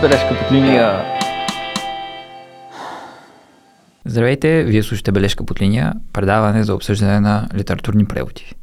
Бележка 0.00 0.38
под 0.38 0.52
линия. 0.52 1.04
Здравейте, 4.04 4.64
вие 4.64 4.82
слушате 4.82 5.12
Бележка 5.12 5.44
под 5.44 5.60
линия, 5.60 5.94
предаване 6.12 6.64
за 6.64 6.74
обсъждане 6.74 7.20
на 7.20 7.48
литературни 7.54 8.04
преводи. 8.04 8.54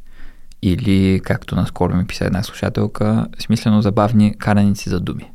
Или, 0.62 1.20
както 1.24 1.56
наскоро 1.56 1.96
ми 1.96 2.06
писа 2.06 2.24
една 2.24 2.42
слушателка, 2.42 3.26
смислено 3.38 3.82
забавни 3.82 4.38
караници 4.38 4.88
за 4.88 5.00
думи. 5.00 5.30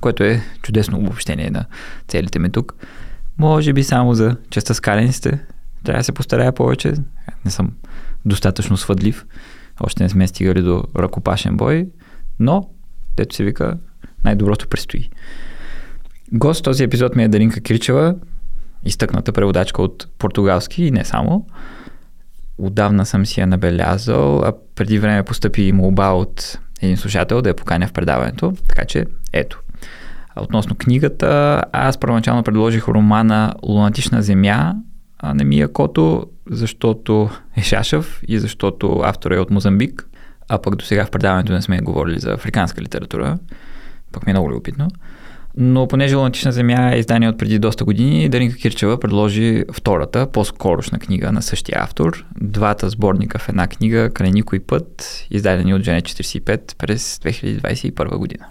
Което 0.00 0.24
е 0.24 0.42
чудесно 0.62 0.98
обобщение 0.98 1.50
на 1.50 1.64
целите 2.08 2.38
ми 2.38 2.50
тук. 2.50 2.74
Може 3.38 3.72
би 3.72 3.84
само 3.84 4.14
за 4.14 4.36
частта 4.50 4.74
с 4.74 4.80
караниците. 4.80 5.40
Трябва 5.84 6.00
да 6.00 6.04
се 6.04 6.12
постарая 6.12 6.52
повече. 6.52 6.94
Не 7.44 7.50
съм 7.50 7.72
достатъчно 8.24 8.76
свъдлив. 8.76 9.26
Още 9.80 10.02
не 10.02 10.08
сме 10.08 10.28
стигали 10.28 10.62
до 10.62 10.84
ръкопашен 10.96 11.56
бой. 11.56 11.88
Но, 12.38 12.70
дето 13.16 13.34
се 13.36 13.44
вика, 13.44 13.78
най-доброто 14.24 14.68
предстои. 14.68 15.10
Гост 16.32 16.64
този 16.64 16.84
епизод 16.84 17.16
ми 17.16 17.24
е 17.24 17.28
Даринка 17.28 17.60
Кирчева, 17.60 18.14
изтъкната 18.84 19.32
преводачка 19.32 19.82
от 19.82 20.08
португалски 20.18 20.84
и 20.84 20.90
не 20.90 21.04
само. 21.04 21.46
Отдавна 22.58 23.06
съм 23.06 23.26
си 23.26 23.40
я 23.40 23.46
набелязал, 23.46 24.38
а 24.38 24.52
преди 24.74 24.98
време 24.98 25.22
постъпи 25.22 25.72
молба 25.72 26.10
от 26.10 26.58
един 26.82 26.96
слушател 26.96 27.42
да 27.42 27.48
я 27.48 27.56
поканя 27.56 27.86
в 27.86 27.92
предаването, 27.92 28.52
така 28.68 28.84
че 28.84 29.04
ето. 29.32 29.60
Относно 30.36 30.74
книгата, 30.74 31.62
аз 31.72 31.98
първоначално 31.98 32.42
предложих 32.42 32.88
романа 32.88 33.54
Лунатична 33.62 34.22
земя 34.22 34.74
а 35.26 35.34
не 35.34 35.44
Мия 35.44 35.72
Кото, 35.72 36.26
защото 36.50 37.30
е 37.56 37.62
шашав 37.62 38.20
и 38.28 38.38
защото 38.38 39.00
автор 39.04 39.30
е 39.30 39.38
от 39.38 39.50
Мозамбик, 39.50 40.08
а 40.48 40.58
пък 40.58 40.76
до 40.76 40.84
сега 40.84 41.06
в 41.06 41.10
предаването 41.10 41.52
не 41.52 41.62
сме 41.62 41.80
говорили 41.80 42.18
за 42.18 42.32
африканска 42.32 42.82
литература 42.82 43.38
пък 44.14 44.26
ми 44.26 44.30
е 44.30 44.34
много 44.34 44.50
любопитно. 44.50 44.88
Но 45.56 45.88
понеже 45.88 46.14
Лунатична 46.14 46.52
земя 46.52 46.92
е 46.92 46.98
издание 46.98 47.28
от 47.28 47.38
преди 47.38 47.58
доста 47.58 47.84
години, 47.84 48.28
Даринка 48.28 48.56
Кирчева 48.56 49.00
предложи 49.00 49.64
втората, 49.72 50.26
по-скорошна 50.32 50.98
книга 50.98 51.32
на 51.32 51.42
същия 51.42 51.78
автор. 51.82 52.24
Двата 52.40 52.90
сборника 52.90 53.38
в 53.38 53.48
една 53.48 53.66
книга, 53.66 54.10
край 54.14 54.30
никой 54.30 54.60
път, 54.60 55.26
издадени 55.30 55.74
от 55.74 55.82
Жене 55.82 56.02
45 56.02 56.76
през 56.78 57.18
2021 57.18 58.16
година. 58.16 58.46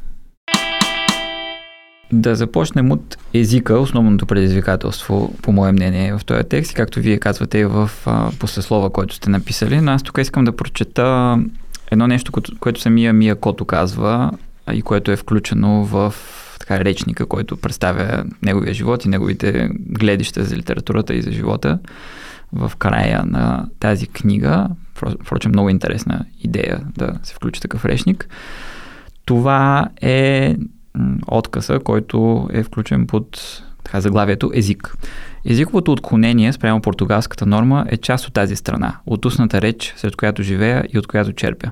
Да 2.11 2.36
започнем 2.36 2.91
от 2.91 3.17
езика, 3.34 3.80
основното 3.80 4.25
предизвикателство, 4.25 5.34
по 5.41 5.52
мое 5.52 5.72
мнение, 5.72 6.14
в 6.14 6.25
този 6.25 6.44
текст, 6.44 6.73
както 6.73 7.00
вие 7.00 7.17
казвате 7.17 7.66
в 7.66 7.89
послеслова, 8.39 8.89
който 8.89 9.16
сте 9.16 9.30
написали. 9.30 9.81
Но 9.81 9.91
аз 9.91 10.03
тук 10.03 10.17
искам 10.17 10.44
да 10.44 10.56
прочета 10.56 11.38
едно 11.91 12.08
нещо, 12.08 12.31
което 12.59 12.81
самия 12.81 13.14
Мия 13.14 13.36
Кото 13.36 13.66
казва 13.66 14.31
и 14.72 14.81
което 14.81 15.11
е 15.11 15.16
включено 15.16 15.86
в 15.86 16.14
така, 16.59 16.80
речника, 16.80 17.25
който 17.25 17.58
представя 17.58 18.25
неговия 18.42 18.73
живот 18.73 19.06
и 19.06 19.09
неговите 19.09 19.69
гледища 19.80 20.44
за 20.44 20.56
литературата 20.56 21.14
и 21.14 21.22
за 21.22 21.31
живота 21.31 21.80
в 22.53 22.72
края 22.78 23.23
на 23.25 23.69
тази 23.80 24.08
книга. 24.08 24.67
Впрочем, 24.95 25.52
много 25.52 25.69
интересна 25.69 26.25
идея 26.39 26.81
да 26.97 27.19
се 27.23 27.36
включи 27.36 27.61
такъв 27.61 27.86
речник. 27.86 28.28
Това 29.25 29.89
е 30.02 30.56
откъса, 31.28 31.80
който 31.84 32.50
е 32.53 32.64
включен 32.64 33.08
под 33.08 33.61
така, 33.84 34.02
заглавието 34.02 34.52
език. 34.53 34.95
Езиковото 35.45 35.91
отклонение 35.91 36.53
спрямо 36.53 36.81
португалската 36.81 37.45
норма 37.45 37.86
е 37.89 37.97
част 37.97 38.28
от 38.28 38.34
тази 38.34 38.56
страна, 38.56 38.97
от 39.06 39.25
устната 39.25 39.61
реч, 39.61 39.94
сред 39.97 40.16
която 40.16 40.44
живея 40.44 40.86
и 40.94 41.00
от 41.00 41.08
която 41.08 41.34
черпя. 41.34 41.72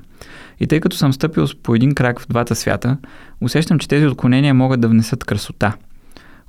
И 0.60 0.66
тъй 0.66 0.80
като 0.80 0.96
съм 0.96 1.12
стъпил 1.12 1.46
по 1.62 1.74
един 1.74 1.94
крак 1.94 2.20
в 2.20 2.28
двата 2.28 2.54
свята, 2.54 2.96
усещам, 3.40 3.78
че 3.78 3.88
тези 3.88 4.06
отклонения 4.06 4.54
могат 4.54 4.80
да 4.80 4.88
внесат 4.88 5.24
красота. 5.24 5.72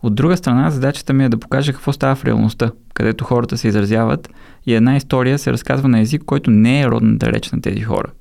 От 0.04 0.16
друга 0.16 0.38
страна, 0.38 0.72
задачата 0.72 1.14
ми 1.14 1.26
е 1.26 1.30
да 1.30 1.38
покажа 1.38 1.74
какво 1.74 1.94
става 1.94 2.16
в 2.16 2.26
реалността, 2.26 2.72
където 2.94 3.24
хората 3.24 3.58
се 3.58 3.68
изразяват 3.68 4.30
и 4.66 4.74
една 4.74 4.96
история 4.96 5.40
се 5.40 5.52
разказва 5.52 5.90
на 5.90 6.00
език, 6.00 6.24
който 6.26 6.52
не 6.52 6.82
е 6.82 6.88
родната 6.88 7.32
реч 7.34 7.52
на 7.52 7.62
тези 7.62 7.82
хора. 7.82 8.12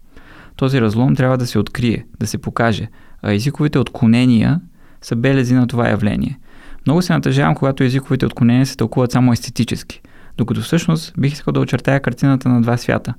Този 0.57 0.81
разлом 0.81 1.17
трябва 1.17 1.39
да 1.39 1.47
се 1.47 1.59
открие, 1.59 2.07
да 2.21 2.27
се 2.27 2.39
покаже, 2.39 2.89
а 3.23 3.33
езиковите 3.33 3.79
отклонения 3.79 4.61
са 5.01 5.17
белези 5.17 5.55
на 5.55 5.67
това 5.67 5.89
явление. 5.89 6.39
Много 6.87 7.03
се 7.03 7.13
натъжавам, 7.13 7.55
когато 7.55 7.85
езиковите 7.85 8.27
отклонения 8.27 8.67
се 8.67 8.77
тълкуват 8.77 9.13
само 9.13 9.33
естетически, 9.33 10.01
докато 10.37 10.61
всъщност 10.61 11.15
бих 11.19 11.33
искал 11.33 11.53
да 11.53 11.61
очертая 11.61 12.01
картината 12.01 12.49
на 12.49 12.63
два 12.63 12.77
свята. 12.77 13.15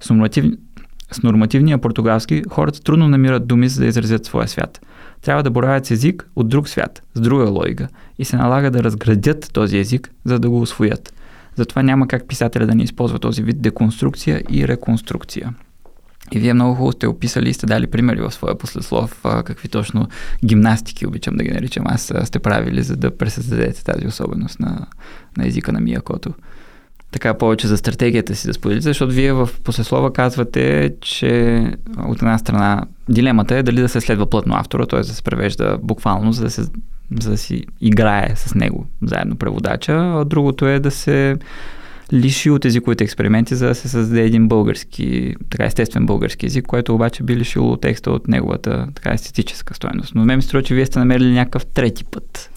С, 0.00 0.10
норматив... 0.10 0.44
с 1.12 1.22
нормативния 1.22 1.78
португалски 1.78 2.42
хората 2.50 2.82
трудно 2.82 3.08
намират 3.08 3.46
думи 3.46 3.68
за 3.68 3.80
да 3.80 3.86
изразят 3.86 4.24
своя 4.24 4.48
свят. 4.48 4.80
Трябва 5.22 5.42
да 5.42 5.50
боравят 5.50 5.86
с 5.86 5.90
език 5.90 6.28
от 6.36 6.48
друг 6.48 6.68
свят, 6.68 7.02
с 7.14 7.20
друга 7.20 7.50
логика 7.50 7.88
и 8.18 8.24
се 8.24 8.36
налага 8.36 8.70
да 8.70 8.84
разградят 8.84 9.50
този 9.52 9.78
език, 9.78 10.10
за 10.24 10.38
да 10.38 10.50
го 10.50 10.60
освоят. 10.60 11.14
Затова 11.56 11.82
няма 11.82 12.08
как 12.08 12.28
писателя 12.28 12.66
да 12.66 12.74
не 12.74 12.82
използва 12.82 13.18
този 13.18 13.42
вид 13.42 13.62
деконструкция 13.62 14.42
и 14.50 14.68
реконструкция. 14.68 15.54
И 16.32 16.38
вие 16.38 16.54
много 16.54 16.74
хубаво 16.74 16.92
сте 16.92 17.06
описали 17.06 17.48
и 17.48 17.54
сте 17.54 17.66
дали 17.66 17.86
примери 17.86 18.20
в 18.20 18.30
своя 18.30 18.58
послеслов, 18.58 19.20
какви 19.22 19.68
точно 19.68 20.08
гимнастики, 20.44 21.06
обичам 21.06 21.36
да 21.36 21.44
ги 21.44 21.50
наричам 21.50 21.84
аз, 21.86 22.12
сте 22.24 22.38
правили, 22.38 22.82
за 22.82 22.96
да 22.96 23.16
пресъздадете 23.16 23.84
тази 23.84 24.06
особеност 24.06 24.60
на, 24.60 24.86
на 25.36 25.46
езика 25.46 25.72
на 25.72 25.80
Миякото. 25.80 26.34
Така 27.12 27.34
повече 27.34 27.66
за 27.66 27.76
стратегията 27.76 28.34
си 28.34 28.46
да 28.46 28.54
споделите, 28.54 28.82
защото 28.82 29.12
вие 29.12 29.32
в 29.32 29.48
послеслова 29.64 30.12
казвате, 30.12 30.94
че 31.00 31.64
от 32.08 32.18
една 32.18 32.38
страна 32.38 32.84
дилемата 33.08 33.56
е 33.56 33.62
дали 33.62 33.80
да 33.80 33.88
се 33.88 34.00
следва 34.00 34.26
плътно 34.26 34.54
автора, 34.54 34.86
т.е. 34.86 35.00
да 35.00 35.04
се 35.04 35.22
превежда 35.22 35.78
буквално, 35.82 36.32
за 36.32 36.42
да, 36.42 36.50
се, 36.50 36.62
за 37.20 37.30
да 37.30 37.38
си 37.38 37.64
играе 37.80 38.32
с 38.36 38.54
него 38.54 38.86
заедно 39.02 39.36
преводача, 39.36 39.92
а 39.92 40.24
другото 40.24 40.66
е 40.66 40.78
да 40.78 40.90
се 40.90 41.36
лиши 42.12 42.50
от 42.50 42.64
езиковите 42.64 43.04
експерименти, 43.04 43.54
за 43.54 43.66
да 43.66 43.74
се 43.74 43.88
създаде 43.88 44.22
един 44.22 44.48
български, 44.48 45.34
така 45.50 45.64
естествен 45.64 46.06
български 46.06 46.46
език, 46.46 46.66
който 46.66 46.94
обаче 46.94 47.22
би 47.22 47.36
лишило 47.36 47.76
текста 47.76 48.10
от 48.10 48.28
неговата 48.28 48.86
така 48.94 49.10
естетическа 49.10 49.74
стоеност. 49.74 50.14
Но 50.14 50.24
ме 50.24 50.36
ми 50.36 50.42
струва, 50.42 50.62
че 50.62 50.74
вие 50.74 50.86
сте 50.86 50.98
намерили 50.98 51.32
някакъв 51.32 51.66
трети 51.66 52.04
път. 52.04 52.50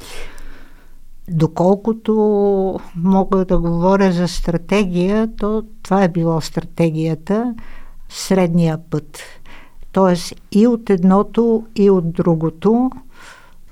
Доколкото 1.29 2.79
мога 2.95 3.45
да 3.45 3.59
говоря 3.59 4.11
за 4.11 4.27
стратегия, 4.27 5.35
то 5.35 5.63
това 5.83 6.03
е 6.03 6.09
било 6.09 6.41
стратегията, 6.41 7.55
средния 8.09 8.79
път. 8.89 9.19
Тоест 9.91 10.33
и 10.51 10.67
от 10.67 10.89
едното, 10.89 11.65
и 11.75 11.89
от 11.89 12.13
другото, 12.13 12.91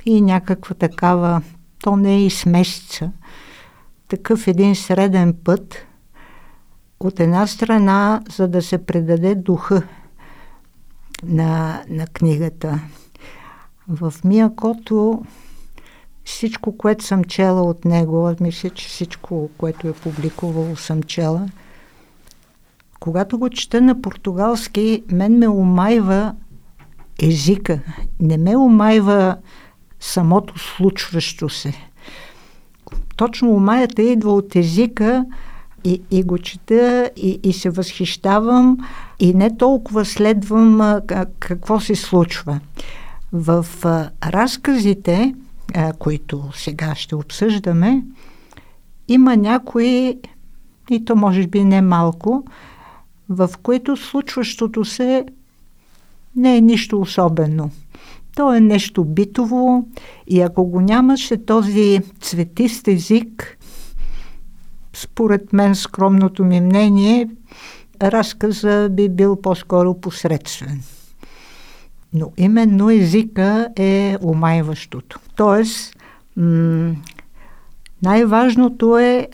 и 0.05 0.21
някаква 0.21 0.75
такава, 0.75 1.41
то 1.83 1.95
не 1.95 2.15
е 2.15 2.25
и 2.25 2.29
смесица– 2.29 3.11
такъв 4.17 4.47
един 4.47 4.75
среден 4.75 5.35
път, 5.43 5.75
от 6.99 7.19
една 7.19 7.47
страна, 7.47 8.21
за 8.29 8.47
да 8.47 8.61
се 8.61 8.85
предаде 8.85 9.35
духа 9.35 9.81
на, 11.23 11.83
на 11.89 12.07
книгата. 12.07 12.79
В 13.87 14.13
Миякото 14.23 15.25
всичко, 16.25 16.77
което 16.77 17.05
съм 17.05 17.23
чела 17.23 17.61
от 17.61 17.85
него, 17.85 18.27
аз 18.27 18.39
мисля, 18.39 18.69
че 18.69 18.87
всичко, 18.87 19.49
което 19.57 19.87
е 19.87 19.93
публикувало, 19.93 20.75
съм 20.75 21.03
чела. 21.03 21.47
Когато 22.99 23.39
го 23.39 23.49
чета 23.49 23.81
на 23.81 24.01
португалски, 24.01 25.03
мен 25.11 25.37
ме 25.37 25.47
омайва 25.47 26.35
езика. 27.21 27.79
Не 28.19 28.37
ме 28.37 28.57
омайва 28.57 29.37
самото 29.99 30.59
случващо 30.59 31.49
се 31.49 31.73
точно 33.15 33.51
умаята 33.51 34.01
идва 34.01 34.33
от 34.33 34.55
езика 34.55 35.25
и, 35.83 36.01
и 36.11 36.23
го 36.23 36.37
чета 36.37 37.11
и, 37.17 37.39
и 37.43 37.53
се 37.53 37.69
възхищавам 37.69 38.77
и 39.19 39.33
не 39.33 39.57
толкова 39.57 40.05
следвам 40.05 40.81
а, 40.81 41.01
какво 41.39 41.79
се 41.79 41.95
случва. 41.95 42.59
В 43.33 43.65
а, 43.83 44.09
разказите, 44.25 45.35
а, 45.73 45.93
които 45.93 46.49
сега 46.53 46.95
ще 46.95 47.15
обсъждаме, 47.15 48.03
има 49.07 49.37
някои, 49.37 50.19
и 50.89 51.05
то 51.05 51.15
може 51.15 51.47
би 51.47 51.63
не 51.63 51.81
малко, 51.81 52.43
в 53.29 53.49
които 53.63 53.97
случващото 53.97 54.85
се 54.85 55.25
не 56.35 56.57
е 56.57 56.61
нищо 56.61 57.01
особено– 57.01 57.71
то 58.35 58.53
е 58.53 58.59
нещо 58.59 59.03
битово 59.03 59.87
и 60.27 60.41
ако 60.41 60.65
го 60.65 60.81
нямаше 60.81 61.45
този 61.45 61.99
цветист 62.21 62.87
език, 62.87 63.57
според 64.93 65.53
мен, 65.53 65.75
скромното 65.75 66.45
ми 66.45 66.61
мнение, 66.61 67.29
разказа 68.01 68.89
би 68.91 69.09
бил 69.09 69.41
по-скоро 69.41 70.01
посредствен. 70.01 70.81
Но 72.13 72.31
именно 72.37 72.89
езика 72.89 73.67
е 73.75 74.17
омайващото. 74.23 75.19
Тоест, 75.35 75.95
м- 76.37 76.95
най-важното 78.01 78.97
е, 78.97 79.27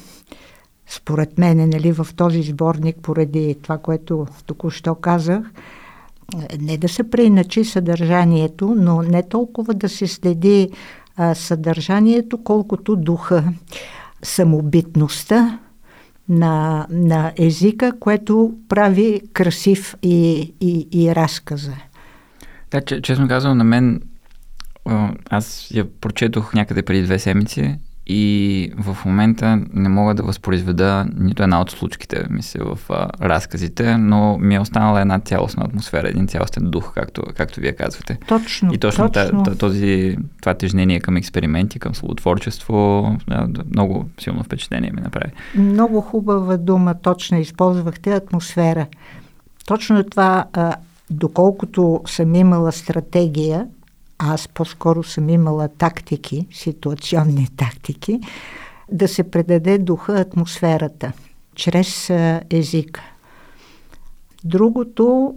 според 0.87 1.37
мен, 1.37 1.69
нали, 1.69 1.91
в 1.91 2.07
този 2.15 2.41
сборник, 2.41 2.97
поради 3.01 3.55
това, 3.61 3.77
което 3.77 4.27
току-що 4.45 4.95
казах, 4.95 5.51
не 6.61 6.77
да 6.77 6.89
се 6.89 7.09
преиначи 7.09 7.65
съдържанието, 7.65 8.75
но 8.77 9.01
не 9.01 9.23
толкова 9.23 9.73
да 9.73 9.89
се 9.89 10.07
следи 10.07 10.69
а, 11.15 11.35
съдържанието, 11.35 12.43
колкото 12.43 12.95
духа, 12.95 13.43
самобитността 14.23 15.59
на, 16.29 16.87
на 16.89 17.33
езика, 17.37 17.91
което 17.99 18.53
прави 18.69 19.21
красив 19.33 19.95
и, 20.03 20.53
и, 20.61 20.87
и 20.91 21.15
разказа. 21.15 21.73
Да, 22.71 22.81
честно 23.01 23.27
казвам, 23.27 23.57
на 23.57 23.63
мен 23.63 24.01
аз 25.29 25.71
я 25.73 25.99
прочетох 26.01 26.53
някъде 26.53 26.81
преди 26.81 27.03
две 27.03 27.19
седмици 27.19 27.79
и 28.11 28.71
в 28.77 28.97
момента 29.05 29.61
не 29.73 29.89
мога 29.89 30.13
да 30.13 30.23
възпроизведа 30.23 31.05
нито 31.15 31.43
една 31.43 31.61
от 31.61 31.71
случките, 31.71 32.25
мисля, 32.29 32.75
в 32.75 32.89
а, 32.89 33.07
разказите, 33.21 33.97
но 33.97 34.37
ми 34.37 34.55
е 34.55 34.59
останала 34.59 35.01
една 35.01 35.19
цялостна 35.19 35.65
атмосфера, 35.65 36.09
един 36.09 36.27
цялостен 36.27 36.63
дух, 36.71 36.93
както, 36.93 37.23
както 37.37 37.59
вие 37.59 37.73
казвате. 37.73 38.17
Точно. 38.27 38.73
И 38.73 38.77
точно, 38.77 39.11
точно. 39.11 39.43
Та, 39.43 39.55
този, 39.55 40.17
това 40.41 40.53
тежнение 40.53 40.99
към 40.99 41.17
експерименти, 41.17 41.79
към 41.79 41.95
словотворчество, 41.95 43.17
много 43.75 44.09
силно 44.19 44.43
впечатление 44.43 44.91
ми 44.95 45.01
направи. 45.01 45.31
Много 45.55 46.01
хубава 46.01 46.57
дума, 46.57 46.95
точно 47.01 47.39
използвахте 47.39 48.13
атмосфера. 48.13 48.87
Точно 49.65 50.03
това, 50.03 50.45
а, 50.53 50.75
доколкото 51.09 52.01
съм 52.07 52.35
имала 52.35 52.71
стратегия, 52.71 53.67
аз 54.17 54.47
по-скоро 54.47 55.03
съм 55.03 55.29
имала 55.29 55.67
тактики, 55.67 56.47
ситуационни 56.51 57.47
тактики, 57.57 58.19
да 58.91 59.07
се 59.07 59.23
предаде 59.23 59.77
духа 59.77 60.19
атмосферата 60.19 61.11
чрез 61.55 62.09
езика. 62.49 63.01
Другото, 64.43 65.35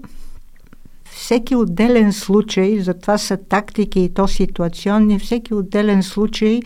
всеки 1.04 1.56
отделен 1.56 2.12
случай, 2.12 2.80
затова 2.80 3.18
са 3.18 3.36
тактики 3.36 4.00
и 4.00 4.14
то 4.14 4.28
ситуационни, 4.28 5.18
всеки 5.18 5.54
отделен 5.54 6.02
случай 6.02 6.60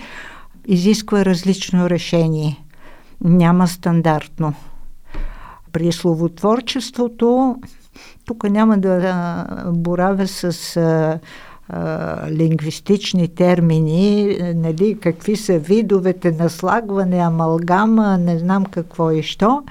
изисква 0.67 1.25
различно 1.25 1.91
решение. 1.91 2.65
Няма 3.21 3.69
стандартно. 3.69 4.55
При 5.73 5.93
словотворчеството, 5.93 7.57
тук 8.25 8.51
няма 8.51 8.79
да 8.79 9.47
боравя 9.67 10.29
с 10.29 10.79
лингвистични 12.31 13.29
термини, 13.29 14.39
нали, 14.55 14.99
какви 15.01 15.37
са 15.37 15.59
видовете 15.59 16.33
наслагване, 16.33 17.19
амалгама, 17.19 18.19
не 18.19 18.39
знам 18.39 18.65
какво 18.65 19.11
и 19.11 19.23
що, 19.23 19.63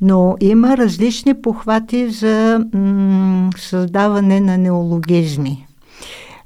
но 0.00 0.36
има 0.40 0.76
различни 0.76 1.42
похвати 1.42 2.10
за 2.10 2.64
м- 2.74 3.50
създаване 3.58 4.40
на 4.40 4.58
неологизми 4.58 5.66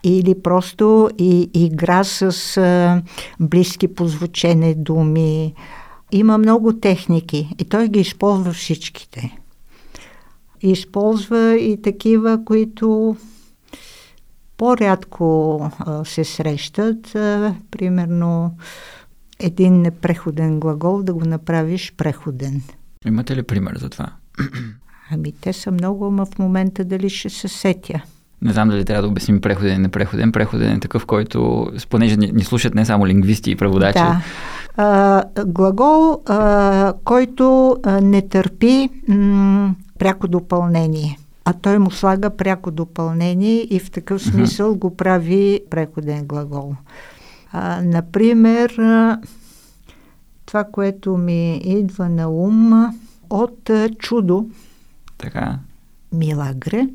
или 0.04 0.42
просто 0.42 1.10
и 1.18 1.50
игра 1.54 2.04
с 2.04 2.22
а, 2.56 3.02
близки 3.40 3.88
по 3.88 4.06
звучене 4.06 4.74
думи. 4.74 5.54
Има 6.12 6.38
много 6.38 6.72
техники 6.72 7.54
и 7.58 7.64
той 7.64 7.88
ги 7.88 8.00
използва 8.00 8.52
всичките. 8.52 9.38
Използва 10.62 11.56
и 11.56 11.82
такива, 11.82 12.44
които 12.44 13.16
по-рядко 14.56 15.58
а, 15.78 16.04
се 16.04 16.24
срещат. 16.24 17.14
А, 17.14 17.54
примерно 17.70 18.56
един 19.38 19.82
непреходен 19.82 20.60
глагол 20.60 21.02
да 21.02 21.14
го 21.14 21.24
направиш 21.24 21.94
преходен. 21.96 22.62
Имате 23.06 23.36
ли 23.36 23.42
пример 23.42 23.76
за 23.78 23.88
това? 23.88 24.06
Ами 25.10 25.32
те 25.32 25.52
са 25.52 25.70
много, 25.70 26.06
ама 26.06 26.26
в 26.26 26.38
момента 26.38 26.84
дали 26.84 27.10
ще 27.10 27.30
се 27.30 27.48
сетя. 27.48 28.02
Не 28.42 28.52
знам 28.52 28.68
дали 28.68 28.84
трябва 28.84 29.02
да 29.02 29.08
обясним 29.08 29.40
преходен 29.40 29.76
и 29.76 29.78
непреходен. 29.78 30.32
Преходен 30.32 30.72
е 30.72 30.80
такъв, 30.80 31.06
който, 31.06 31.70
понеже 31.90 32.16
ни, 32.16 32.32
ни 32.32 32.44
слушат 32.44 32.74
не 32.74 32.84
само 32.84 33.06
лингвисти 33.06 33.50
и 33.50 33.56
преводачи. 33.56 33.98
Да. 33.98 34.22
А, 34.76 35.24
глагол, 35.46 36.22
а, 36.26 36.94
който 37.04 37.76
а, 37.84 38.00
не 38.00 38.28
търпи 38.28 38.88
м- 39.08 39.74
пряко 39.98 40.28
допълнение 40.28 41.18
а 41.48 41.52
той 41.52 41.78
му 41.78 41.90
слага 41.90 42.30
пряко 42.36 42.70
допълнение 42.70 43.66
и 43.70 43.80
в 43.80 43.90
такъв 43.90 44.22
смисъл 44.22 44.74
mm-hmm. 44.74 44.78
го 44.78 44.96
прави 44.96 45.60
преходен 45.70 46.26
глагол. 46.26 46.74
А, 47.52 47.82
например, 47.82 48.70
това, 50.46 50.64
което 50.64 51.16
ми 51.16 51.56
идва 51.56 52.08
на 52.08 52.28
ум 52.28 52.94
от 53.30 53.70
чудо, 53.98 54.50
така. 55.18 55.58
милагре, 56.12 56.88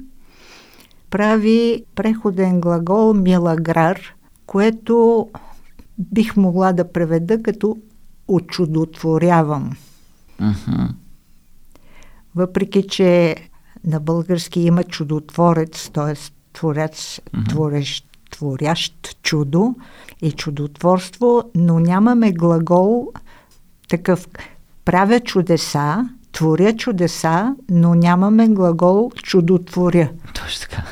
прави 1.09 1.83
преходен 1.95 2.61
глагол 2.61 3.13
милаграр, 3.13 3.99
което 4.45 5.27
бих 5.97 6.37
могла 6.37 6.73
да 6.73 6.91
преведа 6.91 7.43
като 7.43 7.77
очудотворявам. 8.27 9.71
Uh-huh. 10.41 10.89
Въпреки, 12.35 12.87
че 12.87 13.35
на 13.85 13.99
български 13.99 14.59
има 14.59 14.83
чудотворец, 14.83 15.89
т.е. 15.93 16.13
творец, 16.53 17.19
mm-hmm. 17.19 17.49
творещ, 17.49 18.05
творящ 18.31 19.17
чудо 19.23 19.75
и 20.21 20.31
чудотворство, 20.31 21.43
но 21.55 21.79
нямаме 21.79 22.31
глагол 22.31 23.11
такъв 23.89 24.27
правя 24.85 25.19
чудеса, 25.19 26.09
творя 26.31 26.75
чудеса, 26.75 27.55
но 27.69 27.95
нямаме 27.95 28.47
глагол 28.47 29.11
чудотворя. 29.23 30.09
Точно 30.33 30.61
така. 30.69 30.83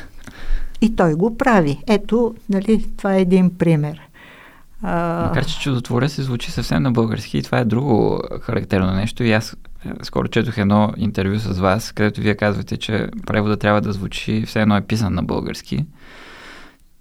И 0.80 0.96
той 0.96 1.14
го 1.14 1.36
прави. 1.36 1.82
Ето, 1.86 2.34
нали, 2.48 2.86
това 2.96 3.14
е 3.14 3.20
един 3.20 3.58
пример. 3.58 4.00
Макар, 4.82 5.46
че 5.46 5.60
чудотворя 5.60 6.08
се 6.08 6.22
звучи 6.22 6.50
съвсем 6.50 6.82
на 6.82 6.92
български 6.92 7.38
и 7.38 7.42
това 7.42 7.58
е 7.58 7.64
друго 7.64 8.20
характерно 8.42 8.92
нещо. 8.92 9.24
И 9.24 9.32
аз 9.32 9.56
скоро 10.02 10.28
четох 10.28 10.58
едно 10.58 10.92
интервю 10.96 11.38
с 11.38 11.58
вас, 11.58 11.92
където 11.92 12.20
вие 12.20 12.34
казвате, 12.34 12.76
че 12.76 13.08
превода 13.26 13.56
трябва 13.56 13.80
да 13.80 13.92
звучи 13.92 14.42
все 14.46 14.60
едно 14.60 14.76
е 14.76 14.86
писан 14.86 15.14
на 15.14 15.22
български. 15.22 15.84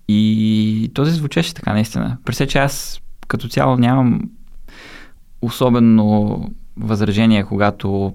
И 0.07 0.91
този 0.93 1.11
звучеше 1.11 1.53
така 1.53 1.73
наистина. 1.73 2.17
При 2.25 2.47
че 2.47 2.57
аз 2.57 3.01
като 3.27 3.47
цяло 3.47 3.77
нямам 3.77 4.21
особено 5.41 6.49
възражение, 6.77 7.43
когато 7.43 8.13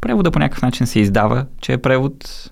превода 0.00 0.30
по 0.30 0.38
някакъв 0.38 0.62
начин 0.62 0.86
се 0.86 1.00
издава, 1.00 1.46
че 1.60 1.72
е 1.72 1.78
превод, 1.78 2.50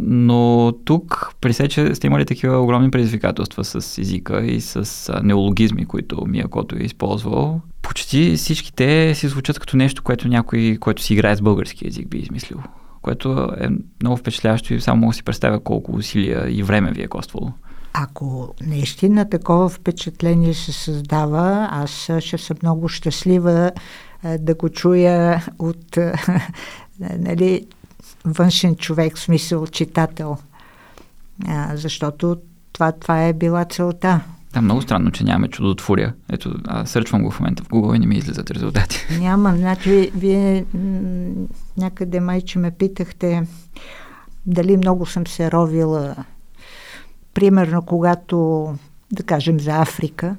но 0.00 0.72
тук 0.84 1.32
при 1.40 1.52
се, 1.52 1.68
че 1.68 1.94
сте 1.94 2.06
имали 2.06 2.26
такива 2.26 2.58
огромни 2.58 2.90
предизвикателства 2.90 3.64
с 3.64 3.98
езика 3.98 4.44
и 4.44 4.60
с 4.60 5.12
неологизми, 5.22 5.86
които 5.86 6.26
Миякото 6.26 6.76
е 6.76 6.82
използвал. 6.82 7.60
Почти 7.82 8.36
всички 8.36 8.72
те 8.72 9.14
си 9.14 9.28
звучат 9.28 9.58
като 9.58 9.76
нещо, 9.76 10.02
което 10.02 10.28
някой, 10.28 10.76
който 10.80 11.02
си 11.02 11.14
играе 11.14 11.36
с 11.36 11.42
български 11.42 11.88
език 11.88 12.08
би 12.08 12.18
измислил. 12.18 12.58
Което 13.02 13.48
е 13.60 13.68
много 14.02 14.16
впечатляващо 14.16 14.74
и 14.74 14.80
само 14.80 15.00
мога 15.00 15.10
да 15.10 15.16
си 15.16 15.22
представя 15.22 15.60
колко 15.60 15.92
усилия 15.92 16.50
и 16.50 16.62
време 16.62 16.92
ви 16.92 17.02
е 17.02 17.08
коствало. 17.08 17.52
Ако 17.92 18.54
наистина 18.66 19.30
такова 19.30 19.68
впечатление 19.68 20.54
се 20.54 20.72
създава, 20.72 21.68
аз 21.72 22.10
ще 22.20 22.38
съм 22.38 22.56
много 22.62 22.88
щастлива 22.88 23.70
да 24.38 24.54
го 24.54 24.68
чуя 24.68 25.44
от 25.58 25.98
нали, 27.18 27.66
външен 28.24 28.76
човек, 28.76 29.16
в 29.16 29.20
смисъл 29.20 29.66
читател. 29.66 30.36
А, 31.48 31.76
защото 31.76 32.36
това, 32.72 32.92
това 32.92 33.24
е 33.24 33.32
била 33.32 33.64
целта. 33.64 34.20
Да, 34.52 34.62
много 34.62 34.82
странно, 34.82 35.10
че 35.10 35.24
нямаме 35.24 35.48
чудотворя. 35.48 36.12
Ето, 36.32 36.54
аз 36.66 36.90
сърчвам 36.90 37.22
го 37.22 37.30
в 37.30 37.40
момента 37.40 37.64
в 37.64 37.68
Google 37.68 37.96
и 37.96 37.98
не 37.98 38.06
ми 38.06 38.16
излизат 38.16 38.50
резултати. 38.50 39.06
Няма. 39.20 39.56
Значи, 39.56 40.10
вие 40.14 40.64
м- 40.74 41.46
някъде 41.76 42.20
майче 42.20 42.58
ме 42.58 42.70
питахте 42.70 43.46
дали 44.46 44.76
много 44.76 45.06
съм 45.06 45.26
се 45.26 45.50
ровила. 45.50 46.16
Примерно, 47.34 47.82
когато, 47.82 48.66
да 49.12 49.22
кажем, 49.22 49.60
за 49.60 49.76
Африка, 49.76 50.36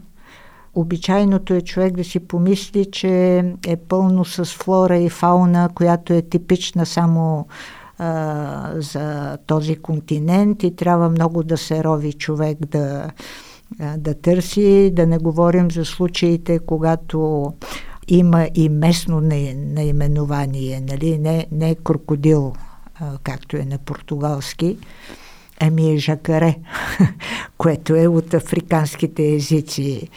обичайното 0.76 1.54
е 1.54 1.62
човек 1.62 1.96
да 1.96 2.04
си 2.04 2.20
помисли, 2.20 2.86
че 2.92 3.38
е 3.68 3.76
пълно 3.76 4.26
с 4.26 4.46
флора 4.46 4.98
и 4.98 5.10
фауна, 5.10 5.70
която 5.76 6.14
е 6.14 6.22
типична 6.22 6.86
само 6.86 7.48
а, 7.98 8.72
за 8.76 9.38
този 9.48 9.76
континент 9.76 10.64
и 10.64 10.76
трябва 10.76 11.10
много 11.10 11.44
да 11.44 11.58
се 11.58 11.84
рови 11.84 12.14
човек 12.14 12.58
да, 12.66 13.12
а, 13.80 13.98
да 13.98 14.22
търси, 14.22 14.92
да 14.94 15.08
не 15.08 15.18
говорим 15.18 15.72
за 15.72 15.86
случаите, 15.86 16.60
когато 16.60 17.54
има 18.08 18.48
и 18.56 18.70
местно 18.70 19.22
наименование, 19.56 20.84
нали? 20.90 21.18
не, 21.18 21.48
не 21.52 21.70
е 21.70 21.76
крокодил, 21.76 22.54
а, 23.00 23.18
както 23.24 23.58
е 23.58 23.66
на 23.66 23.78
португалски, 23.78 24.78
ами 25.60 25.92
е 25.92 25.98
жакаре, 25.98 26.56
което 27.58 27.96
е 27.96 28.08
от 28.08 28.34
африканските 28.34 29.34
езици. 29.34 30.10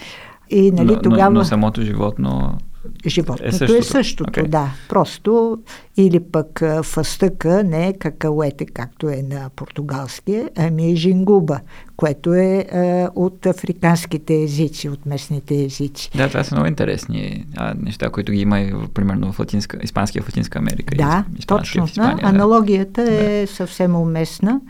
И, 0.49 0.71
нали, 0.71 0.91
но, 0.95 1.01
тогава... 1.01 1.29
но, 1.29 1.39
но 1.39 1.45
самото 1.45 1.81
животно 1.81 2.57
животното 3.05 3.49
е 3.49 3.51
същото, 3.51 3.79
е 3.79 3.83
същото 3.83 4.39
okay. 4.39 4.47
да. 4.47 4.69
Просто 4.89 5.57
или 5.97 6.19
пък 6.19 6.63
фастъка 6.83 7.63
не 7.63 7.87
е 7.87 7.93
какауете, 7.93 8.65
както 8.65 9.09
е 9.09 9.21
на 9.29 9.49
португалски, 9.55 10.43
ами 10.57 10.91
е 10.91 10.95
жингуба, 10.95 11.59
което 11.97 12.33
е 12.33 12.49
е 12.49 13.07
от 13.15 13.45
африканските 13.45 14.41
езици, 14.43 14.89
от 14.89 15.05
местните 15.05 15.63
езици. 15.63 16.09
Да, 16.15 16.27
това 16.27 16.43
са 16.43 16.55
много 16.55 16.67
интересни 16.67 17.45
а, 17.57 17.73
неща, 17.79 18.09
които 18.09 18.31
ги 18.31 18.41
има 18.41 18.59
и, 18.59 18.73
примерно 18.93 19.31
в 19.31 19.39
Латинска, 19.39 19.79
Испанския 19.83 20.23
в 20.23 20.27
Латинска 20.27 20.59
Америка. 20.59 20.95
Да, 20.95 21.25
и 21.39 21.45
точно. 21.45 21.87
В 21.87 21.89
Испания, 21.89 22.17
да. 22.17 22.27
Аналогията 22.27 23.05
да. 23.05 23.31
е 23.31 23.47
съвсем 23.47 23.95
уместна. 23.95 24.61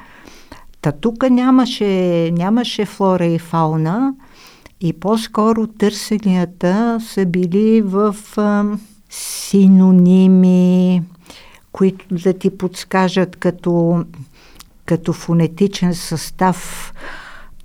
Та 0.82 0.92
тук 0.92 1.30
нямаше, 1.30 2.32
нямаше 2.34 2.86
флора 2.86 3.26
и 3.26 3.40
фауна 3.40 4.14
и 4.82 4.94
по-скоро 4.94 5.68
търсенията 5.68 7.00
са 7.02 7.26
били 7.26 7.82
в 7.82 8.16
а, 8.38 8.66
синоними, 9.10 11.04
които 11.72 12.06
да 12.12 12.34
ти 12.34 12.58
подскажат 12.58 13.36
като, 13.36 14.06
като 14.86 15.14
фонетичен 15.14 15.96
състав 15.96 16.94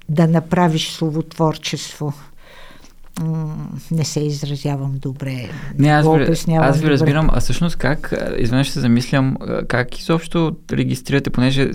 да 0.08 0.28
направиш 0.28 0.90
словотворчество 0.90 2.12
не 3.90 4.04
се 4.04 4.20
изразявам 4.20 4.94
добре. 4.98 5.48
Не, 5.78 5.88
аз, 5.88 6.06
ви, 6.06 6.54
аз 6.54 6.80
ви 6.80 6.90
разбирам, 6.90 7.30
а 7.32 7.40
всъщност 7.40 7.76
как, 7.76 8.14
изведнъж 8.38 8.70
се 8.70 8.80
замислям, 8.80 9.36
как 9.68 9.98
изобщо 9.98 10.56
регистрирате, 10.72 11.30
понеже 11.30 11.70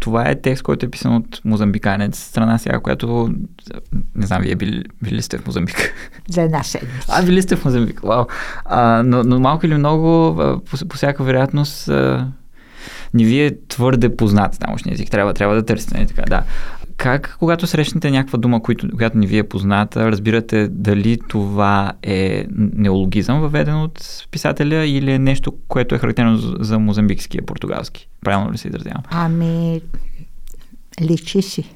това 0.00 0.28
е 0.28 0.40
текст, 0.40 0.62
който 0.62 0.86
е 0.86 0.90
писан 0.90 1.16
от 1.16 1.40
мозамбиканец, 1.44 2.18
страна 2.18 2.58
сега, 2.58 2.80
която, 2.80 3.34
не 4.14 4.26
знам, 4.26 4.42
вие 4.42 4.54
били, 4.54 4.84
били 5.02 5.22
сте 5.22 5.38
в 5.38 5.46
Мозамбик? 5.46 5.94
За 6.28 6.42
една 6.42 6.62
седмица. 6.62 7.06
А, 7.08 7.22
били 7.22 7.42
сте 7.42 7.56
в 7.56 7.64
Мозамбик, 7.64 8.00
вау. 8.00 8.24
А, 8.64 9.02
но, 9.06 9.24
но 9.24 9.40
малко 9.40 9.66
или 9.66 9.74
много, 9.74 10.36
по, 10.70 10.88
по 10.88 10.96
всяка 10.96 11.24
вероятност, 11.24 11.90
не 13.14 13.24
ви 13.24 13.40
е 13.40 13.66
твърде 13.68 14.16
познат 14.16 14.60
научния 14.66 14.94
език. 14.94 15.10
Трябва, 15.10 15.34
трябва 15.34 15.54
да 15.54 15.66
търсите. 15.66 15.94
Не, 15.94 16.00
нали 16.00 16.08
така, 16.08 16.22
да. 16.28 16.42
Как, 17.02 17.36
когато 17.38 17.66
срещнете 17.66 18.10
някаква 18.10 18.38
дума, 18.38 18.62
която, 18.62 18.88
която 18.96 19.18
не 19.18 19.26
ви 19.26 19.38
е 19.38 19.42
позната, 19.42 20.10
разбирате 20.10 20.68
дали 20.68 21.18
това 21.28 21.92
е 22.02 22.46
неологизъм, 22.50 23.40
въведен 23.40 23.82
от 23.82 24.26
писателя, 24.30 24.86
или 24.86 25.12
е 25.12 25.18
нещо, 25.18 25.52
което 25.68 25.94
е 25.94 25.98
характерно 25.98 26.36
за, 26.36 26.56
за 26.60 26.78
мозамбикския 26.78 27.46
португалски? 27.46 28.08
Правилно 28.20 28.52
ли 28.52 28.58
се 28.58 28.68
изразявам? 28.68 29.02
Ами, 29.10 29.80
личи 31.00 31.42
си. 31.42 31.74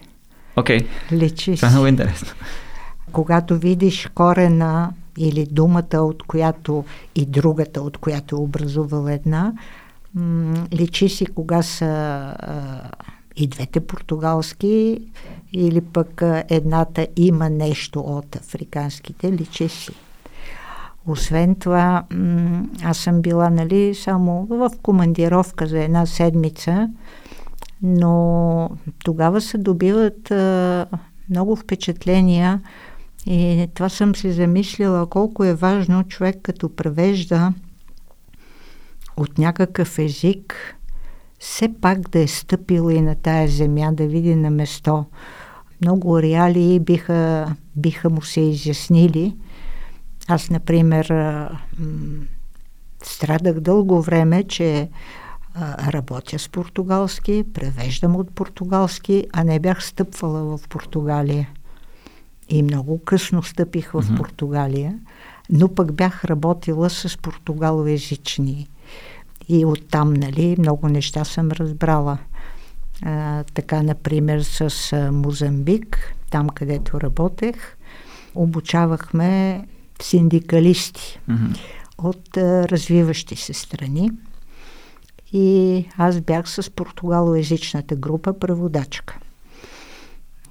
Окей. 0.57 0.81
Okay. 0.81 1.13
Личи 1.13 1.57
това 1.57 1.69
е 1.69 1.71
много 1.71 1.87
интересно. 1.87 2.29
Когато 3.13 3.59
видиш 3.59 4.09
корена 4.15 4.93
или 5.19 5.47
думата, 5.51 5.97
от 5.99 6.23
която 6.23 6.85
и 7.15 7.27
другата, 7.27 7.83
от 7.83 7.99
която 7.99 8.37
е 8.37 8.39
образувала 8.39 9.13
една, 9.13 9.53
м- 10.15 10.67
личи 10.73 11.09
си 11.09 11.27
кога 11.27 11.63
са 11.63 12.33
и 13.37 13.47
двете 13.47 13.81
португалски, 13.81 14.99
или 15.53 15.81
пък 15.81 16.23
едната 16.49 17.07
има 17.17 17.51
нещо 17.51 18.01
от 18.01 18.37
африканските, 18.37 19.33
личи 19.33 19.69
си. 19.69 19.93
Освен 21.07 21.55
това, 21.55 22.05
аз 22.85 22.99
съм 22.99 23.23
била 23.23 23.51
нали, 23.51 23.95
само 23.95 24.47
в 24.51 24.71
командировка 24.83 25.67
за 25.67 25.79
една 25.79 26.07
седмица, 26.07 26.91
но 27.83 28.71
тогава 29.05 29.41
се 29.41 29.59
добиват 29.59 30.31
а, 30.31 30.87
много 31.31 31.57
впечатления 31.57 32.61
и 33.27 33.69
това 33.75 33.89
съм 33.89 34.15
си 34.15 34.33
замислила 34.33 35.07
колко 35.07 35.45
е 35.45 35.55
важно 35.55 36.05
човек 36.05 36.37
като 36.43 36.77
превежда 36.77 37.53
от 39.17 39.39
някакъв 39.39 39.99
език 39.99 40.77
все 41.39 41.75
пак 41.81 42.09
да 42.09 42.19
е 42.19 42.27
стъпил 42.27 42.91
и 42.91 43.01
на 43.01 43.15
тая 43.15 43.49
земя, 43.49 43.93
да 43.93 44.07
види 44.07 44.35
на 44.35 44.51
место. 44.51 45.05
Много 45.81 46.23
реалии 46.23 46.81
биха, 46.81 47.55
биха 47.77 48.11
му 48.11 48.23
се 48.23 48.41
изяснили. 48.41 49.37
Аз, 50.29 50.51
например, 50.51 51.13
страдах 53.03 53.61
дълго 53.61 54.03
време, 54.03 54.45
че 54.45 54.89
работя 55.87 56.39
с 56.39 56.49
португалски, 56.49 57.45
превеждам 57.55 58.17
от 58.17 58.31
португалски, 58.31 59.27
а 59.33 59.45
не 59.45 59.61
бях 59.61 59.85
стъпвала 59.85 60.59
в 60.59 60.69
Португалия. 60.69 61.49
И 62.49 62.63
много 62.63 63.05
късно 63.05 63.43
стъпих 63.43 63.91
в 63.91 64.03
mm-hmm. 64.03 64.17
Португалия, 64.17 64.99
но 65.51 65.75
пък 65.75 65.93
бях 65.93 66.25
работила 66.25 66.91
с 66.91 67.19
португалоязични 67.19 68.69
и 69.49 69.65
оттам, 69.65 70.13
нали, 70.13 70.57
много 70.59 70.89
неща 70.89 71.25
съм 71.25 71.51
разбрала. 71.51 72.19
А, 73.03 73.45
така, 73.45 73.83
например, 73.83 74.41
с 74.41 74.93
а, 74.93 75.13
Мозамбик, 75.13 76.15
там 76.31 76.49
където 76.49 77.01
работех, 77.01 77.77
обучавахме 78.35 79.65
синдикалисти 80.03 81.21
mm-hmm. 81.31 81.59
от 81.99 82.37
а, 82.37 82.69
развиващи 82.69 83.37
се 83.37 83.53
страни. 83.53 84.11
И 85.33 85.85
аз 85.99 86.21
бях 86.21 86.49
с 86.49 86.71
португалоязичната 86.71 87.97
група 87.97 88.39
преводачка. 88.39 89.19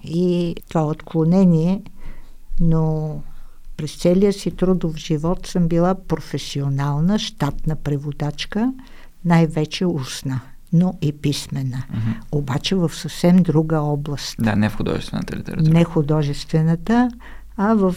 И 0.04 0.56
това 0.70 0.86
отклонение, 0.86 1.82
но 2.60 3.22
през 3.78 3.96
целия 3.96 4.34
си 4.34 4.52
трудов 4.52 4.98
живот 4.98 5.48
съм 5.48 5.68
била 5.68 5.96
професионална, 6.08 7.20
щатна 7.20 7.76
преводачка, 7.76 8.74
най-вече 9.26 9.86
устна, 9.86 10.42
но 10.74 10.98
и 11.02 11.12
писмена. 11.12 11.78
Mm-hmm. 11.78 12.16
Обаче 12.32 12.76
в 12.76 12.92
съвсем 12.94 13.44
друга 13.44 13.80
област. 13.80 14.36
Да, 14.40 14.56
не 14.56 14.70
в 14.70 14.76
художествената 14.76 15.36
литература. 15.38 15.74
Не 15.74 15.84
художествената, 15.84 17.12
а 17.58 17.74
в 17.74 17.96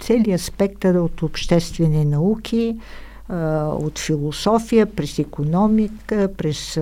целият 0.00 0.40
спектър 0.40 0.94
от 0.94 1.22
обществени 1.22 2.04
науки, 2.04 2.76
от 3.28 3.98
философия, 3.98 4.86
през 4.86 5.18
економика, 5.18 6.28
през 6.36 6.80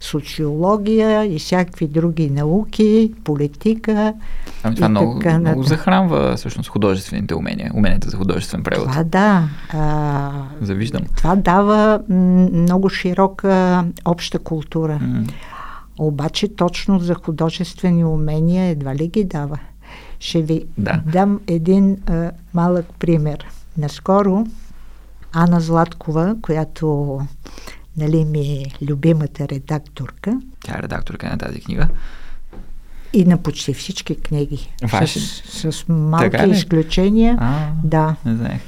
социология 0.00 1.34
и 1.34 1.38
всякакви 1.38 1.86
други 1.86 2.30
науки, 2.30 3.12
политика. 3.24 4.14
Ами 4.62 4.74
това 4.74 4.88
много, 4.88 5.18
така, 5.18 5.38
много 5.38 5.62
захранва 5.62 6.36
всъщност 6.36 6.70
художествените 6.70 7.34
умения, 7.34 7.70
уменията 7.74 8.10
за 8.10 8.16
художествен 8.16 8.62
превод. 8.62 8.88
Това 8.88 9.04
да. 9.04 9.48
А, 9.72 10.30
Завиждам. 10.60 11.02
Това 11.16 11.36
дава 11.36 12.00
много 12.08 12.88
широка 12.88 13.84
обща 14.04 14.38
култура. 14.38 14.98
Mm. 15.02 15.30
Обаче 15.98 16.56
точно 16.56 16.98
за 16.98 17.14
художествени 17.14 18.04
умения 18.04 18.64
едва 18.64 18.94
ли 18.94 19.08
ги 19.08 19.24
дава. 19.24 19.58
Ще 20.20 20.42
ви 20.42 20.64
да. 20.78 21.00
дам 21.12 21.40
един 21.46 21.96
а, 22.06 22.30
малък 22.54 22.86
пример. 22.98 23.46
Наскоро 23.78 24.46
Ана 25.38 25.60
Златкова, 25.60 26.36
която 26.42 27.20
нали, 27.96 28.24
ми 28.24 28.40
е 28.40 28.84
любимата 28.84 29.48
редакторка. 29.48 30.40
Тя 30.64 30.78
е 30.78 30.82
редакторка 30.82 31.28
на 31.28 31.38
тази 31.38 31.60
книга. 31.60 31.88
И 33.12 33.24
на 33.24 33.38
почти 33.38 33.74
всички 33.74 34.16
книги. 34.16 34.72
Ваши? 34.82 35.20
С, 35.20 35.72
с 35.72 35.84
малки 35.88 36.50
изключения. 36.50 37.36
А, 37.40 37.68
да. 37.84 38.16
Не 38.24 38.36
знаех. 38.36 38.60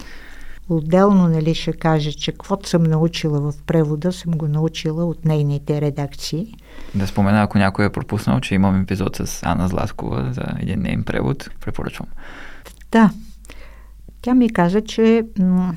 Отделно 0.68 1.28
нали, 1.28 1.54
ще 1.54 1.72
кажа, 1.72 2.12
че 2.12 2.32
каквото 2.32 2.68
съм 2.68 2.82
научила 2.82 3.40
в 3.40 3.54
превода, 3.66 4.12
съм 4.12 4.32
го 4.32 4.48
научила 4.48 5.04
от 5.04 5.24
нейните 5.24 5.80
редакции. 5.80 6.54
Да 6.94 7.06
спомена, 7.06 7.42
ако 7.42 7.58
някой 7.58 7.86
е 7.86 7.92
пропуснал, 7.92 8.40
че 8.40 8.54
имам 8.54 8.82
епизод 8.82 9.16
с 9.16 9.42
Ана 9.42 9.68
Златкова 9.68 10.32
за 10.32 10.44
един 10.58 10.82
нейн 10.82 11.04
превод, 11.04 11.50
препоръчвам. 11.60 12.08
Да. 12.92 13.10
Тя 14.22 14.34
ми 14.34 14.52
каза, 14.52 14.80
че 14.80 15.24
м- 15.38 15.74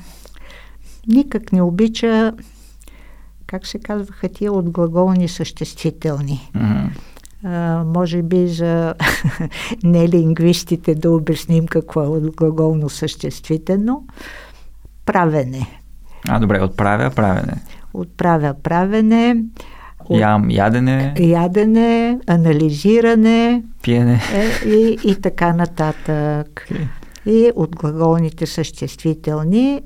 никак 1.08 1.52
не 1.52 1.62
обича, 1.62 2.32
как 3.46 3.66
се 3.66 3.78
казваха 3.78 4.28
тия 4.28 4.52
от 4.52 4.70
глаголни 4.70 5.28
съществителни. 5.28 6.50
Mm-hmm. 6.56 6.88
А, 7.44 7.84
може 7.84 8.22
би 8.22 8.48
за 8.48 8.94
нелингвистите 9.84 10.94
да 10.94 11.10
обясним 11.10 11.66
какво 11.66 12.02
е 12.02 12.08
от 12.08 12.36
глаголно 12.36 12.88
съществително. 12.88 14.06
Правене. 15.06 15.66
А, 16.28 16.38
добре, 16.38 16.62
отправя 16.62 17.10
правене. 17.10 17.54
Отправя 17.94 18.54
правене. 18.62 19.36
От... 20.08 20.20
Ям, 20.20 20.50
ядене. 20.50 21.14
Ядене, 21.18 22.18
анализиране. 22.26 23.62
Пиене. 23.82 24.20
Е, 24.34 24.68
и, 24.68 24.98
и 25.04 25.20
така 25.20 25.52
нататък. 25.52 26.66
Okay. 26.70 26.88
И 27.26 27.50
от 27.56 27.76
глаголните 27.76 28.46
съществителни 28.46 29.80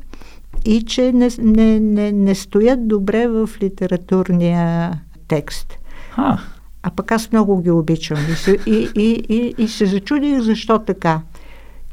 и 0.64 0.82
че 0.82 1.12
не, 1.12 1.28
не, 1.38 1.80
не, 1.80 2.12
не 2.12 2.34
стоят 2.34 2.88
добре 2.88 3.28
в 3.28 3.50
литературния 3.62 4.92
текст. 5.28 5.78
А, 6.16 6.38
а 6.82 6.90
пък 6.90 7.12
аз 7.12 7.32
много 7.32 7.62
ги 7.62 7.70
обичам 7.70 8.18
и 8.32 8.34
се, 8.34 8.58
и, 8.66 8.88
и, 8.96 9.24
и, 9.28 9.54
и 9.58 9.68
се 9.68 9.86
зачудих 9.86 10.40
защо 10.40 10.78
така. 10.78 11.20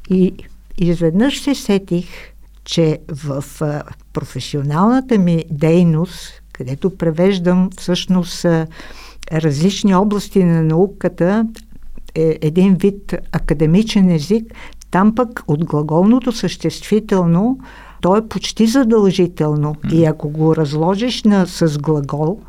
И 0.10 0.33
изведнъж 0.77 1.41
се 1.41 1.55
сетих, 1.55 2.07
че 2.65 3.00
в 3.12 3.43
професионалната 4.13 5.17
ми 5.17 5.43
дейност, 5.51 6.41
където 6.53 6.98
превеждам 6.98 7.69
всъщност 7.77 8.45
различни 9.31 9.95
области 9.95 10.43
на 10.43 10.63
науката, 10.63 11.48
е 12.15 12.38
един 12.41 12.75
вид 12.75 13.15
академичен 13.31 14.10
език, 14.10 14.53
там 14.91 15.15
пък 15.15 15.43
от 15.48 15.65
глаголното 15.65 16.31
съществително 16.31 17.60
то 18.03 18.17
е 18.17 18.27
почти 18.27 18.67
задължително. 18.67 19.75
Mm. 19.75 19.93
И 19.93 20.05
ако 20.05 20.29
го 20.29 20.55
разложиш 20.55 21.24
на, 21.24 21.48
с 21.48 21.79
глагол, 21.79 22.39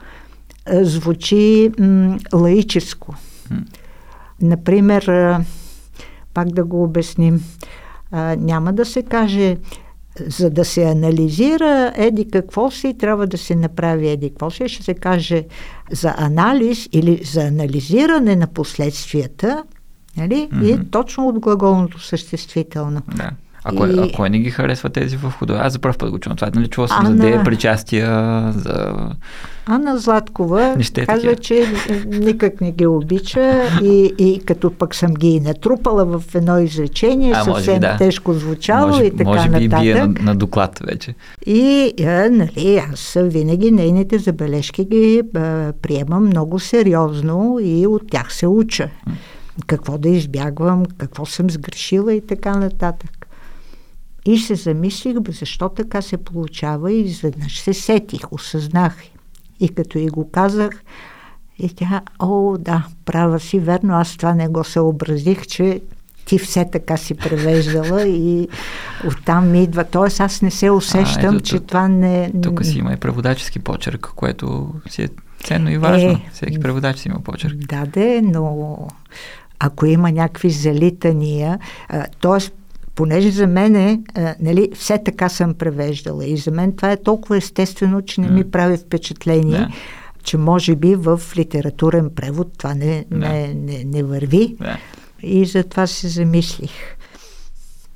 звучи 0.73 1.71
м, 1.79 2.19
лаическо. 2.35 3.15
Mm. 3.51 3.63
Например, 4.41 5.37
пак 6.35 6.49
да 6.49 6.65
го 6.65 6.83
обясним, 6.83 7.41
а, 8.11 8.37
няма 8.37 8.73
да 8.73 8.85
се 8.85 9.03
каже 9.03 9.57
за 10.27 10.51
да 10.51 10.65
се 10.65 10.85
анализира 10.85 11.93
еди 11.97 12.29
какво 12.31 12.71
си, 12.71 12.95
трябва 12.99 13.27
да 13.27 13.39
се 13.39 13.55
направи 13.55 14.09
еди 14.09 14.31
какво 14.31 14.51
си, 14.51 14.69
ще 14.69 14.83
се 14.83 14.95
каже 14.95 15.45
за 15.91 16.15
анализ 16.17 16.89
или 16.93 17.25
за 17.25 17.43
анализиране 17.43 18.37
на 18.37 18.47
последствията, 18.47 19.65
нали? 20.17 20.49
Mm-hmm. 20.53 20.87
и 20.87 20.91
точно 20.91 21.29
от 21.29 21.39
глаголното 21.39 22.01
съществително. 22.01 23.03
Да. 23.17 23.31
А 23.65 23.77
кой, 23.77 23.91
и... 23.91 23.99
а 23.99 24.13
кой 24.17 24.31
не 24.31 24.39
ги 24.39 24.51
харесва 24.51 24.91
тези 24.91 25.17
в 25.17 25.31
худо? 25.31 25.55
Аз 25.55 25.73
за 25.73 25.79
първ 25.79 25.99
път 25.99 26.11
го 26.11 26.19
чувам 26.19 26.37
това. 26.37 26.51
Нали 26.55 26.69
чувал 26.69 26.89
съм 26.89 27.07
Ана... 27.07 27.11
за 27.11 27.17
дея 27.17 27.45
причастия, 27.45 28.09
за... 28.53 28.95
Анна 29.67 29.99
Златкова 29.99 30.75
Нище 30.77 31.07
казва, 31.07 31.37
че 31.37 31.67
никак 32.07 32.61
не 32.61 32.73
ги 32.73 32.87
обича 32.87 33.63
и, 33.83 34.15
и 34.19 34.41
като 34.45 34.71
пък 34.71 34.95
съм 34.95 35.15
ги 35.15 35.41
натрупала 35.41 36.05
в 36.05 36.35
едно 36.35 36.59
изречение, 36.59 37.33
а, 37.37 37.45
съвсем 37.45 37.81
да. 37.81 37.97
тежко 37.97 38.33
звучало 38.33 38.89
може, 38.89 39.05
и 39.05 39.17
така 39.17 39.25
може 39.25 39.49
би 39.49 39.69
нататък. 39.69 39.81
бие 39.81 39.95
на, 39.95 40.15
на 40.21 40.35
доклад 40.35 40.81
вече. 40.87 41.15
И, 41.47 41.93
а, 42.01 42.29
нали, 42.31 42.83
аз 42.93 43.17
винаги 43.21 43.71
нейните 43.71 44.19
забележки 44.19 44.85
ги 44.85 45.23
а, 45.35 45.73
приемам 45.83 46.27
много 46.27 46.59
сериозно 46.59 47.59
и 47.63 47.87
от 47.87 48.03
тях 48.11 48.35
се 48.35 48.47
уча. 48.47 48.89
Какво 49.67 49.99
да 49.99 50.09
избягвам, 50.09 50.85
какво 50.99 51.27
съм 51.27 51.51
сгрешила 51.51 52.15
и 52.15 52.27
така 52.27 52.59
нататък. 52.59 53.11
И 54.27 54.39
се 54.39 54.55
замислих, 54.55 55.17
защо 55.29 55.69
така 55.69 56.03
се 56.03 56.17
получава 56.17 56.93
и 56.93 57.01
изведнъж 57.01 57.61
се 57.61 57.75
сетих, 57.75 58.33
осъзнах. 58.33 58.97
И 59.61 59.69
като 59.69 59.99
и 59.99 60.07
го 60.07 60.31
казах, 60.31 60.83
и 61.59 61.69
тя, 61.69 62.03
о, 62.19 62.57
да, 62.59 62.87
права 63.05 63.41
си, 63.41 63.59
верно, 63.59 63.95
аз 63.95 64.17
това 64.17 64.35
не 64.35 64.49
го 64.49 64.65
съобразих, 64.65 65.47
че 65.47 65.81
ти 66.25 66.39
все 66.39 66.71
така 66.71 66.97
си 66.97 67.15
превеждала 67.15 68.07
и 68.07 68.49
оттам 69.09 69.51
ми 69.51 69.63
идва. 69.63 69.85
Тоест 69.85 70.21
аз 70.21 70.43
не 70.43 70.51
се 70.51 70.71
усещам, 70.71 71.35
а, 71.35 71.37
ето, 71.37 71.41
че 71.41 71.61
това 71.61 71.89
не... 71.89 72.33
Тук 72.43 72.65
си 72.65 72.79
има 72.79 72.93
и 72.93 72.97
преводачески 72.97 73.59
почерк, 73.59 74.13
което 74.17 74.75
си 74.89 75.03
е 75.03 75.09
ценно 75.45 75.71
и 75.71 75.79
важно. 75.79 76.11
Е, 76.11 76.29
Всеки 76.33 76.61
преводач 76.61 76.99
си 76.99 77.09
има 77.09 77.21
почерк. 77.21 77.57
Да, 77.57 77.87
де, 77.87 78.23
но 78.23 78.77
ако 79.59 79.87
има 79.87 80.13
някакви 80.13 80.51
залитания, 80.51 81.59
т.е 82.21 82.64
понеже 82.95 83.31
за 83.31 83.47
мен 83.47 83.77
е, 83.77 84.03
нали, 84.41 84.69
все 84.75 84.99
така 85.05 85.29
съм 85.29 85.55
превеждала 85.55 86.27
и 86.27 86.37
за 86.37 86.51
мен 86.51 86.77
това 86.77 86.93
е 86.93 87.03
толкова 87.03 87.37
естествено, 87.37 88.03
че 88.03 88.21
не 88.21 88.31
ми 88.31 88.51
прави 88.51 88.77
впечатление, 88.77 89.59
да. 89.59 89.69
че 90.23 90.39
може 90.39 90.77
би 90.77 90.95
в 90.95 91.21
литературен 91.37 92.11
превод 92.17 92.59
това 92.59 92.75
не, 92.75 93.05
да. 93.11 93.17
не, 93.17 93.55
не, 93.55 93.85
не 93.85 94.03
върви. 94.03 94.57
Да. 94.61 94.79
И 95.23 95.45
затова 95.45 95.87
се 95.87 96.09
замислих. 96.09 96.71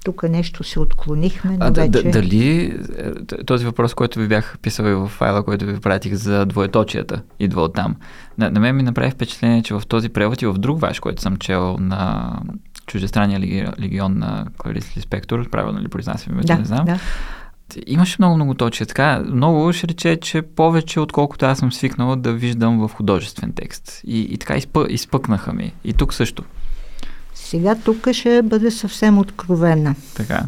Тук 0.04 0.22
нещо 0.22 0.64
се 0.64 0.80
отклонихме, 0.80 1.50
но 1.50 1.66
а, 1.66 1.70
вече... 1.70 1.88
Да, 1.88 2.10
дали 2.10 2.60
е, 2.96 3.44
този 3.44 3.64
въпрос, 3.64 3.94
който 3.94 4.18
ви 4.18 4.28
бях 4.28 4.58
писал 4.62 4.84
и 4.84 4.94
в 4.94 5.08
файла, 5.08 5.42
който 5.42 5.66
ви 5.66 5.80
пратих 5.80 6.14
за 6.14 6.46
двоеточията, 6.46 7.22
идва 7.40 7.62
от 7.62 7.74
там. 7.74 7.96
На, 8.38 8.50
на 8.50 8.60
мен 8.60 8.76
ми 8.76 8.82
направи 8.82 9.10
впечатление, 9.10 9.62
че 9.62 9.74
в 9.74 9.82
този 9.88 10.08
превод 10.08 10.42
и 10.42 10.46
в 10.46 10.54
друг 10.54 10.80
ваш, 10.80 11.00
който 11.00 11.22
съм 11.22 11.36
чел 11.36 11.76
на 11.80 12.32
чуждестранния 12.88 13.40
легион 13.80 14.18
на 14.18 14.46
Кларис 14.58 14.96
Лиспектор, 14.96 15.50
правилно 15.50 15.80
ли 15.80 15.88
произнасям 15.88 16.32
името, 16.32 16.46
да, 16.46 16.58
не 16.58 16.64
знам. 16.64 16.84
Да. 16.84 16.98
Имаше 17.86 18.16
много 18.18 18.36
много 18.36 18.54
точи. 18.54 18.86
Така, 18.86 19.22
много 19.26 19.72
ще 19.72 19.88
рече, 19.88 20.16
че 20.16 20.42
повече, 20.42 21.00
отколкото 21.00 21.46
аз 21.46 21.58
съм 21.58 21.72
свикнала 21.72 22.16
да 22.16 22.32
виждам 22.32 22.78
в 22.78 22.94
художествен 22.94 23.52
текст. 23.52 24.00
И, 24.04 24.20
и 24.20 24.38
така 24.38 24.56
изпъ, 24.56 24.86
изпъкнаха 24.88 25.52
ми. 25.52 25.72
И 25.84 25.92
тук 25.92 26.14
също. 26.14 26.44
Сега 27.34 27.74
тук 27.74 28.12
ще 28.12 28.42
бъде 28.42 28.70
съвсем 28.70 29.18
откровена. 29.18 29.94
Така. 30.14 30.42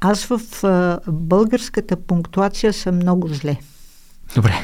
Аз 0.00 0.24
в 0.24 0.64
а, 0.64 0.98
българската 1.08 1.96
пунктуация 1.96 2.72
съм 2.72 2.96
много 2.96 3.28
зле. 3.28 3.56
Добре. 4.34 4.54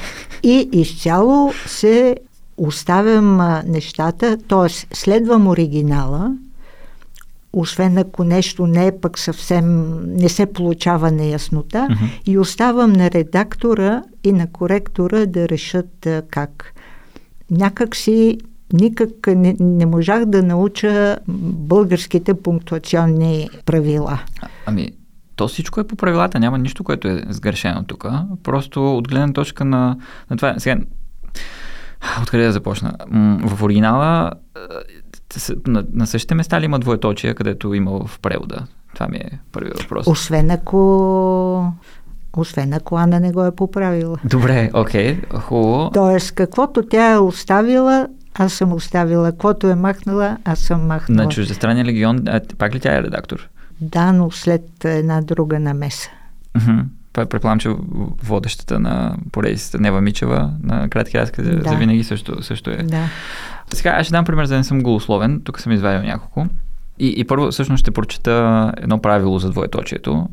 И 0.43 0.69
изцяло 0.73 1.53
се 1.67 2.17
оставям 2.57 3.41
а, 3.41 3.63
нещата, 3.67 4.39
т.е. 4.49 4.69
следвам 4.97 5.47
оригинала, 5.47 6.37
освен 7.53 7.99
ако 7.99 8.25
нещо 8.25 8.67
не 8.67 8.87
е 8.87 9.01
пък 9.01 9.19
съвсем, 9.19 9.99
не 10.17 10.29
се 10.29 10.47
получава 10.47 11.11
неяснота, 11.11 11.89
uh-huh. 11.91 12.23
и 12.27 12.39
оставам 12.39 12.93
на 12.93 13.11
редактора 13.11 14.03
и 14.25 14.33
на 14.33 14.53
коректора 14.53 15.27
да 15.27 15.49
решат 15.49 16.09
как. 16.31 16.75
Някак 17.51 17.97
си 17.97 18.39
никак 18.73 19.11
не, 19.27 19.57
не 19.61 19.87
можах 19.87 20.25
да 20.25 20.43
науча 20.43 21.19
българските 21.29 22.35
пунктуационни 22.35 23.49
правила. 23.67 24.21
А, 24.41 24.49
ами, 24.67 24.91
то 25.37 25.49
всичко 25.49 25.81
е 25.81 25.87
по 25.87 25.97
правилата, 25.97 26.41
няма 26.41 26.59
нищо, 26.59 26.85
което 26.85 27.09
е 27.09 27.25
сгрешено 27.29 27.85
тук. 27.85 28.07
Просто 28.43 28.97
от 28.97 29.09
гледна 29.09 29.33
точка 29.33 29.65
на, 29.65 29.97
на 30.31 30.37
това. 30.37 30.55
Сега, 30.59 30.77
откъде 32.23 32.45
да 32.45 32.53
започна? 32.53 32.93
В 33.45 33.63
оригинала 33.63 34.33
на, 35.67 35.85
на 35.93 36.07
същите 36.07 36.35
места 36.35 36.61
ли 36.61 36.65
има 36.65 36.79
двоеточия, 36.79 37.35
където 37.35 37.75
има 37.75 38.07
в 38.07 38.19
превода? 38.21 38.67
Това 38.95 39.09
ми 39.09 39.17
е 39.17 39.39
първият 39.53 39.83
въпрос. 39.83 40.07
Освен 40.07 40.51
ако 40.51 41.73
освен 42.37 42.73
ако 42.73 42.97
Ана 42.97 43.21
не 43.21 43.33
го 43.33 43.45
е 43.45 43.55
поправила. 43.57 44.19
Добре, 44.25 44.71
окей, 44.75 45.21
okay, 45.21 45.39
хубаво. 45.41 45.91
Тоест, 45.95 46.35
каквото 46.35 46.83
тя 46.83 47.13
е 47.13 47.19
оставила, 47.19 48.09
аз 48.35 48.53
съм 48.53 48.73
оставила. 48.73 49.31
Каквото 49.31 49.67
е 49.67 49.75
махнала, 49.75 50.37
аз 50.45 50.59
съм 50.59 50.87
махнала. 50.87 51.25
На 51.25 51.29
чуждестранния 51.29 51.85
легион, 51.85 52.29
а, 52.29 52.41
пак 52.59 52.75
ли 52.75 52.81
тя 52.81 52.97
е 52.97 53.03
редактор? 53.03 53.49
Да, 53.81 54.13
но 54.13 54.31
след 54.31 54.85
една 54.85 55.21
друга 55.21 55.61
намеса. 55.61 56.11
Uh-huh. 56.59 56.85
Предполагам, 57.27 57.59
че 57.59 57.75
водещата 58.23 58.79
на 58.79 59.17
поредицата 59.33 59.79
Нева 59.79 60.01
Мичева 60.01 60.51
на 60.63 60.89
кратки 60.89 61.19
разкази 61.19 61.51
да. 61.51 61.69
за 61.71 61.77
винаги 61.77 62.05
също, 62.05 62.43
също 62.43 62.71
е. 62.71 62.77
Да. 62.77 63.05
Сега 63.73 63.91
аз 63.91 64.07
ще 64.07 64.13
дам 64.13 64.25
пример, 64.25 64.45
за 64.45 64.55
да 64.55 64.59
не 64.59 64.65
съм 64.65 64.83
голословен. 64.83 65.41
Тук 65.45 65.61
съм 65.61 65.73
извадил 65.73 66.03
няколко. 66.03 66.47
И, 66.99 67.15
и 67.17 67.25
първо 67.25 67.51
всъщност 67.51 67.81
ще 67.81 67.91
прочета 67.91 68.73
едно 68.77 68.99
правило 68.99 69.39
за 69.39 69.51
двоеточието, 69.51 70.29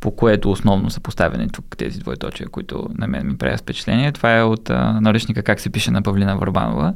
по 0.00 0.10
което 0.10 0.50
основно 0.50 0.90
са 0.90 1.00
поставени 1.00 1.48
тук 1.48 1.64
тези 1.76 1.98
двоеточия, 2.00 2.48
които 2.48 2.88
на 2.98 3.06
мен 3.06 3.26
ми 3.26 3.38
правят 3.38 3.60
впечатление. 3.60 4.12
Това 4.12 4.38
е 4.38 4.42
от 4.42 4.70
а, 4.70 5.00
наръчника 5.00 5.42
как 5.42 5.60
се 5.60 5.70
пише 5.70 5.90
на 5.90 6.02
Павлина 6.02 6.34
Върбанова. 6.34 6.94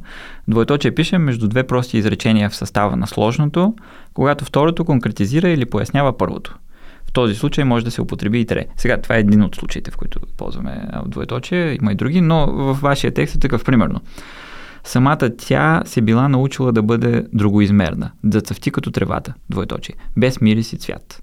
Двоеточие 0.48 0.94
пише 0.94 1.18
между 1.18 1.48
две 1.48 1.62
прости 1.62 1.98
изречения 1.98 2.51
в 2.51 2.57
състава 2.57 2.96
на 2.96 3.07
сложното, 3.07 3.74
когато 4.14 4.44
второто 4.44 4.85
конкретизира 4.85 5.48
или 5.48 5.66
пояснява 5.66 6.18
първото. 6.18 6.59
В 7.09 7.12
този 7.12 7.35
случай 7.35 7.64
може 7.64 7.85
да 7.85 7.90
се 7.90 8.03
употреби 8.03 8.40
и 8.40 8.47
тре. 8.47 8.66
Сега, 8.77 9.01
това 9.01 9.16
е 9.16 9.21
един 9.21 9.42
от 9.42 9.57
случаите, 9.57 9.90
в 9.90 9.97
които 9.97 10.21
ползваме 10.37 10.88
двоеточие, 11.07 11.77
има 11.83 11.92
и 11.92 11.94
други, 11.94 12.21
но 12.21 12.47
в 12.47 12.79
вашия 12.83 13.14
текст 13.14 13.35
е 13.37 13.38
такъв 13.38 13.64
примерно. 13.64 14.01
Самата 14.85 15.31
тя 15.38 15.83
се 15.85 16.01
била 16.01 16.29
научила 16.29 16.73
да 16.73 16.83
бъде 16.83 17.27
другоизмерна, 17.33 18.11
да 18.25 18.40
цъфти 18.40 18.71
като 18.71 18.90
тревата, 18.90 19.35
двоеточие, 19.51 19.94
без 20.16 20.40
мирис 20.40 20.73
и 20.73 20.79
цвят. 20.79 21.23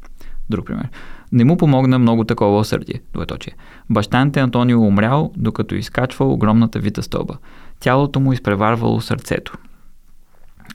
Друг 0.50 0.66
пример. 0.66 0.90
Не 1.32 1.44
му 1.44 1.58
помогна 1.58 2.00
много 2.00 2.24
такова 2.24 2.58
осърдие, 2.58 3.02
двоеточие. 3.14 3.54
Бащанте 3.90 4.40
Антонио 4.40 4.82
умрял, 4.82 5.32
докато 5.38 5.76
изкачвал 5.76 6.34
огромната 6.34 6.80
вита 6.80 7.04
стълба. 7.04 7.38
Тялото 7.80 8.20
му 8.20 8.34
изпреварвало 8.34 9.02
сърцето. 9.02 9.54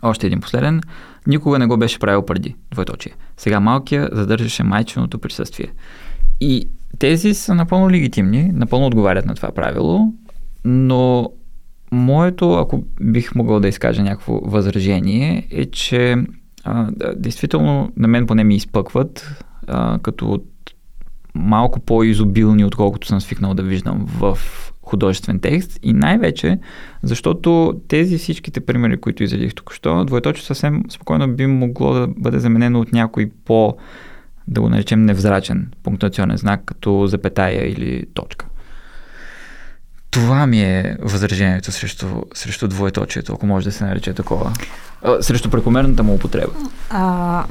Още 0.02 0.26
един 0.26 0.40
последен. 0.40 0.80
Никога 1.26 1.58
не 1.58 1.66
го 1.66 1.76
беше 1.76 1.98
правил 1.98 2.26
преди, 2.26 2.56
двоеточие. 2.70 3.12
Сега 3.36 3.60
малкия 3.60 4.08
задържаше 4.12 4.62
майченото 4.62 5.18
присъствие. 5.18 5.72
И 6.40 6.68
тези 6.98 7.34
са 7.34 7.54
напълно 7.54 7.90
легитимни, 7.90 8.50
напълно 8.54 8.86
отговарят 8.86 9.26
на 9.26 9.34
това 9.34 9.52
правило, 9.52 10.12
но 10.64 11.30
моето, 11.92 12.52
ако 12.52 12.84
бих 13.00 13.34
могъл 13.34 13.60
да 13.60 13.68
изкажа 13.68 14.02
някакво 14.02 14.40
възражение, 14.44 15.46
е, 15.50 15.66
че 15.66 16.16
а, 16.64 16.88
действително 17.16 17.92
на 17.96 18.08
мен 18.08 18.26
поне 18.26 18.44
ми 18.44 18.56
изпъкват 18.56 19.44
а, 19.66 19.98
като 19.98 20.42
малко 21.34 21.80
по-изобилни, 21.80 22.64
отколкото 22.64 23.06
съм 23.06 23.20
свикнал 23.20 23.54
да 23.54 23.62
виждам 23.62 24.06
в 24.06 24.38
художествен 24.90 25.40
текст 25.40 25.78
и 25.82 25.92
най-вече, 25.92 26.58
защото 27.02 27.80
тези 27.88 28.18
всичките 28.18 28.60
примери, 28.60 29.00
които 29.00 29.22
изредих 29.22 29.54
тук 29.54 29.72
що, 29.72 30.04
двоеточие 30.04 30.44
съвсем 30.44 30.82
спокойно 30.88 31.28
би 31.28 31.46
могло 31.46 31.92
да 31.92 32.08
бъде 32.16 32.38
заменено 32.38 32.80
от 32.80 32.92
някой 32.92 33.30
по 33.44 33.76
да 34.48 34.60
го 34.60 34.68
наречем 34.68 35.04
невзрачен 35.04 35.70
пунктуационен 35.82 36.36
знак, 36.36 36.62
като 36.64 37.06
запетая 37.06 37.70
или 37.72 38.04
точка. 38.14 38.46
Това 40.10 40.46
ми 40.46 40.62
е 40.62 40.96
възражението 41.02 41.72
срещу, 41.72 42.06
срещу 42.34 42.68
двоеточието, 42.68 43.32
ако 43.32 43.46
може 43.46 43.64
да 43.64 43.72
се 43.72 43.84
нарече 43.84 44.12
такова. 44.12 44.52
Срещу 45.20 45.50
прекомерната 45.50 46.02
му 46.02 46.14
употреба. 46.14 46.52
А, 46.90 47.44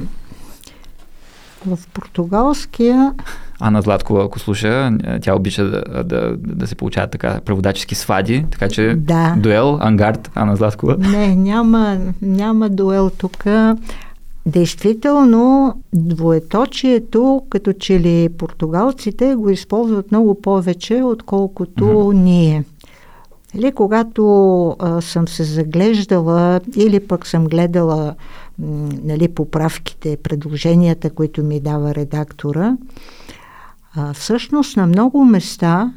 в 1.66 1.78
португалския... 1.94 3.14
Ана 3.60 3.82
Златкова, 3.82 4.24
ако 4.24 4.38
слуша, 4.38 4.92
тя 5.22 5.34
обича 5.34 5.64
да, 5.64 6.04
да, 6.04 6.36
да 6.36 6.66
се 6.66 6.74
получават 6.74 7.10
така 7.10 7.40
преводачески 7.44 7.94
свади, 7.94 8.46
така 8.50 8.68
че 8.68 8.94
да. 8.96 9.34
дуел, 9.38 9.78
ангард, 9.80 10.30
Ана 10.34 10.56
Златкова. 10.56 10.96
Не, 10.98 11.36
няма, 11.36 11.98
няма 12.22 12.68
дуел 12.68 13.10
тук. 13.10 13.44
Действително, 14.46 15.74
двоеточието, 15.94 17.42
като 17.50 17.72
че 17.72 18.00
ли 18.00 18.28
португалците 18.38 19.34
го 19.34 19.50
използват 19.50 20.10
много 20.10 20.40
повече, 20.40 21.02
отколкото 21.02 21.84
mm-hmm. 21.84 22.14
ние. 22.14 22.64
Или 23.54 23.72
когато 23.72 24.76
а, 24.78 25.00
съм 25.00 25.28
се 25.28 25.44
заглеждала 25.44 26.60
или 26.76 27.00
пък 27.00 27.26
съм 27.26 27.44
гледала 27.44 28.14
нали, 29.04 29.28
поправките, 29.28 30.16
предложенията, 30.22 31.10
които 31.10 31.42
ми 31.42 31.60
дава 31.60 31.94
редактора, 31.94 32.76
а, 33.94 34.14
всъщност 34.14 34.76
на 34.76 34.86
много 34.86 35.24
места 35.24 35.92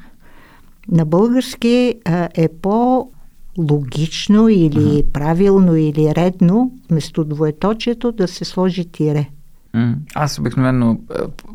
на 0.91 1.05
български 1.05 1.95
а, 2.05 2.29
е 2.35 2.47
по 2.47 3.09
логично 3.57 4.49
или 4.49 4.75
uh-huh. 4.75 5.11
правилно 5.11 5.75
или 5.75 6.15
редно 6.15 6.71
вместо 6.89 7.23
двоеточието 7.23 8.11
да 8.11 8.27
се 8.27 8.45
сложи 8.45 8.85
тире. 8.85 9.29
Mm. 9.75 9.95
Аз 10.15 10.39
обикновено 10.39 10.99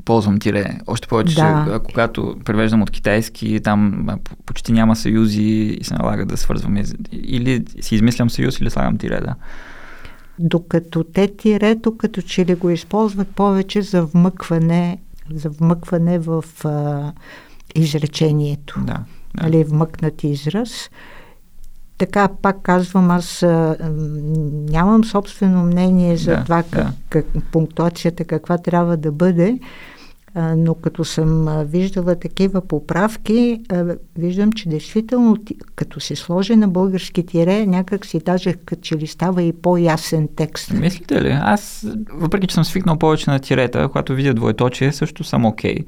ползвам 0.05 0.39
тире. 0.39 0.79
Още 0.87 1.09
повече, 1.09 1.35
да. 1.35 1.81
когато 1.85 2.37
превеждам 2.45 2.83
от 2.83 2.91
китайски, 2.91 3.61
там 3.65 4.07
почти 4.47 4.73
няма 4.73 4.97
съюзи 4.97 5.43
и 5.81 5.85
се 5.85 5.95
налага 5.95 6.27
да 6.27 6.37
свързвам. 6.37 6.77
Или 7.13 7.65
си 7.81 7.95
измислям 7.95 8.31
съюз, 8.31 8.61
или 8.61 8.71
слагам 8.71 8.99
тире, 8.99 9.21
да. 9.21 9.35
Докато 10.41 11.05
те 11.05 11.37
тирето, 11.37 11.97
като 11.97 12.23
че 12.23 12.47
ли 12.47 12.55
го 12.55 12.71
използват 12.71 13.29
повече 13.29 13.83
за 13.83 14.05
вмъкване, 14.05 14.99
за 15.35 15.51
вмъкване 15.51 16.19
в 16.19 16.45
а, 16.65 17.13
изречението. 17.75 18.81
Да, 18.81 18.93
да. 18.93 19.05
Нали, 19.43 19.65
вмъкнат 19.65 20.25
израз. 20.25 20.91
Така, 21.99 22.29
пак 22.43 22.63
казвам, 22.63 23.11
аз 23.11 23.43
а, 23.43 23.77
нямам 24.71 25.05
собствено 25.05 25.63
мнение 25.63 26.17
за 26.17 26.31
да, 26.31 26.45
това 26.45 26.63
как, 26.63 26.71
да. 26.71 26.93
как, 27.09 27.27
пунктуацията 27.53 28.25
каква 28.25 28.59
трябва 28.59 28.97
да 28.97 29.13
бъде, 29.13 29.59
но 30.57 30.75
като 30.75 31.05
съм 31.05 31.65
виждала 31.67 32.15
такива 32.15 32.61
поправки, 32.61 33.63
виждам, 34.19 34.53
че 34.53 34.69
действително, 34.69 35.37
като 35.75 36.01
се 36.01 36.17
сложи 36.17 36.57
на 36.57 36.69
български 36.69 37.27
тире, 37.27 37.67
някак 37.67 38.07
си 38.07 38.19
даже 38.19 38.53
като 38.53 38.83
че 38.83 38.97
ли 38.97 39.07
става 39.07 39.43
и 39.43 39.53
по-ясен 39.53 40.29
текст. 40.37 40.71
Мислите 40.71 41.23
ли? 41.23 41.39
Аз, 41.43 41.87
въпреки 42.13 42.47
че 42.47 42.55
съм 42.55 42.65
свикнал 42.65 42.99
повече 42.99 43.31
на 43.31 43.39
тирета, 43.39 43.89
когато 43.89 44.15
видя 44.15 44.35
двоеточие, 44.35 44.93
също 44.93 45.25
съм 45.25 45.45
окей. 45.45 45.77
Okay 45.77 45.85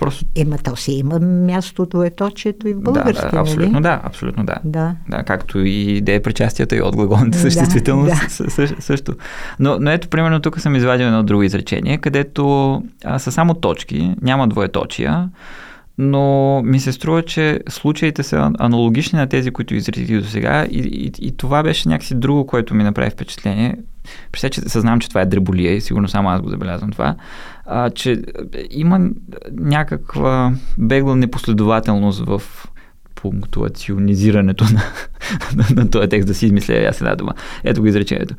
Просто... 0.00 0.24
Ема 0.36 0.58
то 0.58 0.76
си 0.76 0.92
има 0.92 1.18
място 1.20 1.86
двоеточието 1.86 2.68
и 2.68 2.74
в 2.74 2.80
български, 2.80 3.24
да, 3.24 3.30
да, 3.30 3.40
абсолютно 3.40 3.72
нали? 3.72 3.82
да, 3.82 4.00
абсолютно 4.04 4.44
да. 4.44 4.54
да. 4.64 4.94
да 5.08 5.22
както 5.22 5.58
и 5.58 6.02
е 6.06 6.20
причастията 6.20 6.76
и 6.76 6.82
от 6.82 6.96
глаголната 6.96 7.38
съществителност 7.38 8.12
да, 8.22 8.50
също, 8.50 8.82
също. 8.82 9.14
Но, 9.58 9.76
но 9.80 9.90
ето, 9.90 10.08
примерно, 10.08 10.40
тук 10.40 10.60
съм 10.60 10.76
извадил 10.76 11.04
едно 11.04 11.22
друго 11.22 11.42
изречение, 11.42 11.98
където 11.98 12.82
а, 13.04 13.18
са 13.18 13.32
само 13.32 13.54
точки, 13.54 14.14
няма 14.22 14.48
двоеточия, 14.48 15.28
но 16.00 16.62
ми 16.62 16.80
се 16.80 16.92
струва, 16.92 17.22
че 17.22 17.60
случаите 17.68 18.22
са 18.22 18.52
аналогични 18.58 19.18
на 19.18 19.26
тези, 19.26 19.50
които 19.50 19.74
изредих 19.74 20.20
до 20.20 20.28
сега 20.28 20.66
и, 20.70 20.78
и, 20.78 21.26
и 21.26 21.36
това 21.36 21.62
беше 21.62 21.88
някакси 21.88 22.14
друго, 22.14 22.46
което 22.46 22.74
ми 22.74 22.84
направи 22.84 23.10
впечатление. 23.10 23.76
Представя, 24.32 24.50
че 24.50 24.60
съзнавам, 24.60 25.00
че 25.00 25.08
това 25.08 25.20
е 25.20 25.26
дреболия 25.26 25.72
и 25.72 25.80
сигурно 25.80 26.08
само 26.08 26.30
аз 26.30 26.40
го 26.40 26.48
забелязвам 26.48 26.90
това, 26.90 27.16
а, 27.66 27.90
че 27.90 28.22
има 28.70 29.10
някаква 29.52 30.52
бегла 30.78 31.16
непоследователност 31.16 32.24
в 32.26 32.42
пунктуационизирането 33.14 34.64
на, 34.64 34.82
на, 35.56 35.64
на 35.82 35.90
този 35.90 36.08
текст, 36.08 36.28
да 36.28 36.34
си 36.34 36.46
измисля 36.46 36.74
аз 36.74 37.00
една 37.00 37.14
дума. 37.14 37.32
Ето 37.64 37.80
го 37.80 37.86
изречението. 37.86 38.34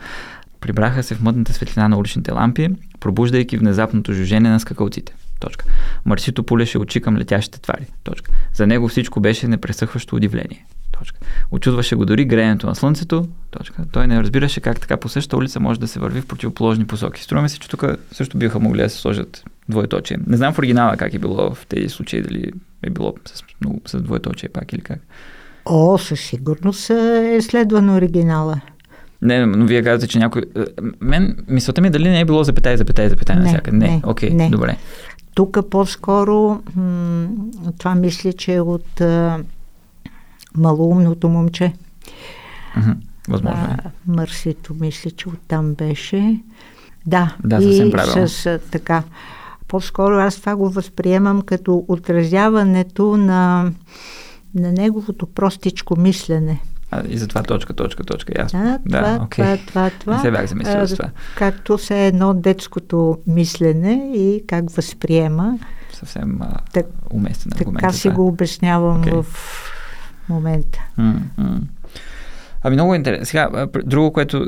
Прибраха 0.62 1.04
се 1.04 1.16
в 1.16 1.22
мътната 1.22 1.54
светлина 1.54 1.88
на 1.88 1.98
уличните 1.98 2.32
лампи, 2.32 2.70
пробуждайки 3.00 3.58
внезапното 3.58 4.14
жужене 4.14 4.50
на 4.50 4.60
скакалците. 4.60 5.14
Точка. 5.42 5.66
Марсито 6.06 6.44
полеше 6.44 6.78
очи 6.78 7.02
към 7.02 7.18
летящите 7.18 7.62
твари. 7.62 7.86
Точка. 8.04 8.32
За 8.54 8.68
него 8.68 8.88
всичко 8.88 9.20
беше 9.20 9.48
непресъхващо 9.48 10.16
удивление. 10.16 10.66
Точка. 11.00 11.20
Очудваше 11.52 11.96
го 11.96 12.06
дори 12.06 12.26
греенето 12.26 12.68
на 12.68 12.76
слънцето. 12.76 13.28
Точка. 13.52 13.84
Той 13.92 14.08
не 14.08 14.20
разбираше 14.20 14.62
как 14.62 14.80
така 14.80 14.98
по 14.98 15.10
същата 15.10 15.38
улица 15.38 15.60
може 15.60 15.80
да 15.80 15.88
се 15.88 16.00
върви 16.00 16.22
в 16.22 16.28
противоположни 16.28 16.88
посоки. 16.88 17.24
Струва 17.24 17.42
ми 17.42 17.50
се, 17.50 17.60
че 17.60 17.70
тук 17.70 17.86
също 18.12 18.38
биха 18.38 18.60
могли 18.60 18.82
да 18.82 18.90
се 18.90 18.98
сложат 18.98 19.44
двоеточие. 19.70 20.18
Не 20.28 20.38
знам 20.38 20.54
в 20.54 20.60
оригинала 20.60 20.98
как 20.98 21.14
е 21.14 21.20
било 21.20 21.54
в 21.56 21.66
тези 21.66 21.90
случаи, 21.90 22.22
дали 22.22 22.52
е 22.84 22.90
било 22.90 23.14
с, 23.26 23.44
много, 23.62 23.82
с 23.86 24.02
двоеточие 24.02 24.50
пак 24.50 24.74
или 24.74 24.82
как. 24.82 25.00
О, 25.66 25.98
със 25.98 26.20
сигурност 26.20 26.90
е 26.90 27.40
следвано 27.42 27.96
оригинала. 27.96 28.62
Не, 29.22 29.46
но 29.46 29.66
вие 29.66 29.84
казвате, 29.84 30.08
че 30.08 30.20
някой... 30.20 30.42
Е, 30.58 30.62
мен 31.02 31.38
мисълта 31.48 31.82
ми 31.82 31.88
е 31.88 31.92
дали 31.92 32.10
не 32.10 32.20
е 32.20 32.26
било 32.26 32.44
запетай, 32.44 32.78
запетай, 32.78 33.10
запетай 33.10 33.36
на 33.36 33.46
всяка. 33.46 33.72
Не, 33.72 34.02
окей, 34.06 34.30
okay, 34.30 34.50
добре. 34.50 34.78
Тук 35.34 35.70
по-скоро 35.70 36.62
м- 36.76 37.28
това 37.78 37.96
мисля, 37.96 38.34
че 38.34 38.54
е 38.54 38.62
от 38.62 39.02
а, 39.02 39.40
малоумното 40.56 41.30
момче. 41.30 41.74
възможно 43.30 43.64
е. 43.64 43.78
Мърсито 44.08 44.76
мисля, 44.80 45.12
че 45.12 45.30
оттам 45.30 45.74
беше. 45.74 46.40
Да, 47.06 47.36
да 47.44 47.64
и 47.64 47.92
правилно. 47.92 48.28
с 48.28 48.60
така. 48.72 49.04
По-скоро 49.68 50.16
аз 50.16 50.36
това 50.36 50.56
го 50.56 50.70
възприемам 50.70 51.42
като 51.42 51.86
отразяването 51.88 53.18
на, 53.18 53.72
на 54.56 54.72
неговото 54.72 55.26
простичко 55.26 56.00
мислене. 56.00 56.62
А, 56.92 57.04
и 57.10 57.18
затова 57.18 57.44
точка, 57.44 57.74
точка, 57.74 58.04
точка, 58.04 58.34
ясно. 58.38 58.60
Да, 58.60 58.80
да 58.86 59.04
това, 59.04 59.26
okay. 59.26 59.36
това, 59.36 59.58
това, 59.68 59.90
това. 60.00 60.16
Не 60.16 60.22
се 60.22 60.32
бях 60.32 60.46
замислил 60.46 60.86
за 60.86 60.96
това. 60.98 61.10
Както 61.38 61.78
се 61.78 62.08
едно 62.08 62.34
детското 62.34 63.18
мислене 63.28 64.12
и 64.16 64.44
как 64.48 64.70
възприема. 64.70 65.60
Съвсем 65.94 66.42
а, 66.42 66.58
так, 66.74 66.86
уместен 67.14 67.52
аргумент. 67.56 67.80
Така 67.80 67.94
си 67.94 68.10
го 68.10 68.28
обяснявам 68.28 69.04
okay. 69.04 69.22
в 69.22 69.26
момента. 70.30 70.80
Mm-hmm. 71.00 71.62
Ами 72.64 72.76
много 72.76 72.96
интересно. 72.96 73.26
Сега, 73.26 73.68
друго, 73.86 74.14
което 74.14 74.46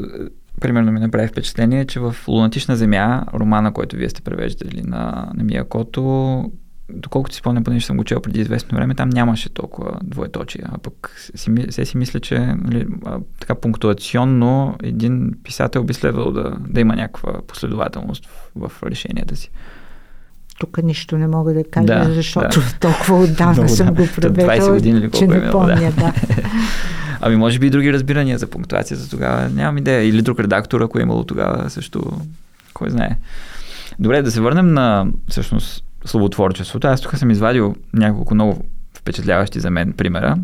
примерно 0.62 0.92
ми 0.92 1.00
направи 1.00 1.28
впечатление, 1.28 1.80
е, 1.80 1.86
че 1.86 2.00
в 2.00 2.16
Лунатична 2.28 2.76
земя, 2.76 3.24
романа, 3.34 3.74
който 3.74 3.96
вие 3.96 4.10
сте 4.10 4.22
превеждали 4.22 4.82
на, 4.82 5.32
на 5.34 5.44
Миякото, 5.44 6.52
доколкото 6.96 7.36
си 7.36 7.40
спомням, 7.40 7.64
понеже 7.64 7.86
съм 7.86 7.98
го 7.98 8.04
чел 8.04 8.22
преди 8.22 8.42
известно 8.42 8.78
време, 8.78 8.96
там 8.96 9.10
нямаше 9.10 9.50
толкова 9.50 10.00
двоеточия. 10.04 10.70
А 10.72 10.78
пък 10.78 11.16
си, 11.36 11.52
се 11.70 11.86
си 11.86 11.98
мисля, 11.98 12.20
че 12.20 12.40
нали, 12.40 12.88
така 13.40 13.56
пунктуационно 13.56 14.76
един 14.84 15.34
писател 15.44 15.84
би 15.84 15.94
следвал 15.94 16.32
да, 16.32 16.58
да 16.68 16.82
има 16.82 16.96
някаква 16.96 17.34
последователност 17.48 18.26
в, 18.26 18.70
в 18.70 18.84
решенията 18.84 19.36
си. 19.36 19.52
Тук 20.60 20.84
нищо 20.84 21.18
не 21.18 21.28
мога 21.28 21.54
да 21.54 21.64
кажа, 21.64 21.86
да, 21.86 22.14
защото 22.14 22.60
да. 22.60 22.66
толкова 22.80 23.20
отдавна 23.20 23.54
Много, 23.54 23.70
съм 23.70 23.88
да. 23.88 23.94
го 23.94 24.08
преведала, 24.16 24.82
че 24.82 25.28
не 25.28 25.38
е 25.38 25.52
помня. 25.52 25.76
Да. 25.76 25.92
да. 25.92 26.14
ами 27.22 27.36
може 27.36 27.60
би 27.60 27.68
и 27.68 27.70
други 27.70 27.94
разбирания 27.94 28.38
за 28.38 28.48
пунктуацията 28.48 29.10
тогава. 29.10 29.50
Нямам 29.50 29.78
идея. 29.78 30.04
Или 30.04 30.22
друг 30.22 30.40
редактор, 30.40 30.82
ако 30.82 31.00
е 31.00 31.02
имало 31.02 31.24
тогава 31.24 31.70
също. 31.70 32.22
Кой 32.74 32.90
знае. 32.90 33.18
Добре, 34.00 34.22
да 34.22 34.32
се 34.32 34.42
върнем 34.42 34.74
на 34.74 35.08
всъщност 35.30 35.84
словотворчеството. 36.06 36.88
Аз 36.88 37.02
тук 37.02 37.18
съм 37.18 37.32
извадил 37.32 37.76
няколко 37.94 38.36
много 38.36 38.66
впечатляващи 38.98 39.60
за 39.60 39.70
мен 39.70 39.94
примера 39.94 40.38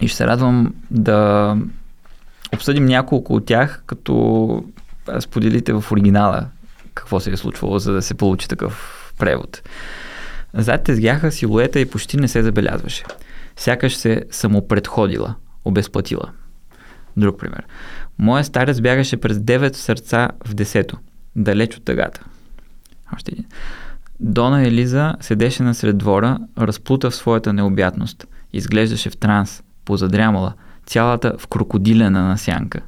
и 0.00 0.08
ще 0.08 0.16
се 0.16 0.26
радвам 0.26 0.74
да 0.90 1.56
обсъдим 2.54 2.84
няколко 2.84 3.34
от 3.34 3.46
тях, 3.46 3.82
като 3.86 4.64
споделите 5.20 5.72
в 5.72 5.84
оригинала 5.92 6.46
какво 6.94 7.20
се 7.20 7.30
е 7.30 7.36
случвало, 7.36 7.78
за 7.78 7.92
да 7.92 8.02
се 8.02 8.14
получи 8.14 8.48
такъв 8.48 9.14
превод. 9.18 9.62
Зад 10.54 10.84
тезгяха 10.84 11.32
силуета 11.32 11.80
и 11.80 11.90
почти 11.90 12.16
не 12.16 12.28
се 12.28 12.42
забелязваше. 12.42 13.04
Сякаш 13.56 13.96
се 13.96 14.24
самопредходила, 14.30 15.34
обезплатила. 15.64 16.30
Друг 17.16 17.40
пример. 17.40 17.66
Моя 18.18 18.44
старец 18.44 18.80
бягаше 18.80 19.16
през 19.16 19.36
9 19.36 19.74
сърца 19.74 20.30
в 20.46 20.54
десето, 20.54 20.98
далеч 21.36 21.76
от 21.76 21.84
тъгата. 21.84 22.24
Още 23.14 23.32
един. 23.32 23.44
Дона 24.20 24.66
Елиза 24.66 25.14
седеше 25.20 25.62
насред 25.62 25.98
двора, 25.98 26.38
разплута 26.58 27.10
в 27.10 27.14
своята 27.14 27.52
необятност. 27.52 28.26
Изглеждаше 28.52 29.10
в 29.10 29.16
транс, 29.16 29.62
позадрямала, 29.84 30.54
цялата 30.86 31.34
в 31.38 31.46
крокодилена 31.46 32.28
насянка. 32.28 32.80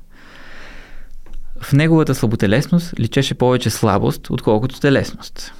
В 1.60 1.72
неговата 1.72 2.14
слаботелесност 2.14 3.00
личеше 3.00 3.34
повече 3.34 3.70
слабост, 3.70 4.30
отколкото 4.30 4.80
телесност. 4.80 5.52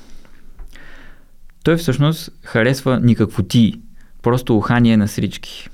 той 1.64 1.76
всъщност 1.76 2.31
харесва 2.44 3.00
никакво 3.00 3.42
ти, 3.42 3.81
просто 4.22 4.57
ухание 4.57 4.96
на 4.96 5.09
срички. 5.09 5.68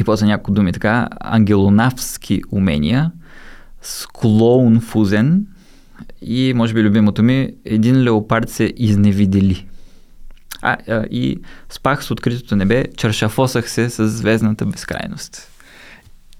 И 0.00 0.04
после 0.04 0.26
няколко 0.26 0.52
думи 0.52 0.72
така, 0.72 1.08
ангелонавски 1.20 2.42
умения, 2.50 3.12
склоун 3.82 4.80
фузен 4.80 5.46
и 6.22 6.52
може 6.56 6.74
би 6.74 6.82
любимото 6.82 7.22
ми, 7.22 7.54
един 7.64 8.02
леопард 8.02 8.50
се 8.50 8.72
изневидели. 8.76 9.66
А, 10.62 10.76
а, 10.88 11.04
и 11.10 11.40
спах 11.70 12.04
с 12.04 12.10
откритото 12.10 12.56
небе, 12.56 12.84
чаршафосах 12.96 13.70
се 13.70 13.90
с 13.90 14.08
звездната 14.08 14.66
безкрайност. 14.66 15.50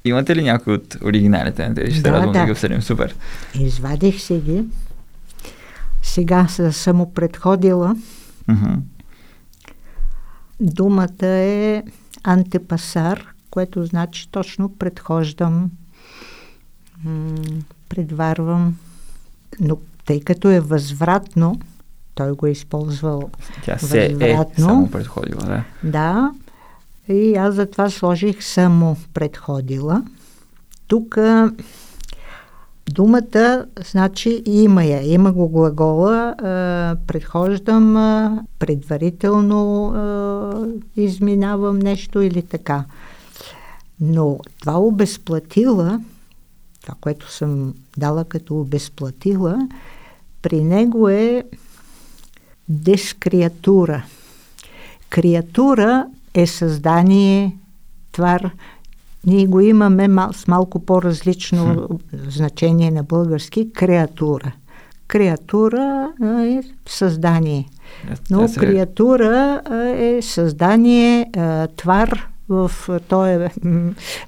Имате 0.04 0.36
ли 0.36 0.42
някой 0.42 0.74
от 0.74 0.96
оригиналите 1.04 1.68
на 1.68 1.74
тези? 1.74 1.92
Ще 1.92 2.02
да, 2.02 2.12
радвам 2.12 2.32
да. 2.32 2.38
да 2.38 2.44
ги 2.44 2.52
обсъдим. 2.52 2.82
Супер. 2.82 3.14
Извадих 3.60 4.20
се 4.20 4.40
ги. 4.40 4.64
Сега 6.02 6.48
съм 6.48 6.96
му 6.96 7.12
предходила. 7.14 7.96
Uh-huh. 8.48 8.78
Думата 10.60 11.26
е 11.26 11.82
антепасар, 12.22 13.34
което 13.50 13.84
значи 13.84 14.28
точно 14.30 14.76
предхождам, 14.78 15.70
предварвам. 17.88 18.76
Но 19.60 19.76
тъй 20.06 20.20
като 20.20 20.50
е 20.50 20.60
възвратно, 20.60 21.60
той 22.14 22.32
го 22.32 22.46
е 22.46 22.50
използвал 22.50 23.30
Тя 23.64 23.78
се 23.78 24.08
възвратно. 24.08 24.64
е 24.64 24.68
само 24.68 24.90
предходила, 24.90 25.40
да. 25.40 25.64
Да, 25.82 26.32
и 27.08 27.34
аз 27.34 27.54
затова 27.54 27.90
сложих 27.90 28.44
само 28.44 28.96
предходила. 29.14 30.02
Тук 30.86 31.18
думата, 32.90 33.66
значи 33.90 34.42
има 34.46 34.84
я, 34.84 35.12
има 35.12 35.32
го 35.32 35.48
глагола, 35.48 36.34
предхождам, 37.06 38.46
предварително 38.58 39.94
изминавам 40.96 41.78
нещо 41.78 42.20
или 42.20 42.42
така. 42.42 42.84
Но 44.00 44.38
това 44.60 44.78
обезплатила, 44.78 46.00
това, 46.84 46.94
което 47.00 47.32
съм 47.32 47.74
дала 47.96 48.24
като 48.24 48.60
обезплатила, 48.60 49.68
при 50.42 50.64
него 50.64 51.08
е 51.08 51.44
дескриатура. 52.68 54.04
Креатура 55.10 56.06
е 56.34 56.46
създание, 56.46 57.56
твар. 58.12 58.50
Ние 59.26 59.46
го 59.46 59.60
имаме 59.60 60.08
мал, 60.08 60.32
с 60.32 60.48
малко 60.48 60.80
по-различно 60.80 61.88
хм. 61.88 61.94
значение 62.28 62.90
на 62.90 63.02
български 63.02 63.72
креатура. 63.72 64.52
Креатура 65.06 66.12
е 66.22 66.62
създание. 66.86 67.68
Но 68.30 68.48
креатура 68.56 69.62
е 69.98 70.22
създание, 70.22 71.30
твар 71.76 72.33
в 72.48 72.70
този 73.08 73.30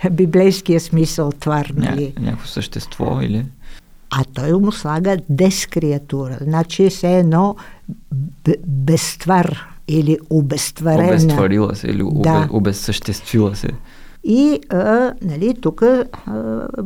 е 0.05 0.11
библейския 0.11 0.81
смисъл 0.81 1.33
твар. 1.33 1.73
Нали? 1.77 2.13
Ня, 2.19 2.25
някакво 2.25 2.47
същество 2.47 3.21
или? 3.23 3.47
А 4.11 4.25
той 4.35 4.53
му 4.53 4.73
слага 4.73 5.17
дескреатура. 5.29 6.39
Значи 6.41 6.85
е 6.85 6.91
все 6.91 7.19
едно 7.19 7.57
безствар 8.67 9.69
или 9.89 10.19
обезтварена. 10.31 11.09
Обезтварила 11.09 11.75
се 11.75 11.87
или 11.87 12.03
да. 12.13 12.49
обезсъществила 12.53 13.57
се. 13.57 13.69
И 14.25 14.61
а, 14.69 15.13
нали, 15.23 15.55
тук 15.61 15.83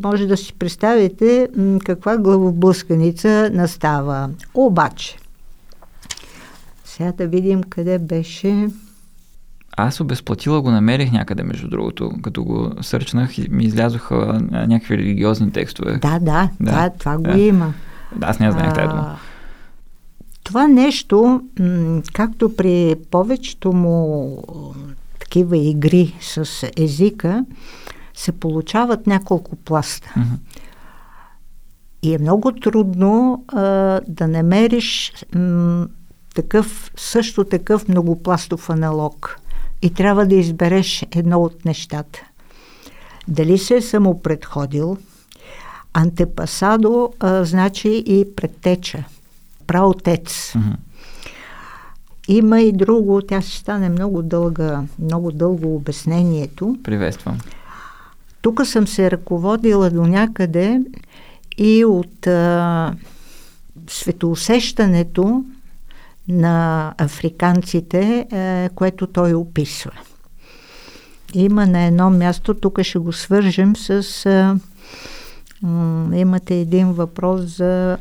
може 0.02 0.26
да 0.26 0.36
си 0.36 0.54
представите 0.54 1.48
м, 1.56 1.78
каква 1.84 2.18
главоблъсканица 2.18 3.50
настава. 3.52 4.30
Обаче, 4.54 5.16
сега 6.84 7.12
да 7.12 7.26
видим 7.26 7.62
къде 7.62 7.98
беше. 7.98 8.68
Аз 9.86 10.00
обезплатила 10.00 10.62
го 10.62 10.70
намерих 10.70 11.12
някъде, 11.12 11.42
между 11.42 11.68
другото. 11.68 12.12
Като 12.22 12.44
го 12.44 12.72
сърчнах, 12.80 13.30
ми 13.50 13.64
излязоха 13.64 14.40
някакви 14.50 14.98
религиозни 14.98 15.52
текстове. 15.52 15.98
Да, 15.98 16.18
да, 16.18 16.48
да, 16.60 16.72
да 16.72 16.90
това 16.90 17.18
да. 17.18 17.32
го 17.32 17.38
има. 17.38 17.74
Да, 18.16 18.26
аз 18.26 18.38
не 18.38 18.52
знаех 18.52 18.74
тази 18.74 18.88
дума. 18.88 19.18
Това 20.44 20.68
нещо, 20.68 21.40
както 22.12 22.56
при 22.56 22.94
повечето 23.10 23.72
му 23.72 24.36
такива 25.18 25.58
игри 25.58 26.16
с 26.20 26.66
езика, 26.76 27.44
се 28.14 28.32
получават 28.32 29.06
няколко 29.06 29.56
пласта. 29.56 30.08
Mm-hmm. 30.16 30.38
И 32.02 32.14
е 32.14 32.18
много 32.18 32.52
трудно 32.52 33.44
а, 33.48 33.60
да 34.08 34.28
намериш 34.28 35.12
м, 35.34 35.86
такъв, 36.34 36.92
също 36.96 37.44
такъв 37.44 37.88
многопластов 37.88 38.70
аналог. 38.70 39.39
И 39.82 39.94
трябва 39.94 40.26
да 40.26 40.34
избереш 40.34 41.06
едно 41.10 41.38
от 41.42 41.64
нещата. 41.64 42.20
Дали 43.28 43.58
се 43.58 43.76
е 43.76 43.82
самопредходил, 43.82 44.98
антепасадо 45.94 47.12
а, 47.20 47.44
значи 47.44 48.04
и 48.06 48.34
предтеча– 48.36 49.04
праотец. 49.70 50.52
Mm-hmm. 50.52 50.76
Има 52.28 52.60
и 52.60 52.72
друго, 52.72 53.22
тя 53.22 53.40
ще 53.40 53.56
стане 53.56 53.88
много 53.88 54.22
дълга, 54.22 54.82
много 54.98 55.32
дълго 55.32 55.76
обяснението. 55.76 56.78
Приветствам. 56.82 57.38
Тук 58.42 58.66
съм 58.66 58.86
се 58.86 59.10
ръководила 59.10 59.90
до 59.90 60.06
някъде 60.06 60.80
и 61.58 61.84
от 61.84 62.26
а, 62.26 62.94
светоусещането 63.88 65.44
на 66.30 66.94
африканците, 66.98 68.26
а, 68.32 68.68
което 68.74 69.06
той 69.06 69.34
описва. 69.34 69.90
Има 71.34 71.66
на 71.66 71.84
едно 71.84 72.10
място, 72.10 72.54
тук 72.54 72.82
ще 72.82 72.98
го 72.98 73.12
свържем 73.12 73.76
с 73.76 74.26
а, 74.26 74.56
имате 76.14 76.54
един 76.54 76.92
въпрос 76.92 77.40
за 77.40 77.98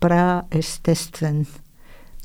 праестествен. 0.00 1.46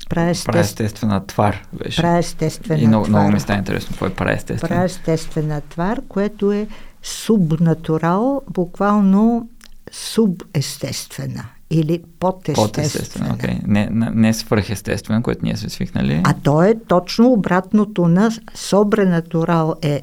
Праестествен. 0.08 0.52
Праестествена 0.52 1.26
твар 1.26 1.66
беше. 1.72 2.02
Праестествена 2.02 2.80
И 2.82 2.86
много, 2.86 3.04
твар. 3.04 3.18
много 3.20 3.32
ми 3.32 3.40
става 3.40 3.58
интересно 3.58 3.88
какво 3.90 4.06
е 4.06 4.14
праестествена. 4.14 4.68
Праестествена 4.68 5.60
твар, 5.60 6.00
което 6.08 6.52
е 6.52 6.68
субнатурал, 7.02 8.42
буквално 8.50 9.48
субестествена 9.92 11.44
или 11.70 12.02
подестествена. 12.20 12.68
Подестествена, 12.68 13.36
okay. 13.36 13.66
Не, 13.66 13.88
не 14.14 14.34
свръхестествена, 14.34 15.22
което 15.22 15.44
ние 15.44 15.56
сме 15.56 15.68
свикнали. 15.68 16.20
А 16.24 16.34
то 16.42 16.62
е 16.62 16.74
точно 16.88 17.32
обратното 17.32 18.08
на 18.08 18.30
собренатурал 18.54 19.74
е 19.82 20.02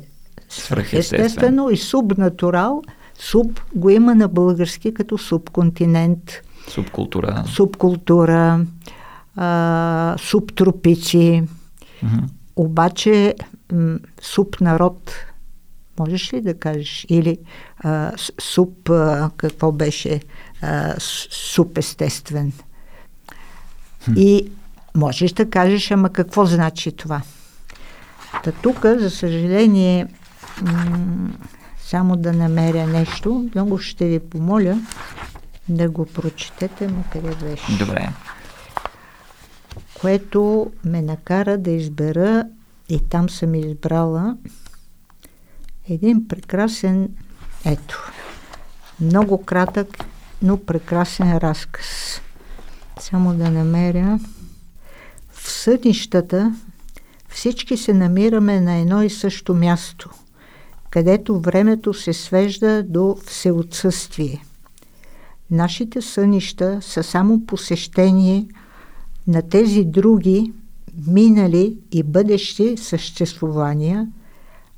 свръхестествено 0.49 1.69
и 1.69 1.78
субнатурал– 1.78 2.82
Суб 3.19 3.62
го 3.76 3.89
има 3.89 4.15
на 4.15 4.28
български 4.28 4.93
като 4.93 5.17
субконтинент. 5.17 6.32
Субкултура. 6.67 7.43
Субкултура, 7.47 8.65
а, 9.36 10.15
субтропици. 10.19 11.43
Mm-hmm. 12.04 12.23
Обаче 12.56 13.36
м, 13.71 13.99
субнарод, 14.21 15.12
можеш 15.99 16.34
ли 16.34 16.41
да 16.41 16.54
кажеш? 16.54 17.06
Или 17.10 17.38
а, 17.78 18.12
суб, 18.39 18.89
а, 18.89 19.32
какво 19.38 19.71
беше? 19.71 20.21
А, 20.63 20.95
субестествен. 20.99 22.52
Mm-hmm. 22.52 24.17
И 24.17 24.52
можеш 24.95 25.32
да 25.32 25.49
кажеш, 25.49 25.91
ама 25.91 26.10
какво 26.10 26.45
значи 26.45 26.91
това? 26.91 27.21
Та 28.43 28.52
тук, 28.52 28.86
за 28.86 29.10
съжаление, 29.10 30.08
м- 30.62 31.30
само 31.80 32.15
да 32.15 32.34
намеря 32.34 32.88
нещо. 32.88 33.49
Много 33.56 33.78
ще 33.78 34.06
ви 34.06 34.19
помоля 34.19 34.80
да 35.69 35.89
го 35.89 36.06
прочетете, 36.06 36.88
но 36.88 37.04
къде 37.12 37.36
беше. 37.36 37.78
Добре. 37.78 38.10
Което 40.02 40.71
ме 40.86 41.02
накара 41.02 41.58
да 41.58 41.71
избера 41.71 42.45
и 42.89 42.99
там 42.99 43.30
съм 43.30 43.56
избрала 43.56 44.38
един 45.89 46.28
прекрасен, 46.28 47.10
ето, 47.65 48.12
много 48.99 49.43
кратък, 49.45 50.06
но 50.43 50.58
прекрасен 50.58 51.38
разказ. 51.38 52.21
Само 52.99 53.34
да 53.34 53.51
намеря. 53.51 54.19
В 55.32 55.51
съдищата 55.51 56.56
всички 57.29 57.77
се 57.77 57.93
намираме 57.93 58.62
на 58.62 58.75
едно 58.75 59.03
и 59.03 59.10
също 59.10 59.53
място– 59.53 60.10
където 60.93 61.39
времето 61.39 61.93
се 61.93 62.13
свежда 62.13 62.84
до 62.84 63.17
всеотсъствие. 63.25 64.43
Нашите 65.51 66.01
сънища 66.01 66.79
са 66.82 67.03
само 67.03 67.45
посещение 67.45 68.47
на 69.27 69.41
тези 69.41 69.84
други, 69.84 70.53
минали 71.08 71.77
и 71.91 72.03
бъдещи 72.03 72.77
съществувания, 72.77 74.08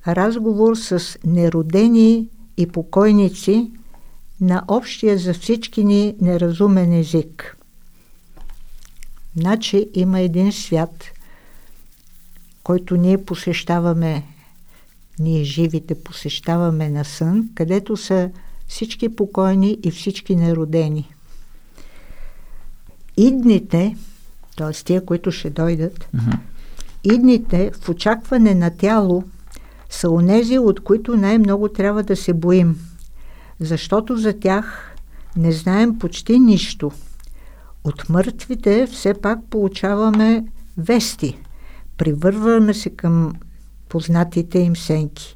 разговор 0.08 0.76
с 0.76 1.18
неродени 1.26 2.28
и 2.58 2.68
покойници 2.68 3.72
на 4.42 4.64
общия 4.68 5.18
за 5.18 5.34
всички 5.34 5.84
ни 5.84 6.16
неразумен 6.22 6.94
език. 6.94 7.58
Значи 9.38 9.90
има 9.94 10.20
един 10.20 10.52
свят, 10.52 11.06
който 12.64 12.98
ние 12.98 13.26
посещаваме, 13.26 14.24
ние 15.20 15.44
живите 15.44 16.04
посещаваме 16.04 16.90
на 16.90 17.06
сън, 17.06 17.50
където 17.56 17.98
са 17.98 18.30
всички 18.68 19.16
покойни 19.16 19.78
и 19.84 19.92
всички 19.92 20.36
неродени. 20.36 21.10
Идните, 23.18 23.96
т.е. 24.58 24.72
тия, 24.72 25.06
които 25.06 25.32
ще 25.32 25.50
дойдат, 25.50 26.08
uh-huh. 26.16 26.38
идните 27.04 27.72
в 27.82 27.90
очакване 27.90 28.56
на 28.56 28.78
тяло 28.78 29.24
са 29.90 30.10
онези, 30.10 30.60
от 30.60 30.80
които 30.80 31.18
най-много 31.18 31.70
трябва 31.70 32.04
да 32.04 32.16
се 32.16 32.34
боим, 32.34 32.80
защото 33.60 34.18
за 34.18 34.40
тях 34.40 34.96
не 35.38 35.52
знаем 35.52 36.00
почти 36.00 36.40
нищо. 36.40 36.92
От 37.84 38.10
мъртвите 38.10 38.88
все 38.88 39.14
пак 39.14 39.40
получаваме 39.50 40.46
вести. 40.78 41.38
Привърваме 41.98 42.74
се 42.74 42.90
към 42.90 43.34
познатите 43.90 44.60
им 44.60 44.76
сенки. 44.76 45.36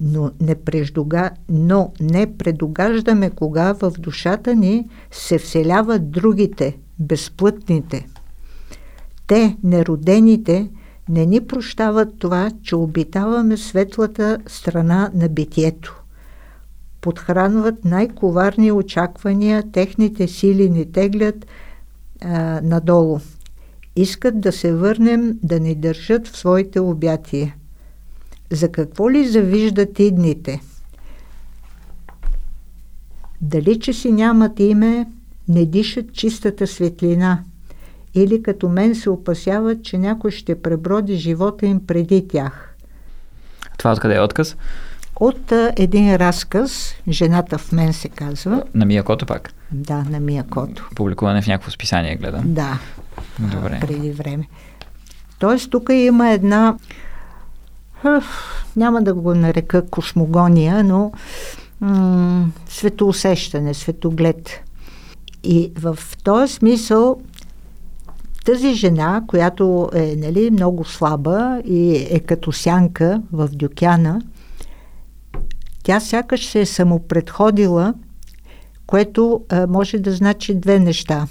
Но 0.00 0.30
не, 0.40 0.54
преждога, 0.54 1.30
но 1.48 1.92
не 2.00 2.36
предогаждаме 2.36 3.30
кога 3.30 3.72
в 3.72 3.90
душата 3.98 4.54
ни 4.54 4.88
се 5.10 5.38
вселяват 5.38 6.10
другите, 6.10 6.78
безплътните. 6.98 8.06
Те, 9.26 9.56
неродените, 9.64 10.70
не 11.08 11.26
ни 11.26 11.46
прощават 11.46 12.18
това, 12.18 12.50
че 12.62 12.76
обитаваме 12.76 13.56
светлата 13.56 14.38
страна 14.46 15.10
на 15.14 15.28
битието. 15.28 16.01
Подхранват 17.02 17.84
най-коварни 17.84 18.72
очаквания, 18.72 19.64
техните 19.72 20.28
сили 20.28 20.70
ни 20.70 20.92
теглят 20.92 21.46
а, 22.20 22.60
надолу. 22.62 23.18
Искат 23.96 24.40
да 24.40 24.52
се 24.52 24.74
върнем, 24.74 25.38
да 25.42 25.60
ни 25.60 25.74
държат 25.74 26.28
в 26.28 26.36
своите 26.36 26.80
обятия. 26.80 27.54
За 28.50 28.72
какво 28.72 29.10
ли 29.10 29.28
завиждат 29.28 29.98
идните? 29.98 30.60
Дали, 33.40 33.80
че 33.80 33.92
си 33.92 34.12
нямат 34.12 34.60
име, 34.60 35.06
не 35.48 35.66
дишат 35.66 36.12
чистата 36.12 36.66
светлина– 36.66 37.42
или 38.14 38.42
като 38.42 38.68
мен 38.68 38.94
се 38.94 39.10
опасяват, 39.10 39.82
че 39.82 39.98
някой 39.98 40.30
ще 40.30 40.62
преброди 40.62 41.16
живота 41.16 41.66
им 41.66 41.86
преди 41.86 42.28
тях. 42.28 42.76
Това 43.78 43.92
откъде 43.92 44.14
е 44.14 44.20
отказ? 44.20 44.56
От 45.22 45.52
а, 45.52 45.72
един 45.76 46.16
разказ, 46.16 46.94
Жената 47.08 47.58
в 47.58 47.72
мен 47.72 47.92
се 47.92 48.08
казва. 48.08 48.62
На 48.74 48.84
Миякото 48.84 49.26
пак? 49.26 49.52
Да, 49.72 50.04
на 50.10 50.20
Миякото. 50.20 50.88
Публикуване 50.94 51.42
в 51.42 51.46
някакво 51.46 51.70
списание, 51.70 52.16
гледам. 52.16 52.42
Да. 52.44 52.78
Добре. 53.38 53.80
А, 53.82 53.86
преди 53.86 54.10
време. 54.10 54.48
Тоест, 55.38 55.70
тук 55.70 55.88
има 55.92 56.30
една 56.30 56.76
няма 58.76 59.02
да 59.02 59.14
го 59.14 59.34
нарека 59.34 59.86
космогония, 59.86 60.84
но 60.84 61.12
м- 61.80 62.46
светоусещане, 62.68 63.74
светоглед. 63.74 64.50
И 65.44 65.72
в 65.78 65.98
този 66.24 66.52
смисъл 66.52 67.20
тази 68.44 68.74
жена, 68.74 69.22
която 69.26 69.90
е 69.94 70.14
нали, 70.16 70.50
много 70.50 70.84
слаба 70.84 71.60
и 71.64 72.06
е 72.10 72.20
като 72.20 72.52
сянка 72.52 73.22
в 73.32 73.48
дюкяна, 73.48 74.20
тя 75.82 76.00
сякаш 76.00 76.46
се 76.46 76.60
е 76.60 76.66
самопредходила, 76.66 77.94
което 78.86 79.40
а, 79.48 79.66
може 79.66 79.98
да 79.98 80.12
значи 80.12 80.54
две 80.54 80.78
неща. 80.78 81.26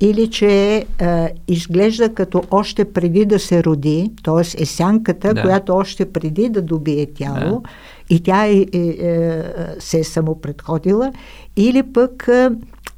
Или 0.00 0.30
че 0.30 0.84
а, 1.00 1.28
изглежда 1.48 2.14
като 2.14 2.42
още 2.50 2.92
преди 2.92 3.24
да 3.24 3.38
се 3.38 3.64
роди, 3.64 4.12
т.е. 4.24 4.62
е 4.62 4.66
сянката, 4.66 5.34
да. 5.34 5.42
която 5.42 5.76
още 5.76 6.12
преди 6.12 6.48
да 6.48 6.62
добие 6.62 7.06
тяло, 7.06 7.60
да. 7.60 7.68
и 8.10 8.22
тя 8.22 8.46
е, 8.46 8.52
е, 8.52 8.66
е, 8.72 9.44
се 9.78 9.98
е 9.98 10.04
самопредходила, 10.04 11.12
или 11.56 11.82
пък 11.82 12.28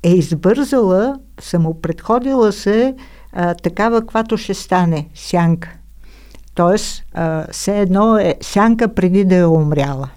е 0.02 0.11
избързала, 0.11 1.18
самопредходила 1.40 2.52
се 2.52 2.94
а, 3.33 3.54
такава, 3.54 4.00
каквато 4.00 4.37
ще 4.37 4.54
стане 4.54 5.09
сянка. 5.14 5.76
Тоест, 6.54 7.02
а, 7.14 7.46
все 7.52 7.80
едно 7.80 8.16
е 8.16 8.35
сянка 8.40 8.94
преди 8.94 9.24
да 9.24 9.37
е 9.37 9.46
умряла. 9.46 10.09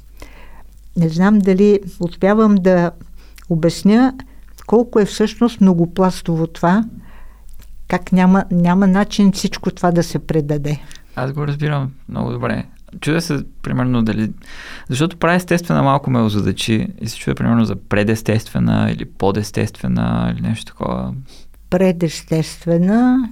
Не 0.98 1.10
знам 1.10 1.40
дали 1.40 1.80
успявам 2.00 2.56
да 2.56 2.92
обясня 3.50 4.14
колко 4.68 5.00
е 5.00 5.06
всъщност 5.06 5.62
многопластово 5.62 6.48
това, 6.48 6.84
как 7.88 8.12
няма, 8.12 8.46
няма 8.52 8.88
начин 8.88 9.32
всичко 9.32 9.72
това 9.72 9.92
да 9.92 10.04
се 10.04 10.20
предаде. 10.20 10.80
Аз 11.16 11.32
го 11.32 11.48
разбирам 11.48 11.92
много 12.10 12.32
добре. 12.32 12.66
Чудя 13.00 13.22
се, 13.22 13.44
примерно, 13.62 14.04
дали... 14.04 14.32
Защото 14.90 15.18
прави 15.18 15.36
естествена 15.36 15.84
малко 15.84 16.12
ме 16.12 16.22
озадачи 16.22 16.88
и 17.02 17.08
се 17.08 17.18
чудя, 17.18 17.36
примерно, 17.36 17.66
за 17.66 17.76
предестествена 17.76 18.92
или 18.92 19.06
подестествена 19.06 20.34
или 20.34 20.42
нещо 20.42 20.66
такова 20.66 21.14
предестествена, 21.70 23.30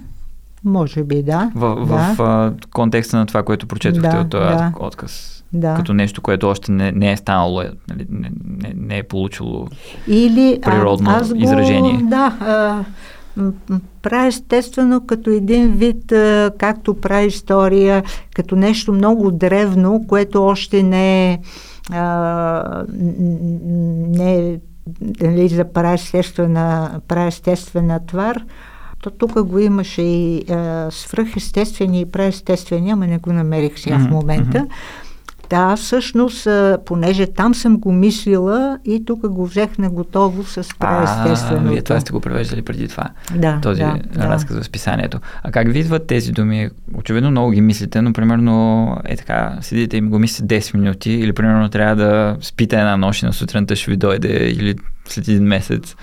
може 0.64 1.04
би 1.04 1.22
да. 1.22 1.50
В, 1.54 1.74
да. 1.74 1.84
в 1.84 2.16
в 2.16 2.52
контекста 2.72 3.16
на 3.16 3.26
това, 3.26 3.42
което 3.42 3.66
прочетохте 3.66 4.08
да, 4.08 4.20
от 4.20 4.30
този 4.30 4.46
да. 4.46 4.72
отказ. 4.80 5.44
Да. 5.52 5.74
Като 5.74 5.94
нещо, 5.94 6.22
което 6.22 6.48
още 6.48 6.72
не, 6.72 6.92
не 6.92 7.12
е 7.12 7.16
станало, 7.16 7.62
нали, 7.88 8.06
не, 8.10 8.30
не, 8.44 8.72
не 8.76 8.98
е 8.98 9.02
получило 9.02 9.66
Или, 10.08 10.58
природно 10.62 11.10
а, 11.10 11.14
аз 11.14 11.34
го, 11.34 11.42
изражение. 11.42 12.00
Да, 12.02 12.36
а, 12.40 12.84
прави 14.02 14.28
естествено 14.28 15.06
като 15.06 15.30
един 15.30 15.72
вид, 15.72 16.12
а, 16.12 16.50
както 16.58 16.94
прави 16.94 17.26
история, 17.26 18.02
като 18.34 18.56
нещо 18.56 18.92
много 18.92 19.30
древно, 19.30 20.04
което 20.08 20.44
още 20.44 20.82
не 20.82 21.32
е, 21.32 21.38
а, 21.92 22.84
не 24.08 24.34
е 24.34 24.58
нали, 25.20 25.48
за 25.48 25.72
праестествена, 25.72 27.00
праестествена 27.08 28.06
твар, 28.06 28.44
то 29.02 29.10
тук 29.10 29.42
го 29.42 29.58
имаше 29.58 30.02
и 30.02 30.44
а, 30.50 30.88
свръхестествени 30.90 32.00
и 32.00 32.06
праестествени, 32.06 32.90
ама 32.90 33.06
не 33.06 33.18
го 33.18 33.32
намерих 33.32 33.78
сега 33.78 33.96
mm-hmm. 33.96 34.08
в 34.08 34.10
момента. 34.10 34.66
Да, 35.50 35.76
всъщност, 35.76 36.48
понеже 36.86 37.26
там 37.26 37.54
съм 37.54 37.78
го 37.78 37.92
мислила 37.92 38.78
и 38.84 39.04
тук 39.04 39.28
го 39.28 39.46
взех 39.46 39.78
на 39.78 39.90
готово 39.90 40.44
с 40.44 40.68
преестествено. 40.78 41.70
Вие 41.70 41.82
това 41.82 42.00
сте 42.00 42.12
го 42.12 42.20
превеждали 42.20 42.62
преди 42.62 42.88
това, 42.88 43.08
да, 43.34 43.58
този 43.62 43.80
да, 43.80 43.98
разказ 44.16 44.58
в 44.58 44.64
списанието. 44.64 45.18
А 45.42 45.52
как 45.52 45.72
ви 45.72 45.78
идват 45.78 46.06
тези 46.06 46.32
думи? 46.32 46.70
Очевидно 46.94 47.30
много 47.30 47.50
ги 47.50 47.60
мислите, 47.60 48.02
но 48.02 48.12
примерно 48.12 48.96
е 49.04 49.16
така, 49.16 49.58
седите 49.60 49.96
и 49.96 50.00
го 50.00 50.18
мислите 50.18 50.60
10 50.60 50.76
минути 50.76 51.12
или 51.12 51.32
примерно 51.32 51.68
трябва 51.68 51.96
да 51.96 52.36
спите 52.40 52.76
една 52.76 52.96
нощ 52.96 53.22
и 53.22 53.26
на 53.26 53.32
сутринта 53.32 53.76
ще 53.76 53.90
ви 53.90 53.96
дойде 53.96 54.28
или 54.28 54.74
след 55.08 55.28
един 55.28 55.44
месец. 55.44 55.96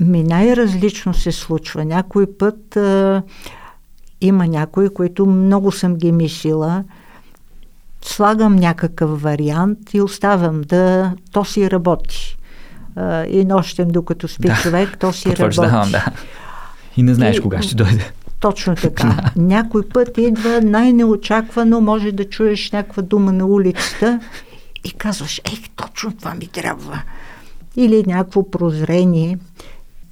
Ми 0.00 0.22
най-различно 0.22 1.14
се 1.14 1.32
случва. 1.32 1.84
Някой 1.84 2.26
път 2.38 2.76
а, 2.76 3.22
има 4.20 4.46
някои, 4.46 4.88
които 4.88 5.26
много 5.26 5.72
съм 5.72 5.96
ги 5.96 6.12
мислила, 6.12 6.84
слагам 8.02 8.56
някакъв 8.56 9.22
вариант 9.22 9.78
и 9.94 10.00
оставям 10.00 10.60
да 10.60 11.12
то 11.32 11.44
си 11.44 11.70
работи. 11.70 12.36
А, 12.96 13.24
и 13.26 13.44
нощем, 13.44 13.88
докато 13.88 14.28
спи 14.28 14.48
да, 14.48 14.54
човек, 14.62 14.98
то 14.98 15.12
си 15.12 15.36
работи. 15.36 15.90
да. 15.90 16.04
И 16.96 17.02
не 17.02 17.14
знаеш 17.14 17.36
и, 17.36 17.40
кога 17.40 17.62
ще 17.62 17.74
дойде. 17.74 18.12
Точно 18.40 18.74
така. 18.82 19.30
Някой 19.36 19.88
път 19.88 20.18
идва 20.18 20.60
най-неочаквано, 20.60 21.80
може 21.80 22.12
да 22.12 22.24
чуеш 22.24 22.70
някаква 22.70 23.02
дума 23.02 23.32
на 23.32 23.46
улицата 23.46 24.20
и 24.84 24.90
казваш, 24.90 25.40
ех, 25.52 25.60
точно 25.76 26.12
това 26.12 26.34
ми 26.34 26.46
трябва. 26.46 27.02
Или 27.76 28.04
някакво 28.06 28.50
прозрение. 28.50 29.38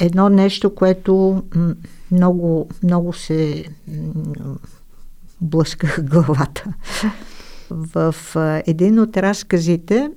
Едно 0.00 0.28
нещо, 0.28 0.74
което 0.74 1.42
много, 2.10 2.68
много 2.82 3.12
се 3.12 3.64
блъсках 5.40 6.04
главата. 6.10 6.64
В 7.70 8.14
един 8.66 9.00
от 9.00 9.16
разказите, 9.16 10.10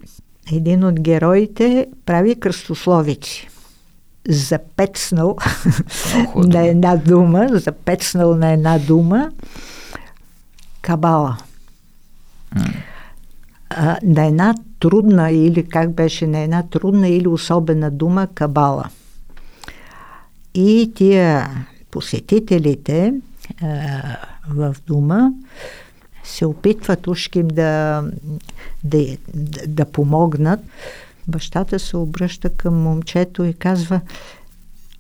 един 0.52 0.84
от 0.84 1.00
героите 1.00 1.88
прави 2.06 2.40
кръстословици. 2.40 3.50
Запецнал 4.30 5.38
на 6.36 6.68
една 6.68 6.96
дума, 6.96 7.48
запецнал 7.52 8.36
на 8.36 8.52
една 8.52 8.80
дума, 8.80 9.32
кабала. 10.82 11.38
А, 13.70 13.98
на 14.04 14.26
една 14.26 14.56
трудна 14.80 15.32
или 15.32 15.66
как 15.66 15.92
беше, 15.94 16.28
на 16.28 16.40
една 16.40 16.64
трудна 16.64 17.08
или 17.08 17.28
особена 17.28 17.92
дума 17.92 18.28
кабала. 18.36 18.90
И 20.56 20.92
тия 20.96 21.50
посетителите 21.92 23.14
а, 23.62 23.68
в 24.50 24.76
дума 24.88 25.32
се 26.24 26.46
опитват 26.46 27.08
ушким 27.08 27.48
да, 27.48 28.04
да, 28.84 29.18
да, 29.68 29.86
помогнат, 29.86 30.60
бащата 31.28 31.80
се 31.80 31.98
обръща 31.98 32.50
към 32.50 32.82
момчето 32.82 33.44
и 33.44 33.54
казва 33.54 34.02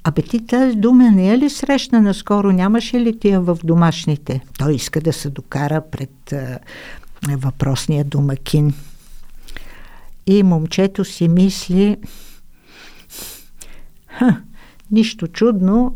Абе 0.03 0.21
ти 0.21 0.45
тази 0.47 0.75
дума 0.75 1.11
не 1.11 1.33
е 1.33 1.37
ли 1.37 1.49
срещна 1.49 2.01
наскоро? 2.01 2.51
Нямаше 2.51 2.99
ли 2.99 3.19
тия 3.19 3.41
в 3.41 3.57
домашните? 3.63 4.41
Той 4.57 4.75
иска 4.75 5.01
да 5.01 5.13
се 5.13 5.29
докара 5.29 5.81
пред 5.91 6.33
а, 6.33 6.59
въпросния 7.27 8.03
домакин. 8.03 8.73
И 10.27 10.43
момчето 10.43 11.05
си 11.05 11.27
мисли, 11.27 11.97
Ха, 14.07 14.41
нищо 14.93 15.27
чудно, 15.27 15.95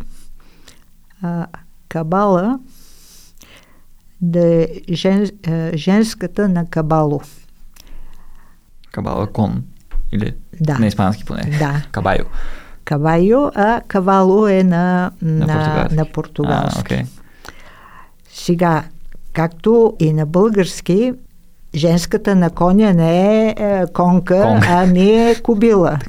а, 1.22 1.48
кабала 1.90 2.60
да 4.22 4.48
е 4.64 4.68
жен, 4.92 5.30
а, 5.48 5.72
женската 5.78 6.50
на 6.50 6.66
кабало. 6.66 7.22
Кабала 8.92 9.28
кон. 9.28 9.64
Или 10.12 10.36
Да. 10.62 10.80
на 10.80 10.88
испански 10.88 11.26
поне. 11.26 11.56
Да. 11.60 11.84
Кабайо. 11.92 12.26
Кавайо, 12.84 13.52
а 13.56 13.82
кавало 13.88 14.48
е 14.48 14.64
на, 14.64 15.12
на, 15.22 15.46
португалски. 15.48 15.96
на 15.96 16.12
португалски. 16.12 16.78
А, 16.78 16.82
окей. 16.82 17.04
Сега, 18.30 18.84
както 19.34 19.96
и 20.00 20.14
на 20.14 20.26
български, 20.26 21.14
женската 21.76 22.36
на 22.36 22.50
коня 22.50 22.94
не 22.94 23.48
е, 23.48 23.56
е 23.58 23.86
конка, 23.94 24.42
Конка. 24.42 24.68
а 24.70 24.86
не 24.86 25.32
е 25.32 25.36
кобила. 25.36 26.00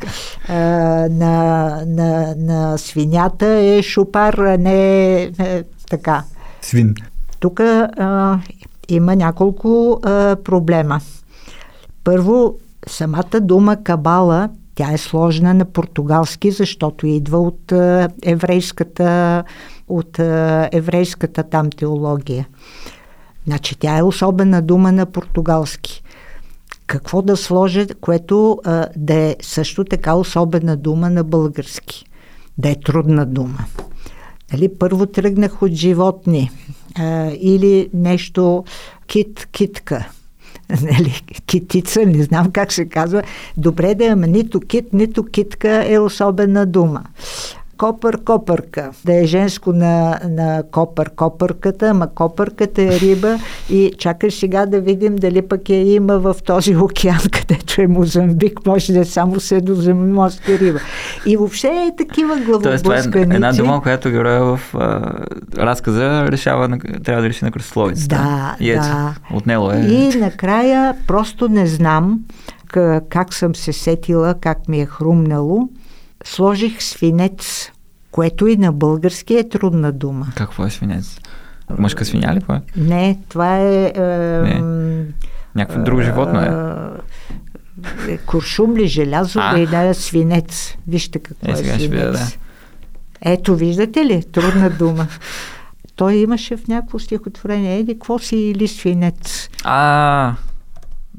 На, 1.10 1.82
на, 1.86 2.34
на 2.38 2.78
свинята 2.78 3.46
е 3.46 3.82
шупар, 3.82 4.34
а 4.34 4.58
не 4.58 5.14
е, 5.14 5.30
е 5.38 5.62
така. 5.90 6.24
Свин. 6.62 6.94
Тук 7.40 7.60
има 8.88 9.16
няколко 9.16 10.00
а, 10.02 10.36
проблема. 10.44 11.00
Първо, 12.04 12.54
самата 12.86 13.40
дума 13.40 13.76
кабала, 13.84 14.48
тя 14.74 14.92
е 14.92 14.98
сложна 14.98 15.54
на 15.54 15.64
португалски, 15.64 16.50
защото 16.50 17.06
идва 17.06 17.38
от 17.38 17.72
а, 17.72 18.08
еврейската, 18.22 19.44
от 19.88 20.18
а, 20.18 20.68
еврейската 20.72 21.42
там 21.42 21.70
теология. 21.70 22.46
Значи 23.46 23.76
тя 23.78 23.98
е 23.98 24.02
особена 24.02 24.62
дума 24.62 24.92
на 24.92 25.06
португалски. 25.06 26.02
Какво 26.86 27.22
да 27.22 27.36
сложа, 27.36 27.86
което 28.00 28.60
а, 28.64 28.86
да 28.96 29.14
е 29.14 29.36
също 29.42 29.84
така 29.84 30.14
особена 30.14 30.76
дума 30.76 31.10
на 31.10 31.24
български? 31.24 32.04
Да 32.58 32.68
е 32.68 32.74
трудна 32.74 33.26
дума. 33.26 33.58
Нали, 34.52 34.68
първо 34.78 35.06
тръгнах 35.06 35.62
от 35.62 35.72
животни 35.72 36.50
а, 36.94 37.30
или 37.40 37.90
нещо 37.94 38.64
кит, 39.06 39.48
китка. 39.52 40.08
Нали, 40.82 41.22
китица, 41.46 42.06
не 42.06 42.22
знам 42.22 42.50
как 42.50 42.72
се 42.72 42.88
казва. 42.88 43.22
Добре 43.56 43.94
да 43.94 44.04
е, 44.04 44.08
ама 44.08 44.26
нито 44.26 44.60
кит, 44.60 44.92
нито 44.92 45.24
китка 45.24 45.92
е 45.92 45.98
особена 45.98 46.66
дума. 46.66 47.04
Копър, 47.78 48.24
копърка. 48.24 48.90
Да 49.04 49.14
е 49.14 49.24
женско 49.24 49.72
на, 49.72 50.20
на 50.28 50.62
копър, 50.72 51.10
копърката, 51.10 51.86
ама 51.86 52.14
копърката 52.14 52.82
е 52.82 53.00
риба 53.00 53.38
и 53.70 53.92
чакай 53.98 54.30
сега 54.30 54.66
да 54.66 54.80
видим 54.80 55.16
дали 55.16 55.42
пък 55.42 55.68
я 55.68 55.94
има 55.94 56.18
в 56.18 56.36
този 56.46 56.76
океан, 56.76 57.20
където 57.32 57.80
е 57.82 57.86
Мозамбик, 57.86 58.66
може 58.66 58.92
да 58.92 58.98
е 58.98 59.04
само 59.04 59.40
средоземноморска 59.40 60.58
риба. 60.58 60.78
И 61.26 61.36
въобще 61.36 61.68
е 61.68 61.96
такива 61.98 62.60
Тоест, 62.62 62.84
това 62.84 62.96
е 62.96 63.02
една 63.14 63.52
дума, 63.52 63.82
която 63.82 64.10
героя 64.10 64.44
в 64.44 64.60
а, 64.74 65.12
разказа 65.58 66.28
решава, 66.32 66.78
трябва 67.04 67.22
да 67.22 67.28
реши 67.28 67.44
на 67.44 67.50
кръстословицата. 67.50 68.16
Да, 68.16 68.56
и 68.60 68.70
ето, 68.70 68.82
да. 68.82 69.14
Отнело 69.34 69.72
е. 69.72 69.76
И 69.76 70.18
накрая 70.18 70.94
просто 71.06 71.48
не 71.48 71.66
знам 71.66 72.20
как 73.08 73.34
съм 73.34 73.54
се 73.54 73.72
сетила, 73.72 74.34
как 74.40 74.68
ми 74.68 74.80
е 74.80 74.86
хрумнало. 74.86 75.68
Сложих 76.24 76.82
свинец, 76.82 77.70
което 78.10 78.46
и 78.46 78.56
на 78.56 78.72
български 78.72 79.34
е 79.34 79.48
трудна 79.48 79.92
дума. 79.92 80.26
Какво 80.36 80.64
е 80.66 80.70
свинец? 80.70 81.18
Мъжка 81.78 82.04
свиня 82.04 82.34
ли? 82.34 82.40
Е? 82.54 82.60
Не, 82.76 83.18
това 83.28 83.56
е... 83.58 83.92
е 83.96 84.00
Не. 84.60 85.04
Някакво 85.54 85.82
друго 85.82 86.02
животно 86.02 86.40
е. 86.40 88.12
е, 88.12 88.16
Куршум 88.18 88.76
ли, 88.76 88.86
желязо 88.86 89.38
А. 89.42 89.58
ли, 89.58 89.66
да, 89.66 89.94
свинец. 89.94 90.74
Вижте 90.88 91.18
какво 91.18 91.48
Е, 91.48 91.52
е, 91.52 91.56
сега 91.56 91.78
ще 91.78 91.88
видя, 91.88 92.14
свинец. 92.16 92.30
да. 92.32 92.36
Ето, 93.32 93.56
виждате 93.56 94.04
ли? 94.04 94.24
Трудна 94.32 94.70
дума. 94.70 95.06
Той 95.96 96.14
имаше 96.14 96.56
в 96.56 96.68
някакво 96.68 96.98
стихотворение. 96.98 97.78
Еди, 97.78 97.94
какво 97.94 98.18
си 98.18 98.36
или 98.36 98.68
свинец? 98.68 99.48
А, 99.64 100.34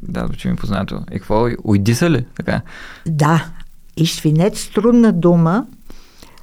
да, 0.01 0.25
звучи 0.25 0.47
ми 0.47 0.55
познато. 0.55 1.03
И 1.11 1.19
какво? 1.19 1.47
Уйди 1.63 1.95
са 1.95 2.09
ли? 2.09 2.25
Така. 2.35 2.61
Да, 3.07 3.45
и 3.99 4.05
свинец 4.05 4.67
трудна 4.67 5.11
дума. 5.11 5.65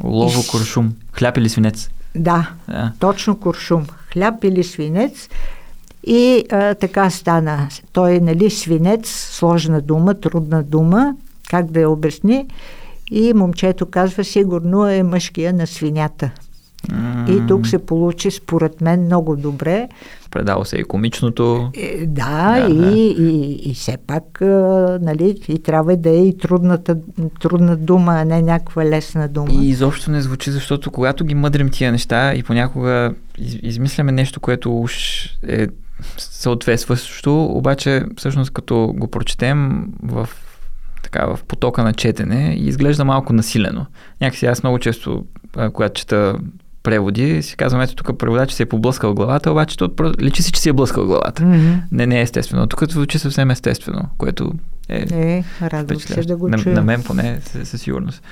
Лово 0.05 0.41
И 0.41 0.47
куршум. 0.47 0.95
Хляб 1.13 1.39
или 1.39 1.49
свинец? 1.49 1.91
Да, 2.15 2.49
Да. 2.69 2.93
точно 3.01 3.37
куршум. 3.37 3.87
Хляб 4.13 4.45
или 4.45 4.63
свинец. 4.63 5.29
И 6.07 6.45
а, 6.53 6.75
така 6.75 7.11
стана. 7.11 7.69
Той, 7.93 8.21
нали, 8.21 8.51
свинец, 8.51 9.09
сложна 9.09 9.81
дума, 9.81 10.15
трудна 10.15 10.63
дума, 10.63 11.15
как 11.51 11.71
да 11.71 11.81
я 11.81 11.91
обясни. 11.91 12.47
И 13.11 13.33
момчето 13.35 13.87
казва, 13.87 14.25
сигурно 14.25 14.89
е 14.89 15.03
мъжкия 15.03 15.53
на 15.53 15.67
свинята. 15.67 16.31
И 17.29 17.47
тук 17.49 17.67
се 17.67 17.79
получи, 17.79 18.31
според 18.31 18.81
мен, 18.81 19.05
много 19.05 19.37
добре. 19.37 19.89
Предало 20.37 20.65
се 20.65 20.77
и 20.77 20.85
комичното. 20.85 21.71
Е, 21.75 22.07
да, 22.07 22.61
Да, 22.61 22.69
и, 22.71 22.75
да. 22.75 22.91
И, 22.91 23.71
и 23.71 23.75
все 23.75 23.97
пак, 24.07 24.43
а, 24.43 24.99
нали, 25.03 25.41
и 25.49 25.59
трябва 25.63 25.97
да 25.97 26.11
е 26.11 26.27
и 26.27 26.39
трудната, 26.39 26.97
трудна 27.41 27.77
дума, 27.77 28.13
а 28.17 28.25
не 28.25 28.43
някаква 28.43 28.85
лесна 28.85 29.29
дума. 29.29 29.49
И 29.53 29.69
изобщо 29.69 30.11
не 30.11 30.21
звучи, 30.21 30.51
защото 30.51 30.91
когато 30.91 31.25
ги 31.25 31.35
мъдрим 31.35 31.71
тия 31.71 31.93
неща 31.93 32.35
и 32.35 32.43
понякога 32.43 33.15
из, 33.39 33.59
измисляме 33.63 34.13
нещо, 34.13 34.41
което 34.41 34.81
уж 34.81 35.25
е 35.49 35.67
съответстващо, 36.19 37.45
обаче 37.45 38.03
всъщност 38.17 38.51
като 38.51 38.95
го 38.97 39.09
прочетем 39.09 39.89
в 40.03 40.29
така, 41.03 41.27
в 41.27 41.45
потока 41.45 41.83
на 41.83 41.93
четене 41.93 42.55
и 42.59 42.69
изглежда 42.69 43.05
малко 43.05 43.33
насилено. 43.33 43.87
Някакси 44.21 44.47
аз 44.47 44.63
много 44.63 44.79
често, 44.79 45.25
когато 45.73 46.01
чета 46.01 46.37
преводи, 46.87 47.43
си 47.43 47.57
казвам, 47.57 47.83
ето 47.83 47.95
тук 47.95 48.19
преводач 48.19 48.53
се 48.53 48.63
е 48.63 48.67
поблъскал 48.67 49.15
главата, 49.15 49.51
обаче 49.51 49.77
то 49.77 49.91
личи 50.21 50.43
си, 50.43 50.53
че 50.53 50.61
си 50.61 50.69
е 50.69 50.73
блъскал 50.73 51.07
главата. 51.07 51.45
Мгм. 51.45 51.75
Не, 51.93 52.07
не 52.07 52.19
е 52.19 52.23
естествено. 52.23 52.67
Тук 52.67 52.91
звучи 52.91 53.19
съвсем 53.19 53.51
естествено, 53.51 54.03
което 54.19 54.53
е 54.89 55.07
Е, 55.13 55.45
радвам 55.63 56.01
се 56.01 56.23
да 56.23 56.37
го 56.37 56.49
на, 56.49 56.59
чуя. 56.59 56.75
на 56.75 56.83
мен 56.83 57.03
поне 57.03 57.41
със, 57.65 57.81
сигурност. 57.81 58.23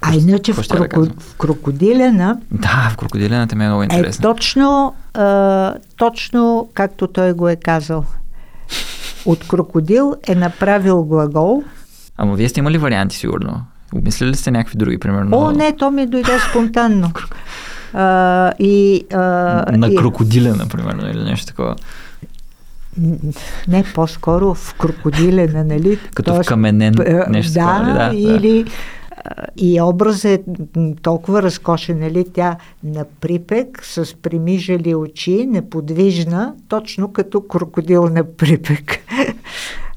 А 0.00 0.14
иначе 0.14 0.52
в, 0.52 0.56
да 0.58 0.68
кроко, 0.68 0.88
казвам? 0.88 1.16
в 1.20 1.36
крокодилена 1.36 2.38
Да, 2.50 2.88
в 2.92 2.96
крокодилената 2.96 3.56
ми 3.56 3.64
е 3.64 3.68
много 3.68 3.82
е 3.82 3.84
интересно. 3.84 4.22
точно, 4.24 4.94
а, 5.14 5.74
точно 5.96 6.68
както 6.74 7.06
той 7.06 7.32
го 7.32 7.48
е 7.48 7.56
казал. 7.56 8.04
От 9.26 9.48
крокодил 9.48 10.14
е 10.28 10.34
направил 10.34 11.04
глагол. 11.04 11.62
Ама 12.16 12.34
вие 12.34 12.48
сте 12.48 12.60
имали 12.60 12.78
варианти, 12.78 13.16
сигурно. 13.16 13.64
Обмислили 13.94 14.30
ли 14.30 14.34
сте 14.34 14.50
някакви 14.50 14.78
други, 14.78 14.98
примерно? 14.98 15.38
О, 15.38 15.50
не, 15.50 15.76
то 15.76 15.90
ми 15.90 16.06
дойде 16.06 16.38
спонтанно. 16.50 17.12
А, 17.94 18.52
и, 18.58 19.04
а, 19.12 19.18
На 19.76 19.88
и, 19.88 19.94
примерно, 20.68 21.10
или 21.10 21.24
нещо 21.24 21.46
такова. 21.46 21.76
Не, 23.68 23.84
по-скоро 23.94 24.54
в 24.54 24.74
крокодилена, 24.74 25.64
нали? 25.64 25.98
Като 26.14 26.32
в 26.32 26.34
Тоест, 26.34 26.48
каменен, 26.48 26.94
п- 26.94 27.26
нещо 27.28 27.52
да, 27.52 27.60
такова, 27.60 27.82
нали? 27.82 28.22
Да, 28.22 28.28
да. 28.28 28.34
или 28.34 28.64
а, 29.24 29.44
и 29.56 29.80
образът 29.80 30.24
е 30.24 30.42
толкова 31.02 31.42
разкошен, 31.42 31.98
нали? 31.98 32.26
Тя 32.34 32.56
на 32.84 33.04
припек, 33.20 33.84
с 33.84 34.14
примижали 34.22 34.94
очи, 34.94 35.46
неподвижна, 35.46 36.54
точно 36.68 37.12
като 37.12 37.40
крокодил 37.40 38.08
на 38.08 38.24
припек. 38.36 38.98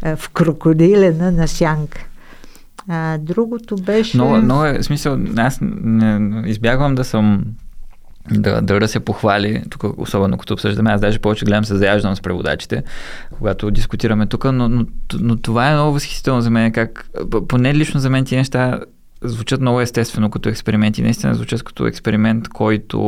А, 0.02 0.16
в 0.16 0.30
крокодилена 0.30 1.32
на 1.32 1.48
сянка. 1.48 2.06
А, 2.90 3.18
другото 3.18 3.76
беше... 3.76 4.18
Но, 4.18 4.42
но 4.42 4.66
е, 4.66 4.84
смисъл, 4.84 5.18
аз 5.38 5.60
не, 5.62 6.44
избягвам 6.50 6.96
да 6.96 7.04
съм 7.04 7.44
да, 8.32 8.62
да 8.62 8.88
се 8.88 9.00
похвали, 9.00 9.64
тук 9.70 9.84
особено 9.98 10.38
като 10.38 10.54
обсъждаме, 10.54 10.92
аз 10.92 11.02
даже 11.02 11.20
повече 11.20 11.46
гледам 11.46 11.66
се 11.66 11.76
заяждам 11.76 12.16
с 12.16 12.22
преводачите, 12.22 12.84
когато 13.38 13.72
дискутираме 13.72 14.26
тук, 14.26 14.46
но, 14.46 14.70
но, 14.70 14.86
но 15.20 15.36
това 15.36 15.70
е 15.70 15.74
много 15.74 15.94
възхитително 15.94 16.42
за 16.42 16.50
мен, 16.50 16.72
как, 16.72 17.10
поне 17.48 17.74
лично 17.74 18.00
за 18.00 18.10
мен 18.10 18.26
тия 18.26 18.38
неща 18.38 18.80
звучат 19.22 19.62
много 19.62 19.82
естествено 19.82 20.30
като 20.30 20.50
експерименти, 20.50 21.02
наистина 21.02 21.36
звучат 21.36 21.64
като 21.64 21.88
експеримент, 21.88 22.48
който 22.48 23.00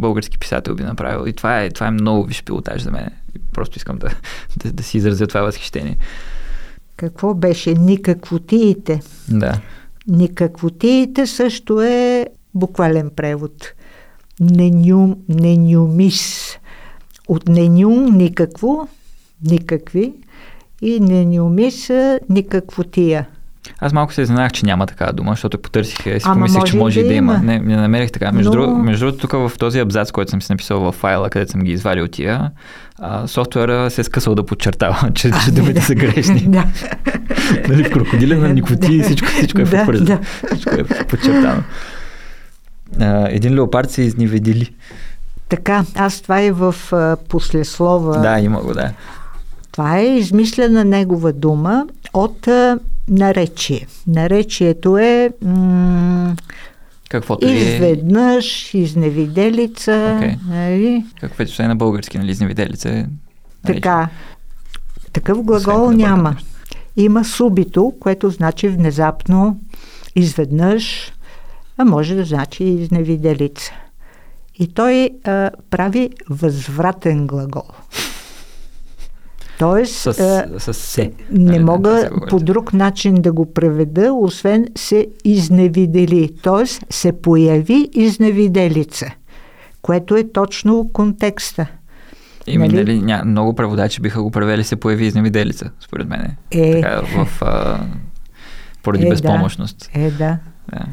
български 0.00 0.38
писател 0.38 0.74
би 0.74 0.82
направил 0.82 1.28
и 1.28 1.32
това 1.32 1.62
е, 1.62 1.70
това 1.70 1.86
е 1.86 1.90
много 1.90 2.24
виш 2.24 2.44
пилотаж 2.44 2.82
за 2.82 2.90
мен. 2.90 3.10
Просто 3.52 3.76
искам 3.76 3.98
да, 3.98 4.08
да, 4.56 4.72
да 4.72 4.82
си 4.82 4.96
изразя 4.96 5.26
това 5.26 5.40
възхищение. 5.40 5.96
Какво 6.98 7.34
беше? 7.34 7.74
Никаквотиите. 7.74 9.00
Да. 9.28 9.60
Никаквотиите 10.08 11.26
също 11.26 11.80
е 11.82 12.26
буквален 12.54 13.10
превод. 13.16 13.72
Ненюм, 14.40 15.16
ненюмис. 15.28 16.52
От 17.28 17.48
ненюм 17.48 18.04
никакво, 18.04 18.88
никакви 19.50 20.12
и 20.82 21.00
ненюмис 21.00 21.90
никаквотия. 22.28 23.28
Аз 23.78 23.92
малко 23.92 24.12
се 24.12 24.22
изненах, 24.22 24.52
че 24.52 24.66
няма 24.66 24.86
такава 24.86 25.12
дума, 25.12 25.32
защото 25.32 25.58
потърсих 25.58 26.06
и 26.06 26.20
си 26.20 26.20
Ама 26.24 26.34
помислих, 26.34 26.58
може 26.60 26.70
че 26.72 26.76
може 26.76 27.00
и 27.00 27.02
да 27.02 27.08
да 27.08 27.14
има. 27.14 27.34
има. 27.34 27.42
Не, 27.42 27.58
не 27.58 27.76
намерих 27.76 28.10
така. 28.12 28.32
Между, 28.32 28.50
Но- 28.50 28.56
друго, 28.56 28.78
между 28.78 29.06
другото, 29.06 29.28
тук 29.28 29.50
в 29.50 29.58
този 29.58 29.78
абзац, 29.78 30.10
който 30.10 30.30
съм 30.30 30.42
си 30.42 30.52
написал 30.52 30.80
в 30.80 30.92
файла, 30.92 31.30
където 31.30 31.52
съм 31.52 31.60
ги 31.60 31.72
извадил 31.72 32.08
тия, 32.08 32.50
а, 32.98 33.26
софтуера 33.26 33.90
се 33.90 34.00
е 34.00 34.04
скъсал 34.04 34.34
да 34.34 34.46
подчертава, 34.46 35.10
че, 35.14 35.30
че 35.44 35.50
думите 35.50 35.80
са 35.80 35.94
грешни. 35.94 36.40
да. 36.48 36.64
нали, 37.68 37.84
в 37.84 37.90
крокодила 37.90 38.36
на 38.36 38.48
никоти 38.48 38.94
и 38.94 39.02
всичко, 39.02 39.28
всичко 39.28 39.60
е 39.60 39.64
Да, 39.64 39.84
в 39.84 40.04
да. 40.04 40.18
Всичко 40.46 40.74
е 40.74 40.84
подчертано. 41.04 41.62
А, 43.00 43.28
един 43.30 43.54
леопард 43.54 43.90
се 43.90 44.02
изневедели. 44.02 44.70
Така, 45.48 45.84
аз 45.94 46.20
това 46.20 46.40
е 46.40 46.52
в 46.52 46.74
а, 46.92 47.16
послеслова. 47.28 48.20
Да, 48.20 48.40
има 48.40 48.60
го, 48.60 48.74
да. 48.74 48.92
Това 49.72 49.98
е 49.98 50.06
измислена 50.06 50.84
негова 50.84 51.32
дума 51.32 51.86
от 52.14 52.48
а, 52.48 52.78
наречие. 53.08 53.86
Наречието 54.06 54.98
е 54.98 55.30
м- 55.42 56.36
Каквото 57.10 57.46
е, 57.46 57.50
изведнъж, 57.50 58.74
изневиделица, 58.74 60.14
Окей. 60.16 60.34
нали? 60.48 61.04
каквото 61.20 61.52
ще 61.52 61.62
е 61.62 61.68
на 61.68 61.76
български, 61.76 62.18
нали, 62.18 62.30
изневиделица. 62.30 62.88
е 62.88 63.06
Така. 63.66 64.08
Такъв 65.12 65.42
глагол 65.42 65.90
няма. 65.90 66.36
Има 66.96 67.24
субито, 67.24 67.92
което 68.00 68.30
значи 68.30 68.68
внезапно, 68.68 69.60
изведнъж, 70.16 71.12
а 71.76 71.84
може 71.84 72.14
да 72.14 72.24
значи 72.24 72.64
и 72.64 72.82
изневиделица. 72.82 73.72
И 74.58 74.74
той 74.74 75.10
а, 75.24 75.50
прави 75.70 76.10
възвратен 76.30 77.26
глагол. 77.26 77.62
Тоест, 79.58 79.94
С, 79.94 80.12
с 80.58 80.74
се. 80.74 81.12
не 81.30 81.44
Нали, 81.52 81.64
мога 81.64 82.10
по 82.28 82.38
друг 82.38 82.72
начин 82.72 83.14
да 83.14 83.32
го 83.32 83.52
преведа, 83.52 84.12
освен 84.12 84.66
се 84.76 85.06
изневидели. 85.24 86.30
Тоест 86.42 86.84
се 86.90 87.22
появи 87.22 87.88
изневиделица, 87.92 89.06
което 89.82 90.16
е 90.16 90.32
точно 90.32 90.90
контекста. 90.92 91.66
Ими, 92.46 92.68
нали? 92.68 92.76
нали, 92.76 93.02
ня, 93.02 93.22
много 93.24 93.54
преводачи 93.54 94.00
биха 94.00 94.22
го 94.22 94.30
превели 94.30 94.64
се 94.64 94.76
появи 94.76 95.06
изневиделица, 95.06 95.70
според 95.80 96.08
мен. 96.08 96.36
Е. 96.50 96.80
Така, 96.80 97.00
в, 97.00 97.42
а, 97.42 97.80
поради 98.82 99.02
Е, 99.04 99.06
да. 99.06 99.10
безпомощност. 99.10 99.90
Е, 99.94 100.10
да. 100.10 100.38
Да. 100.72 100.84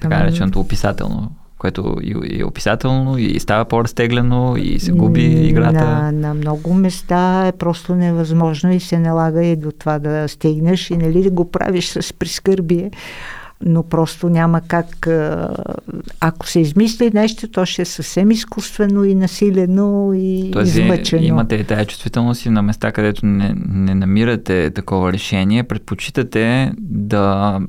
Така 0.00 0.18
нареченото 0.18 0.60
описателно, 0.60 1.30
което 1.58 1.96
и, 2.02 2.14
и 2.24 2.40
е 2.40 2.44
описателно, 2.44 3.18
и 3.18 3.40
става 3.40 3.64
по-разтеглено, 3.64 4.56
и 4.56 4.80
се 4.80 4.92
губи 4.92 5.24
играта. 5.24 5.84
На, 5.84 6.12
на 6.12 6.34
много 6.34 6.74
места 6.74 7.46
е 7.46 7.52
просто 7.52 7.94
невъзможно 7.94 8.72
и 8.72 8.80
се 8.80 8.98
налага 8.98 9.44
и 9.44 9.56
до 9.56 9.72
това 9.72 9.98
да 9.98 10.28
стигнеш 10.28 10.90
и 10.90 10.96
нали 10.96 11.22
да 11.22 11.30
го 11.30 11.50
правиш 11.50 11.88
с 11.88 12.12
прискърбие, 12.12 12.90
но 13.64 13.82
просто 13.82 14.28
няма 14.28 14.60
как. 14.60 15.08
Ако 16.20 16.46
се 16.46 16.60
измисли 16.60 17.10
нещо, 17.14 17.48
то 17.48 17.66
ще 17.66 17.82
е 17.82 17.84
съвсем 17.84 18.30
изкуствено 18.30 19.04
и 19.04 19.14
насилено 19.14 20.12
и 20.14 20.50
Тоест, 20.52 20.76
измъчено. 20.76 21.22
имате 21.22 21.64
тази 21.64 21.86
чувствителност 21.86 22.44
и 22.44 22.50
на 22.50 22.62
места, 22.62 22.92
където 22.92 23.26
не, 23.26 23.54
не 23.68 23.94
намирате 23.94 24.70
такова 24.70 25.12
решение, 25.12 25.62
предпочитате 25.62 26.72
да 26.78 27.60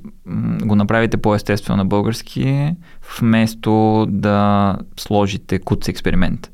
го 0.64 0.76
направите 0.76 1.18
по-естествено 1.18 1.78
на 1.78 1.86
български, 1.86 2.76
вместо 3.20 4.06
да 4.10 4.78
сложите 5.00 5.60
куц 5.60 5.88
експеримент. 5.88 6.52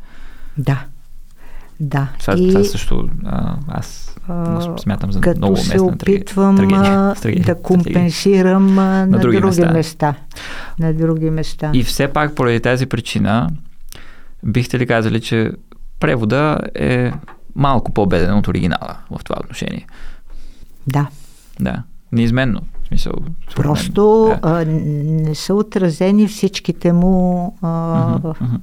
Да. 0.58 0.86
Да. 1.80 2.08
Това, 2.20 2.34
и, 2.38 2.50
това 2.50 2.64
също 2.64 3.10
а, 3.26 3.56
аз 3.68 4.15
го 4.28 4.78
смятам 4.78 5.12
за 5.12 5.22
като 5.22 5.38
много 5.38 5.58
се 5.58 5.82
опитвам 5.82 6.58
трагедия. 6.58 7.14
Трагедия. 7.22 7.56
да 7.56 7.62
компенсирам 7.62 8.80
а, 8.80 9.06
на, 9.06 9.20
други 9.20 9.38
други, 9.38 9.62
места. 9.62 9.74
места. 9.74 10.16
На 10.80 10.94
други 10.94 11.30
места. 11.30 11.72
И 11.74 11.84
все 11.84 12.08
пак 12.08 12.36
поради 12.36 12.60
тази 12.60 12.86
причина 12.86 13.50
бихте 14.44 14.80
ли 14.80 14.88
казали, 14.88 15.22
че 15.22 15.52
превода 16.00 16.60
е 16.76 17.12
малко 17.56 17.92
по-беден 17.92 18.38
от 18.38 18.48
оригинала 18.48 18.98
в 19.12 19.24
това 19.24 19.36
отношение? 19.40 19.88
Да. 20.88 21.08
Да, 21.60 21.84
неизменно. 22.12 22.62
В 22.86 22.88
смисъл, 22.88 23.14
мен. 23.22 23.36
Просто 23.56 24.26
Да. 24.44 24.50
а, 24.50 24.66
не 24.66 25.36
са 25.36 25.54
отразени 25.54 26.28
всичките 26.28 26.94
му 26.94 27.58
а, 27.62 27.68
мгм. 28.42 28.56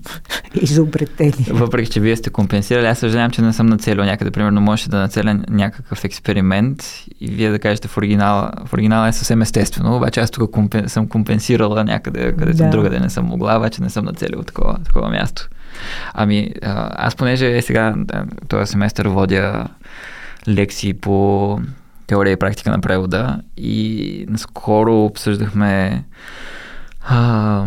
изобретения. 0.55 1.47
Въпреки, 1.51 1.91
че 1.91 2.01
вие 2.01 2.17
сте 2.17 2.31
компенсирали, 2.31 2.87
аз 2.87 2.99
съжалявам, 2.99 3.31
че 3.31 3.43
не 3.43 3.53
съм 3.53 3.67
нацелил 3.67 4.05
някъде. 4.05 4.31
Примерно, 4.31 4.61
можеше 4.61 4.91
да 4.91 4.99
нацеля 4.99 5.41
някакъв 5.51 6.05
експеримент 6.05 6.83
и 7.21 7.27
вие 7.31 7.51
да 7.51 7.59
кажете 7.59 7.89
в 7.89 7.97
оригинала. 7.97 8.51
В 8.65 8.73
оригинала 8.73 9.09
е 9.09 9.13
съвсем 9.13 9.43
естествено, 9.43 9.97
обаче 9.97 10.21
аз 10.21 10.31
тук 10.31 10.51
компен, 10.51 10.89
съм 10.89 11.09
компенсирала 11.09 11.85
някъде, 11.85 12.33
където 12.33 12.59
Да. 12.59 12.71
другаде 12.71 13.01
не 13.01 13.11
съм 13.11 13.25
могла, 13.25 13.57
обаче 13.57 13.83
не 13.83 13.91
съм 13.91 14.05
нацелил 14.05 14.43
такова, 14.43 14.79
такова 14.85 15.09
място. 15.11 15.49
Ами, 16.15 16.55
аз 16.91 17.15
понеже 17.17 17.63
сега, 17.63 17.95
този 18.49 18.71
семестър 18.73 19.09
водя 19.09 19.69
лекции 20.49 20.95
по 20.95 21.59
теория 22.13 22.33
и 22.33 22.37
практика 22.37 22.71
на 22.71 22.81
превода 22.81 23.41
и 23.57 24.27
наскоро 24.29 25.05
обсъждахме 25.05 26.05
а, 27.09 27.65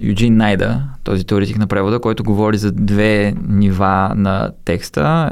Юджин 0.00 0.36
Найда, 0.36 0.82
този 1.04 1.24
теоретик 1.24 1.58
на 1.58 1.66
превода, 1.66 2.00
който 2.00 2.24
говори 2.24 2.58
за 2.58 2.72
две 2.72 3.34
нива 3.48 4.12
на 4.16 4.50
текста. 4.64 5.30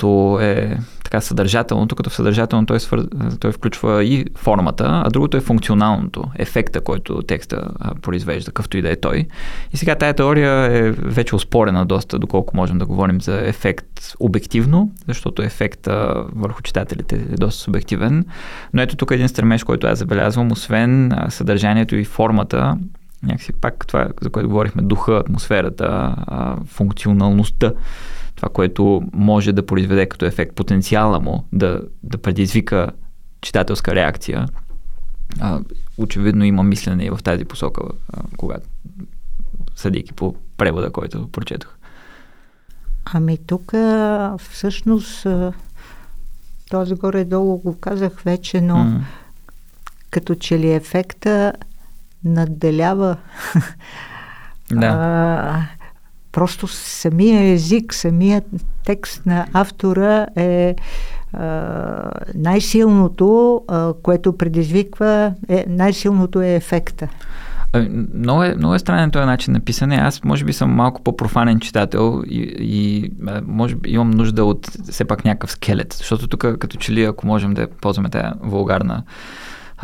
Едното 0.00 0.38
е 0.42 0.78
така 1.04 1.20
съдържателното, 1.20 1.96
като 1.96 2.10
в 2.10 2.14
съдържателно 2.14 2.66
той, 2.66 2.80
свър... 2.80 3.06
той 3.40 3.52
включва 3.52 4.04
и 4.04 4.24
формата, 4.36 5.02
а 5.04 5.10
другото 5.10 5.36
е 5.36 5.40
функционалното, 5.40 6.24
ефекта, 6.36 6.80
който 6.80 7.22
текста 7.22 7.70
произвежда, 8.02 8.46
какъвто 8.50 8.78
и 8.78 8.82
да 8.82 8.90
е 8.90 8.96
той. 8.96 9.26
И 9.72 9.76
сега 9.76 9.94
тая 9.94 10.14
теория 10.14 10.52
е 10.76 10.90
вече 10.90 11.34
успорена 11.34 11.86
доста, 11.86 12.18
доколко 12.18 12.56
можем 12.56 12.78
да 12.78 12.86
говорим 12.86 13.20
за 13.20 13.40
ефект 13.40 14.14
обективно, 14.20 14.90
защото 15.08 15.42
ефекта 15.42 16.24
върху 16.36 16.62
читателите 16.62 17.16
е 17.16 17.36
доста 17.36 17.62
субективен. 17.62 18.24
Но 18.74 18.82
ето 18.82 18.96
тук 18.96 19.10
един 19.10 19.28
стремеж, 19.28 19.64
който 19.64 19.86
аз 19.86 19.98
забелязвам, 19.98 20.52
освен 20.52 21.12
съдържанието 21.28 21.96
и 21.96 22.04
формата, 22.04 22.76
някакси 23.22 23.52
пак 23.52 23.86
това, 23.86 24.08
за 24.20 24.30
което 24.30 24.48
говорихме, 24.48 24.82
духа, 24.82 25.16
атмосферата, 25.16 26.14
функционалността, 26.66 27.72
това, 28.40 28.48
което 28.48 29.02
може 29.12 29.52
да 29.52 29.66
произведе 29.66 30.06
като 30.06 30.24
ефект, 30.24 30.54
потенциала 30.54 31.20
му 31.20 31.44
да, 31.52 31.82
да 32.02 32.18
предизвика 32.18 32.90
читателска 33.40 33.94
реакция, 33.94 34.46
а, 35.40 35.60
очевидно 35.98 36.44
има 36.44 36.62
мислене 36.62 37.04
и 37.04 37.10
в 37.10 37.18
тази 37.24 37.44
посока, 37.44 37.82
а, 38.12 38.22
когато 38.36 38.68
съдейки 39.76 40.12
по 40.12 40.34
превода, 40.56 40.90
който 40.90 41.28
прочетох. 41.28 41.76
Ами 43.04 43.38
тук 43.46 43.72
всъщност 44.38 45.26
този 46.70 46.94
горе-долу 46.94 47.58
го 47.58 47.80
казах 47.80 48.20
вече, 48.22 48.60
но 48.60 48.76
М. 48.76 49.04
като 50.10 50.34
че 50.34 50.58
ли 50.58 50.72
ефекта 50.72 51.52
надделява 52.24 53.16
Да. 54.70 54.86
а, 54.86 55.79
просто 56.32 56.66
самия 56.68 57.52
език, 57.52 57.94
самият 57.94 58.44
текст 58.84 59.26
на 59.26 59.46
автора 59.52 60.26
е 60.36 60.76
най-силното, 62.34 63.62
което 64.02 64.36
предизвиква, 64.36 65.34
е, 65.48 65.64
най-силното 65.68 66.40
е 66.40 66.54
ефекта. 66.54 67.08
Много 68.14 68.44
е, 68.44 68.54
много 68.54 68.74
е 68.74 68.78
странен 68.78 69.10
този 69.10 69.26
начин 69.26 69.52
на 69.52 69.60
писане. 69.60 69.96
Аз 69.96 70.24
може 70.24 70.44
би 70.44 70.52
съм 70.52 70.70
малко 70.70 71.02
по-профанен 71.02 71.60
читател 71.60 72.22
и, 72.26 72.54
и 72.58 73.10
може 73.46 73.74
би 73.74 73.90
имам 73.90 74.10
нужда 74.10 74.44
от 74.44 74.66
все 74.90 75.04
пак 75.04 75.24
някакъв 75.24 75.50
скелет. 75.50 75.92
Защото 75.92 76.28
тук 76.28 76.40
като 76.40 76.76
че 76.76 76.92
ли, 76.92 77.04
ако 77.04 77.26
можем 77.26 77.54
да 77.54 77.66
ползваме 77.80 78.08
тази 78.08 78.28
вулгарна 78.40 79.02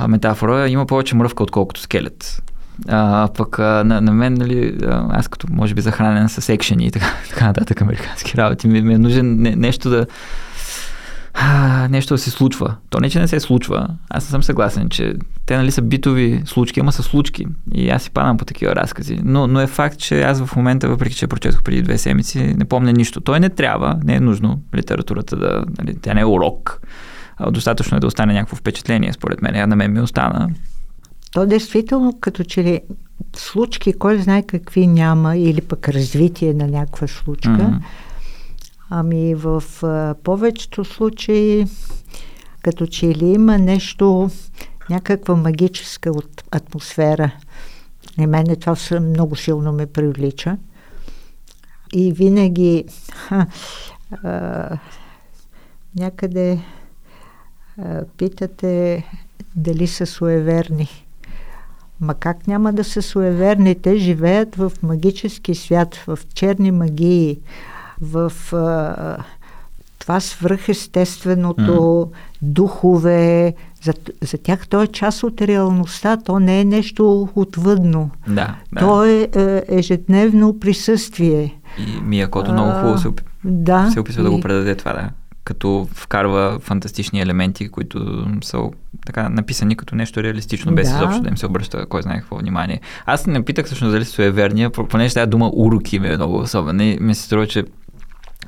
метафора, 0.09 0.69
има 0.69 0.87
повече 0.87 1.17
мръвка, 1.17 1.43
отколкото 1.43 1.81
скелет. 1.81 2.43
А, 2.89 3.29
пък 3.37 3.59
а, 3.59 3.85
на, 3.85 4.01
на 4.01 4.13
мен, 4.13 4.35
нали, 4.35 4.79
аз 5.11 5.29
като 5.29 5.47
може 5.51 5.75
би 5.75 5.81
захранен 5.81 6.29
с 6.29 6.49
екшени 6.49 6.87
и 6.87 6.91
така, 6.91 7.07
така 7.29 7.47
нататък 7.47 7.81
американски 7.81 8.37
работи, 8.37 8.69
ми, 8.69 8.83
ми 8.83 8.95
е 8.95 8.99
нужен 8.99 9.43
не, 9.43 9.57
нещо 9.57 9.91
да 9.91 10.07
а, 11.39 11.89
нещо 11.89 12.15
да 12.15 12.19
се 12.19 12.31
случва. 12.31 12.77
То 12.91 13.01
не, 13.01 13.11
че 13.11 13.21
не 13.21 13.29
се 13.29 13.41
случва. 13.41 13.89
Аз 14.11 14.25
не 14.25 14.31
съм 14.31 14.43
съгласен, 14.43 14.89
че 14.89 15.15
те 15.47 15.57
нали 15.57 15.71
са 15.71 15.83
битови 15.83 16.43
случки, 16.45 16.81
ама 16.81 16.93
са 16.93 17.03
случки. 17.03 17.47
И 17.75 17.91
аз 17.91 18.03
си 18.03 18.11
падам 18.11 18.37
по 18.37 18.45
такива 18.45 18.77
разкази. 18.77 19.21
Но, 19.25 19.47
но 19.47 19.61
е 19.61 19.67
факт, 19.67 19.99
че 19.99 20.23
аз 20.23 20.45
в 20.45 20.57
момента, 20.57 20.89
въпреки 20.89 21.15
че 21.15 21.27
прочетох 21.27 21.63
преди 21.63 21.83
две 21.83 21.99
седмици, 21.99 22.55
не 22.57 22.65
помня 22.65 22.93
нищо. 22.93 23.21
Той 23.21 23.41
не 23.41 23.49
трябва, 23.49 23.99
не 24.05 24.15
е 24.15 24.21
нужно 24.21 24.61
литературата 24.75 25.37
да... 25.37 25.65
Нали, 25.79 25.97
тя 26.03 26.15
не 26.15 26.21
е 26.21 26.27
урок. 26.27 26.81
Достатъчно 27.51 27.97
е 27.97 28.01
да 28.01 28.07
остане 28.07 28.33
някакво 28.33 28.57
впечатление, 28.57 29.13
според 29.13 29.43
мен. 29.43 29.57
А 29.57 29.67
на 29.67 29.77
мен 29.77 29.93
ми 29.93 30.01
остана. 30.01 30.49
То 31.37 31.47
действително 31.47 32.19
като 32.21 32.45
че 32.45 32.65
ли 32.65 32.81
случки, 33.37 33.93
кой 33.93 34.19
знае 34.19 34.43
какви 34.43 34.87
няма, 34.87 35.37
или 35.37 35.61
пък 35.61 35.89
развитие 35.89 36.55
на 36.55 36.67
някаква 36.67 37.07
случка, 37.07 37.51
Мгм. 37.51 37.77
Ами 38.91 39.35
в 39.35 39.65
а, 39.83 40.15
повечето 40.25 40.85
случаи 40.85 41.67
като 42.63 42.87
че 42.87 43.07
ли 43.07 43.27
има 43.27 43.59
нещо 43.59 44.31
някаква 44.91 45.37
магическа 45.37 46.13
атмосфера. 46.51 47.31
На 48.19 48.27
мене 48.27 48.57
това 48.57 49.01
много 49.01 49.37
силно 49.37 49.73
ме 49.73 49.87
привлича. 49.87 50.57
И 51.93 52.13
винаги 52.13 52.85
ха, 53.13 53.47
а, 54.25 54.79
някъде 55.99 56.59
а, 57.79 58.05
питате 58.17 59.05
дали 59.57 59.87
са 59.87 60.07
суеверни. 60.07 61.06
Ма 62.01 62.15
как 62.15 62.47
няма 62.47 62.73
да 62.73 62.85
са 62.85 63.03
суеверни? 63.03 63.75
Те 63.75 63.97
живеят 63.97 64.57
в 64.57 64.73
магически 64.83 65.55
свят, 65.55 65.95
в 65.95 66.19
черни 66.35 66.71
магии, 66.71 67.39
в 68.01 68.33
а, 68.53 69.17
това 69.99 70.21
свръхестественото, 70.21 71.63
mm. 71.63 72.09
духове. 72.43 73.55
За, 73.83 73.93
за 74.23 74.39
тях 74.39 74.69
то 74.69 74.83
е 74.83 74.87
част 74.87 75.23
от 75.23 75.43
реалността, 75.43 76.17
то 76.17 76.41
не 76.41 76.61
е 76.61 76.65
нещо 76.65 77.29
отвъдно. 77.35 78.11
Да, 78.29 78.55
да. 78.73 78.81
То 78.81 79.05
е, 79.05 79.29
е 79.37 79.63
ежедневно 79.69 80.61
присъствие. 80.61 81.61
И 81.79 82.01
Миякото 82.03 82.53
много 82.53 82.71
хубаво 82.73 82.99
се, 82.99 83.09
да, 83.45 83.91
се 83.91 84.01
описва 84.01 84.21
и... 84.21 84.25
да 84.25 84.31
го 84.31 84.41
предаде 84.41 84.75
това, 84.75 84.93
да 84.93 85.11
като 85.47 85.89
вкарва 85.95 86.59
фантастични 86.61 87.21
елементи, 87.21 87.69
които 87.69 88.27
са 88.43 88.59
така 89.07 89.29
написани 89.29 89.77
като 89.77 89.95
нещо 89.95 90.23
реалистично, 90.23 90.75
без 90.75 90.91
да. 90.91 90.97
изобщо 90.97 91.23
да 91.23 91.29
им 91.29 91.37
се 91.37 91.47
обръща 91.47 91.87
кой 91.87 92.03
знае 92.03 92.19
какво 92.19 92.37
внимание. 92.37 92.81
Аз 93.07 93.27
не 93.27 93.45
питах 93.45 93.67
всъщност 93.67 93.93
дали 93.93 94.05
са 94.05 94.31
верния, 94.31 94.71
понеже 94.71 95.15
тази 95.15 95.31
дума 95.31 95.51
уроки 95.55 95.99
ми 95.99 96.09
е 96.09 96.17
много 96.17 96.39
особена 96.39 96.85
и 96.85 96.99
ми 97.01 97.15
се 97.15 97.23
струва, 97.23 97.47
че 97.47 97.65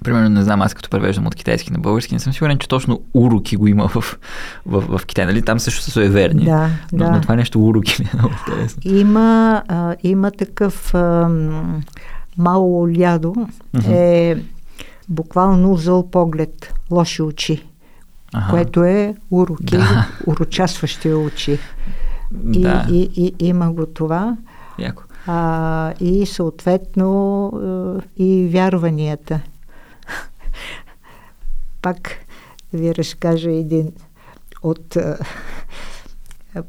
Примерно, 0.04 0.28
не 0.28 0.42
знам, 0.42 0.62
аз 0.62 0.74
като 0.74 0.90
превеждам 0.90 1.26
от 1.26 1.34
китайски 1.34 1.72
на 1.72 1.78
български, 1.78 2.14
не 2.14 2.20
съм 2.20 2.32
сигурен, 2.32 2.58
че 2.58 2.68
точно 2.68 3.02
уроки 3.14 3.56
го 3.56 3.66
има 3.66 3.88
в, 3.88 4.18
в, 4.66 4.98
в 4.98 5.06
Китай. 5.06 5.26
Нали? 5.26 5.42
Там 5.42 5.60
също 5.60 5.82
са 5.82 5.90
суеверни. 5.90 6.44
Да, 6.44 6.70
но, 6.92 7.04
да. 7.04 7.10
но 7.10 7.20
това 7.20 7.34
е 7.34 7.36
нещо 7.36 7.66
уроки 7.66 7.96
ми 8.02 8.08
е 8.14 8.16
много 8.16 8.34
интересно. 8.46 8.82
Има, 8.84 9.62
а, 9.68 9.96
има 10.02 10.30
такъв 10.30 10.94
а, 10.94 11.28
мало 12.38 12.88
лядо. 12.88 13.34
Mm-hmm. 13.76 13.92
Е 13.92 14.42
буквално 15.08 15.76
зъл 15.76 16.10
поглед, 16.10 16.74
лоши 16.90 17.22
очи, 17.22 17.66
ага. 18.34 18.50
което 18.50 18.84
е 18.84 19.14
уроки, 19.30 19.76
да. 19.76 20.08
урочасващи 20.26 21.12
очи. 21.12 21.58
И, 22.52 22.62
да. 22.62 22.86
и, 22.90 23.10
и, 23.16 23.46
има 23.46 23.72
го 23.72 23.86
това. 23.86 24.36
Яко. 24.78 25.02
А, 25.26 25.92
и 26.00 26.26
съответно 26.26 27.52
и 28.16 28.48
вярванията. 28.52 29.40
Пак 31.82 32.10
ви 32.72 32.94
разкажа 32.94 33.50
един 33.50 33.92
от 34.62 34.96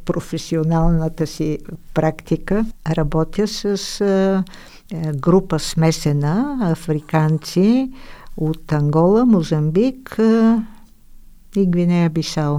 професионалната 0.06 1.28
си 1.28 1.58
практика. 1.94 2.66
Работя 2.90 3.48
с 3.48 4.44
група 5.16 5.60
смесена 5.60 6.58
африканци, 6.62 7.92
от 8.38 8.72
Ангола, 8.72 9.26
Мозамбик 9.26 10.20
и 11.56 11.66
Гвинея 11.66 12.10
Бисао. 12.10 12.58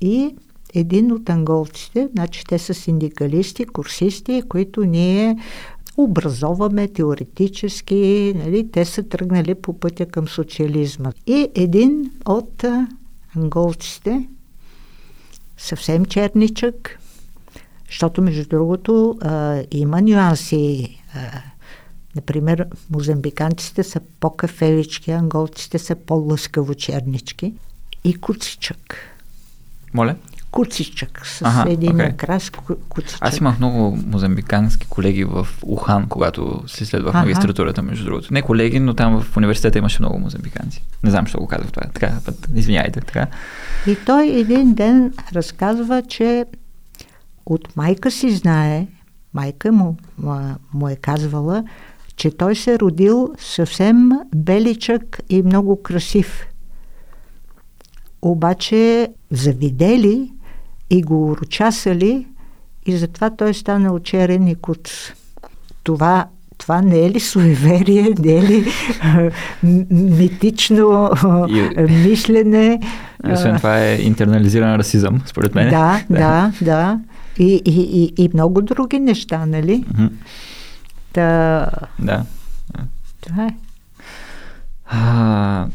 И 0.00 0.34
един 0.74 1.12
от 1.12 1.30
анголците, 1.30 2.08
значи 2.12 2.44
те 2.44 2.58
са 2.58 2.74
синдикалисти, 2.74 3.66
курсисти, 3.66 4.42
които 4.48 4.84
ние 4.84 5.36
образоваме 5.96 6.88
теоретически, 6.88 8.34
нали, 8.36 8.70
те 8.70 8.84
са 8.84 9.02
тръгнали 9.02 9.54
по 9.54 9.80
пътя 9.80 10.06
към 10.06 10.28
социализма. 10.28 11.12
И 11.26 11.48
един 11.54 12.10
от 12.26 12.64
анголците, 13.36 14.28
съвсем 15.56 16.04
черничък, 16.04 16.98
защото 17.86 18.22
между 18.22 18.48
другото 18.48 19.18
а, 19.20 19.62
има 19.70 20.02
нюанси. 20.02 20.98
А, 21.14 21.42
Например, 22.18 22.66
мозамбиканците 22.90 23.82
са 23.82 24.00
по-кафевички, 24.20 25.10
анголците 25.10 25.78
са 25.78 25.94
по-лъскаво 25.94 26.74
чернички. 26.74 27.54
И 28.04 28.14
куцичък. 28.14 28.96
Моля? 29.94 30.14
Куцичък 30.50 31.26
с 31.26 31.42
ага, 31.44 31.72
един 31.72 31.92
okay. 31.92 32.14
окрас 32.14 32.50
куцичък. 32.88 33.18
Аз 33.20 33.36
имах 33.36 33.58
много 33.58 33.98
мозамбикански 34.06 34.86
колеги 34.86 35.24
в 35.24 35.48
Ухан, 35.62 36.08
когато 36.08 36.62
си 36.66 36.86
следвах 36.86 37.14
ага. 37.14 37.22
магистратурата, 37.22 37.82
между 37.82 38.04
другото. 38.04 38.34
Не 38.34 38.42
колеги, 38.42 38.80
но 38.80 38.94
там 38.94 39.20
в 39.20 39.36
университета 39.36 39.78
имаше 39.78 40.02
много 40.02 40.18
мозамбиканци. 40.18 40.82
Не 41.02 41.10
знам, 41.10 41.24
защо 41.24 41.38
го 41.38 41.46
казах 41.46 41.72
това. 41.72 41.82
Така, 41.94 42.12
извиняйте. 42.54 43.00
Така. 43.00 43.26
И 43.86 43.96
той 44.06 44.28
един 44.28 44.74
ден 44.74 45.12
разказва, 45.32 46.02
че 46.02 46.44
от 47.46 47.76
майка 47.76 48.10
си 48.10 48.30
знае, 48.30 48.86
майка 49.34 49.72
му, 49.72 49.96
му 50.74 50.88
е 50.88 50.96
казвала, 50.96 51.64
че 52.18 52.30
той 52.30 52.56
се 52.56 52.78
родил 52.78 53.28
съвсем 53.38 54.10
беличък 54.34 55.20
и 55.28 55.42
много 55.42 55.82
красив. 55.82 56.46
Обаче 58.22 59.08
завидели 59.30 60.32
и 60.90 61.02
го 61.02 61.30
урочасали 61.30 62.26
и 62.86 62.96
затова 62.96 63.30
той 63.30 63.54
стана 63.54 63.92
очерен 63.92 64.48
и 64.48 64.54
куц. 64.54 64.90
Това, 65.82 66.26
това 66.58 66.82
не 66.82 67.06
е 67.06 67.10
ли 67.10 67.20
суеверие, 67.20 68.14
не 68.18 68.36
е 68.36 68.42
ли 68.42 68.66
митично 69.90 71.10
мислене? 71.88 72.80
И 73.28 73.32
освен 73.32 73.56
това 73.56 73.84
е 73.84 73.96
интернализиран 73.96 74.74
расизъм, 74.74 75.22
според 75.26 75.54
мен. 75.54 75.70
Да, 75.70 76.02
да, 76.10 76.52
да. 76.62 77.00
И, 77.38 77.62
и, 77.64 78.02
и, 78.02 78.24
и 78.24 78.30
много 78.34 78.62
други 78.62 78.98
неща, 78.98 79.46
нали? 79.46 79.84
Mm-hmm. 79.84 80.10
Та... 81.12 81.66
Да. 81.98 82.24
Това 83.20 83.44
е. 83.44 83.56
А, 84.86 85.66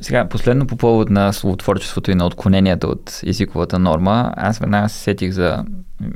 сега, 0.00 0.28
последно 0.28 0.66
по 0.66 0.76
повод 0.76 1.10
на 1.10 1.32
словотворчеството 1.32 2.10
и 2.10 2.14
на 2.14 2.26
отклоненията 2.26 2.86
от 2.86 3.20
езиковата 3.26 3.78
норма, 3.78 4.32
аз 4.36 4.58
веднага 4.58 4.88
се 4.88 4.98
сетих 4.98 5.32
за 5.32 5.64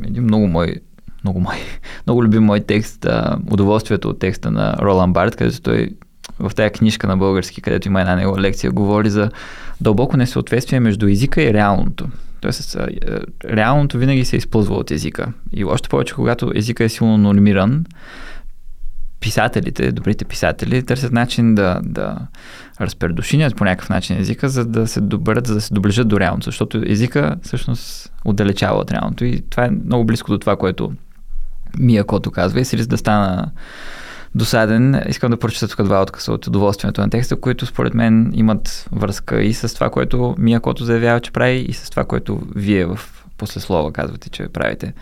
един 0.04 0.22
много 0.22 0.46
мой 0.46 0.76
много, 1.24 1.40
мой, 1.40 1.56
много 2.06 2.24
любим 2.24 2.42
мой 2.42 2.60
текст, 2.60 3.06
удоволствието 3.50 4.08
от 4.08 4.18
текста 4.18 4.50
на 4.50 4.76
Ролан 4.80 5.12
Барт, 5.12 5.36
където 5.36 5.60
той 5.60 5.90
в 6.38 6.54
тази 6.54 6.70
книжка 6.70 7.06
на 7.06 7.16
български, 7.16 7.60
където 7.60 7.88
има 7.88 8.00
една 8.00 8.16
негова 8.16 8.40
лекция, 8.40 8.70
говори 8.70 9.10
за 9.10 9.30
дълбоко 9.80 10.16
несъответствие 10.16 10.80
между 10.80 11.08
езика 11.08 11.42
и 11.42 11.52
реалното. 11.52 12.08
Тоест, 12.40 12.76
реалното 13.44 13.98
винаги 13.98 14.24
се 14.24 14.36
използва 14.36 14.74
от 14.74 14.90
езика. 14.90 15.32
И 15.52 15.64
още 15.64 15.88
повече, 15.88 16.14
когато 16.14 16.52
езика 16.54 16.84
е 16.84 16.88
силно 16.88 17.18
нормиран, 17.18 17.84
писателите, 19.20 19.92
добрите 19.92 20.24
писатели, 20.24 20.82
търсят 20.82 21.12
начин 21.12 21.54
да, 21.54 21.80
да 21.82 22.18
разпредушинят 22.80 23.56
по 23.56 23.64
някакъв 23.64 23.88
начин 23.88 24.18
езика, 24.18 24.48
за 24.48 24.64
да 24.64 24.86
се 24.86 25.00
добърят, 25.00 25.46
за 25.46 25.54
да 25.54 25.60
се 25.60 25.74
доближат 25.74 26.08
до 26.08 26.20
реалното, 26.20 26.44
защото 26.44 26.82
езика 26.86 27.36
всъщност 27.42 28.12
отдалечава 28.24 28.78
от 28.80 28.92
реалното 28.92 29.24
и 29.24 29.42
това 29.50 29.64
е 29.64 29.70
много 29.70 30.04
близко 30.04 30.30
до 30.30 30.38
това, 30.38 30.56
което 30.56 30.92
Мия 31.78 32.04
Кото 32.04 32.30
казва 32.30 32.60
и 32.60 32.64
се 32.64 32.76
да 32.76 32.98
стана 32.98 33.50
досаден. 34.34 35.02
Искам 35.08 35.30
да 35.30 35.36
прочета 35.36 35.68
тук 35.68 35.82
два 35.82 36.02
откъса 36.02 36.32
от 36.32 36.46
удоволствието 36.46 37.00
на 37.00 37.10
текста, 37.10 37.36
които 37.36 37.66
според 37.66 37.94
мен 37.94 38.30
имат 38.34 38.88
връзка 38.92 39.42
и 39.42 39.54
с 39.54 39.74
това, 39.74 39.90
което 39.90 40.34
Мия 40.38 40.60
Кото 40.60 40.84
заявява, 40.84 41.20
че 41.20 41.30
прави 41.30 41.66
и 41.68 41.72
с 41.72 41.90
това, 41.90 42.04
което 42.04 42.40
вие 42.56 42.86
в 42.86 43.00
послеслова 43.38 43.92
казвате, 43.92 44.30
че 44.30 44.48
правите. 44.48 44.92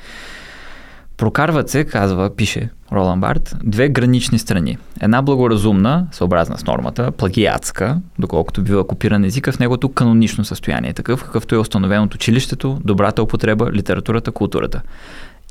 Прокарват 1.17 1.71
се, 1.71 1.85
казва, 1.85 2.37
пише 2.37 2.71
Ролан 2.93 3.21
Барт, 3.21 3.57
две 3.65 3.89
гранични 3.89 4.39
страни. 4.39 4.79
Една 5.01 5.23
благоразумна, 5.23 6.07
съобразна 6.13 6.59
с 6.59 6.65
нормата, 6.65 7.13
плагиатска, 7.13 8.01
доколкото 8.19 8.63
бива 8.63 8.87
копиран 8.87 9.25
езика 9.25 9.53
в 9.53 9.59
неговото 9.59 9.93
канонично 9.93 10.45
състояние, 10.45 10.93
такъв 10.93 11.25
какъвто 11.25 11.55
е 11.55 11.59
установен 11.59 12.03
от 12.03 12.15
училището, 12.15 12.81
добрата 12.85 13.23
употреба, 13.23 13.73
литературата, 13.73 14.33
културата. 14.33 14.83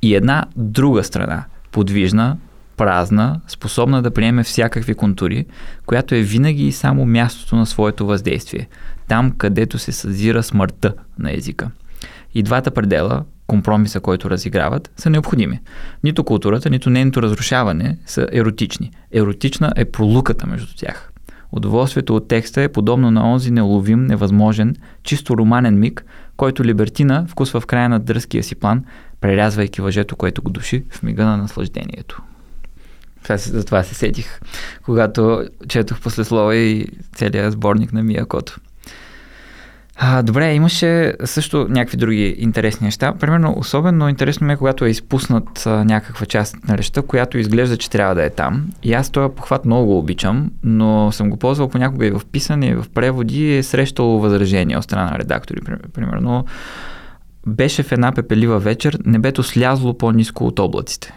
И 0.02 0.16
една 0.16 0.46
друга 0.56 1.04
страна, 1.04 1.44
подвижна, 1.72 2.38
празна, 2.78 3.42
способна 3.48 4.02
да 4.02 4.12
приеме 4.12 4.44
всякакви 4.44 4.94
контури, 4.96 5.46
която 5.86 6.16
е 6.16 6.22
винаги 6.22 6.68
и 6.68 6.72
само 6.72 7.06
мястото 7.06 7.56
на 7.56 7.66
своето 7.66 8.06
въздействие, 8.06 8.68
там 9.08 9.32
където 9.32 9.80
се 9.80 9.92
съзира 9.92 10.44
смъртта 10.44 10.94
на 11.20 11.34
езика. 11.34 11.70
И 12.34 12.44
двата 12.44 12.72
предела, 12.72 13.24
компромиса, 13.48 14.00
който 14.00 14.30
разиграват, 14.30 14.92
са 14.98 15.10
необходими. 15.10 15.60
Нито 16.04 16.24
културата, 16.24 16.70
нито 16.70 16.90
нейното 16.90 17.22
разрушаване 17.22 17.98
са 18.06 18.28
еротични. 18.32 18.92
Еротична 19.12 19.72
е 19.76 19.86
пролуката 19.86 20.48
между 20.48 20.76
тях. 20.78 21.10
Удоволствието 21.52 22.16
от 22.16 22.28
текста 22.28 22.62
е 22.62 22.70
подобно 22.70 23.12
на 23.12 23.34
онзи 23.34 23.52
неуловим, 23.52 24.06
невъзможен, 24.06 24.76
чисто 25.04 25.38
романен 25.38 25.80
миг, 25.80 26.06
който 26.38 26.64
Либертина 26.64 27.26
вкусва 27.30 27.60
в 27.60 27.66
края 27.66 27.90
на 27.90 28.00
дръзкия 28.00 28.44
си 28.44 28.56
план, 28.56 28.84
прерязвайки 29.22 29.82
въжето, 29.82 30.16
което 30.16 30.42
го 30.42 30.50
души 30.50 30.84
в 30.90 31.04
мига 31.04 31.26
на 31.26 31.38
наслаждението. 31.38 32.22
За 33.38 33.66
това 33.66 33.84
се 33.84 33.96
сетих, 33.96 34.40
когато 34.86 35.48
четох 35.68 36.02
послеслова 36.02 36.56
и 36.56 36.88
целият 37.16 37.54
сборник 37.54 37.94
на 37.94 38.04
Миякото. 38.04 38.60
А, 39.96 40.22
добре, 40.24 40.54
имаше 40.54 41.14
също 41.26 41.68
някакви 41.70 41.98
други 41.98 42.36
интересни 42.38 42.86
неща. 42.86 43.14
Примерно, 43.20 43.54
особено 43.58 44.10
интересно 44.10 44.48
ми 44.48 44.54
е, 44.54 44.58
когато 44.58 44.86
е 44.86 44.90
изпуснат 44.90 45.64
а, 45.66 45.84
някаква 45.84 46.26
част 46.26 46.68
на 46.68 46.78
речта, 46.78 47.02
която 47.02 47.38
изглежда, 47.38 47.78
че 47.78 47.90
трябва 47.90 48.16
да 48.16 48.24
е 48.24 48.30
там. 48.30 48.70
И 48.84 48.94
аз 48.94 49.10
този 49.10 49.36
похват 49.36 49.66
много 49.66 49.86
го 49.86 49.98
обичам, 49.98 50.52
но 50.64 51.12
съм 51.12 51.30
го 51.30 51.38
ползвал 51.38 51.70
понякога 51.70 52.08
и 52.08 52.12
в 52.12 52.22
писане, 52.32 52.68
и 52.68 52.76
в 52.76 52.86
преводи 52.94 53.56
е 53.56 53.64
срещал 53.64 54.06
възражения 54.06 54.78
от 54.78 54.84
страна 54.84 55.12
на 55.12 55.20
редактори. 55.20 55.60
Примерно, 55.94 56.46
беше 57.48 57.84
в 57.84 57.92
една 57.92 58.12
пепелива 58.12 58.60
вечер, 58.60 59.00
небето 59.06 59.44
слязло 59.44 59.98
по-низко 59.98 60.48
от 60.48 60.60
облаците. 60.60 61.14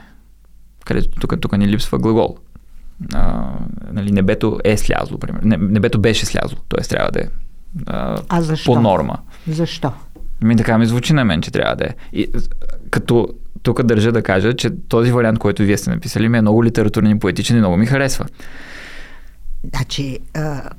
Където 0.84 1.08
тук, 1.20 1.40
тук 1.40 1.58
ни 1.58 1.68
липсва 1.68 1.98
глагол. 1.98 2.36
А, 3.14 3.44
нали, 3.92 4.12
небето 4.12 4.58
е 4.64 4.76
слязло, 4.76 5.18
примерно. 5.18 5.68
Небето 5.70 5.98
беше 5.98 6.26
слязло, 6.26 6.58
т.е. 6.68 6.82
трябва 6.82 7.10
да 7.10 7.20
е 7.20 7.28
а, 7.86 8.22
а 8.28 8.40
защо? 8.40 8.74
по 8.74 8.80
норма. 8.80 9.18
Защо? 9.48 9.92
Ми 10.42 10.56
така 10.56 10.78
ми 10.78 10.86
звучи 10.86 11.12
на 11.12 11.24
мен, 11.24 11.42
че 11.42 11.50
трябва 11.50 11.76
да 11.76 11.84
е. 11.84 11.94
И, 12.12 12.30
като 12.90 13.28
тук 13.62 13.82
държа 13.82 14.12
да 14.12 14.22
кажа, 14.22 14.56
че 14.56 14.70
този 14.88 15.12
вариант, 15.12 15.38
който 15.38 15.62
вие 15.62 15.76
сте 15.76 15.90
написали, 15.90 16.28
ми 16.28 16.38
е 16.38 16.40
много 16.40 16.64
литературен 16.64 17.10
и 17.10 17.18
поетичен 17.18 17.56
и 17.56 17.60
много 17.60 17.76
ми 17.76 17.86
харесва. 17.86 18.26
Значи, 19.74 20.18
а, 20.34 20.70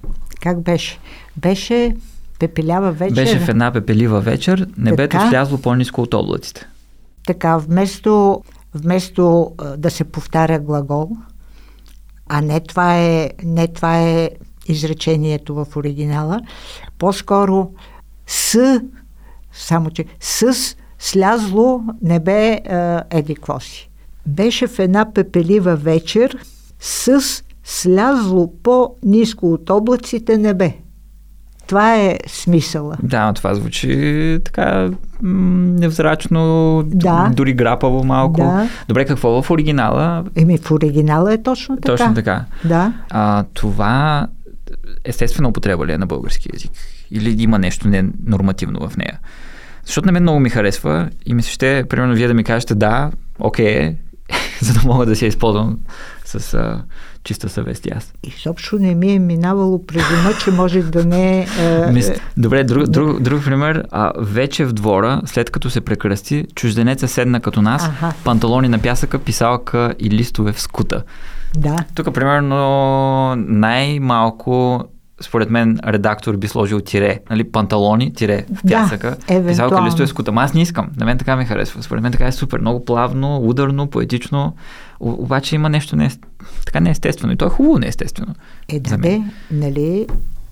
как 0.42 0.62
беше? 0.62 1.00
Беше 1.38 1.96
пепелява 2.40 2.92
вечер. 2.92 3.16
Беше 3.16 3.40
в 3.40 3.50
една 3.50 3.72
пепелива 3.72 4.22
вечер, 4.22 4.68
небето 4.78 5.18
така, 5.18 5.30
слязло 5.30 5.58
по-низко 5.58 6.02
от 6.02 6.14
облаците. 6.14 6.68
Така, 7.28 7.58
вместо, 7.58 8.44
вместо 8.74 9.52
да 9.78 9.92
се 9.92 10.04
повтаря 10.04 10.60
глагол, 10.60 11.10
а 12.30 12.42
не 12.42 12.60
това 12.60 12.98
е, 12.98 13.32
не 13.44 13.68
това 13.68 14.00
е 14.02 14.30
изречението 14.68 15.56
в 15.56 15.68
оригинала, 15.76 16.40
по-скоро 16.98 17.72
с, 18.28 18.82
само 19.52 19.90
че 19.90 20.06
с 20.20 20.56
слязло 21.00 21.84
небе 22.02 22.62
еди 23.10 23.36
си. 23.60 23.90
Беше 24.26 24.68
в 24.68 24.80
една 24.80 25.14
пепелива 25.14 25.76
вечер 25.76 26.38
с 26.80 27.22
слязло 27.64 28.54
по-низко 28.64 29.54
от 29.54 29.70
облаците 29.70 30.38
небе. 30.38 30.74
Това 31.68 31.96
е 31.96 32.18
смисъла. 32.28 32.98
Да, 33.04 33.34
това 33.34 33.56
звучи 33.56 34.40
така 34.46 34.90
невзрачно, 35.22 36.84
да. 36.86 37.32
дори 37.36 37.54
грапаво 37.54 38.04
малко. 38.04 38.42
Да. 38.42 38.70
Добре, 38.88 39.06
какво 39.06 39.42
в 39.42 39.52
оригинала? 39.52 40.24
Еми, 40.36 40.58
в 40.58 40.72
оригинала 40.72 41.34
е 41.34 41.44
точно 41.44 41.76
така. 41.76 41.88
Точно 41.88 42.14
така. 42.14 42.46
Да. 42.66 42.94
А, 43.10 43.44
това 43.54 44.28
естествена 45.06 45.50
употреба 45.50 45.86
ли 45.86 45.92
е 45.92 45.98
на 45.98 46.06
български 46.06 46.50
язик? 46.54 46.72
Или 47.12 47.44
има 47.44 47.60
нещо 47.60 47.88
ненормативно 47.88 48.90
в 48.90 48.98
нея? 48.98 49.20
Защото 49.86 50.06
на 50.06 50.12
мен 50.12 50.24
много 50.24 50.40
ми 50.40 50.50
харесва 50.50 51.10
и 51.26 51.34
ми 51.34 51.44
се 51.44 51.52
ще, 51.52 51.84
примерно, 51.90 52.16
вие 52.16 52.28
да 52.28 52.34
ми 52.34 52.44
кажете 52.44 52.76
да, 52.76 53.12
окей, 53.40 53.76
okay, 53.76 53.96
за 54.62 54.74
да 54.74 54.88
мога 54.88 55.06
да 55.06 55.16
се 55.16 55.26
използвам 55.26 55.80
с 56.26 56.54
а, 56.54 56.84
чиста 57.24 57.50
съвест 57.50 57.86
и 57.86 57.90
аз. 57.90 58.14
Изобщо 58.24 58.80
не 58.80 58.96
ми 58.96 59.12
е 59.12 59.20
минавало 59.20 59.86
през 59.86 60.04
ума, 60.12 60.34
че 60.44 60.52
може 60.52 60.82
да 60.82 61.06
не 61.06 61.40
е... 61.40 61.48
Мис... 61.92 62.12
Добре, 62.38 62.64
друг, 62.64 62.88
друг, 62.88 63.22
друг 63.22 63.44
пример. 63.44 63.84
А, 63.92 64.12
вече 64.18 64.66
в 64.66 64.74
двора, 64.74 65.22
след 65.26 65.50
като 65.50 65.70
се 65.70 65.82
прекръсти, 65.82 66.46
чужденеца 66.56 67.08
седна 67.08 67.40
като 67.40 67.62
нас, 67.62 67.86
Аха. 67.86 68.14
панталони 68.24 68.68
на 68.68 68.80
пясъка, 68.80 69.20
писалка 69.20 69.94
и 70.00 70.10
листове 70.10 70.52
в 70.54 70.62
скута. 70.62 71.04
Да. 71.58 71.76
Тук, 71.96 72.14
примерно, 72.14 73.36
най-малко 73.36 74.84
според 75.22 75.50
мен 75.50 75.80
редактор 75.88 76.38
би 76.38 76.48
сложил 76.48 76.82
тире, 76.82 77.20
нали, 77.30 77.52
панталони, 77.52 78.14
тире 78.14 78.46
в 78.56 78.70
пясъка, 78.70 79.18
да, 79.28 79.48
писалка 79.48 79.84
листове 79.86 80.08
с 80.08 80.14
кута. 80.14 80.32
Аз 80.36 80.54
не 80.54 80.62
искам. 80.62 80.90
На 80.98 81.06
мен 81.06 81.18
така 81.18 81.36
ми 81.36 81.46
харесва. 81.46 81.84
Според 81.84 82.04
мен 82.04 82.12
така 82.12 82.28
е 82.28 82.32
супер. 82.32 82.60
Много 82.60 82.86
плавно, 82.86 83.38
ударно, 83.38 83.88
поетично. 83.88 84.56
О, 85.00 85.12
обаче 85.12 85.56
има 85.56 85.70
нещо 85.70 85.96
не, 85.96 86.12
така 86.66 86.80
неестествено. 86.80 87.34
И 87.34 87.36
то 87.36 87.46
е 87.46 87.50
хубаво 87.50 87.80
неестествено. 87.80 88.36
Е, 88.70 88.80
да 88.80 88.98
бе, 88.98 89.22
нали, 89.52 90.08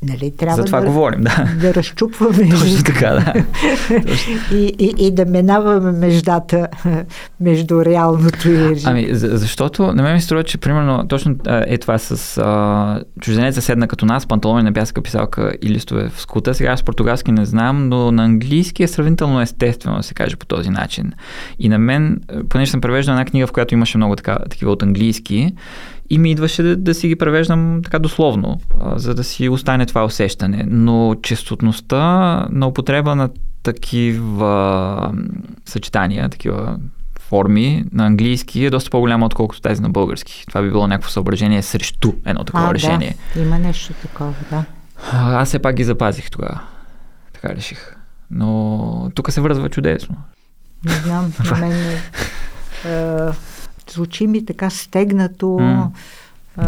Нали, 0.08 0.34
трябва 0.38 0.56
За 0.56 0.64
това 0.64 0.80
да, 0.80 0.86
говорим, 0.86 1.22
да. 1.22 1.48
Да 1.62 1.74
разчупваме. 1.74 2.50
Точно 2.50 2.84
така, 2.86 3.10
да. 3.10 3.34
и, 4.56 4.76
и, 4.80 4.94
и 4.98 5.12
да 5.12 5.26
минаваме 5.26 5.92
междата 5.92 6.68
между 7.40 7.86
реалното 7.86 8.50
и 8.50 8.76
Ами, 8.84 9.08
защото 9.12 9.94
на 9.94 10.04
мен 10.04 10.14
ми 10.14 10.22
струва, 10.22 10.44
че 10.44 10.58
примерно 10.58 11.08
точно 11.08 11.36
е 11.48 11.78
това 11.78 11.98
с 11.98 12.38
а, 12.38 13.04
чужденеца 13.22 13.62
седна 13.62 13.88
като 13.88 14.06
нас, 14.06 14.28
панталони 14.28 14.64
на 14.64 14.72
бяска 14.72 15.02
писалка 15.02 15.54
и 15.62 15.70
листове 15.70 16.10
в 16.10 16.22
скута. 16.22 16.54
Сега 16.54 16.72
аз 16.72 16.84
португалски 16.84 17.32
не 17.32 17.46
знам, 17.46 17.90
но 17.90 18.12
на 18.12 18.24
английски 18.24 18.84
е 18.84 18.88
сравнително 18.88 19.42
естествено 19.42 19.98
да 19.98 20.04
се 20.04 20.14
каже 20.14 20.36
по 20.36 20.46
този 20.46 20.70
начин. 20.70 21.14
И 21.60 21.70
на 21.70 21.78
мен, 21.78 22.22
понеже 22.50 22.72
съм 22.72 22.82
превеждал 22.82 23.14
една 23.14 23.26
книга, 23.26 23.48
в 23.48 23.52
която 23.52 23.74
имаше 23.74 23.98
много 23.98 24.16
така, 24.16 24.38
такива 24.50 24.72
от 24.72 24.84
английски, 24.84 25.54
и 26.10 26.18
ми 26.18 26.32
идваше 26.32 26.64
да, 26.64 26.78
да 26.78 26.94
си 26.94 27.08
ги 27.08 27.16
превеждам 27.16 27.82
така 27.84 28.00
дословно, 28.00 28.60
а, 28.82 29.00
за 29.00 29.16
да 29.16 29.24
си 29.24 29.50
остане 29.50 29.86
това 29.86 30.06
усещане. 30.06 30.66
Но 30.68 31.16
честотността 31.22 32.02
на 32.52 32.68
употреба 32.68 33.16
на 33.16 33.30
такива 33.64 35.14
съчетания, 35.66 36.30
такива 36.30 36.80
форми 37.20 37.86
на 37.92 38.06
английски 38.06 38.66
е 38.66 38.70
доста 38.70 38.90
по-голяма, 38.90 39.26
отколкото 39.26 39.62
тази 39.62 39.82
на 39.82 39.90
български. 39.90 40.46
Това 40.48 40.62
би 40.62 40.70
било 40.70 40.88
някакво 40.88 41.10
съображение 41.10 41.62
срещу 41.62 42.14
едно 42.26 42.44
такова 42.44 42.70
а, 42.70 42.74
решение. 42.74 43.16
Да, 43.36 43.42
има 43.42 43.60
нещо 43.60 43.94
такова, 43.94 44.34
да. 44.50 44.66
А, 45.12 45.42
аз 45.42 45.48
все 45.48 45.60
пак 45.60 45.76
ги 45.76 45.84
запазих 45.84 46.32
тогава. 46.32 46.62
Така 47.34 47.56
реших. 47.56 47.96
Но 48.32 49.12
тук 49.16 49.32
се 49.32 49.42
връзва 49.42 49.70
чудесно. 49.70 50.16
Не 50.86 50.94
знам, 50.94 51.34
на 51.52 51.58
мен 51.58 51.72
е, 52.86 53.32
звучи 53.90 54.28
ми 54.28 54.46
така 54.46 54.70
стегнато. 54.70 55.46
Mm. 55.46 55.88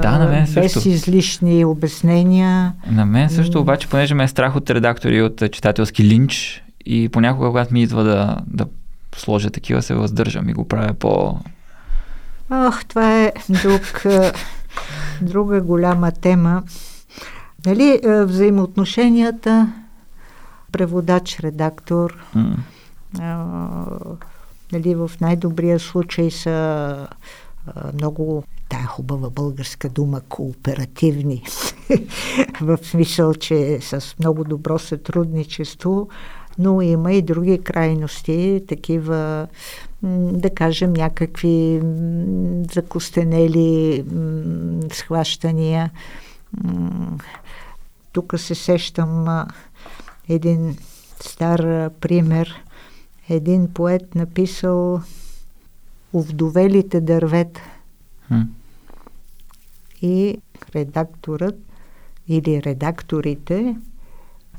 Да, 0.02 0.20
на 0.20 0.26
мен 0.26 0.48
също. 0.48 0.80
Без 0.80 0.86
излишни 0.86 1.66
обяснения. 1.66 2.74
На 2.92 3.06
мен 3.06 3.30
също, 3.30 3.60
обаче, 3.60 3.88
понеже 3.88 4.16
ме 4.16 4.24
е 4.24 4.28
страх 4.28 4.56
от 4.56 4.70
редактори 4.70 5.22
от 5.22 5.52
читателски 5.52 6.04
линч 6.04 6.64
и 6.86 7.10
понякога, 7.10 7.48
когато 7.48 7.74
ми 7.74 7.82
идва 7.82 8.04
да, 8.04 8.38
да 8.48 8.66
сложа 9.16 9.50
такива, 9.50 9.82
се 9.82 9.94
въздържам 9.94 10.50
и 10.50 10.54
го 10.54 10.68
правя 10.68 10.94
по... 10.94 11.40
Ох, 12.52 12.86
това 12.86 13.24
е 13.24 13.34
друг, 13.50 14.04
друга 15.22 15.62
голяма 15.62 16.12
тема. 16.12 16.64
Нали, 17.66 18.00
взаимоотношенията 18.06 19.74
преводач-редактор 20.72 22.18
mm 22.36 22.56
нали, 24.72 24.96
в 24.96 25.12
най-добрия 25.22 25.80
случай 25.80 26.32
са 26.32 26.50
а, 27.68 27.94
много 27.94 28.44
тая 28.70 28.86
хубава 28.86 29.30
българска 29.30 29.90
дума 29.90 30.22
кооперативни, 30.30 31.44
в 32.62 32.78
смисъл, 32.84 33.34
че 33.34 33.80
с 33.82 34.16
много 34.20 34.44
добро 34.44 34.80
сътрудничество, 34.80 36.08
но 36.60 36.82
има 36.82 37.14
и 37.14 37.22
други 37.22 37.64
крайности, 37.64 38.64
такива, 38.68 39.48
да 40.32 40.50
кажем, 40.50 40.94
някакви 40.94 41.82
закостенели 42.74 44.04
схващания. 44.92 45.92
Тук 48.12 48.34
се 48.38 48.56
сещам 48.56 49.46
един 50.30 50.78
стар 51.22 51.90
пример– 51.90 52.64
един 53.30 53.74
поет 53.74 54.16
написал 54.16 55.02
Овдовелите 56.14 57.02
дървета. 57.02 57.62
Хм. 58.28 58.42
И 60.02 60.38
редакторът 60.76 61.56
или 62.28 62.64
редакторите 62.64 63.76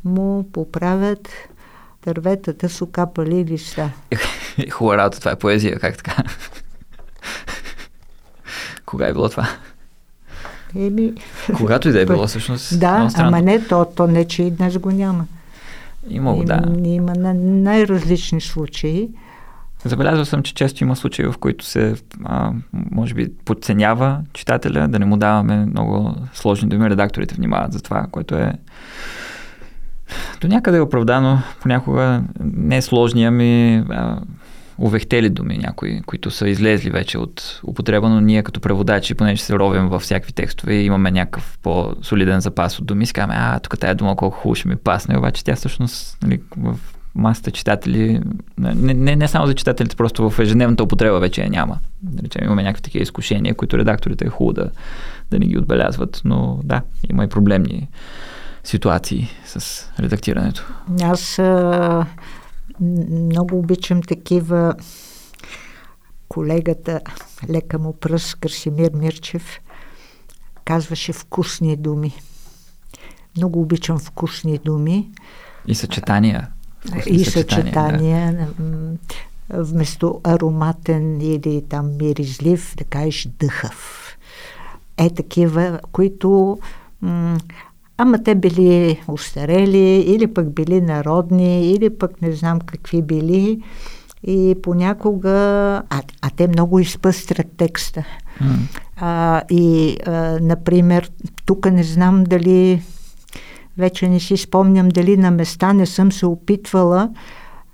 му 0.05 0.51
поправят 0.53 1.29
дърветата 2.05 2.69
с 2.69 2.83
окапали 2.83 3.45
листа. 3.45 3.91
Хубава 4.71 4.97
работа, 4.97 5.19
това 5.19 5.31
е 5.31 5.39
поезия, 5.39 5.79
как 5.79 5.97
така? 5.97 6.25
Кога 8.87 9.07
е 9.07 9.13
било 9.13 9.29
това? 9.29 9.49
Еми... 10.77 11.15
Когато 11.57 11.89
и 11.89 11.93
да 11.93 12.01
е 12.01 12.07
било, 12.07 12.27
всъщност. 12.27 12.81
Да, 12.81 13.11
ама 13.15 13.43
не, 13.43 13.65
то, 13.65 13.93
то 13.97 14.07
не, 14.07 14.25
че 14.25 14.43
и 14.43 14.51
днес 14.51 14.79
го 14.79 14.91
няма. 14.91 15.27
Има, 16.11 16.45
да. 16.45 16.63
Има 16.85 17.13
на 17.15 17.35
най-различни 17.35 18.41
случаи. 18.41 19.09
Забелязал 19.85 20.25
съм, 20.25 20.43
че 20.43 20.55
често 20.55 20.85
има 20.85 20.97
случаи, 20.97 21.27
в 21.27 21.35
които 21.41 21.65
се, 21.65 21.95
а, 22.25 22.53
може 22.73 23.15
би, 23.15 23.29
подценява 23.45 24.21
читателя, 24.33 24.89
да 24.89 24.99
не 24.99 25.05
му 25.05 25.17
даваме 25.17 25.67
много 25.67 26.15
сложни 26.33 26.69
думи. 26.69 26.91
Редакторите 26.91 27.35
внимават 27.35 27.73
за 27.73 27.83
това, 27.83 28.07
което 28.11 28.35
е 28.35 28.53
до 30.41 30.49
някъде 30.49 30.79
е 30.79 30.81
оправдано. 30.81 31.39
Понякога 31.61 32.23
не 32.41 32.77
е 32.77 32.83
сложни, 32.83 33.25
ами 33.25 33.77
а, 33.91 34.21
увехтели 34.79 35.31
думи 35.31 35.59
някои, 35.59 36.03
които 36.03 36.31
са 36.31 36.49
излезли 36.49 36.91
вече 36.91 37.19
от 37.19 37.61
употреба, 37.65 38.09
но 38.09 38.21
ние 38.21 38.43
като 38.43 38.61
преводачи, 38.61 39.15
понеже 39.15 39.43
се 39.43 39.55
ровим 39.55 39.89
във 39.89 40.03
всякакви 40.03 40.33
текстове 40.33 40.75
и 40.75 40.85
имаме 40.85 41.11
някакъв 41.11 41.59
по-солиден 41.63 42.41
запас 42.41 42.79
от 42.79 42.87
думи, 42.87 43.07
си 43.07 43.13
казваме, 43.13 43.35
а, 43.39 43.61
тук 43.61 43.79
тая 43.79 43.95
дума 43.95 44.17
колко 44.17 44.37
хубаво 44.37 44.55
ще 44.55 44.69
ми 44.69 44.77
пасне, 44.77 45.19
обаче 45.19 45.45
тя 45.45 45.57
всъщност 45.57 46.19
нали, 46.23 46.41
в 46.57 46.79
масата 47.15 47.51
читатели, 47.51 48.21
не, 48.59 48.95
не, 48.95 49.17
не 49.17 49.29
само 49.29 49.47
за 49.47 49.55
читателите, 49.55 49.97
просто 49.97 50.31
в 50.31 50.39
ежедневната 50.39 50.83
употреба 50.83 51.21
вече 51.21 51.43
я 51.43 51.51
няма. 51.51 51.79
Да 52.03 52.23
речем, 52.23 52.45
имаме 52.45 52.63
някакви 52.63 52.83
такива 52.83 53.03
изкушения, 53.03 53.55
които 53.55 53.79
редакторите 53.79 54.25
е 54.25 54.29
хубаво 54.29 54.53
да, 54.53 54.71
да 55.31 55.39
не 55.39 55.47
ги 55.47 55.59
отбелязват, 55.59 56.23
но 56.25 56.61
да, 56.65 56.83
има 57.11 57.25
и 57.25 57.29
проблемни 57.29 57.89
ситуации 58.65 59.29
с 59.45 59.85
редактирането. 60.01 60.67
Аз 61.03 61.41
много 62.81 63.59
обичам 63.59 64.03
такива 64.03 64.75
колегата, 66.29 67.01
лека 67.49 67.79
му 67.79 67.93
пръст, 67.93 68.35
Красимир 68.41 68.93
Мирчев, 68.93 69.61
казваше 70.65 71.13
вкусни 71.13 71.77
думи. 71.77 72.15
Много 73.37 73.61
обичам 73.61 73.99
вкусни 73.99 74.59
думи. 74.59 75.11
И 75.67 75.75
съчетания. 75.75 76.49
И 77.07 77.25
съчетания. 77.25 78.49
Да. 78.59 78.97
Вместо 79.51 80.21
ароматен 80.25 81.21
или 81.21 81.65
там 81.69 81.97
миризлив, 81.97 82.75
да 82.77 82.85
кажеш 82.85 83.29
дъхав. 83.39 84.09
Е 84.97 85.11
такива, 85.11 85.81
които 85.93 86.59
м- 87.03 87.39
Ама 88.01 88.23
те 88.23 88.35
били 88.35 89.01
устарели, 89.09 90.05
или 90.07 90.27
пък 90.27 90.55
били 90.55 90.81
народни, 90.81 91.71
или 91.71 91.91
пък 91.91 92.23
не 92.23 92.33
знам 92.33 92.61
какви 92.61 93.03
били. 93.03 93.63
И 94.23 94.57
понякога... 94.63 95.31
А, 95.91 96.03
а 96.23 96.31
те 96.37 96.49
много 96.49 96.79
изпъстрят 96.79 97.47
текста. 97.57 98.05
Mm. 98.43 98.79
А, 98.97 99.43
и, 99.51 99.97
а, 100.07 100.39
например, 100.41 101.11
тук 101.47 101.71
не 101.71 101.83
знам 101.83 102.25
дали... 102.25 102.83
Вече 103.79 104.09
не 104.09 104.21
си 104.21 104.37
спомням 104.37 104.89
дали 104.89 105.17
на 105.17 105.31
места 105.31 105.73
не 105.73 105.87
съм 105.87 106.13
се 106.13 106.27
опитвала 106.27 107.11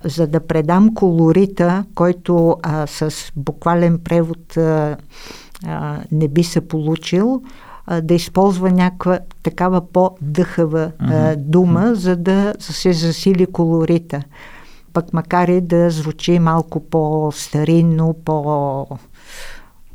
за 0.03 0.27
да 0.27 0.39
предам 0.39 0.93
колорита, 0.93 1.85
който 1.95 2.57
а, 2.63 2.87
с 2.87 3.11
буквален 3.35 3.99
превод 3.99 4.57
а, 4.57 4.97
а, 5.65 5.97
не 6.11 6.27
би 6.27 6.43
се 6.43 6.67
получил, 6.67 7.43
а, 7.87 8.01
да 8.01 8.13
използва 8.13 8.71
някаква 8.71 9.19
такава 9.43 9.91
по-дъхава 9.91 10.91
а, 10.99 11.35
дума, 11.35 11.95
за 11.95 12.15
да 12.15 12.53
се 12.59 12.93
засили 12.93 13.45
колорита. 13.45 14.23
Пък 14.93 15.13
макар 15.13 15.47
и 15.47 15.61
да 15.61 15.89
звучи 15.89 16.39
малко 16.39 16.79
по-старинно, 16.89 18.15
по... 18.25 18.87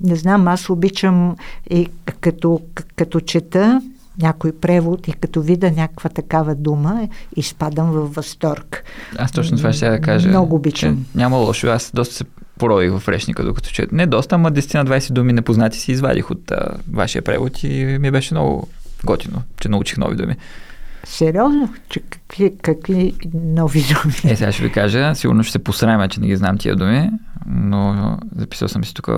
Не 0.00 0.16
знам, 0.16 0.48
аз 0.48 0.70
обичам 0.70 1.36
и 1.70 1.88
като, 2.20 2.60
като 2.96 3.20
чета 3.20 3.82
някой 4.22 4.52
превод 4.52 5.08
и 5.08 5.12
като 5.12 5.42
видя 5.42 5.70
някаква 5.70 6.10
такава 6.10 6.54
дума, 6.54 7.08
изпадам 7.36 7.90
в 7.90 8.06
възторг. 8.06 8.84
Аз 9.18 9.32
точно 9.32 9.56
това 9.56 9.72
ще 9.72 9.90
да 9.90 10.00
кажа. 10.00 10.28
Много 10.28 10.56
обичам. 10.56 11.06
Няма 11.14 11.36
лошо. 11.36 11.66
Аз 11.66 11.90
доста 11.94 12.14
се 12.14 12.24
порових 12.60 12.92
в 12.92 13.08
речника, 13.08 13.44
докато 13.44 13.70
чет. 13.70 13.92
Не 13.92 14.06
доста, 14.06 14.34
ама 14.34 14.52
10 14.52 14.74
на 14.74 14.84
20 14.84 15.12
думи 15.12 15.32
непознати 15.32 15.78
си 15.78 15.92
извадих 15.92 16.30
от 16.30 16.50
а, 16.50 16.76
вашия 16.92 17.22
превод 17.22 17.62
и 17.62 17.98
ми 18.00 18.10
беше 18.10 18.34
много 18.34 18.68
готино, 19.04 19.42
че 19.60 19.68
научих 19.68 19.98
нови 19.98 20.16
думи. 20.16 20.36
Сериозно? 21.04 21.74
Че 21.88 22.00
какви, 22.00 22.56
какви 22.62 23.14
нови 23.34 23.80
думи? 23.80 24.32
Е, 24.32 24.36
сега 24.36 24.52
ще 24.52 24.62
ви 24.62 24.72
кажа, 24.72 25.14
сигурно 25.14 25.42
ще 25.42 25.52
се 25.52 25.58
посрамя, 25.58 26.08
че 26.08 26.20
не 26.20 26.26
ги 26.26 26.36
знам 26.36 26.58
тия 26.58 26.76
думи, 26.76 27.10
но 27.46 28.18
записал 28.36 28.68
съм 28.68 28.84
си 28.84 28.94
тук 28.94 29.08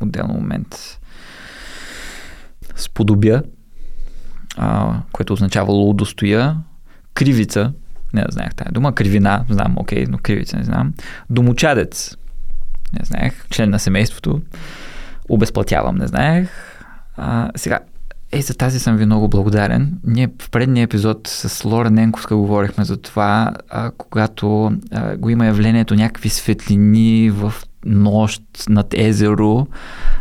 отделно 0.00 0.34
момент. 0.34 0.98
Сподобя, 2.76 3.42
а, 4.56 4.94
което 5.12 5.32
означавало 5.32 5.90
удостоя, 5.90 6.56
кривица, 7.14 7.72
не 8.14 8.22
да 8.22 8.28
знаех 8.30 8.54
тази 8.54 8.70
дума, 8.70 8.94
кривина, 8.94 9.44
знам, 9.50 9.74
окей, 9.78 10.06
но 10.08 10.18
кривица 10.18 10.56
не 10.56 10.64
знам, 10.64 10.92
домочадец, 11.30 12.16
не 12.98 13.04
знаех, 13.04 13.48
член 13.50 13.70
на 13.70 13.78
семейството, 13.78 14.40
обезплатявам, 15.28 15.96
не 15.96 16.06
знаех. 16.06 16.48
А, 17.16 17.50
сега, 17.56 17.78
е, 18.32 18.42
за 18.42 18.54
тази 18.54 18.80
съм 18.80 18.96
ви 18.96 19.06
много 19.06 19.28
благодарен. 19.28 19.92
Ние 20.04 20.28
в 20.42 20.50
предния 20.50 20.84
епизод 20.84 21.28
с 21.28 21.64
Лора 21.64 21.90
Ненковска 21.90 22.36
говорихме 22.36 22.84
за 22.84 22.96
това, 22.96 23.52
а, 23.70 23.90
когато 23.90 24.72
а, 24.92 25.16
го 25.16 25.30
има 25.30 25.46
явлението 25.46 25.94
някакви 25.94 26.28
светлини 26.28 27.30
в 27.30 27.54
нощ 27.84 28.42
над 28.68 28.94
езеро. 28.94 29.66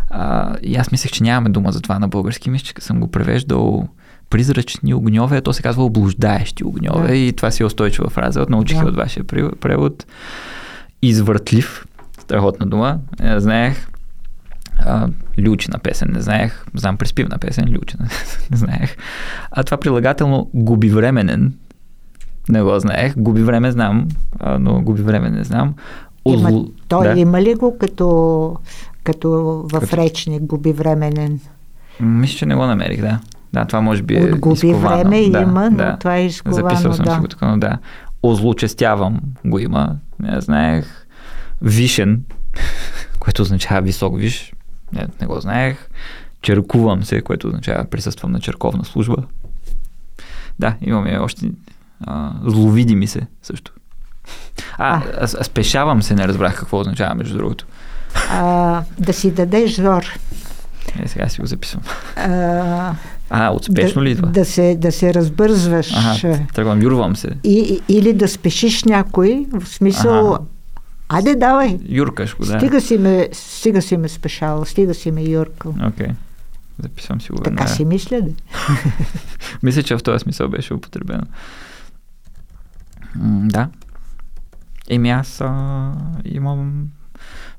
А, 0.09 0.55
и 0.63 0.75
аз 0.75 0.91
мислех, 0.91 1.11
че 1.11 1.23
нямаме 1.23 1.49
дума 1.49 1.71
за 1.71 1.81
това 1.81 1.99
на 1.99 2.07
български. 2.07 2.49
Мисля, 2.49 2.65
че 2.65 2.85
съм 2.85 2.99
го 2.99 3.11
превеждал 3.11 3.87
призрачни 4.29 4.93
огньове, 4.93 5.37
а 5.37 5.41
то 5.41 5.53
се 5.53 5.61
казва 5.61 5.83
облуждаещи 5.83 6.63
огньове 6.63 7.07
да. 7.07 7.15
и 7.15 7.33
това 7.33 7.51
си 7.51 7.63
е 7.63 7.65
устойчива 7.65 8.09
фраза. 8.09 8.45
Научих 8.49 8.79
да. 8.79 8.85
от 8.85 8.95
вашия 8.95 9.23
превод. 9.59 10.05
Извъртлив, 11.01 11.85
страхотна 12.29 12.65
дума. 12.65 12.99
Не 13.19 13.39
знаех. 13.39 13.89
А, 14.79 15.07
лючина 15.39 15.79
песен 15.79 16.09
не 16.13 16.21
знаех. 16.21 16.65
Знам 16.73 16.97
преспивна 16.97 17.37
песен, 17.37 17.65
лючина 17.65 18.05
не 18.51 18.57
знаех. 18.57 18.97
А 19.51 19.63
това 19.63 19.77
прилагателно 19.77 20.49
губивременен 20.53 21.53
не 22.49 22.61
го 22.61 22.79
знаех. 22.79 23.17
Губи 23.17 23.43
време 23.43 23.71
знам, 23.71 24.07
а, 24.39 24.59
но 24.59 24.81
губи 24.81 25.01
време 25.01 25.29
не 25.29 25.43
знам. 25.43 25.73
Озл... 26.25 26.47
Има, 26.47 26.65
той 26.87 27.13
да. 27.13 27.19
има 27.19 27.41
ли 27.41 27.53
го 27.53 27.77
като, 27.77 28.55
като 29.03 29.29
в 29.73 29.79
като... 29.79 29.97
речник 29.97 30.41
губи 30.43 30.73
временен? 30.73 31.39
Мисля, 31.99 32.37
че 32.37 32.45
не 32.45 32.55
го 32.55 32.65
намерих, 32.65 33.01
да. 33.01 33.19
Да, 33.53 33.65
това 33.65 33.81
може 33.81 34.03
би 34.03 34.17
е 34.17 34.23
От 34.23 34.39
губи 34.39 34.53
изковано. 34.53 34.97
време 34.97 35.29
да, 35.29 35.41
има, 35.41 35.69
да. 35.69 35.91
но 35.91 35.97
това 35.97 36.15
е 36.15 36.25
изковано, 36.25 36.69
Записал 36.69 36.93
съм 36.93 37.05
да. 37.05 37.13
си 37.13 37.19
го 37.19 37.27
така, 37.27 37.47
но 37.47 37.57
да. 37.57 37.77
Озлочестявам 38.23 39.19
го 39.45 39.59
има. 39.59 39.95
Не 40.19 40.41
знаех. 40.41 40.98
Вишен, 41.61 42.23
което 43.19 43.41
означава 43.41 43.81
висок 43.81 44.17
виш. 44.17 44.53
Не, 44.93 45.07
не 45.21 45.27
го 45.27 45.39
знаех. 45.39 45.89
Черкувам 46.41 47.03
се, 47.03 47.21
което 47.21 47.47
означава 47.47 47.85
присъствам 47.85 48.31
на 48.31 48.39
черковна 48.39 48.85
служба. 48.85 49.15
Да, 50.59 50.75
имаме 50.81 51.19
още 51.19 51.51
а, 52.01 52.31
зловидими 52.45 53.07
се 53.07 53.27
също. 53.41 53.73
А, 54.77 54.95
а. 54.95 55.01
Аз, 55.23 55.37
спешавам 55.41 56.03
се, 56.03 56.15
не 56.15 56.27
разбрах 56.27 56.59
какво 56.59 56.79
означава, 56.79 57.15
между 57.15 57.37
другото. 57.37 57.65
А, 58.29 58.83
да 58.99 59.13
си 59.13 59.31
дадеш 59.31 59.75
зор. 59.75 60.05
Е, 61.03 61.07
сега 61.07 61.29
си 61.29 61.41
го 61.41 61.47
записвам. 61.47 61.83
А, 62.15 62.93
а 63.29 63.51
успешно 63.51 64.01
да, 64.01 64.09
ли 64.09 64.15
това? 64.15 64.27
Да 64.27 64.45
се, 64.45 64.75
да 64.75 64.91
се 64.91 65.13
разбързваш. 65.13 65.93
Ага, 65.95 66.39
тръгвам, 66.53 66.81
юрвам 66.81 67.15
се. 67.15 67.29
И, 67.43 67.81
или 67.89 68.13
да 68.13 68.27
спешиш 68.27 68.83
някой, 68.83 69.45
в 69.53 69.67
смисъл, 69.67 70.35
ага. 70.35 70.43
Айде, 71.09 71.35
давай. 71.35 71.79
Юркаш 71.89 72.37
го, 72.37 72.45
да. 72.45 72.59
Стига 72.59 72.81
си 72.81 72.97
ме, 72.97 73.29
стига 73.31 73.81
си 73.81 73.97
ме 73.97 74.07
спешал, 74.07 74.65
стига 74.65 74.93
си 74.93 75.11
ме 75.11 75.21
юркал. 75.21 75.75
Окей. 75.87 76.07
Okay. 76.07 76.15
Записвам 76.83 77.21
си 77.21 77.31
го. 77.31 77.37
Така 77.37 77.67
си 77.67 77.85
мисля, 77.85 78.21
да. 78.21 78.31
мисля, 79.63 79.83
че 79.83 79.97
в 79.97 80.03
този 80.03 80.19
смисъл 80.19 80.49
беше 80.49 80.73
употребено. 80.73 81.23
М, 83.15 83.47
да. 83.47 83.69
Еми 84.89 85.09
аз 85.09 85.41
а, 85.41 85.91
имам 86.25 86.87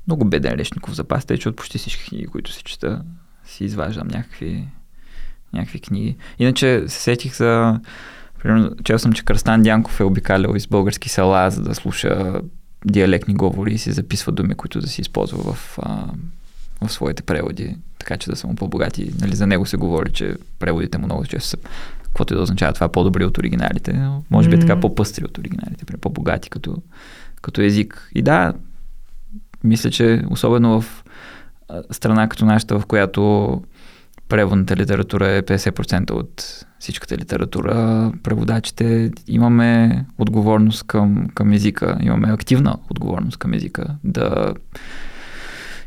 много 0.07 0.25
беден 0.25 0.59
лешников 0.59 0.95
запас, 0.95 1.25
тъй 1.25 1.37
че 1.37 1.49
от 1.49 1.55
почти 1.55 1.77
всички 1.77 2.09
книги, 2.09 2.27
които 2.27 2.51
си 2.51 2.63
чета, 2.63 3.03
си 3.45 3.63
изваждам 3.63 4.07
някакви, 4.07 4.67
някакви 5.53 5.79
книги. 5.79 6.17
Иначе 6.39 6.83
се 6.87 7.01
сетих 7.01 7.35
за... 7.35 7.79
Примерно, 8.43 8.75
чел 8.83 8.99
съм, 8.99 9.13
че 9.13 9.25
Кръстан 9.25 9.61
Дянков 9.61 9.99
е 9.99 10.03
обикалял 10.03 10.55
из 10.55 10.67
български 10.67 11.09
села, 11.09 11.51
за 11.51 11.61
да 11.61 11.75
слуша 11.75 12.41
диалектни 12.85 13.33
говори 13.33 13.73
и 13.73 13.77
си 13.77 13.91
записва 13.91 14.31
думи, 14.31 14.55
които 14.55 14.81
да 14.81 14.87
си 14.87 15.01
използва 15.01 15.53
в, 15.53 15.79
а, 15.81 16.05
в 16.81 16.91
своите 16.91 17.23
преводи, 17.23 17.75
така 17.99 18.17
че 18.17 18.29
да 18.29 18.35
са 18.35 18.47
му 18.47 18.55
по-богати. 18.55 19.11
Нали, 19.21 19.35
за 19.35 19.47
него 19.47 19.65
се 19.65 19.77
говори, 19.77 20.11
че 20.11 20.35
преводите 20.59 20.97
му 20.97 21.05
много 21.05 21.25
често 21.25 21.49
са 21.49 21.57
каквото 22.03 22.33
и 22.33 22.37
да 22.37 22.43
означава 22.43 22.73
това, 22.73 22.89
по-добри 22.89 23.25
от 23.25 23.37
оригиналите, 23.37 23.93
но 23.93 24.23
може 24.29 24.49
би 24.49 24.57
mm. 24.57 24.61
така 24.61 24.79
по-пъстри 24.79 25.25
от 25.25 25.37
оригиналите, 25.37 25.97
по-богати 25.97 26.49
като, 26.49 26.77
като 27.41 27.61
език. 27.61 28.09
И 28.15 28.21
да, 28.21 28.53
мисля, 29.63 29.91
че 29.91 30.23
особено 30.29 30.81
в 30.81 31.03
страна 31.91 32.29
като 32.29 32.45
нашата, 32.45 32.79
в 32.79 32.85
която 32.85 33.61
преводната 34.29 34.75
литература 34.75 35.29
е 35.29 35.41
50% 35.43 36.11
от 36.11 36.65
всичката 36.81 37.17
литература, 37.17 38.11
преводачите 38.23 39.11
имаме 39.27 40.05
отговорност 40.17 40.83
към, 40.83 41.27
към 41.33 41.51
езика, 41.51 41.97
имаме 42.01 42.31
активна 42.31 42.77
отговорност 42.89 43.37
към 43.37 43.53
езика, 43.53 43.85
да 44.03 44.53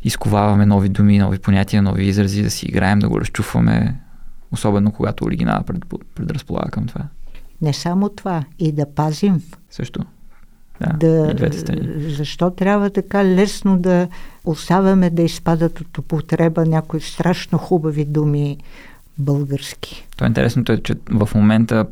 изковаваме 0.03 0.65
нови 0.65 0.89
думи, 0.89 1.19
нови 1.19 1.39
понятия, 1.39 1.81
нови 1.81 2.05
изрази, 2.05 2.43
да 2.43 2.51
си 2.51 2.65
играем, 2.65 2.99
да 2.99 3.09
го 3.09 3.21
разчуваме, 3.21 3.95
особено 4.51 4.91
когато 4.91 5.25
оригинала 5.25 5.63
пред, 5.63 5.85
предразполага 6.15 6.71
към 6.71 6.87
това. 6.87 7.01
Не 7.61 7.73
само 7.73 8.09
това, 8.09 8.43
и 8.59 8.71
да 8.71 8.93
пазим. 8.93 9.41
Също. 9.69 9.99
Да, 10.99 11.27
и 11.31 11.33
двете 11.33 11.59
страни. 11.59 12.09
Защо 12.15 12.51
трябва 12.51 12.89
така 12.89 13.25
лесно 13.25 13.77
да 13.77 14.07
оставяме 14.45 15.09
да 15.09 15.21
изпадат 15.21 15.79
от 15.79 15.97
употреба 15.97 16.65
някои 16.65 17.01
страшно 17.01 17.57
хубави 17.57 18.05
думи 18.05 18.57
български. 19.17 20.07
То 20.17 20.25
е 20.25 20.27
интересното 20.27 20.71
е, 20.71 20.77
че 20.77 20.95
в 21.11 21.29
момента 21.35 21.85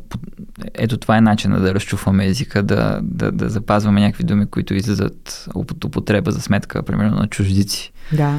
ето 0.74 0.96
това 0.96 1.16
е 1.16 1.20
начина 1.20 1.60
да 1.60 1.74
разчуфваме 1.74 2.26
езика, 2.26 2.62
да, 2.62 3.00
да, 3.02 3.32
да 3.32 3.48
запазваме 3.48 4.00
някакви 4.00 4.24
думи, 4.24 4.46
които 4.46 4.74
излизат 4.74 5.48
от 5.54 5.84
употреба 5.84 6.30
за 6.30 6.40
сметка, 6.40 6.82
примерно 6.82 7.16
на 7.16 7.26
чуждици. 7.26 7.92
Да. 8.12 8.38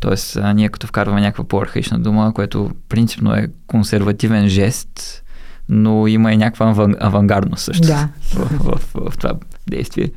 Тоест, 0.00 0.36
а, 0.36 0.52
ние 0.52 0.68
като 0.68 0.86
вкарваме 0.86 1.20
някаква 1.20 1.44
по-архаична 1.44 1.98
дума, 1.98 2.32
което 2.34 2.70
принципно 2.88 3.34
е 3.34 3.48
консервативен 3.66 4.48
жест, 4.48 5.22
но 5.68 6.06
има 6.06 6.32
и 6.32 6.36
някаква 6.36 6.66
аван, 6.66 6.94
авангардност 7.00 7.64
също 7.64 7.86
да. 7.86 8.08
в, 8.22 8.48
в, 8.48 8.80
в, 8.94 9.10
в 9.10 9.18
това 9.18 9.34
действие. 9.70 10.10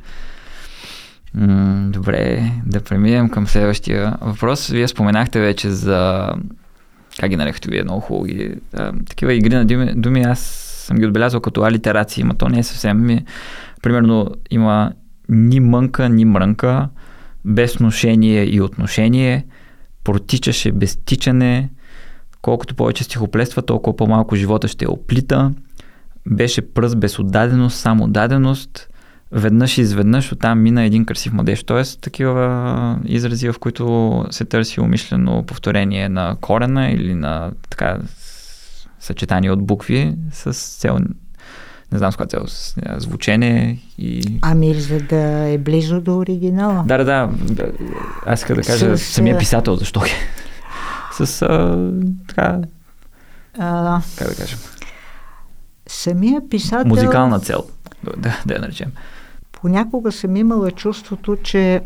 М- 1.34 1.90
добре, 1.90 2.52
да 2.66 2.80
преминем 2.80 3.28
към 3.28 3.46
следващия 3.46 4.16
въпрос. 4.20 4.68
Вие 4.68 4.88
споменахте 4.88 5.40
вече 5.40 5.70
за 5.70 6.28
как 7.18 7.30
ги 7.30 7.36
нарекате 7.36 7.70
вие, 7.70 7.82
много 7.82 8.00
хубави. 8.00 8.54
такива 9.08 9.34
игри 9.34 9.54
на 9.54 9.64
думи, 9.64 9.92
думи, 9.94 10.22
аз 10.22 10.38
съм 10.86 10.96
ги 10.96 11.06
отбелязал 11.06 11.40
като 11.40 11.62
алитерации, 11.62 12.24
но 12.24 12.34
то 12.34 12.48
не 12.48 12.58
е 12.58 12.62
съвсем. 12.62 13.06
Ми, 13.06 13.24
примерно 13.82 14.30
има 14.50 14.92
ни 15.28 15.60
мънка, 15.60 16.08
ни 16.08 16.24
мрънка, 16.24 16.88
без 17.44 17.80
ношение 17.80 18.44
и 18.54 18.60
отношение, 18.60 19.46
протичаше 20.04 20.72
без 20.72 20.96
тичане, 20.96 21.70
колкото 22.42 22.74
повече 22.74 23.04
стихоплества, 23.04 23.62
толкова 23.62 23.96
по-малко 23.96 24.36
живота 24.36 24.68
ще 24.68 24.88
оплита, 24.88 25.52
беше 26.26 26.74
пръст 26.74 26.98
без 26.98 27.18
отдаденост, 27.18 27.78
само 27.78 28.08
даденост, 28.08 28.88
веднъж 29.32 29.78
и 29.78 29.80
изведнъж 29.80 30.32
оттам 30.32 30.62
мина 30.62 30.84
един 30.84 31.04
красив 31.04 31.32
младеж. 31.32 31.64
Тоест 31.64 32.00
такива 32.00 32.98
изрази, 33.04 33.48
в 33.48 33.58
които 33.60 34.26
се 34.30 34.44
търси 34.44 34.80
умишлено 34.80 35.44
повторение 35.46 36.08
на 36.08 36.36
корена 36.40 36.90
или 36.90 37.14
на 37.14 37.52
така 37.70 37.98
съчетание 39.00 39.50
от 39.50 39.66
букви 39.66 40.14
с 40.32 40.52
цел 40.52 40.98
не 41.92 41.98
знам 41.98 42.12
с 42.12 42.16
каква 42.16 42.26
цел, 42.26 42.46
с 42.46 42.74
звучене 42.96 43.78
и... 43.98 44.38
Ами, 44.42 44.74
за 44.74 45.00
да 45.00 45.48
е 45.48 45.58
близо 45.58 46.00
до 46.00 46.18
оригинала. 46.18 46.84
Да, 46.86 47.04
да, 47.04 47.04
да. 47.04 47.72
Аз 48.26 48.40
иска 48.40 48.54
да 48.54 48.62
кажа 48.62 48.98
с, 48.98 49.02
самия 49.02 49.38
писател, 49.38 49.76
защо 49.76 50.00
е. 50.00 50.08
С 51.24 51.42
а, 51.42 51.90
така... 52.28 52.60
А, 53.58 54.00
как 54.18 54.28
да 54.28 54.34
кажем? 54.34 54.58
Самия 55.86 56.48
писател... 56.50 56.88
Музикална 56.88 57.40
цел, 57.40 57.64
да, 58.16 58.42
да 58.46 58.54
я 58.54 58.60
наречем 58.60 58.92
понякога 59.60 60.12
съм 60.12 60.36
имала 60.36 60.70
чувството, 60.70 61.36
че 61.36 61.80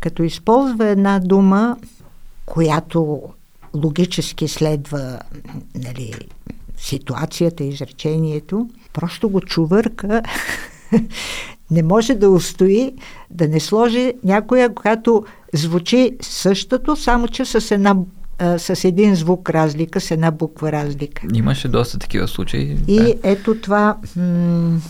като 0.00 0.22
използва 0.22 0.86
една 0.86 1.18
дума, 1.18 1.76
която 2.46 3.22
логически 3.74 4.48
следва 4.48 5.18
нали, 5.74 6.14
ситуацията, 6.76 7.64
изречението, 7.64 8.68
просто 8.92 9.28
го 9.28 9.40
чувърка, 9.40 10.22
не 11.70 11.82
може 11.82 12.14
да 12.14 12.30
устои 12.30 12.92
да 13.30 13.48
не 13.48 13.60
сложи 13.60 14.12
някоя, 14.24 14.74
която 14.74 15.24
звучи 15.54 16.16
същото, 16.22 16.96
само 16.96 17.28
че 17.28 17.44
с 17.44 17.70
една 17.70 17.96
с 18.58 18.84
един 18.84 19.14
звук 19.14 19.50
разлика, 19.50 20.00
с 20.00 20.10
една 20.10 20.30
буква 20.30 20.72
разлика. 20.72 21.26
Имаше 21.34 21.68
доста 21.68 21.98
такива 21.98 22.28
случаи. 22.28 22.76
И 22.88 22.96
да. 22.96 23.14
ето 23.22 23.60
това 23.60 23.96
м- 24.16 24.80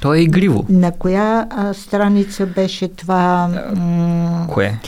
то 0.00 0.14
е 0.14 0.20
игриво. 0.20 0.66
На 0.68 0.92
коя 0.92 1.46
а, 1.50 1.74
страница 1.74 2.46
беше 2.46 2.88
това? 2.88 3.48
М- 3.76 4.46
Кое? 4.50 4.78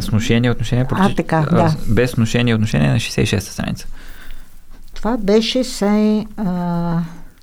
Сношение, 0.00 0.50
отношение, 0.50 0.84
против... 0.84 1.12
А, 1.12 1.14
така, 1.14 1.40
да. 1.40 1.76
Без 1.88 2.10
сношение, 2.10 2.54
отношение 2.54 2.90
на 2.90 2.96
66-та 2.96 3.52
страница. 3.52 3.86
Това 4.94 5.16
беше 5.16 5.64
се... 5.64 6.26
А... 6.36 6.44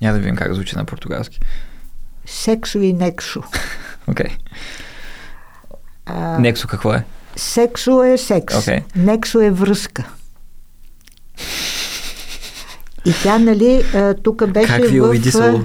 Няма 0.00 0.14
да 0.14 0.18
видим 0.18 0.36
как 0.36 0.54
звучи 0.54 0.76
на 0.76 0.84
португалски. 0.84 1.40
Сексо 2.26 2.78
и 2.78 2.92
нексо. 2.92 3.42
Окей. 4.06 4.26
Okay. 4.26 4.36
Нексо 6.38 6.68
какво 6.68 6.94
е? 6.94 7.04
Сексо 7.36 8.04
е 8.04 8.18
секс. 8.18 8.54
Okay. 8.54 8.82
Нексо 8.96 9.40
е 9.40 9.50
връзка. 9.50 10.04
И 13.04 13.12
тя, 13.22 13.38
нали, 13.38 13.84
тук 14.22 14.46
беше 14.46 14.66
как 14.66 14.90
ви 14.90 15.00
в... 15.00 15.12
Как 15.12 15.34
е, 15.34 15.60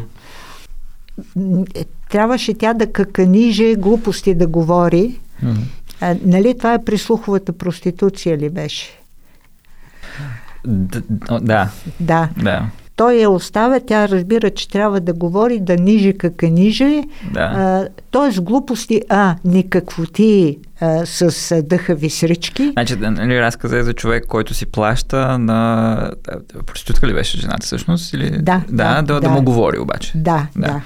трябваше 2.09 2.53
тя 2.53 2.73
да 2.73 2.91
каканиже 2.91 3.75
глупости 3.75 4.35
да 4.35 4.47
говори. 4.47 5.19
Mm-hmm. 5.43 5.55
А, 6.01 6.15
нали 6.25 6.57
това 6.57 6.73
е 6.73 6.83
прислуховата 6.83 7.53
проституция 7.53 8.37
ли 8.37 8.49
беше? 8.49 8.99
Д- 10.65 11.01
да. 11.41 11.69
Да. 11.99 12.29
да. 12.43 12.65
Той 12.95 13.13
я 13.13 13.29
оставя, 13.29 13.79
тя 13.79 14.09
разбира, 14.09 14.49
че 14.49 14.69
трябва 14.69 14.99
да 14.99 15.13
говори, 15.13 15.59
да 15.59 15.75
ниже 15.75 16.13
каканиже. 16.13 17.03
Да. 17.33 17.87
Тоест 18.11 18.41
глупости, 18.41 19.01
а, 19.09 19.35
никакво 19.45 20.05
ти 20.05 20.57
а, 20.79 21.05
с 21.05 21.61
дъхави 21.61 22.09
срички. 22.09 22.69
Значи, 22.71 22.95
нали, 22.95 23.41
разказа 23.41 23.77
е 23.77 23.83
за 23.83 23.93
човек, 23.93 24.25
който 24.27 24.53
си 24.53 24.65
плаща 24.65 25.39
на... 25.39 26.11
Проститутка 26.65 27.07
ли 27.07 27.13
беше 27.13 27.37
жената 27.37 27.65
всъщност? 27.65 28.13
Или... 28.13 28.29
Да, 28.29 28.37
да, 28.39 28.61
да, 28.69 29.01
да, 29.01 29.13
да, 29.13 29.19
да 29.19 29.29
му 29.29 29.41
говори 29.41 29.79
обаче. 29.79 30.11
Да, 30.15 30.47
да. 30.55 30.67
да. 30.67 30.81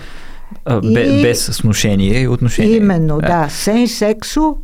Бе, 0.84 1.20
и... 1.20 1.22
Без 1.22 1.46
сношение 1.46 2.22
и 2.22 2.28
отношение. 2.28 2.76
Именно, 2.76 3.20
да. 3.20 3.28
да. 3.28 3.50
Сен 3.50 3.88
сексо, 3.88 4.56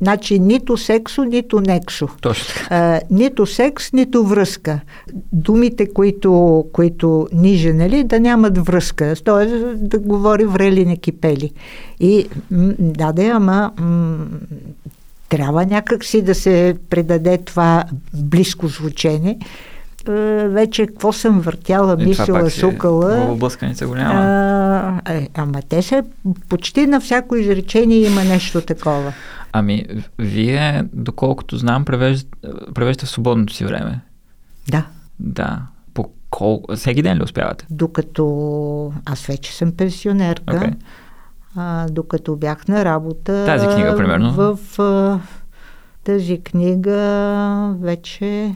значи 0.00 0.38
нито 0.38 0.76
сексо, 0.76 1.24
нито 1.24 1.60
нексо. 1.60 2.08
Точно 2.20 2.54
така. 2.54 2.74
А, 2.74 3.00
нито 3.10 3.46
секс, 3.46 3.92
нито 3.92 4.24
връзка. 4.24 4.80
Думите, 5.32 5.92
които, 5.92 6.64
които 6.72 7.28
ниже, 7.32 7.72
нали, 7.72 8.04
да 8.04 8.20
нямат 8.20 8.66
връзка. 8.66 9.14
Тоест 9.24 9.88
да 9.88 9.98
говори 9.98 10.44
врели 10.44 10.86
не 10.86 10.96
кипели. 10.96 11.50
И 12.00 12.28
да, 12.78 13.12
да, 13.12 13.26
ама 13.26 13.72
м- 13.78 14.26
трябва 15.28 15.66
някакси 15.66 16.22
да 16.22 16.34
се 16.34 16.76
предаде 16.90 17.38
това 17.38 17.84
близко 18.14 18.68
звучение. 18.68 19.38
Е, 20.08 20.48
вече 20.48 20.86
какво 20.86 21.12
съм 21.12 21.40
въртяла, 21.40 21.96
и 22.00 22.04
мислила, 22.04 22.50
сукала. 22.50 23.36
Блъсканица 23.36 23.86
голяма. 23.86 24.12
А, 25.04 25.14
е, 25.14 25.28
ама 25.34 25.62
те 25.68 25.82
се 25.82 26.02
почти 26.48 26.86
на 26.86 27.00
всяко 27.00 27.36
изречение 27.36 27.98
има 27.98 28.24
нещо 28.24 28.60
такова. 28.60 29.12
Ами, 29.52 29.84
вие, 30.18 30.84
доколкото 30.92 31.56
знам, 31.56 31.84
превеждате, 31.84 32.38
превеждате 32.74 33.06
в 33.06 33.10
свободното 33.10 33.52
си 33.52 33.64
време. 33.64 34.00
Да. 34.70 34.86
Да. 35.20 35.62
По 35.94 36.10
колко... 36.30 36.76
Всеки 36.76 37.02
ден 37.02 37.18
ли 37.18 37.22
успявате? 37.22 37.66
Докато 37.70 38.92
аз 39.04 39.26
вече 39.26 39.56
съм 39.56 39.72
пенсионерка, 39.72 40.54
okay. 40.54 40.74
а, 41.56 41.86
докато 41.90 42.36
бях 42.36 42.68
на 42.68 42.84
работа. 42.84 43.46
Тази 43.46 43.66
книга, 43.66 43.96
примерно. 43.96 44.32
В 44.32 44.78
а, 44.78 45.20
тази 46.04 46.40
книга 46.40 47.76
вече 47.80 48.54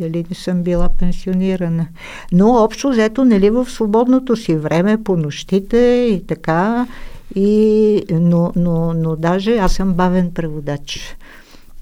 дали 0.00 0.24
не 0.30 0.36
съм 0.36 0.62
била 0.62 0.88
пенсионирана. 0.88 1.86
Но 2.32 2.48
общо 2.54 2.90
взето, 2.90 3.24
нали, 3.24 3.50
в 3.50 3.70
свободното 3.70 4.36
си 4.36 4.56
време, 4.56 5.02
по 5.04 5.16
нощите 5.16 6.08
и 6.12 6.26
така, 6.26 6.86
и, 7.34 8.04
но, 8.10 8.52
но, 8.56 8.94
но 8.94 9.16
даже 9.16 9.56
аз 9.56 9.72
съм 9.72 9.94
бавен 9.94 10.30
преводач. 10.30 11.16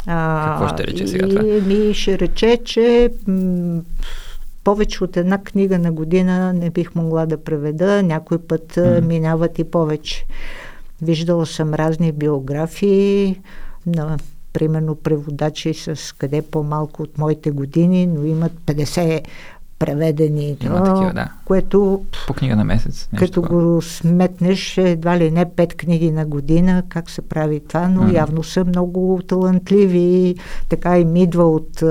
А, 0.07 0.59
Какво 0.59 0.75
ще 0.75 0.87
рече 0.87 1.07
сега 1.07 1.29
това? 1.29 1.43
И 1.49 1.61
ми 1.61 1.95
ще 1.95 2.19
рече, 2.19 2.59
че 2.65 3.11
м- 3.27 3.81
повече 4.65 5.05
от 5.05 5.17
една 5.17 5.39
книга 5.39 5.79
на 5.79 5.93
година 5.93 6.53
не 6.53 6.71
бих 6.71 6.95
могла 6.95 7.27
да 7.27 7.45
преведа, 7.45 8.03
някой 8.03 8.39
път 8.39 8.75
mm. 8.75 9.01
минават 9.01 9.59
и 9.59 9.65
повече. 9.65 10.27
Виждала 11.03 11.47
съм 11.47 11.75
разни 11.75 12.13
биографии 12.13 13.41
на 13.87 14.19
примерно 14.59 14.95
преводачи 14.95 15.75
с 15.75 16.15
къде 16.19 16.43
по-малко 16.43 17.03
от 17.03 17.19
моите 17.19 17.51
години, 17.51 18.07
но 18.07 18.25
имат 18.25 18.53
50 18.67 19.25
преведени. 19.79 20.57
Има 20.61 20.85
такива, 20.85 21.13
да. 21.15 21.29
Което... 21.45 22.05
По 22.27 22.35
книга 22.35 22.57
на 22.57 22.65
месец. 22.65 23.09
Като 23.19 23.43
такова. 23.43 23.75
го 23.75 23.83
сметнеш, 23.83 24.79
едва 24.79 25.19
ли 25.19 25.31
не 25.31 25.55
пет 25.55 25.75
книги 25.75 26.11
на 26.11 26.27
година, 26.27 26.83
как 26.89 27.11
се 27.11 27.23
прави 27.23 27.61
това, 27.69 27.89
но 27.89 28.03
mm-hmm. 28.03 28.15
явно 28.15 28.43
са 28.43 28.65
много 28.65 29.21
талантливи. 29.29 30.35
Така 30.69 30.99
им 30.99 31.17
идва 31.17 31.45
от... 31.45 31.83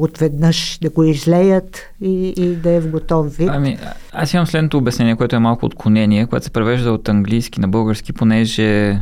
отведнъж 0.00 0.78
да 0.82 0.90
го 0.90 1.04
излеят 1.04 1.80
и, 2.00 2.28
и 2.28 2.56
да 2.56 2.70
е 2.70 2.80
в 2.80 2.90
готов 2.90 3.36
вид. 3.36 3.48
Ами, 3.52 3.78
аз 4.12 4.34
имам 4.34 4.46
следното 4.46 4.78
обяснение, 4.78 5.16
което 5.16 5.36
е 5.36 5.38
малко 5.38 5.66
отклонение, 5.66 6.26
което 6.26 6.44
се 6.44 6.50
превежда 6.50 6.92
от 6.92 7.08
английски 7.08 7.60
на 7.60 7.68
български, 7.68 8.12
понеже 8.12 8.98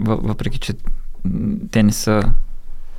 въпреки, 0.00 0.58
че 0.58 0.72
те 1.70 1.82
не 1.82 1.92
са 1.92 2.22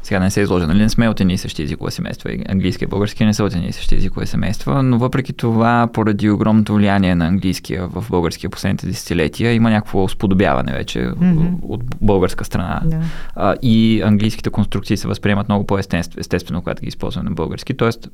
сега 0.04 0.20
не 0.20 0.32
се 0.32 0.42
изложа, 0.42 0.68
нали 0.68 0.80
не 0.80 0.90
сме 0.90 1.10
от 1.10 1.20
едни 1.20 1.34
и 1.34 1.38
същи 1.38 1.64
езикови 1.64 1.92
семейства. 1.92 2.32
Английския 2.50 2.86
и 2.86 2.90
българския 2.90 3.28
не 3.28 3.34
са 3.34 3.44
от 3.44 3.54
едни 3.54 3.68
и 3.68 3.72
същи 3.72 3.96
езикови 3.96 4.28
семейства, 4.28 4.84
но 4.84 4.98
въпреки 4.98 5.34
това, 5.34 5.88
поради 5.94 6.30
огромното 6.30 6.76
влияние 6.76 7.16
на 7.16 7.28
английския 7.28 7.88
в 7.88 8.06
българския 8.10 8.50
последните 8.50 8.88
десетилетия, 8.88 9.54
има 9.54 9.70
някакво 9.70 10.08
сподобяване 10.08 10.74
вече 10.74 11.00
mm-hmm. 11.00 11.54
от 11.62 11.84
българска 12.02 12.46
страна. 12.46 12.82
Yeah. 12.86 13.02
А, 13.36 13.56
и 13.62 14.02
английските 14.02 14.50
конструкции 14.50 14.98
се 14.98 15.08
възприемат 15.08 15.50
много 15.50 15.68
по-естествено, 15.68 16.62
когато 16.62 16.82
ги 16.82 16.88
използваме 16.88 17.30
на 17.30 17.36
български. 17.36 17.74
Тоест, 17.74 18.10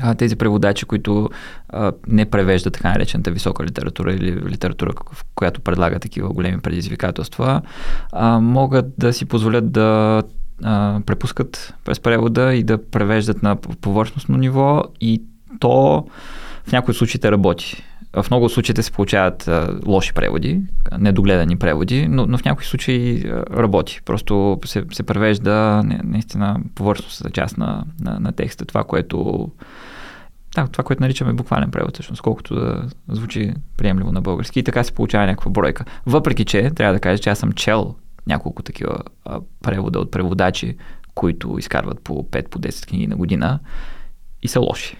а, 0.00 0.14
тези 0.14 0.36
преводачи, 0.36 0.84
които 0.84 1.30
а, 1.68 1.92
не 2.06 2.24
превеждат 2.24 2.74
така 2.74 2.92
наречената 2.92 3.30
висока 3.30 3.64
литература 3.64 4.12
или 4.12 4.40
литература, 4.48 4.92
в 5.12 5.24
която 5.34 5.60
предлага 5.60 5.98
такива 5.98 6.28
големи 6.28 6.58
предизвикателства, 6.58 7.62
а, 8.12 8.40
могат 8.40 8.86
да 8.98 9.12
си 9.12 9.24
позволят 9.24 9.72
да 9.72 10.22
а, 10.62 11.00
препускат 11.06 11.74
през 11.84 12.00
превода 12.00 12.54
и 12.54 12.62
да 12.62 12.90
превеждат 12.90 13.42
на 13.42 13.56
повърхностно 13.56 14.36
ниво 14.36 14.82
и 15.00 15.22
то 15.60 16.06
в 16.64 16.72
някои 16.72 16.94
случаите 16.94 17.32
работи. 17.32 17.84
В 18.16 18.26
много 18.30 18.48
случаите 18.48 18.82
се 18.82 18.92
получават 18.92 19.48
а, 19.48 19.78
лоши 19.86 20.12
преводи, 20.12 20.60
недогледани 20.98 21.56
преводи, 21.56 22.08
но, 22.08 22.26
но 22.26 22.38
в 22.38 22.44
някои 22.44 22.64
случаи 22.64 23.24
работи. 23.50 24.00
Просто 24.04 24.58
се, 24.64 24.84
се 24.92 25.02
превежда 25.02 25.82
наистина 26.04 26.60
повърхностната 26.74 27.32
част 27.34 27.58
на, 27.58 27.84
на, 28.00 28.20
на 28.20 28.32
текста, 28.32 28.64
това, 28.64 28.84
което 28.84 29.48
да, 30.54 30.66
това, 30.66 30.84
което 30.84 31.02
наричаме 31.02 31.32
буквален 31.32 31.70
превод, 31.70 31.94
всъщност, 31.94 32.22
колкото 32.22 32.54
да 32.54 32.88
звучи 33.08 33.54
приемливо 33.76 34.12
на 34.12 34.20
български. 34.20 34.60
И 34.60 34.62
така 34.62 34.84
се 34.84 34.92
получава 34.92 35.26
някаква 35.26 35.50
бройка. 35.50 35.84
Въпреки, 36.06 36.44
че 36.44 36.70
трябва 36.70 36.94
да 36.94 37.00
кажа, 37.00 37.22
че 37.22 37.30
аз 37.30 37.38
съм 37.38 37.52
чел 37.52 37.94
няколко 38.26 38.62
такива 38.62 38.98
а, 39.24 39.40
превода 39.62 39.98
от 39.98 40.10
преводачи, 40.10 40.76
които 41.14 41.58
изкарват 41.58 42.00
по 42.04 42.22
5 42.22 42.48
по 42.48 42.58
10 42.58 42.88
книги 42.88 43.06
на 43.06 43.16
година 43.16 43.58
и 44.42 44.48
са 44.48 44.60
лоши. 44.60 44.96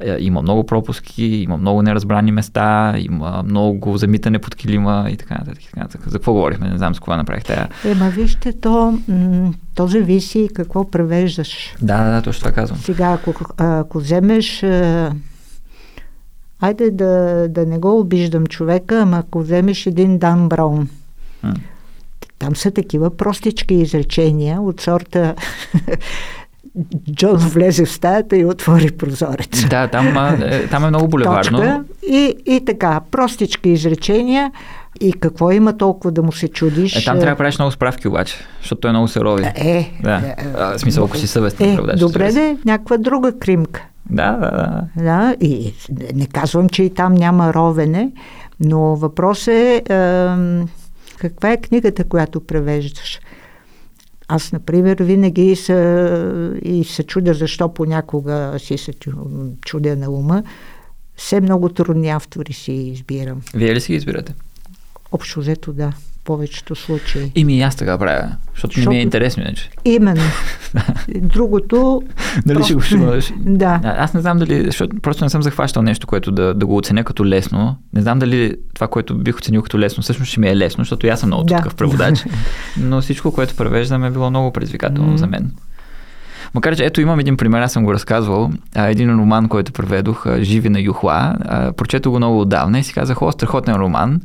Е, 0.00 0.16
има 0.20 0.42
много 0.42 0.66
пропуски, 0.66 1.24
има 1.24 1.56
много 1.56 1.82
неразбрани 1.82 2.32
места, 2.32 2.94
има 2.98 3.42
много 3.44 3.96
замитане 3.96 4.38
под 4.38 4.54
килима 4.54 5.06
и 5.10 5.16
така 5.16 5.34
нататък. 5.34 5.62
Така 5.64 5.80
нататък. 5.80 6.08
За 6.08 6.18
какво 6.18 6.32
говорихме? 6.32 6.68
Не 6.68 6.78
знам 6.78 6.94
с 6.94 7.00
кога 7.00 7.16
направих 7.16 7.44
тая. 7.44 7.68
Ема 7.84 8.10
вижте, 8.10 8.52
то, 8.52 8.98
то 9.74 9.86
зависи 9.86 10.48
какво 10.54 10.90
превеждаш. 10.90 11.74
Да, 11.82 12.04
да, 12.04 12.10
да, 12.10 12.22
точно 12.22 12.40
това 12.40 12.52
казвам. 12.52 12.78
Сега, 12.78 13.12
ако, 13.12 13.34
ако 13.56 13.98
вземеш 13.98 14.64
Айде 16.60 16.90
да, 16.90 17.46
да 17.48 17.66
не 17.66 17.78
го 17.78 18.00
обиждам 18.00 18.46
човека, 18.46 19.00
ама 19.00 19.18
ако 19.18 19.40
вземеш 19.40 19.86
един 19.86 20.18
Дан 20.18 20.48
Браун, 20.48 20.88
там 22.38 22.56
са 22.56 22.70
такива 22.70 23.16
простички 23.16 23.74
изречения 23.74 24.60
от 24.60 24.80
сорта 24.80 25.34
Джон 27.12 27.36
влезе 27.36 27.84
в 27.84 27.92
стаята 27.92 28.36
и 28.36 28.44
отвори 28.44 28.90
прозорец. 28.90 29.68
Да, 29.68 29.88
там, 29.88 30.06
е, 30.42 30.66
там 30.66 30.84
е 30.84 30.88
много 30.88 31.08
булеварно. 31.08 31.58
Точка. 31.58 31.84
И, 32.08 32.34
и 32.46 32.64
така, 32.64 33.00
простички 33.10 33.68
изречения. 33.68 34.52
И 35.00 35.12
какво 35.12 35.50
има 35.50 35.76
толкова 35.76 36.10
да 36.10 36.22
му 36.22 36.32
се 36.32 36.48
чудиш? 36.48 36.96
Е, 36.96 37.04
там 37.04 37.18
трябва 37.18 37.34
да 37.34 37.36
правиш 37.36 37.58
много 37.58 37.72
справки 37.72 38.08
обаче, 38.08 38.34
защото 38.60 38.80
той 38.80 38.88
е 38.88 38.92
много 38.92 39.08
се 39.08 39.20
рови. 39.20 39.44
Е, 39.56 39.92
да. 40.02 40.16
е, 40.16 40.34
а, 40.58 40.78
смисъл, 40.78 41.04
ако 41.04 41.16
си 41.16 41.26
съвестен. 41.26 41.70
Е, 41.70 41.74
преводач, 41.74 42.00
добре 42.00 42.32
да, 42.32 42.56
някаква 42.64 42.96
друга 42.96 43.38
кримка. 43.38 43.86
Да, 44.10 44.32
да, 44.32 44.50
да. 44.50 44.82
Да, 45.04 45.36
и 45.40 45.74
не 46.14 46.26
казвам, 46.26 46.68
че 46.68 46.82
и 46.82 46.94
там 46.94 47.14
няма 47.14 47.54
ровене, 47.54 48.12
но 48.60 48.96
въпрос 48.96 49.48
е, 49.48 49.82
е 49.88 50.26
каква 51.18 51.52
е 51.52 51.56
книгата, 51.56 52.04
която 52.04 52.40
превеждаш. 52.40 53.20
Аз, 54.28 54.52
например, 54.52 54.96
винаги 55.00 55.56
се, 55.56 55.74
и 56.62 56.84
се 56.84 57.02
чудя 57.02 57.34
защо 57.34 57.74
понякога 57.74 58.54
си 58.58 58.78
се 58.78 58.92
чудя 59.64 59.96
на 59.96 60.10
ума. 60.10 60.42
Все 61.16 61.40
много 61.40 61.68
трудни 61.68 62.08
автори 62.08 62.52
си 62.52 62.72
избирам. 62.72 63.42
Вие 63.54 63.74
ли 63.74 63.80
си 63.80 63.92
ги 63.92 63.96
избирате? 63.96 64.34
Общо 65.12 65.40
взето, 65.40 65.72
да 65.72 65.92
повечето 66.28 66.74
случаи. 66.74 67.32
И 67.34 67.44
ми 67.44 67.62
аз 67.62 67.76
така 67.76 67.98
правя, 67.98 68.36
защото, 68.54 68.74
защото... 68.74 68.90
не 68.90 68.94
ми 68.94 68.98
е 68.98 69.02
интересно 69.02 69.42
иначе. 69.42 69.70
Именно. 69.84 70.22
Другото... 71.14 72.02
Дали 72.46 72.64
ще 72.64 72.74
го 72.74 72.80
шумаш? 72.80 73.32
Да. 73.36 73.80
Аз 73.84 74.14
не 74.14 74.20
знам 74.20 74.38
дали, 74.38 74.64
защото 74.64 74.96
просто 75.02 75.24
не 75.24 75.30
съм 75.30 75.42
захващал 75.42 75.82
нещо, 75.82 76.06
което 76.06 76.32
да, 76.32 76.54
да 76.54 76.66
го 76.66 76.76
оценя 76.76 77.04
като 77.04 77.26
лесно. 77.26 77.76
Не 77.94 78.02
знам 78.02 78.18
дали 78.18 78.54
това, 78.74 78.88
което 78.88 79.18
бих 79.18 79.36
оценил 79.36 79.62
като 79.62 79.78
лесно, 79.78 80.02
всъщност 80.02 80.30
ще 80.30 80.40
ми 80.40 80.48
е 80.48 80.56
лесно, 80.56 80.84
защото 80.84 81.06
аз 81.06 81.20
съм 81.20 81.28
много 81.28 81.44
да. 81.44 81.56
такъв 81.56 81.74
преводач. 81.74 82.24
Но 82.76 83.00
всичко, 83.00 83.32
което 83.32 83.56
превеждам 83.56 84.04
е 84.04 84.10
било 84.10 84.30
много 84.30 84.52
предизвикателно 84.52 85.12
mm. 85.12 85.16
за 85.16 85.26
мен. 85.26 85.50
Макар 86.54 86.76
че 86.76 86.84
ето 86.84 87.00
имам 87.00 87.20
един 87.20 87.36
пример, 87.36 87.60
аз 87.60 87.72
съм 87.72 87.84
го 87.84 87.92
разказвал. 87.92 88.50
Един 88.76 89.10
роман, 89.10 89.48
който 89.48 89.72
преведох, 89.72 90.26
Живи 90.40 90.68
на 90.68 90.80
Юхла. 90.80 91.34
Прочето 91.76 92.10
го 92.10 92.16
много 92.16 92.40
отдавна 92.40 92.78
и 92.78 92.84
си 92.84 92.94
казах, 92.94 93.22
о, 93.22 93.32
страхотен 93.32 93.74
роман. 93.74 94.20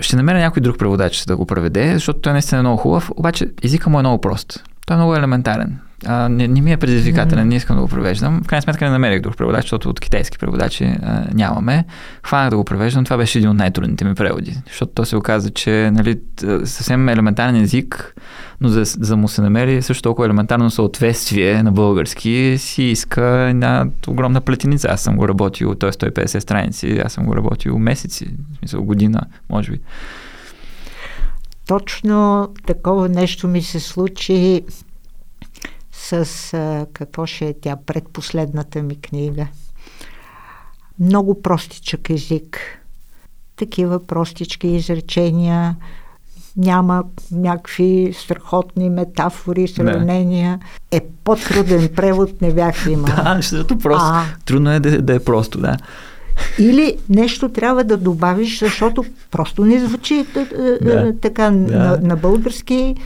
Ще 0.00 0.16
намеря 0.16 0.38
някой 0.38 0.62
друг 0.62 0.78
преводач 0.78 1.24
да 1.24 1.36
го 1.36 1.46
преведе, 1.46 1.94
защото 1.94 2.20
той 2.20 2.32
наистина 2.32 2.58
е 2.58 2.62
много 2.62 2.76
хубав, 2.76 3.10
обаче 3.16 3.50
езика 3.62 3.90
му 3.90 3.98
е 3.98 4.02
много 4.02 4.20
прост. 4.20 4.64
Той 4.86 4.94
е 4.94 4.98
много 4.98 5.16
елементарен. 5.16 5.78
А, 6.06 6.28
не, 6.28 6.48
не 6.48 6.60
ми 6.60 6.72
е 6.72 6.76
предизвикателен, 6.76 7.44
mm-hmm. 7.44 7.48
не 7.48 7.56
искам 7.56 7.76
да 7.76 7.82
го 7.82 7.88
превеждам. 7.88 8.40
В 8.44 8.46
крайна 8.46 8.62
сметка 8.62 8.84
не 8.84 8.90
намерих 8.90 9.20
друг 9.20 9.36
преводач, 9.36 9.62
защото 9.62 9.88
от 9.88 10.00
китайски 10.00 10.38
преводачи 10.38 10.84
а, 10.84 11.24
нямаме. 11.34 11.84
Хванах 12.26 12.50
да 12.50 12.56
го 12.56 12.64
превеждам, 12.64 13.04
това 13.04 13.16
беше 13.16 13.38
един 13.38 13.50
от 13.50 13.56
най-трудните 13.56 14.04
ми 14.04 14.14
преводи, 14.14 14.56
защото 14.66 14.92
то 14.92 15.04
се 15.04 15.16
оказа, 15.16 15.50
че 15.50 15.90
нали, 15.92 16.20
съвсем 16.64 17.08
елементарен 17.08 17.56
език, 17.56 18.14
но 18.60 18.68
за, 18.68 18.84
за 18.84 19.16
му 19.16 19.28
се 19.28 19.42
намери 19.42 19.82
също 19.82 20.02
толкова 20.02 20.26
елементарно 20.26 20.70
съответствие 20.70 21.62
на 21.62 21.72
български, 21.72 22.54
си 22.58 22.82
иска 22.82 23.24
една 23.50 23.86
огромна 24.08 24.40
плетеница. 24.40 24.88
Аз 24.90 25.00
съм 25.00 25.16
го 25.16 25.28
работил, 25.28 25.74
т.е. 25.74 25.92
150 25.92 26.38
страници, 26.38 27.00
аз 27.04 27.12
съм 27.12 27.24
го 27.24 27.36
работил 27.36 27.78
месеци, 27.78 28.24
в 28.24 28.58
смисъл 28.58 28.82
година, 28.82 29.20
може 29.50 29.72
би. 29.72 29.80
Точно 31.66 32.48
такова 32.66 33.08
нещо 33.08 33.48
ми 33.48 33.62
се 33.62 33.80
случи 33.80 34.62
с 36.08 36.54
а, 36.54 36.86
какво 36.92 37.26
ще 37.26 37.46
е 37.46 37.54
тя, 37.60 37.76
предпоследната 37.86 38.82
ми 38.82 39.00
книга. 39.00 39.46
Много 41.00 41.42
простичък 41.42 42.10
език. 42.10 42.58
Такива 43.56 44.06
простички 44.06 44.68
изречения, 44.68 45.76
няма 46.56 47.04
някакви 47.32 48.14
страхотни 48.18 48.90
метафори, 48.90 49.68
сравнения. 49.68 50.60
Не. 50.92 50.98
Е, 50.98 51.00
по-труден 51.24 51.88
превод 51.96 52.40
не 52.42 52.54
бях 52.54 52.86
имал. 52.86 53.16
да, 53.24 53.34
защото 53.36 53.78
просто. 53.78 54.08
А, 54.12 54.24
Трудно 54.44 54.70
е 54.70 54.80
да, 54.80 55.02
да 55.02 55.14
е 55.14 55.24
просто, 55.24 55.60
да. 55.60 55.76
Или 56.58 56.98
нещо 57.08 57.48
трябва 57.48 57.84
да 57.84 57.96
добавиш, 57.96 58.58
защото 58.60 59.04
просто 59.30 59.64
не 59.64 59.80
звучи 59.86 60.26
да, 60.82 61.14
така 61.20 61.44
да. 61.44 61.50
На, 61.50 61.98
на 62.02 62.16
български. 62.16 62.96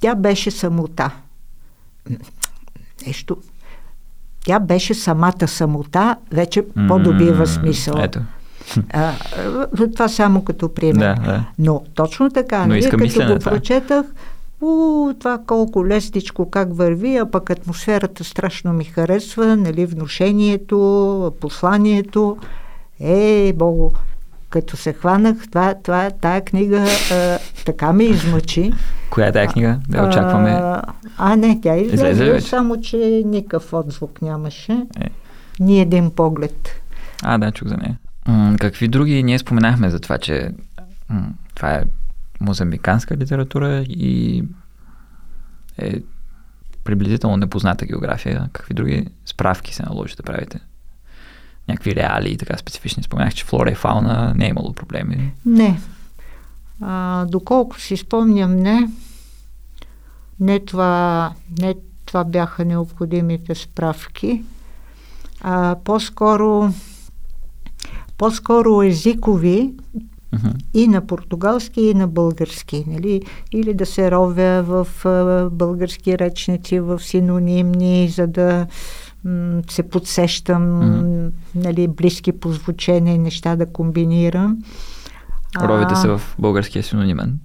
Тя 0.00 0.14
беше 0.14 0.50
самота 0.50 1.10
нещо. 3.06 3.36
Тя 4.44 4.60
беше 4.60 4.94
самата 4.94 5.48
самота, 5.48 6.16
вече 6.32 6.62
mm-hmm. 6.62 6.88
по-добива 6.88 7.46
смисъл. 7.46 7.94
Ето. 7.98 8.20
А, 8.92 9.12
това 9.94 10.08
само 10.08 10.44
като 10.44 10.74
пример. 10.74 11.14
Да, 11.16 11.22
да. 11.22 11.44
Но 11.58 11.82
точно 11.94 12.30
така, 12.30 12.60
Но 12.60 12.66
нали, 12.66 12.90
като 12.90 13.04
го 13.04 13.38
това. 13.38 13.50
прочетах, 13.50 14.06
у, 14.60 15.12
това 15.18 15.38
колко 15.46 15.86
лесничко 15.86 16.50
как 16.50 16.76
върви, 16.76 17.16
а 17.16 17.30
пък 17.30 17.50
атмосферата 17.50 18.24
страшно 18.24 18.72
ми 18.72 18.84
харесва, 18.84 19.56
нали, 19.56 19.86
внушението, 19.86 21.32
посланието. 21.40 22.36
Е, 23.00 23.52
Богу, 23.52 23.90
като 24.52 24.76
се 24.76 24.92
хванах, 24.92 25.36
това, 25.50 25.74
това, 25.82 26.10
тая 26.10 26.44
книга 26.44 26.86
а, 27.12 27.38
така 27.64 27.92
ме 27.92 28.04
измъчи. 28.04 28.72
Коя 29.10 29.26
е 29.26 29.32
тая 29.32 29.48
книга? 29.48 29.80
Да 29.88 30.08
очакваме. 30.08 30.50
А, 30.50 30.82
а 31.18 31.36
не, 31.36 31.60
тя 31.60 31.76
излезе, 31.76 32.10
излезе 32.10 32.40
само 32.40 32.80
че 32.80 33.22
никакъв 33.26 33.72
отзвук 33.72 34.22
нямаше. 34.22 34.86
Е. 35.00 35.06
Ни 35.60 35.80
един 35.80 36.10
поглед. 36.10 36.68
А, 37.22 37.38
да, 37.38 37.52
чух 37.52 37.68
за 37.68 37.76
нея. 37.76 37.98
М- 38.28 38.56
какви 38.60 38.88
други 38.88 39.22
ние 39.22 39.38
споменахме 39.38 39.90
за 39.90 40.00
това, 40.00 40.18
че 40.18 40.50
м- 41.08 41.30
това 41.54 41.74
е 41.74 41.82
мозамбиканска 42.40 43.16
литература 43.16 43.84
и 43.88 44.44
е 45.78 46.00
приблизително 46.84 47.36
непозната 47.36 47.86
география. 47.86 48.48
Какви 48.52 48.74
други 48.74 49.06
справки 49.26 49.74
се 49.74 49.82
наложи 49.82 50.16
да 50.16 50.22
правите? 50.22 50.60
Някакви 51.68 51.94
реали 51.94 52.28
и 52.28 52.36
така 52.36 52.56
специфични. 52.56 53.02
Споменах, 53.02 53.34
че 53.34 53.44
флора 53.44 53.70
и 53.70 53.74
фауна 53.74 54.34
не 54.36 54.46
е 54.46 54.48
имало 54.48 54.72
проблеми. 54.72 55.32
Не. 55.46 55.80
А, 56.80 57.24
доколко 57.24 57.80
си 57.80 57.96
спомням, 57.96 58.56
не. 58.56 58.88
Не 60.40 60.60
това, 60.60 61.32
не 61.60 61.74
това 62.06 62.24
бяха 62.24 62.64
необходимите 62.64 63.54
справки. 63.54 64.42
А, 65.40 65.76
по-скоро, 65.84 66.72
по-скоро 68.18 68.82
езикови, 68.82 69.72
Uh-huh. 70.32 70.54
И 70.74 70.88
на 70.88 71.06
португалски, 71.06 71.80
и 71.80 71.94
на 71.94 72.08
български. 72.08 72.84
Нали? 72.86 73.22
Или 73.52 73.74
да 73.74 73.86
се 73.86 74.10
ровя 74.10 74.62
в 74.62 75.06
а, 75.06 75.50
български 75.50 76.18
речници, 76.18 76.80
в 76.80 77.00
синонимни, 77.00 78.08
за 78.08 78.26
да 78.26 78.66
се 79.70 79.82
подсещам 79.82 80.62
uh-huh. 80.62 81.30
нали, 81.54 81.88
близки 81.88 82.32
по 82.32 82.52
звучение 82.52 83.18
неща 83.18 83.56
да 83.56 83.66
комбинирам. 83.66 84.58
Ровите 85.60 85.94
се 85.94 86.08
в 86.08 86.22
българския 86.38 86.82
синонимен. 86.82 87.38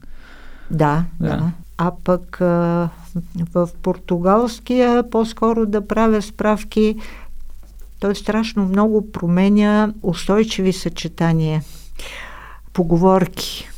Да, 0.72 1.06
да. 1.20 1.28
да. 1.28 1.52
А 1.78 1.92
пък 2.04 2.42
а, 2.42 2.90
в 3.54 3.70
португалския 3.82 5.10
по-скоро 5.10 5.66
да 5.66 5.88
правя 5.88 6.22
справки, 6.22 6.96
той 8.00 8.16
страшно 8.16 8.66
много 8.66 9.12
променя 9.12 9.94
устойчиви 10.04 10.74
съчетания, 10.74 11.64
поговорки 12.74 13.70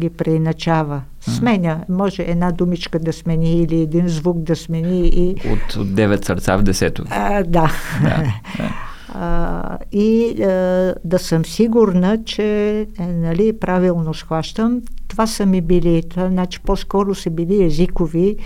ги 0.00 0.10
преиначава. 0.10 1.02
Сменя. 1.20 1.84
Може 1.88 2.22
една 2.22 2.52
думичка 2.52 2.98
да 2.98 3.12
смени 3.12 3.62
или 3.62 3.80
един 3.80 4.08
звук 4.08 4.38
да 4.38 4.56
смени. 4.56 5.08
И... 5.08 5.30
От, 5.30 5.76
от 5.76 5.88
9 5.88 6.24
сърца 6.24 6.56
в 6.56 6.64
10. 6.64 7.06
А, 7.10 7.42
да. 7.42 7.72
да. 8.02 8.32
А, 9.14 9.78
и 9.92 10.42
а, 10.42 10.94
да 11.04 11.18
съм 11.18 11.44
сигурна, 11.44 12.24
че 12.24 12.78
е, 12.98 13.06
нали, 13.06 13.58
правилно 13.58 14.14
схващам. 14.14 14.82
Това 15.08 15.26
са 15.26 15.46
ми 15.46 15.60
били, 15.60 16.02
значи 16.16 16.60
по-скоро 16.60 17.14
са 17.14 17.30
били 17.30 17.64
езикови, 17.64 18.36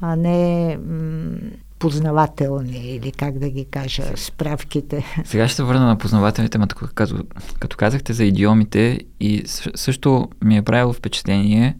а 0.00 0.16
не 0.16 0.78
м- 0.88 1.36
познавателни 1.84 2.78
или 2.78 3.12
как 3.12 3.38
да 3.38 3.48
ги 3.48 3.64
кажа, 3.64 4.02
справките. 4.16 5.04
Сега 5.24 5.48
ще 5.48 5.56
се 5.56 5.62
върна 5.62 5.86
на 5.86 5.98
познавателните, 5.98 6.58
но 6.58 6.66
като, 6.66 7.24
като 7.58 7.76
казахте 7.76 8.12
за 8.12 8.24
идиомите 8.24 9.00
и 9.20 9.42
също 9.74 10.28
ми 10.44 10.56
е 10.56 10.62
правило 10.62 10.92
впечатление 10.92 11.76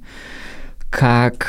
как 0.90 1.47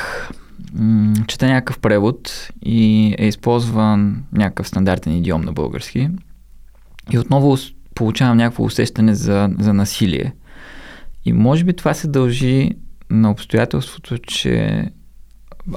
м- 0.74 1.14
чета 1.28 1.48
някакъв 1.48 1.80
превод 1.80 2.50
и 2.66 3.16
е 3.18 3.28
използван 3.28 4.24
някакъв 4.32 4.68
стандартен 4.68 5.18
идиом 5.18 5.42
на 5.42 5.54
български 5.54 6.10
и 7.12 7.20
отново 7.20 7.58
получавам 7.96 8.38
някакво 8.38 8.64
усещане 8.64 9.16
за, 9.16 9.50
за 9.60 9.74
насилие. 9.74 10.34
И 11.26 11.34
може 11.34 11.64
би 11.64 11.74
това 11.74 11.94
се 11.94 12.08
дължи 12.08 12.72
на 13.10 13.32
обстоятелството, 13.32 14.18
че 14.18 14.86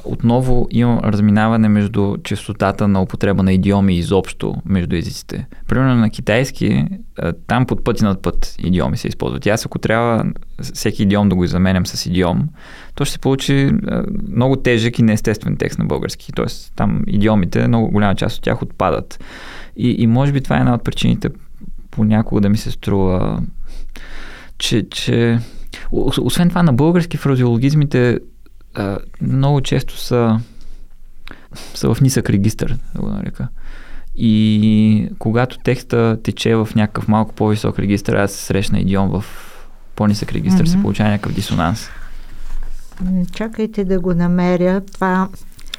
отново 0.04 0.68
имам 0.70 0.98
разминаване 0.98 1.68
между 1.68 2.16
частотата 2.24 2.88
на 2.88 3.02
употреба 3.02 3.42
на 3.42 3.52
идиоми 3.52 3.94
изобщо 3.94 4.54
между 4.64 4.96
езиците. 4.96 5.46
Примерно 5.68 5.94
на 5.94 6.10
китайски, 6.10 6.86
там 7.46 7.66
под 7.66 7.84
пъти 7.84 8.04
над 8.04 8.22
път 8.22 8.54
идиоми 8.58 8.96
се 8.96 9.08
използват. 9.08 9.46
И 9.46 9.48
аз 9.48 9.66
ако 9.66 9.78
трябва 9.78 10.24
всеки 10.74 11.02
идиом 11.02 11.28
да 11.28 11.36
го 11.36 11.46
заменям 11.46 11.86
с 11.86 12.06
идиом, 12.06 12.48
то 12.94 13.04
ще 13.04 13.12
се 13.12 13.18
получи 13.18 13.70
много 14.28 14.56
тежък 14.56 14.98
и 14.98 15.02
неестествен 15.02 15.56
текст 15.56 15.78
на 15.78 15.84
български. 15.84 16.32
Тоест 16.32 16.72
там 16.76 17.04
идиомите, 17.06 17.68
много 17.68 17.90
голяма 17.90 18.14
част 18.14 18.36
от 18.36 18.42
тях 18.42 18.62
отпадат. 18.62 19.24
И, 19.76 19.90
и 19.98 20.06
може 20.06 20.32
би 20.32 20.40
това 20.40 20.56
е 20.56 20.60
една 20.60 20.74
от 20.74 20.84
причините 20.84 21.28
понякога 21.90 22.40
да 22.40 22.48
ми 22.48 22.56
се 22.56 22.70
струва, 22.70 23.42
че, 24.58 24.88
че 24.90 25.38
освен 26.20 26.48
това 26.48 26.62
на 26.62 26.72
български 26.72 27.16
фразеологизмите 27.16 28.18
а, 28.78 28.98
много 29.22 29.60
често 29.60 29.96
са, 29.96 30.40
са 31.74 31.94
в 31.94 32.00
нисък 32.00 32.30
регистър, 32.30 32.78
да 32.94 33.00
го 33.00 33.08
нарека. 33.08 33.48
И 34.16 35.08
когато 35.18 35.58
текста 35.58 36.18
тече 36.22 36.54
в 36.54 36.68
някакъв 36.74 37.08
малко 37.08 37.34
по-висок 37.34 37.78
регистър, 37.78 38.14
аз 38.14 38.32
се 38.32 38.44
срещна 38.44 38.80
идиом 38.80 39.08
в 39.08 39.24
по-нисък 39.96 40.32
регистър, 40.32 40.66
mm-hmm. 40.66 40.70
се 40.70 40.82
получава 40.82 41.10
някакъв 41.10 41.34
дисонанс. 41.34 41.88
Чакайте 43.32 43.84
да 43.84 44.00
го 44.00 44.14
намеря. 44.14 44.80
Това 44.80 45.28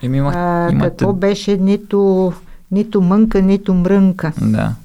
Еми, 0.02 0.18
има, 0.18 0.34
а, 0.36 0.72
имате... 0.72 0.90
какво 0.90 1.14
беше 1.14 1.58
нито, 1.58 2.34
нито 2.72 3.02
мънка, 3.02 3.42
нито 3.42 3.74
мрънка. 3.74 4.34
Да. 4.42 4.76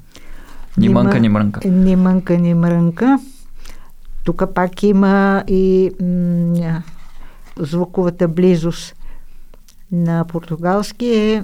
Ни, 0.77 0.87
ни 0.87 0.93
мънка, 0.93 1.19
ни 1.19 1.29
мрънка. 1.29 1.69
Ни 1.69 1.95
мънка, 1.95 2.37
ни 2.37 2.53
мрънка. 2.53 3.19
Тук 4.23 4.43
пак 4.55 4.83
има 4.83 5.43
и 5.47 5.91
м- 6.01 6.81
звуковата 7.59 8.27
близост 8.27 8.95
на 9.91 10.25
португалски 10.27 11.05
е 11.05 11.43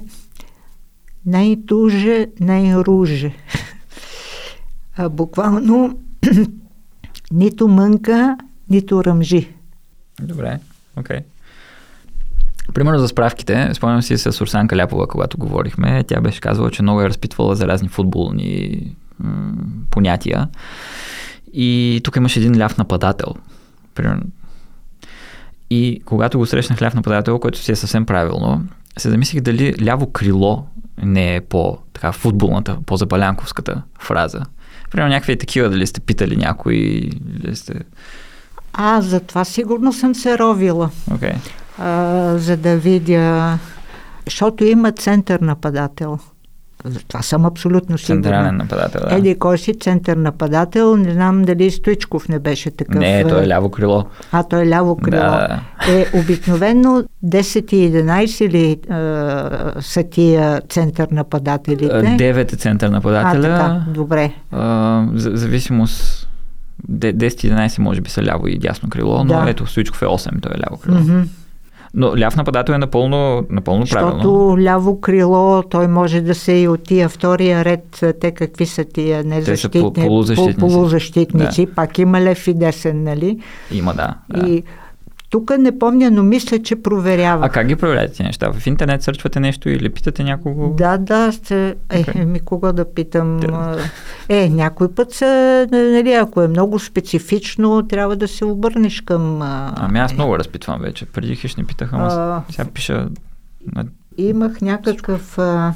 най-туже, 1.26 2.26
най-руже. 2.40 3.34
Буквално 5.10 5.98
нито 7.32 7.68
мънка, 7.68 8.36
нито 8.70 9.04
ръмжи. 9.04 9.54
Добре, 10.20 10.58
окей. 10.96 11.18
Okay. 11.18 11.24
Примерно 12.74 12.98
за 12.98 13.08
справките, 13.08 13.70
спомням 13.74 14.02
си 14.02 14.18
с 14.18 14.40
Урсан 14.40 14.68
Каляпова, 14.68 15.06
когато 15.06 15.38
говорихме, 15.38 16.04
тя 16.04 16.20
беше 16.20 16.40
казала, 16.40 16.70
че 16.70 16.82
много 16.82 17.02
е 17.02 17.08
разпитвала 17.08 17.56
за 17.56 17.66
разни 17.68 17.88
футболни 17.88 18.80
м- 19.18 19.52
понятия. 19.90 20.48
И 21.52 22.00
тук 22.04 22.16
имаше 22.16 22.40
един 22.40 22.62
ляв 22.62 22.78
нападател. 22.78 23.34
Примерно, 23.94 24.22
и 25.72 26.00
когато 26.04 26.38
го 26.38 26.46
срещнах 26.46 26.82
ляв 26.82 26.94
нападател, 26.94 27.38
който 27.38 27.58
си 27.58 27.72
е 27.72 27.76
съвсем 27.76 28.06
правилно, 28.06 28.62
се 28.98 29.10
замислих 29.10 29.40
дали 29.40 29.74
ляво 29.84 30.12
крило 30.12 30.64
не 31.02 31.36
е 31.36 31.40
по 31.40 31.78
така 31.92 32.12
футболната, 32.12 32.78
по-забалянковската 32.86 33.82
фраза. 34.00 34.40
Примерно 34.90 35.12
някакви 35.12 35.38
такива, 35.38 35.70
дали 35.70 35.86
сте 35.86 36.00
питали 36.00 36.36
някой, 36.36 36.74
или 36.74 37.56
сте... 37.56 37.74
А, 38.72 39.00
за 39.00 39.20
това 39.20 39.44
сигурно 39.44 39.92
съм 39.92 40.14
се 40.14 40.38
ровила. 40.38 40.90
Okay. 41.10 41.34
А, 41.78 42.38
за 42.38 42.56
да 42.56 42.76
видя... 42.76 43.58
Защото 44.26 44.64
има 44.64 44.92
център 44.92 45.40
нападател. 45.40 46.18
Това 47.08 47.22
съм 47.22 47.46
абсолютно 47.46 47.98
сигурна. 47.98 48.22
Централен 48.22 48.56
нападател, 48.56 49.00
да. 49.08 49.16
Еди, 49.16 49.38
кой 49.38 49.58
си 49.58 49.74
център 49.74 50.16
нападател? 50.16 50.96
Не 50.96 51.12
знам 51.12 51.42
дали 51.42 51.70
Стоичков 51.70 52.28
не 52.28 52.38
беше 52.38 52.70
такъв. 52.70 52.94
Не, 52.94 53.24
той 53.24 53.44
е 53.44 53.48
ляво 53.48 53.70
крило. 53.70 54.04
А, 54.32 54.42
той 54.42 54.62
е 54.62 54.68
ляво 54.68 54.96
крило. 54.96 55.22
Да. 55.22 55.60
Е, 55.88 56.06
обикновено 56.14 57.04
10 57.24 57.74
и 57.74 57.92
11 57.92 58.48
ли 58.48 58.70
е, 58.70 59.82
са 59.82 60.02
тия 60.02 60.60
център 60.68 61.08
нападателите? 61.10 61.94
9 61.94 62.52
е 62.52 62.56
център 62.56 62.88
нападателя. 62.88 63.48
А, 63.48 63.58
така, 63.58 63.84
добре. 63.90 64.32
А, 64.52 65.06
зависимост 65.14 66.28
10-11 66.90 67.78
може 67.78 68.00
би 68.00 68.10
са 68.10 68.22
ляво 68.22 68.48
и 68.48 68.58
дясно 68.58 68.88
крило, 68.88 69.18
но 69.18 69.24
да. 69.24 69.44
ето 69.48 69.66
Стоичков 69.66 70.02
е 70.02 70.06
8, 70.06 70.42
той 70.42 70.52
е 70.54 70.58
ляво 70.58 70.76
крило. 70.76 70.98
Mm-hmm. 70.98 71.24
Но 71.94 72.18
ляв 72.18 72.36
нападател 72.36 72.72
е 72.72 72.78
напълно, 72.78 73.46
напълно 73.50 73.82
Защото 73.82 74.00
правилно. 74.00 74.22
Защото 74.22 74.62
ляво 74.62 75.00
крило, 75.00 75.62
той 75.62 75.88
може 75.88 76.20
да 76.20 76.34
се 76.34 76.52
и 76.52 76.68
от 76.68 76.82
тия 76.82 77.08
втория 77.08 77.64
ред, 77.64 78.04
те 78.20 78.30
какви 78.30 78.66
са 78.66 78.84
тия 78.84 79.24
незащитни, 79.24 79.92
те 79.92 80.00
са 80.00 80.06
полузащитници. 80.06 80.58
полузащитници. 80.58 81.66
Да. 81.66 81.74
Пак 81.74 81.98
има 81.98 82.20
лев 82.20 82.46
и 82.48 82.54
десен, 82.54 83.02
нали? 83.02 83.40
Има, 83.72 83.94
да. 83.94 84.14
да. 84.28 84.48
И 84.48 84.62
тук 85.32 85.50
не 85.58 85.78
помня, 85.78 86.10
но 86.10 86.22
мисля, 86.22 86.62
че 86.62 86.76
проверява. 86.76 87.46
А 87.46 87.48
как 87.48 87.66
ги 87.66 87.76
проверяте 87.76 88.08
тези 88.08 88.22
неща? 88.22 88.52
В 88.52 88.66
интернет 88.66 89.02
сърчвате 89.02 89.40
нещо 89.40 89.68
или 89.68 89.88
питате 89.88 90.24
някого? 90.24 90.68
Да, 90.68 90.98
да. 90.98 91.32
Сте... 91.32 91.74
Okay. 91.88 92.22
Е, 92.22 92.24
ми 92.24 92.40
кого 92.40 92.72
да 92.72 92.94
питам? 92.94 93.40
Да. 93.40 93.78
Е, 94.28 94.48
някой 94.48 94.94
път 94.94 95.12
са, 95.12 95.66
нали, 95.72 96.12
ако 96.12 96.42
е 96.42 96.48
много 96.48 96.78
специфично, 96.78 97.88
трябва 97.88 98.16
да 98.16 98.28
се 98.28 98.44
обърнеш 98.44 99.00
към... 99.00 99.42
Ами 99.42 99.98
аз 99.98 100.14
много 100.14 100.38
разпитвам 100.38 100.80
вече. 100.80 101.06
Преди 101.06 101.36
хищ 101.36 101.58
не 101.58 101.64
питаха, 101.64 101.96
ама 101.96 102.42
сега 102.50 102.64
пиша... 102.74 103.08
Имах 104.18 104.60
някакъв... 104.60 105.38
А... 105.38 105.74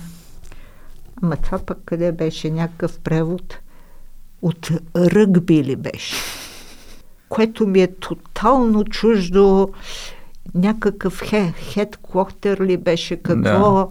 Ама 1.22 1.36
това 1.36 1.58
пък 1.58 1.78
къде 1.84 2.12
беше? 2.12 2.50
Някакъв 2.50 2.98
превод 2.98 3.58
от 4.42 4.70
ръгби 4.96 5.64
ли 5.64 5.76
беше? 5.76 6.16
Което 7.28 7.66
ми 7.66 7.82
е 7.82 7.86
тотално 7.86 8.85
чуждо. 8.85 9.69
Някакъв 10.55 11.23
хедквотер 11.73 12.61
ли 12.61 12.77
беше, 12.77 13.16
какво... 13.16 13.73
Да. 13.73 13.86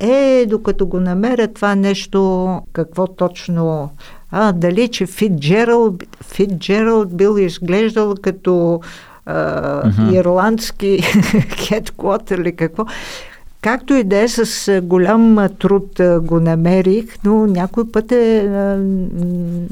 Е, 0.00 0.46
докато 0.48 0.86
го 0.86 1.00
намеря 1.00 1.48
това 1.48 1.74
нещо, 1.74 2.62
какво 2.72 3.06
точно... 3.06 3.90
А, 4.30 4.52
дали, 4.52 4.88
че 4.88 5.06
Фитджералд, 5.06 6.02
Фитджералд 6.22 7.16
бил 7.16 7.38
изглеждал 7.38 8.14
като 8.22 8.80
а, 9.26 9.34
uh-huh. 9.82 10.14
ирландски 10.14 11.02
хедквотер 11.68 12.38
или 12.38 12.56
какво. 12.56 12.84
Както 13.60 13.94
и 13.94 14.04
да 14.04 14.18
е, 14.18 14.28
с 14.28 14.80
голям 14.82 15.48
труд 15.58 16.00
го 16.20 16.40
намерих, 16.40 17.04
но 17.24 17.46
някой 17.46 17.92
път 17.92 18.12
е 18.12 18.48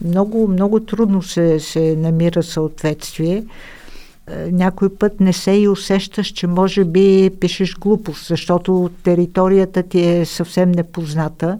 много, 0.04 0.48
много 0.48 0.80
трудно 0.80 1.22
се, 1.22 1.60
се 1.60 1.96
намира 1.98 2.42
съответствие. 2.42 3.44
Някой 4.50 4.88
път 4.88 5.20
не 5.20 5.32
се 5.32 5.50
и 5.52 5.68
усещаш, 5.68 6.26
че 6.26 6.46
може 6.46 6.84
би 6.84 7.30
пишеш 7.40 7.76
глупост, 7.78 8.26
защото 8.26 8.90
територията 9.02 9.82
ти 9.82 10.00
е 10.08 10.24
съвсем 10.24 10.70
непозната. 10.70 11.58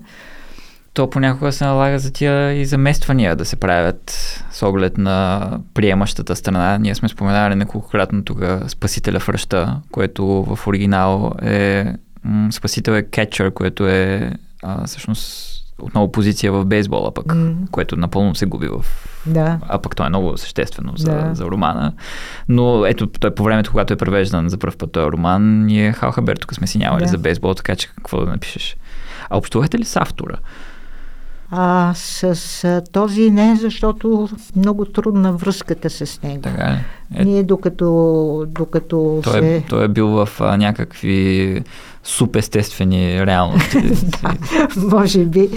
то 0.94 1.10
понякога 1.10 1.52
се 1.52 1.64
налага 1.64 1.98
за 1.98 2.12
тия 2.12 2.52
и 2.52 2.66
замествания 2.66 3.36
да 3.36 3.44
се 3.44 3.56
правят 3.56 4.10
с 4.51 4.62
оглед 4.62 4.98
на 4.98 5.51
приемащата 5.74 6.36
страна. 6.36 6.78
Ние 6.78 6.94
сме 6.94 7.09
споменали 7.09 7.55
неколкократно 7.55 8.24
тук 8.24 8.38
Спасителя 8.68 9.20
в 9.20 9.28
ръща, 9.28 9.80
което 9.90 10.26
в 10.26 10.66
оригинал 10.66 11.32
е 11.42 11.84
м- 12.24 12.52
Спасител 12.52 12.92
е 12.92 13.02
кетчър, 13.02 13.51
което 13.51 13.88
е 13.88 14.32
а, 14.62 14.86
всъщност 14.86 15.51
отново 15.82 16.12
позиция 16.12 16.52
в 16.52 16.64
бейсбола 16.64 17.14
пък, 17.14 17.26
mm. 17.26 17.70
което 17.70 17.96
напълно 17.96 18.34
се 18.34 18.46
губи 18.46 18.68
в... 18.68 18.84
Да. 19.26 19.59
А 19.68 19.78
пък 19.78 19.96
то 19.96 20.06
е 20.06 20.09
много 20.09 20.38
съществено 20.38 20.92
за, 20.96 21.10
Да. 21.10 21.34
за 21.34 21.44
романа. 21.44 21.92
Но 22.48 22.86
ето, 22.86 23.06
той 23.06 23.34
по 23.34 23.44
времето, 23.44 23.70
когато 23.70 23.92
е 23.92 23.96
превеждан 23.96 24.48
за 24.48 24.59
първ 24.59 24.76
път 24.78 24.92
този 24.92 25.10
роман, 25.12 25.64
ние 25.66 25.92
Халхабер 25.92 26.36
тук 26.36 26.55
сме 26.55 26.66
си 26.66 26.78
нямали 26.78 27.02
Да. 27.05 27.09
за 27.09 27.18
бейсбол, 27.18 27.55
така 27.55 27.76
че 27.76 27.88
какво 27.88 28.20
да 28.20 28.30
напишеш. 28.30 28.76
А 29.30 29.36
общувате 29.36 29.78
ли 29.78 29.84
с 29.84 29.96
автора? 29.96 30.36
А 31.56 31.93
с, 31.94 32.24
а, 32.64 32.82
този 32.93 33.31
не, 33.31 33.56
защото 33.56 34.28
много 34.56 34.85
трудна 34.85 35.32
връзката 35.32 35.90
с 35.90 36.22
него. 36.22 36.43
Така 36.43 36.70
ли? 36.72 36.78
Е, 37.20 37.24
Ние 37.24 37.43
докато, 37.43 38.47
докато 38.48 39.20
той, 39.24 39.32
се... 39.32 39.56
е, 39.56 39.60
той 39.60 39.85
е 39.85 39.89
бил 39.89 40.09
в 40.09 40.28
а, 40.40 40.56
някакви 40.56 41.62
супестествени 42.05 43.26
реалности. 43.26 43.78
Може 44.76 45.24
би. 45.24 45.51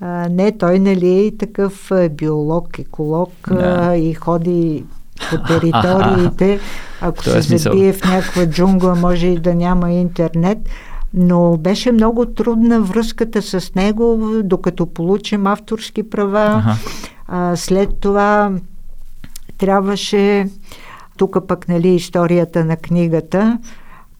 А, 0.00 0.28
не, 0.28 0.58
той 0.58 0.78
нали 0.78 1.26
е 1.26 1.36
такъв 1.36 1.90
биолог, 2.10 2.78
еколог 2.78 3.32
Да. 3.50 3.78
а, 3.80 3.96
и 3.96 4.14
ходи 4.14 4.84
по 5.30 5.42
териториите. 5.42 6.60
Ако 7.00 7.24
този 7.24 7.42
се 7.48 7.58
забие 7.58 7.92
в 7.92 8.04
някаква 8.04 8.46
джунгла, 8.46 8.94
може 8.94 9.26
и 9.26 9.38
да 9.38 9.54
няма 9.54 9.92
интернет. 9.92 10.58
Но 11.14 11.56
беше 11.56 11.92
много 11.92 12.26
трудна 12.26 12.80
връзката 12.80 13.42
с 13.42 13.74
него, 13.74 14.32
докато 14.44 14.86
получим 14.86 15.46
авторски 15.46 16.10
права. 16.10 16.62
Аха. 16.66 16.76
А, 17.26 17.56
след 17.56 17.98
това 18.00 18.52
трябваше, 19.58 20.48
тук 21.16 21.36
пък 21.48 21.68
нали, 21.68 21.88
историята 21.88 22.64
на 22.64 22.76
книгата, 22.76 23.58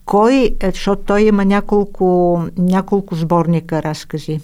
кой, 0.05 0.55
защото 0.63 1.01
той 1.05 1.21
има 1.21 1.45
няколко, 1.45 2.41
няколко 2.57 3.15
сборника 3.15 3.83
разкази, 3.83 4.41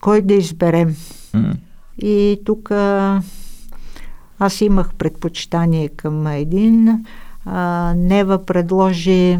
кой 0.00 0.22
да 0.22 0.34
изберем. 0.34 0.96
М. 1.34 1.52
И 2.02 2.40
тук 2.44 2.70
аз 4.38 4.60
имах 4.60 4.94
предпочитание 4.94 5.88
към 5.88 6.26
един. 6.26 7.04
А, 7.44 7.94
Нева 7.96 8.44
предложи, 8.44 9.38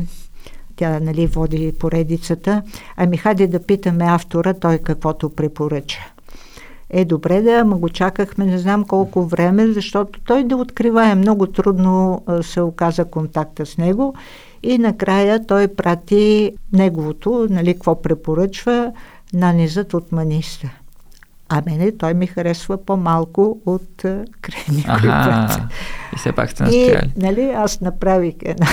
тя 0.81 1.01
нали, 1.01 1.27
води 1.27 1.73
поредицата, 1.78 2.62
ами 2.97 3.16
хайде 3.16 3.47
да 3.47 3.62
питаме 3.62 4.05
автора, 4.09 4.55
той 4.55 4.78
каквото 4.78 5.31
препоръча. 5.31 5.98
Е, 6.90 7.05
добре 7.05 7.43
да, 7.43 7.52
ама 7.52 7.77
го 7.77 7.89
чакахме 7.89 8.44
не 8.47 8.59
знам 8.59 8.85
колко 8.85 9.24
време, 9.24 9.66
защото 9.66 10.20
той 10.20 10.44
да 10.44 10.57
открива 10.57 11.07
е 11.07 11.15
много 11.15 11.47
трудно 11.47 12.23
се 12.43 12.61
оказа 12.61 13.05
контакта 13.05 13.66
с 13.66 13.78
него 13.78 14.15
и 14.62 14.78
накрая 14.78 15.47
той 15.47 15.69
прати 15.69 16.52
неговото, 16.73 17.47
нали, 17.51 17.74
какво 17.74 18.02
препоръчва, 18.02 18.93
нанизът 19.32 19.94
от 19.94 20.12
маниста. 20.12 20.70
А 21.48 21.62
мене 21.66 21.97
той 21.97 22.15
ми 22.15 22.27
харесва 22.27 22.85
по-малко 22.85 23.59
от 23.66 24.05
а, 24.05 24.24
крайния 24.40 24.85
Аха. 24.89 25.69
И 26.12 26.16
все 26.16 26.32
пак 26.32 26.51
сте 26.51 26.62
и, 26.62 26.66
настояли. 26.66 27.12
нали, 27.16 27.51
аз 27.57 27.81
направих 27.81 28.35
една 28.43 28.66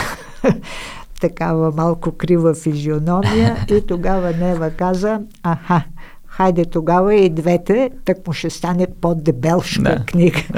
такава 1.19 1.71
малко 1.71 2.11
крива 2.11 2.53
физиономия 2.53 3.57
и 3.71 3.81
тогава 3.87 4.33
Нева 4.33 4.69
каза, 4.69 5.19
аха, 5.43 5.83
хайде 6.25 6.65
тогава 6.65 7.15
и 7.15 7.29
двете, 7.29 7.89
так 8.05 8.27
му 8.27 8.33
ще 8.33 8.49
стане 8.49 8.87
по-дебелшка 9.01 9.81
Да, 9.81 10.05
книга. 10.05 10.39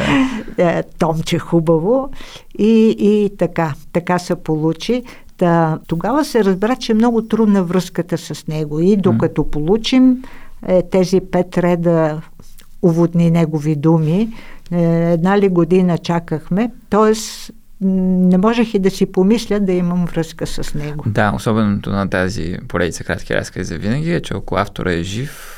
Е, 0.58 0.84
Томче 0.84 1.40
хубаво. 1.40 2.10
И, 2.58 2.96
и 3.00 3.38
така, 3.38 3.74
така 3.94 4.20
се 4.20 4.36
получи. 4.36 5.04
Та, 5.38 5.80
тогава 5.88 6.26
се 6.26 6.44
разбра, 6.44 6.76
че 6.76 6.92
е 6.92 6.96
много 6.96 7.28
трудна 7.28 7.64
връзката 7.64 8.18
с 8.18 8.48
него. 8.48 8.80
И 8.80 8.98
докато 8.98 9.50
получим 9.50 10.24
е, 10.68 10.82
тези 10.90 11.20
пет 11.20 11.58
реда 11.58 12.22
уводни 12.82 13.32
негови 13.32 13.76
думи, 13.76 14.30
е, 14.72 15.12
една 15.14 15.40
ли 15.40 15.50
година 15.50 15.98
чакахме, 15.98 16.72
т.е. 16.90 17.14
не 17.82 18.38
можех 18.38 18.74
и 18.74 18.80
да 18.80 18.92
си 18.92 19.06
помисля 19.06 19.60
да 19.60 19.72
имам 19.72 20.06
връзка 20.06 20.48
с 20.48 20.74
него. 20.74 21.04
Да, 21.08 21.32
особеното 21.36 21.90
на 21.90 22.10
тази 22.10 22.58
поредица 22.68 23.04
кратки 23.04 23.36
разкази 23.36 23.64
за 23.64 23.78
винаги 23.78 24.14
е, 24.14 24.22
че 24.22 24.34
ако 24.34 24.56
автора 24.56 24.92
е 24.94 25.04
жив, 25.04 25.56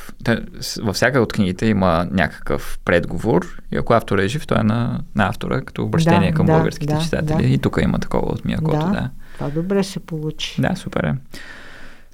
във 0.81 0.95
всяка 0.95 1.19
от 1.21 1.33
книгите 1.33 1.65
има 1.65 2.07
някакъв 2.11 2.79
предговор 2.85 3.61
и 3.71 3.77
ако 3.77 3.93
автора 3.93 4.23
е 4.23 4.27
жив, 4.27 4.47
той 4.47 4.59
е 4.59 4.63
на, 4.63 5.01
на 5.15 5.27
автора 5.27 5.61
като 5.61 5.83
обращение 5.83 6.31
Да, 6.31 6.35
към 6.35 6.45
да, 6.45 6.53
българските 6.53 6.93
да, 6.93 7.01
читатели. 7.01 7.37
да. 7.37 7.43
И 7.43 7.57
тук 7.57 7.77
има 7.81 7.99
такова 7.99 8.27
от 8.27 8.45
Миякото, 8.45 8.77
да. 8.77 8.91
да. 8.91 9.09
това 9.33 9.49
добре 9.49 9.83
се 9.83 9.99
получи. 9.99 10.61
Да, 10.61 10.75
супер 10.75 11.03
е. 11.03 11.13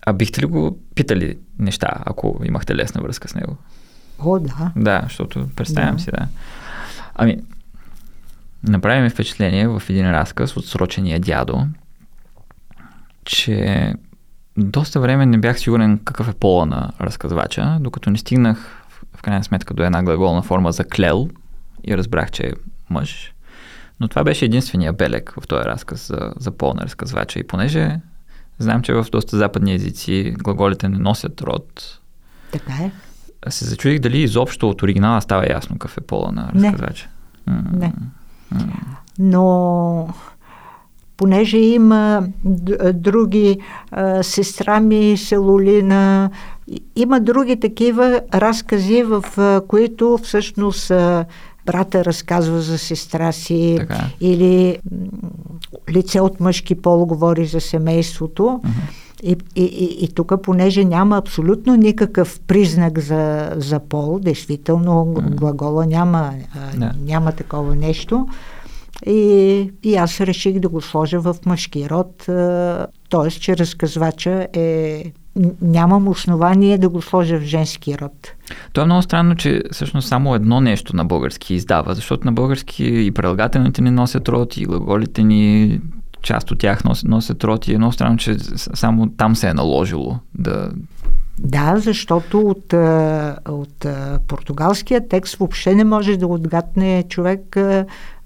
А 0.06 0.14
бихте 0.14 0.42
ли 0.42 0.46
го 0.46 0.80
питали 0.96 1.38
неща, 1.60 1.92
ако 2.06 2.42
имахте 2.44 2.76
лесна 2.76 3.02
връзка 3.02 3.28
с 3.28 3.36
него? 3.36 3.58
О, 4.20 4.40
да. 4.40 4.72
Да, 4.76 5.02
защото 5.04 5.48
представям 5.56 5.96
Да. 5.96 6.02
си, 6.02 6.12
да. 6.12 6.28
Ами, 7.16 7.38
направи 8.64 9.02
ми 9.02 9.10
впечатление 9.10 9.68
в 9.68 9.82
един 9.90 10.12
разказ 10.12 10.58
от 10.58 10.66
срочения 10.66 11.20
дядо, 11.20 11.68
че 13.26 13.94
доста 14.58 15.00
време 15.00 15.26
не 15.26 15.38
бях 15.38 15.60
сигурен 15.60 16.00
какъв 16.00 16.30
е 16.30 16.34
пола 16.34 16.66
на 16.66 16.92
разказвача, 17.02 17.78
докато 17.80 18.10
не 18.10 18.18
стигнах 18.18 18.84
в- 19.14 19.22
крайна 19.22 19.44
сметка 19.44 19.74
до 19.74 19.84
една 19.84 20.04
глаголна 20.04 20.42
форма 20.42 20.72
за 20.72 20.84
клел 20.86 21.30
и 21.84 21.98
разбрах, 21.98 22.32
че 22.32 22.44
е 22.44 22.52
мъж. 22.90 23.34
Но 24.00 24.08
това 24.08 24.24
беше 24.24 24.46
единствения 24.46 24.94
белег 24.94 25.34
в 25.34 25.48
този 25.48 25.64
разказ 25.64 26.08
за, 26.08 26.34
за 26.38 26.52
пол 26.52 26.74
на 26.74 26.82
разказвача. 26.82 27.40
И 27.40 27.48
понеже 27.48 28.00
знам, 28.60 28.82
че 28.82 28.94
в 28.94 29.06
доста 29.12 29.38
западни 29.38 29.74
езици 29.74 30.34
глаголите 30.38 30.90
не 30.90 30.98
носят 30.98 31.42
род, 31.42 32.00
Така 32.52 32.74
е. 32.74 32.92
се 33.50 33.66
зачудих 33.66 34.00
дали 34.00 34.18
изобщо 34.18 34.70
от 34.70 34.82
оригинала 34.82 35.22
става 35.22 35.50
ясно 35.50 35.76
какъв 35.76 35.98
е 35.98 36.02
пола 36.02 36.32
на 36.32 36.52
Не. 36.54 36.68
разказвача. 36.68 37.10
Не. 37.72 37.94
Но 39.20 40.08
понеже 41.18 41.58
има 41.58 42.28
други, 42.94 43.60
сестра 44.22 44.80
ми 44.80 45.18
Селолина, 45.18 46.30
има 46.96 47.20
други 47.20 47.60
такива 47.60 48.22
разкази, 48.34 49.04
в 49.04 49.24
които 49.68 50.20
всъщност 50.24 50.92
брата 51.68 52.06
разказва 52.06 52.62
за 52.62 52.78
сестра 52.78 53.32
си 53.32 53.76
Така. 53.78 54.00
или 54.22 54.78
м, 54.92 55.08
лице 55.90 56.22
от 56.22 56.40
мъжки 56.40 56.76
пол 56.76 57.06
говори 57.06 57.46
за 57.46 57.62
семейството. 57.62 58.62
И, 59.24 59.38
и, 59.56 59.64
и, 59.64 60.06
и 60.06 60.08
тук, 60.08 60.34
понеже 60.44 60.86
няма 60.86 61.18
абсолютно 61.18 61.76
никакъв 61.76 62.40
признак 62.48 63.00
за, 63.00 63.54
за 63.56 63.80
пол, 63.80 64.20
действително 64.20 65.16
глагола 65.32 65.86
няма, 65.86 66.34
а, 66.82 66.92
няма 67.06 67.32
такова 67.32 67.76
нещо. 67.76 68.28
И, 69.06 69.72
и 69.84 69.96
аз 69.96 70.22
реших 70.22 70.60
да 70.60 70.70
го 70.70 70.82
сложа 70.82 71.20
в 71.20 71.36
мъжки 71.46 71.90
род, 71.90 72.24
т.е. 73.10 73.30
че 73.30 73.58
разказвача 73.58 74.48
е... 74.54 75.04
Нямам 75.62 76.08
основание 76.08 76.78
да 76.78 76.90
го 76.90 77.02
сложа 77.02 77.40
в 77.40 77.44
женски 77.44 77.98
род. 77.98 78.34
То 78.74 78.82
е 78.82 78.86
много 78.86 79.02
странно, 79.02 79.36
че 79.36 79.64
всъщност 79.72 80.08
само 80.08 80.36
едно 80.36 80.62
нещо 80.62 80.96
на 80.96 81.06
български 81.06 81.54
издава, 81.54 81.96
защото 81.96 82.26
на 82.26 82.32
български 82.32 82.86
и 82.86 83.12
прилагателните 83.12 83.82
ни 83.82 83.92
носят 83.92 84.30
род, 84.30 84.58
и 84.58 84.66
глаголите 84.66 85.24
ни, 85.24 85.80
част 86.22 86.52
от 86.52 86.60
тях 86.60 86.84
носят, 86.84 87.10
носят 87.10 87.44
род 87.44 87.68
и 87.68 87.74
е 87.74 87.78
много 87.78 87.94
странно, 87.94 88.18
че 88.18 88.38
само 88.56 89.10
там 89.10 89.36
се 89.36 89.50
е 89.50 89.54
наложило 89.54 90.20
да... 90.34 90.70
Да, 91.40 91.74
защото 91.78 92.40
от, 92.40 92.74
от 93.50 93.86
португалския 94.28 95.08
текст 95.08 95.36
въобще 95.36 95.76
не 95.76 95.84
може 95.84 96.18
да 96.18 96.28
отгадне 96.28 97.04
човек 97.10 97.58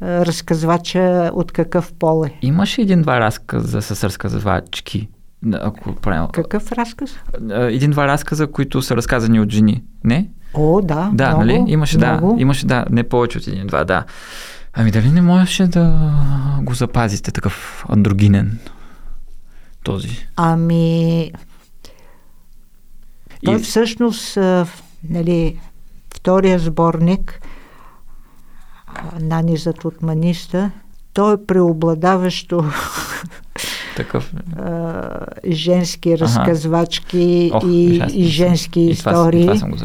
разказвача 0.01 1.31
от 1.33 1.51
какъв 1.51 1.93
пол 1.93 2.25
е. 2.25 2.37
Имаше 2.41 2.81
един-два 2.81 3.19
разказа 3.19 3.81
с 3.81 4.03
разказвачки, 4.03 5.09
ако 5.53 5.95
правилно. 5.95 6.29
Какъв 6.31 6.71
разказ? 6.71 7.19
Един-два 7.51 8.07
разказа, 8.07 8.47
които 8.47 8.81
са 8.81 8.95
разказани 8.95 9.39
от 9.39 9.49
жени. 9.49 9.83
Не? 10.03 10.29
О, 10.53 10.81
да. 10.81 11.11
Да, 11.13 11.27
много, 11.27 11.45
нали? 11.45 11.63
Имаше, 11.67 11.97
много. 11.97 12.35
да. 12.35 12.41
Имаше, 12.41 12.65
да. 12.65 12.85
Не 12.89 13.03
повече 13.03 13.37
от 13.37 13.47
един-два, 13.47 13.83
да. 13.83 14.03
Ами 14.73 14.91
дали 14.91 15.11
не 15.11 15.21
можеше 15.21 15.67
да 15.67 16.13
го 16.61 16.73
запазите 16.73 17.31
такъв 17.31 17.85
андрогинен 17.89 18.59
този? 19.83 20.27
Ами, 20.35 21.31
той 23.45 23.55
И- 23.55 23.63
всъщност, 23.63 24.37
нали, 25.09 25.59
втория 26.15 26.59
сборник, 26.59 27.41
Нанизът 29.21 29.85
от 29.85 30.01
маниста, 30.01 30.71
той 31.13 31.33
е 31.33 31.45
преобладаващо 31.47 32.65
Такъв. 33.95 34.33
а, 34.57 35.25
женски 35.51 36.19
разказвачки 36.19 37.51
Ох, 37.53 37.63
и, 37.67 37.99
аз 38.03 38.13
и 38.13 38.23
женски 38.23 38.81
и 38.81 38.97
това, 38.97 39.11
истории. 39.11 39.41
и 39.41 39.45
това 39.45 39.57
съм 39.57 39.71
го 39.71 39.77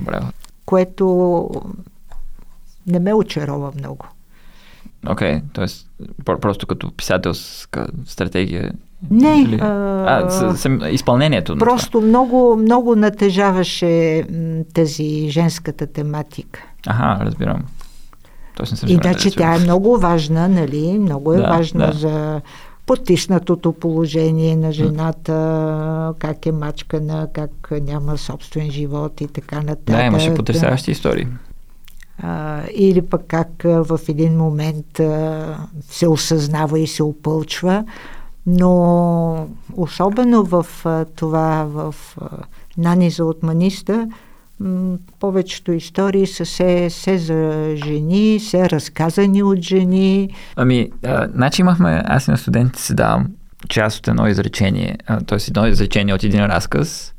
което 0.67 1.51
не 2.87 2.99
ме 2.99 3.15
очарова 3.15 3.73
много. 3.79 4.07
Окей, 5.09 5.35
okay, 5.35 5.43
т.е. 5.55 6.37
просто 6.41 6.67
като 6.67 6.93
писателска 6.93 7.87
стратегия. 8.07 8.73
Не. 9.11 9.41
Или... 9.43 9.59
А, 9.63 10.31
с, 10.31 10.57
с, 10.57 10.79
изпълнението. 10.91 11.59
Просто 11.59 12.01
на 12.01 12.07
много, 12.07 12.57
много 12.57 12.97
натежаваше 12.97 14.25
тази 14.75 15.31
женската 15.31 15.87
тематика. 15.87 16.63
Ага, 16.87 17.25
разбирам. 17.25 17.65
Тоест 18.57 18.73
не 18.73 18.79
съм 18.79 18.89
Иначе 18.89 19.31
тя 19.31 19.55
е 19.55 19.59
много 19.59 19.99
важна, 19.99 20.49
нали? 20.49 20.99
Много 20.99 21.33
е 21.33 21.37
да, 21.37 21.49
важна 21.49 21.87
да. 21.87 21.93
за 21.93 22.41
потиснатото 22.87 23.73
положение 23.73 24.57
на 24.57 24.73
жената, 24.73 26.15
как 26.19 26.47
е 26.47 26.53
мачкана, 26.53 27.29
как 27.33 27.71
няма 27.71 28.19
собствен 28.19 28.71
живот 28.71 29.21
и 29.21 29.27
така 29.27 29.57
нататък. 29.57 29.97
Да, 29.97 30.03
имаше 30.03 30.35
потрясаващи 30.35 30.91
истории. 30.91 31.27
А, 32.19 32.63
или 32.75 33.03
пък 33.03 33.23
как 33.29 33.49
в 33.65 34.01
един 34.09 34.37
момент 34.37 35.01
а, 35.01 35.59
се 35.91 36.09
осъзнава 36.09 36.79
и 36.79 36.87
се 36.87 37.03
опълчва. 37.03 37.85
Но 38.47 39.49
особено 39.77 40.45
в 40.45 40.67
а, 40.85 41.05
това, 41.05 41.65
в 41.65 41.95
а, 42.21 42.29
Нани 42.79 43.11
за 43.11 43.25
отманиста, 43.25 44.09
повечето 45.21 45.73
истории 45.73 46.27
са 46.27 46.47
се, 46.47 46.91
се 46.91 47.19
за 47.19 47.73
жени, 47.77 48.41
се 48.41 48.71
разказани 48.71 49.43
от 49.43 49.61
жени. 49.61 50.31
Ами, 50.57 50.91
а, 51.05 51.29
значи 51.35 51.61
имахме, 51.61 52.03
аз 52.05 52.29
на 52.29 52.39
студентите 52.39 52.83
си 52.83 52.95
давам 52.95 53.27
част 53.69 53.99
от 53.99 54.09
едно 54.09 54.27
изречение, 54.27 54.99
т.е. 55.27 55.39
едно 55.49 55.67
изречение 55.67 56.15
от 56.15 56.25
един 56.25 56.45
разказ 56.45 57.15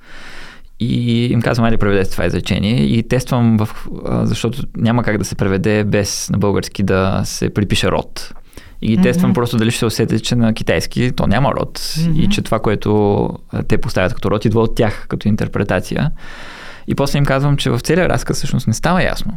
и 0.80 1.26
им 1.26 1.42
казвам, 1.42 1.66
айде 1.66 1.78
преведете 1.78 2.12
това 2.12 2.26
изречение 2.26 2.84
и 2.84 3.08
тествам, 3.08 3.58
в, 3.58 3.88
защото 4.24 4.64
няма 4.78 5.04
как 5.04 5.18
да 5.18 5.26
се 5.26 5.36
преведе 5.36 5.84
без 5.84 6.30
на 6.30 6.38
български 6.38 6.84
да 6.84 7.22
се 7.26 7.50
припише 7.50 7.92
род. 7.92 8.34
И 8.82 8.88
ги 8.88 8.98
mm-hmm. 8.98 9.04
тествам 9.04 9.34
просто 9.34 9.58
дали 9.58 9.72
ще 9.72 9.80
се 9.80 9.86
усетят, 9.86 10.24
че 10.24 10.36
на 10.36 10.54
китайски 10.54 11.12
то 11.12 11.28
няма 11.28 11.52
род 11.54 11.80
mm-hmm. 11.80 12.16
и 12.16 12.30
че 12.30 12.42
това, 12.42 12.60
което 12.60 13.30
те 13.68 13.78
поставят 13.78 14.14
като 14.14 14.32
род, 14.32 14.46
идва 14.46 14.62
от 14.62 14.76
тях 14.76 15.06
като 15.08 15.28
интерпретация. 15.28 16.12
И 16.88 16.96
после 16.96 17.18
им 17.18 17.26
казвам, 17.26 17.58
че 17.58 17.70
в 17.70 17.80
целия 17.80 18.10
разказ 18.10 18.38
всъщност 18.38 18.68
не 18.68 18.74
става 18.74 19.04
ясно 19.04 19.34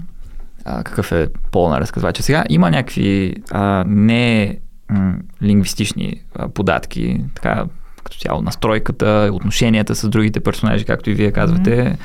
а, 0.65 0.85
какъв 0.85 1.13
е 1.13 1.29
пол 1.51 1.69
на 1.69 1.81
разказвача. 1.81 2.23
Сега 2.23 2.45
има 2.49 2.71
някакви 2.71 3.35
а, 3.51 3.85
не 3.87 4.57
м- 4.91 5.15
лингвистични 5.43 6.23
а, 6.35 6.49
податки, 6.49 7.25
така 7.35 7.65
като 8.11 8.21
цяло 8.21 8.43
настройката, 8.43 9.31
отношенията 9.33 9.95
с 9.95 10.09
другите 10.09 10.41
персонажи, 10.41 10.85
както 10.85 11.11
и 11.11 11.15
вие 11.15 11.33
казвате. 11.33 11.71
Mm-hmm 11.71 11.97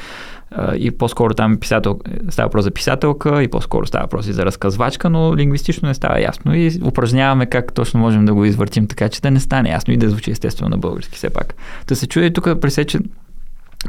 и 0.77 0.91
по-скоро 0.91 1.33
там 1.33 1.57
писател, 1.57 1.99
става 2.29 2.47
въпрос 2.47 2.63
за 2.63 2.71
писателка 2.71 3.43
и 3.43 3.47
по-скоро 3.47 3.85
става 3.85 4.03
въпрос 4.03 4.27
и 4.27 4.33
за 4.33 4.45
разказвачка, 4.45 5.09
но 5.09 5.37
лингвистично 5.37 5.87
не 5.87 5.93
става 5.93 6.21
ясно 6.21 6.55
и 6.55 6.79
упражняваме 6.83 7.45
как 7.45 7.73
точно 7.73 7.99
можем 7.99 8.25
да 8.25 8.33
го 8.33 8.45
извъртим 8.45 8.87
така, 8.87 9.09
че 9.09 9.21
да 9.21 9.31
не 9.31 9.39
стане 9.39 9.69
ясно 9.69 9.93
и 9.93 9.97
да 9.97 10.09
звучи 10.09 10.31
естествено 10.31 10.69
на 10.69 10.77
български 10.77 11.15
все 11.15 11.29
пак. 11.29 11.53
Да 11.87 11.95
се 11.95 12.07
чуе 12.07 12.33
тук 12.33 12.61
пресече 12.61 12.99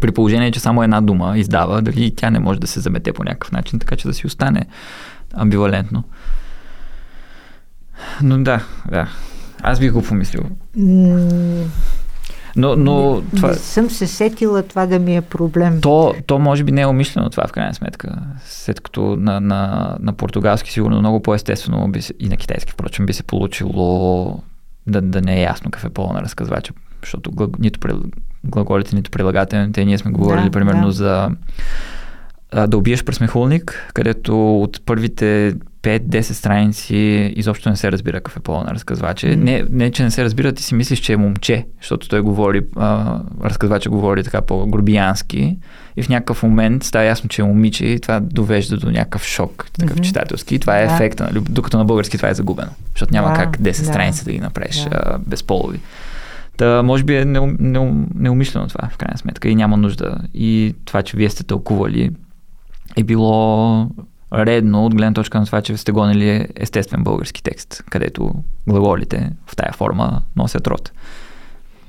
при 0.01 0.13
положение, 0.13 0.53
че 0.53 0.61
само 0.61 0.83
една 0.83 1.01
дума 1.01 1.39
издава, 1.39 1.83
дали 1.83 2.15
тя 2.17 2.31
не 2.31 2.39
може 2.39 2.61
да 2.61 2.67
се 2.67 2.81
замете 2.81 3.13
по 3.13 3.25
някакъв 3.25 3.53
начин, 3.53 3.79
така 3.79 3.97
че 3.97 4.09
да 4.09 4.15
си 4.15 4.27
остане 4.27 4.67
амбивалентно. 5.35 6.05
Но 8.23 8.39
да, 8.39 8.65
да. 8.91 9.09
Аз 9.63 9.81
бих 9.81 9.93
го 9.93 10.03
помислил. 10.03 10.43
Но, 12.57 12.77
но 12.77 13.15
не, 13.15 13.23
това... 13.37 13.49
не 13.49 13.55
съм 13.55 13.91
се 13.91 14.07
сетила 14.07 14.63
това 14.63 14.87
да 14.87 14.99
ми 14.99 15.17
е 15.17 15.21
проблем. 15.21 15.81
То, 15.81 16.15
то 16.27 16.39
може 16.39 16.65
би 16.65 16.73
не 16.73 16.81
е 16.81 16.87
умишлено 16.87 17.31
това 17.31 17.47
в 17.47 17.53
крайна 17.53 17.75
сметка. 17.75 18.19
След 18.45 18.81
като 18.81 19.17
на, 19.17 19.41
на, 19.41 19.93
на 20.01 20.13
португалски 20.13 20.73
сигурно 20.73 20.99
много 20.99 21.23
по-естествено 21.23 21.89
би 21.89 22.03
се, 22.03 22.15
и 22.21 22.29
на 22.29 22.37
китайски, 22.37 22.73
впрочем, 22.73 23.07
би 23.07 23.13
се 23.13 23.23
получило 23.23 24.41
да, 24.87 25.01
да 25.01 25.21
не 25.21 25.37
е 25.37 25.43
ясно 25.43 25.71
какъв 25.71 25.91
е 25.91 25.95
пола 25.95 26.13
на 26.13 26.23
разказвача, 26.23 26.73
защото 27.03 27.31
нито 27.59 27.81
глаголите, 28.45 28.97
нито 28.97 29.11
прилагателните. 29.11 29.85
Ние 29.85 29.99
сме 29.99 30.11
говорили 30.11 30.45
да, 30.45 30.51
примерно 30.51 30.87
да. 30.87 30.93
за 30.93 31.31
да 32.69 32.79
убиеш 32.79 33.05
пресмехулник, 33.05 33.91
където 33.95 34.63
от 34.63 34.81
първите 34.87 35.55
5-10 35.87 36.21
страници 36.21 36.97
изобщо 37.37 37.71
не 37.71 37.77
се 37.77 37.93
разбира 37.93 38.17
какъв 38.17 38.37
е 38.37 38.41
пола 38.41 38.65
на 38.65 38.75
разказвача. 38.75 39.27
Mm. 39.27 39.37
Не, 39.37 39.65
не, 39.71 39.91
че 39.91 40.03
не 40.03 40.11
се 40.11 40.25
разбира, 40.25 40.53
ти 40.53 40.63
си 40.63 40.75
мислиш, 40.75 40.99
че 40.99 41.13
е 41.13 41.17
момче, 41.17 41.67
защото 41.81 42.09
той 42.09 42.21
говори, 42.21 42.63
а, 42.77 43.21
разказвача 43.45 43.91
говори 43.91 44.25
така 44.25 44.41
по-грубиянски 44.41 45.59
и 45.97 46.03
в 46.03 46.09
някакъв 46.09 46.43
момент 46.43 46.85
става 46.85 47.05
ясно, 47.05 47.29
че 47.29 47.43
е 47.43 47.45
момиче 47.45 47.87
и 47.87 48.01
това 48.01 48.21
довежда 48.21 48.77
до 48.77 48.91
някакъв 48.91 49.25
шок, 49.25 49.67
такъв 49.79 49.97
mm-hmm. 49.97 50.01
читателски. 50.05 50.55
И 50.55 50.59
това 50.59 50.79
е 50.79 50.87
да. 50.87 50.95
ефекта, 50.95 51.25
нали? 51.25 51.45
докато 51.51 51.79
на 51.79 51.85
български 51.85 52.17
това 52.17 52.29
е 52.29 52.35
загубено, 52.35 52.71
защото 52.95 53.15
няма 53.15 53.29
да, 53.29 53.35
как 53.35 53.59
10 53.59 53.63
да. 53.63 53.75
страници 53.75 54.25
да 54.25 54.33
ги 54.33 54.41
направиш 54.41 54.77
да. 54.77 54.89
а, 54.93 55.19
безполови. 55.19 55.81
Та, 56.57 56.83
може 56.83 57.05
би 57.05 57.17
е 57.17 57.25
неумишлено 57.25 58.69
това, 58.69 58.89
в 58.93 58.97
крайна 58.97 59.19
сметка, 59.19 59.49
и 59.49 59.55
няма 59.55 59.77
нужда. 59.77 60.19
И 60.35 60.75
това, 60.85 61.03
че 61.03 61.17
вие 61.17 61.31
сте 61.31 61.45
тълкували, 61.45 62.11
е 62.97 63.03
било 63.05 63.89
редно 64.35 64.87
от 64.87 64.95
гледна 64.95 65.13
точка 65.15 65.41
на 65.41 65.47
това, 65.47 65.63
че 65.63 65.77
сте 65.77 65.93
гонили 65.93 66.49
естествен 66.57 67.05
български 67.05 67.43
текст, 67.43 67.83
където 67.91 68.35
глаголите 68.69 69.33
в 69.47 69.57
тая 69.57 69.73
форма 69.73 70.23
носят 70.37 70.67
род. 70.67 70.93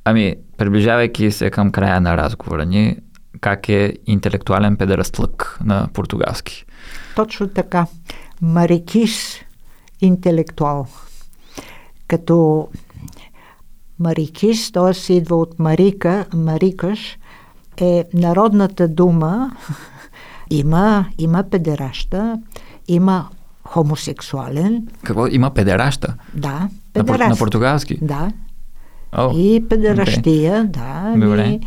Ами, 0.06 0.36
приближавайки 0.58 1.32
се 1.32 1.50
към 1.50 1.72
края 1.72 2.02
на 2.02 2.18
разговора 2.18 2.66
ни, 2.66 2.98
как 3.42 3.70
е 3.70 3.94
интелектуален 4.06 4.78
педерастлък 4.78 5.60
на 5.64 5.88
португалски? 5.94 6.66
Точно 7.16 7.48
така. 7.48 7.86
Марикис 8.42 9.36
интелектуал. 10.02 10.88
Като 12.08 12.68
Марикис, 14.00 14.72
т.е. 14.72 15.14
идва 15.14 15.36
от 15.36 15.60
Марика, 15.60 16.26
Марикаш, 16.34 17.18
е 17.78 18.06
народната 18.14 18.88
дума. 18.88 19.52
Има, 20.50 21.06
има 21.18 21.44
педераща, 21.44 22.40
има 22.88 23.28
хомосексуален. 23.64 24.88
Какво? 25.04 25.28
Има 25.28 25.50
педераща? 25.50 26.14
Да, 26.34 26.70
педераща. 26.94 27.24
На, 27.24 27.30
на 27.30 27.36
португалски? 27.36 28.00
Да. 28.02 28.32
Oh, 29.14 29.36
и 29.36 29.70
педеращия, 29.70 30.64
okay. 30.64 30.68
да. 30.68 31.14
Добре. 31.26 31.48
И, 31.48 31.60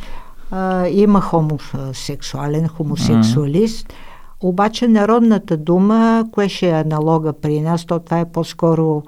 а, 0.51 0.89
има 0.89 1.21
хомосексуален, 1.21 2.69
хомосексуалист. 2.69 3.89
Mm. 3.89 3.93
Обаче 4.41 4.89
народната 4.89 5.57
дума, 5.57 6.25
кое 6.33 6.49
ще 6.49 6.69
е 6.69 6.81
аналога 6.81 7.33
при 7.33 7.61
нас, 7.61 7.85
то 7.85 7.99
това 7.99 8.21
е 8.21 8.33
по-скоро 8.33 9.03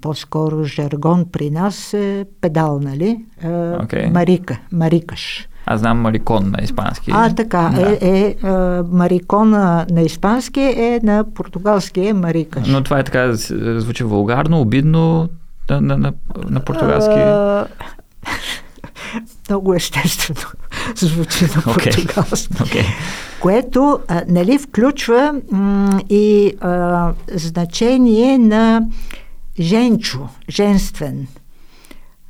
по-скоро 0.00 0.64
жаргон 0.64 1.26
при 1.32 1.50
нас 1.50 1.94
е 1.94 2.26
педал, 2.40 2.80
нали? 2.80 3.24
Okay. 3.42 4.10
Марика, 4.12 4.60
марикаш. 4.72 5.48
Аз 5.66 5.80
знам 5.80 6.00
марикон 6.00 6.50
на 6.58 6.64
испански. 6.64 7.10
А, 7.14 7.34
така. 7.34 7.70
Да. 7.74 7.90
Е, 7.90 7.98
е, 8.00 8.26
е, 8.26 8.48
марикона 8.82 9.86
на 9.90 10.02
испански 10.02 10.60
е 10.60 11.00
на 11.02 11.24
португалски 11.34 12.06
е 12.06 12.12
марикаш. 12.12 12.68
Но 12.68 12.82
това 12.82 12.98
е 12.98 13.04
така, 13.04 13.32
звучи 13.32 14.04
вулгарно, 14.04 14.60
обидно 14.60 15.28
на, 15.70 15.80
на, 15.80 15.96
на, 15.96 16.12
на 16.48 16.60
португалски. 16.60 17.20
А, 17.20 17.66
много 19.48 19.74
естествено 19.74 20.40
звучи 20.96 21.44
на 21.44 21.62
португалски. 21.62 22.54
Okay. 22.54 22.64
Okay. 22.64 22.84
Което, 23.40 24.00
а, 24.08 24.22
нали, 24.28 24.58
включва 24.58 25.34
м- 25.52 26.00
и 26.10 26.54
а, 26.60 27.12
значение 27.34 28.38
на 28.38 28.82
женчо, 29.60 30.28
женствен. 30.48 31.26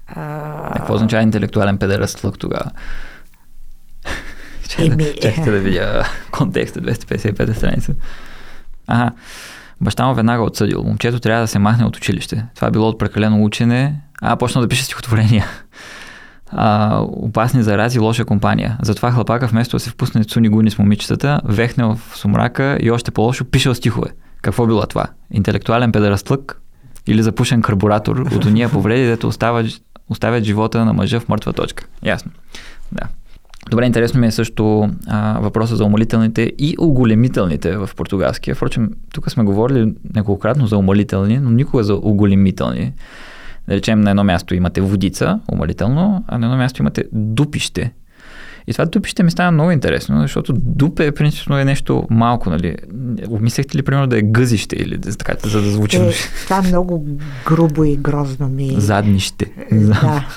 А... 0.06 0.72
Какво 0.76 0.94
означава 0.94 1.22
интелектуален 1.22 1.78
педерастлък 1.78 2.38
тогава? 2.38 2.70
Еми... 4.78 5.04
Чакайте 5.22 5.50
да 5.50 5.58
видя 5.58 6.08
контекста, 6.30 6.80
255 6.80 7.52
страница. 7.52 7.92
Ага. 8.86 9.10
Баща 9.80 10.06
му 10.06 10.14
веднага 10.14 10.42
отсъдил. 10.42 10.82
Момчето 10.82 11.20
трябва 11.20 11.40
да 11.40 11.48
се 11.48 11.58
махне 11.58 11.84
от 11.84 11.96
училище. 11.96 12.46
Това 12.54 12.70
било 12.70 12.88
от 12.88 12.98
прекалено 12.98 13.44
учене. 13.44 14.00
А, 14.20 14.36
почна 14.36 14.60
да 14.60 14.68
пише 14.68 14.84
стихотворения. 14.84 15.46
А, 16.48 16.98
опасни 17.02 17.62
зарази, 17.62 17.98
лоша 17.98 18.24
компания. 18.24 18.78
Затова 18.82 19.12
хлапака 19.12 19.46
вместо 19.46 19.76
да 19.76 19.80
се 19.80 19.90
впусне 19.90 20.24
цуни 20.24 20.48
гуни 20.48 20.70
с 20.70 20.78
момичетата, 20.78 21.40
вехне 21.44 21.84
в 21.84 21.98
сумрака 22.14 22.78
и 22.80 22.90
още 22.90 23.10
по-лошо 23.10 23.44
пишел 23.44 23.74
стихове. 23.74 24.08
Какво 24.42 24.66
било 24.66 24.86
това? 24.86 25.06
Интелектуален 25.30 25.92
педерастлък, 25.92 26.60
или 27.06 27.22
запушен 27.22 27.62
карбуратор 27.62 28.16
от 28.16 28.44
уния 28.44 28.68
повреди, 28.68 29.06
дето 29.06 29.28
оставят, 29.28 29.66
оставят 30.08 30.44
живота 30.44 30.84
на 30.84 30.92
мъжа 30.92 31.20
в 31.20 31.28
мъртва 31.28 31.52
точка. 31.52 31.86
Ясно. 32.02 32.30
Да. 32.92 33.02
Добре, 33.70 33.86
интересно 33.86 34.20
ми 34.20 34.26
е 34.26 34.30
също 34.30 34.90
а, 35.06 35.38
въпроса 35.40 35.76
за 35.76 35.84
умалителните 35.84 36.52
и 36.58 36.76
оголемителните 36.78 37.76
в 37.76 37.90
португалския. 37.96 38.54
Впрочем, 38.54 38.90
тук 39.14 39.30
сме 39.30 39.44
говорили 39.44 39.94
неколкократно 40.14 40.66
за 40.66 40.76
умалителни, 40.76 41.38
но 41.38 41.50
никога 41.50 41.84
за 41.84 41.94
оголемителни. 41.94 42.92
Да 43.68 43.74
речем, 43.74 44.00
на 44.00 44.10
едно 44.10 44.24
място 44.24 44.54
имате 44.54 44.80
водица, 44.80 45.40
умалително, 45.52 46.24
а 46.28 46.38
на 46.38 46.46
едно 46.46 46.58
място 46.58 46.82
имате 46.82 47.04
дупище. 47.12 47.92
И 48.66 48.72
това 48.72 48.84
дупище 48.84 49.22
ми 49.22 49.30
стана 49.30 49.50
много 49.50 49.70
интересно, 49.70 50.20
защото 50.20 50.52
дупе 50.52 51.12
принципно 51.12 51.58
е 51.58 51.64
нещо 51.64 52.06
малко, 52.10 52.50
нали? 52.50 52.76
Обмислихте 53.28 53.78
ли, 53.78 53.82
примерно, 53.82 54.06
да 54.06 54.18
е 54.18 54.22
гъзище 54.22 54.76
или 54.76 54.98
да, 54.98 55.16
така, 55.16 55.48
за 55.48 55.62
да 55.62 55.70
звучи? 55.70 55.96
Е, 55.96 56.12
това 56.44 56.62
много 56.62 57.06
грубо 57.46 57.84
и 57.84 57.96
грозно 57.96 58.48
ми... 58.48 58.74
Заднище. 58.78 59.52
Е, 59.70 59.78
да. 59.78 60.28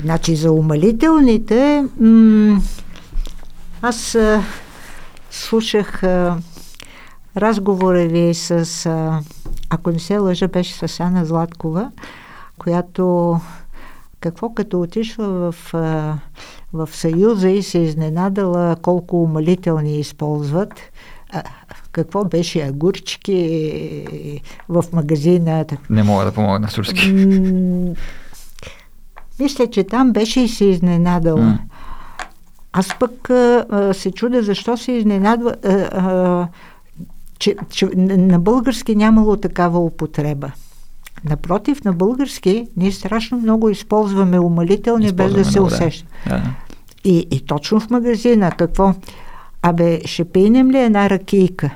Значи 0.00 0.36
за 0.36 0.52
умалителните, 0.52 1.84
м- 2.00 2.60
аз 3.82 4.14
а, 4.14 4.42
слушах 5.30 6.02
а, 6.02 6.36
разговора 7.36 8.06
ви 8.06 8.34
с, 8.34 8.86
а, 8.86 9.20
ако 9.70 9.90
не 9.90 9.98
се 9.98 10.18
лъжа, 10.18 10.48
беше 10.48 10.88
с 10.88 11.00
Ана 11.00 11.24
Златкова, 11.24 11.90
която 12.58 13.40
какво 14.20 14.54
като 14.54 14.80
отишла 14.80 15.28
в, 15.28 15.74
а, 15.74 16.18
в 16.72 16.88
Съюза 16.92 17.48
и 17.48 17.62
се 17.62 17.78
изненадала 17.78 18.76
колко 18.82 19.22
умалителни 19.22 20.00
използват. 20.00 20.72
Какво 21.92 22.24
беше 22.24 22.62
агурчики 22.62 24.32
в 24.68 24.84
магазина. 24.92 25.64
Не 25.90 26.02
мога 26.02 26.24
да 26.24 26.32
помогна 26.32 26.70
с 26.70 26.78
руски. 26.78 27.12
Мисля, 29.40 29.66
че 29.66 29.84
там 29.84 30.12
беше 30.12 30.40
и 30.40 30.48
се 30.48 30.64
изненадала. 30.64 31.40
Mm. 31.40 31.58
Аз 32.72 32.98
пък 33.00 33.30
а, 33.30 33.90
се 33.94 34.10
чудя 34.10 34.42
защо 34.42 34.76
се 34.76 34.92
изненадва, 34.92 35.54
а, 35.64 35.70
а, 35.70 36.48
че, 37.38 37.56
че 37.70 37.86
на 37.96 38.38
български 38.38 38.96
нямало 38.96 39.36
такава 39.36 39.78
употреба. 39.78 40.52
Напротив, 41.24 41.84
на 41.84 41.92
български 41.92 42.66
ние 42.76 42.92
страшно 42.92 43.38
много 43.38 43.68
използваме 43.68 44.40
умалителни, 44.40 45.12
без 45.12 45.32
да 45.32 45.44
се 45.44 45.60
усеща. 45.60 46.06
Да. 46.28 46.42
И, 47.04 47.26
и 47.30 47.40
точно 47.40 47.80
в 47.80 47.90
магазина 47.90 48.52
какво? 48.58 48.94
Абе, 49.62 50.00
ще 50.04 50.24
пийнем 50.24 50.70
ли 50.70 50.78
една 50.78 51.10
ракийка? 51.10 51.70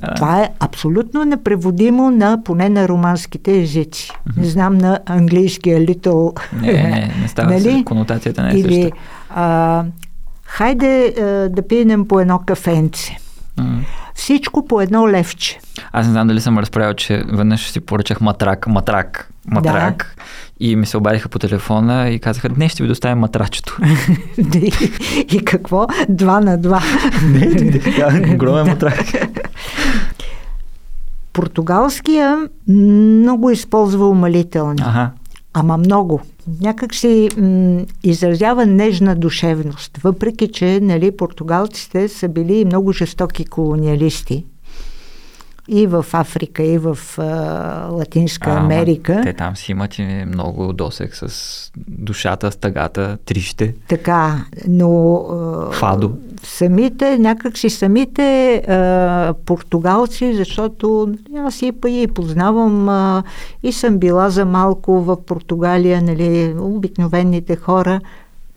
Да. 0.00 0.14
Това 0.14 0.40
е 0.40 0.50
абсолютно 0.60 1.24
непреводимо 1.24 2.10
на 2.10 2.42
поне 2.44 2.68
на 2.68 2.88
романските 2.88 3.60
езици. 3.60 4.10
Mm-hmm. 4.10 4.40
Не 4.40 4.44
знам 4.46 4.78
на 4.78 5.00
английския 5.06 5.80
little. 5.80 6.40
Не, 6.60 6.72
не, 6.72 7.14
не 7.22 7.28
става 7.28 7.50
нали? 7.50 7.78
се, 7.78 7.84
конотацията 7.84 8.42
не 8.42 8.48
е 8.48 8.52
Или, 8.52 8.82
съща. 8.82 8.96
А, 9.30 9.84
хайде 10.44 11.14
а, 11.18 11.22
да 11.48 11.68
пинем 11.68 12.08
по 12.08 12.20
едно 12.20 12.38
кафенце. 12.38 13.16
Всичко 14.14 14.66
по 14.66 14.80
едно 14.80 15.08
левче. 15.08 15.60
Аз 15.92 16.06
не 16.06 16.12
знам 16.12 16.28
дали 16.28 16.40
съм 16.40 16.58
разправил, 16.58 16.94
че 16.94 17.24
веднъж 17.32 17.70
си 17.70 17.80
поръчах 17.80 18.20
матрак, 18.20 18.66
матрак, 18.66 19.30
матрак. 19.46 20.16
Да. 20.16 20.22
И 20.60 20.76
ми 20.76 20.86
се 20.86 20.96
обадиха 20.96 21.28
по 21.28 21.38
телефона 21.38 22.10
и 22.10 22.18
казаха, 22.18 22.48
днес 22.48 22.72
ще 22.72 22.82
ви 22.82 22.88
доставим 22.88 23.18
матрачето. 23.18 23.78
и, 25.32 25.44
какво? 25.44 25.86
Два 26.08 26.40
на 26.40 26.58
два. 26.58 26.82
не, 27.32 27.46
не, 27.46 28.30
огромен 28.34 28.66
матрак. 28.66 29.04
Португалския 31.32 32.48
много 32.68 33.50
използва 33.50 34.08
умалителни. 34.08 34.82
Ага. 34.84 35.10
Ама 35.54 35.76
много. 35.76 36.20
Някак 36.60 36.94
си 36.94 37.28
м- 37.36 37.84
изразява 38.04 38.66
нежна 38.66 39.16
душевност. 39.16 39.98
Въпреки, 40.02 40.48
че 40.48 40.80
нали, 40.82 41.16
португалците 41.16 42.08
са 42.08 42.28
били 42.28 42.64
много 42.64 42.92
жестоки 42.92 43.44
колониалисти 43.44 44.44
и 45.68 45.86
в 45.86 46.06
Африка, 46.12 46.62
и 46.62 46.78
в 46.78 46.98
а, 47.18 47.88
Латинска 47.90 48.50
а, 48.50 48.58
Америка. 48.58 49.20
Те 49.22 49.32
там 49.32 49.56
си 49.56 49.72
имат 49.72 49.98
и 49.98 50.24
много 50.26 50.72
досек 50.72 51.16
с 51.16 51.70
душата, 51.88 52.52
с 52.52 52.56
тъгата, 52.56 53.18
трище. 53.24 53.74
Така, 53.88 54.44
но... 54.68 55.16
А, 55.16 55.72
Фадо. 55.72 56.12
Самите, 56.42 57.18
някак 57.18 57.58
си 57.58 57.70
самите 57.70 58.54
а, 58.54 59.34
португалци, 59.46 60.34
защото 60.34 61.14
аз 61.38 61.62
и, 61.62 61.72
и 61.86 62.06
познавам 62.14 62.88
а, 62.88 63.22
и 63.62 63.72
съм 63.72 63.98
била 63.98 64.30
за 64.30 64.44
малко 64.44 65.00
в 65.00 65.24
Португалия, 65.24 66.02
нали, 66.02 66.54
обикновените 66.58 67.56
хора, 67.56 68.00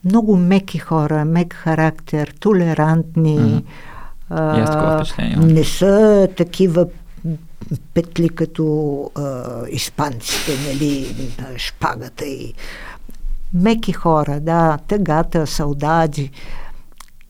много 0.05 0.37
меки 0.37 0.77
хора, 0.77 1.25
мек 1.25 1.53
характер, 1.53 2.33
толерантни. 2.39 3.39
Mm-hmm. 3.39 3.63
А, 4.29 5.05
не 5.37 5.63
са 5.63 6.27
такива 6.37 6.87
петли 7.93 8.29
като 8.29 9.03
а, 9.15 9.43
испанците, 9.69 10.51
нали, 10.67 11.15
шпагата 11.57 12.25
и 12.25 12.53
меки 13.53 13.91
хора, 13.91 14.39
да, 14.39 14.77
тъгата, 14.87 15.47
салдади, 15.47 16.31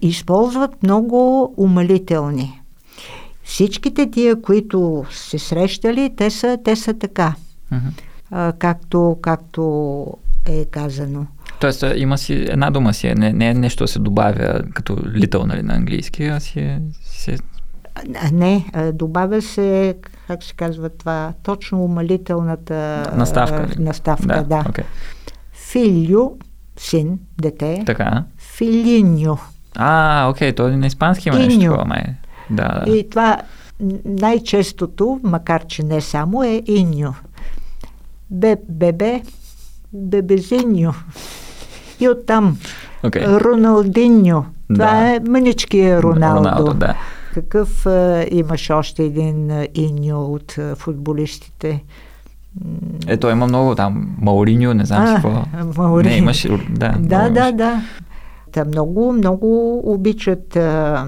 използват 0.01 0.84
много 0.84 1.53
умалителни. 1.57 2.61
Всичките 3.43 4.11
тия, 4.11 4.41
които 4.41 5.06
се 5.11 5.39
срещали, 5.39 6.15
те 6.18 6.30
са, 6.30 6.57
те 6.64 6.76
са 6.76 6.93
така, 6.93 7.35
uh-huh. 7.73 8.01
а, 8.31 8.53
както, 8.60 9.18
както 9.22 10.06
е 10.45 10.65
казано. 10.65 11.26
Тоест 11.60 11.84
има 11.95 12.18
си, 12.18 12.34
една 12.34 12.72
дума 12.72 12.93
си, 12.93 13.07
е, 13.07 13.15
не, 13.15 13.34
не 13.34 13.49
е 13.49 13.53
нещо 13.53 13.84
да 13.84 13.88
се 13.88 13.99
добавя 13.99 14.61
като 14.73 14.97
литъл 15.14 15.45
нали, 15.45 15.61
на 15.61 15.76
английски, 15.76 16.23
а 16.23 16.39
си 16.39 16.60
е, 16.60 16.81
си 17.03 17.31
е 17.31 17.38
не, 18.31 18.65
добавя 18.93 19.41
се, 19.41 19.95
как 20.27 20.43
се 20.43 20.53
казва 20.53 20.89
това, 20.89 21.34
точно 21.43 21.84
умалителната 21.84 23.11
наставка. 23.15 23.67
Ли? 23.67 23.84
Наставка, 23.84 24.27
да. 24.27 24.43
да. 24.43 24.63
Okay. 24.63 24.84
Филио, 25.53 26.31
син, 26.77 27.19
дете. 27.41 27.84
Така. 27.85 28.23
Филиньо. 28.38 29.38
А, 29.76 30.30
окей, 30.30 30.53
то 30.53 30.67
на 30.69 30.88
испански 30.88 31.30
има 31.30 31.38
Иньо. 31.38 31.47
нещо 31.47 31.61
такова, 31.61 31.85
май. 31.85 32.03
Да, 32.49 32.84
да. 32.85 32.91
И 32.91 33.09
това 33.09 33.38
най-честото, 34.05 35.19
макар 35.23 35.65
че 35.65 35.84
не 35.84 36.01
само, 36.01 36.43
е 36.43 36.61
иньо. 36.65 37.13
Бе, 38.31 38.55
бебе, 38.69 39.21
бебезиньо. 39.93 40.93
И 41.99 42.09
оттам. 42.09 42.57
Okay. 43.03 43.41
Роналдиньо. 43.41 44.45
Това 44.73 44.91
да. 44.91 45.15
е 45.15 45.19
мъничкия 45.19 46.03
Роналдо. 46.03 46.39
Роналдо 46.39 46.73
да. 46.73 46.95
Какъв 47.34 47.85
а, 47.85 48.26
имаш 48.31 48.69
още 48.69 49.03
един 49.03 49.51
иньо 49.73 50.26
от 50.26 50.57
а, 50.57 50.76
футболистите? 50.76 51.84
Ето, 53.07 53.30
има 53.30 53.47
много 53.47 53.76
там. 53.76 54.15
Мауриньо, 54.22 54.73
не 54.73 54.85
знам 54.85 55.03
а, 55.06 55.14
какво. 55.14 55.43
Мауриньо. 55.81 56.10
Не, 56.10 56.18
имаш... 56.18 56.47
Да, 56.69 56.95
да, 56.99 57.30
да, 57.30 57.51
да. 57.51 57.81
Та 58.51 58.65
много, 58.65 59.14
много 59.14 59.81
обичат 59.93 60.56
а, 60.56 61.07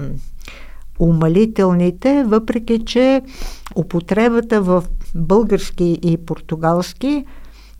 умалителните, 0.98 2.24
въпреки 2.26 2.84
че 2.84 3.22
употребата 3.76 4.62
в 4.62 4.84
български 5.14 5.98
и 6.02 6.16
португалски 6.16 7.24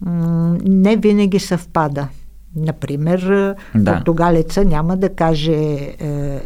м- 0.01 0.57
не 0.65 0.97
винаги 0.97 1.39
съвпада. 1.39 2.09
Например, 2.57 3.55
да. 3.75 3.95
португалеца 3.95 4.65
няма 4.65 4.97
да 4.97 5.09
каже 5.09 5.55
е, 5.55 5.97
е, 6.01 6.41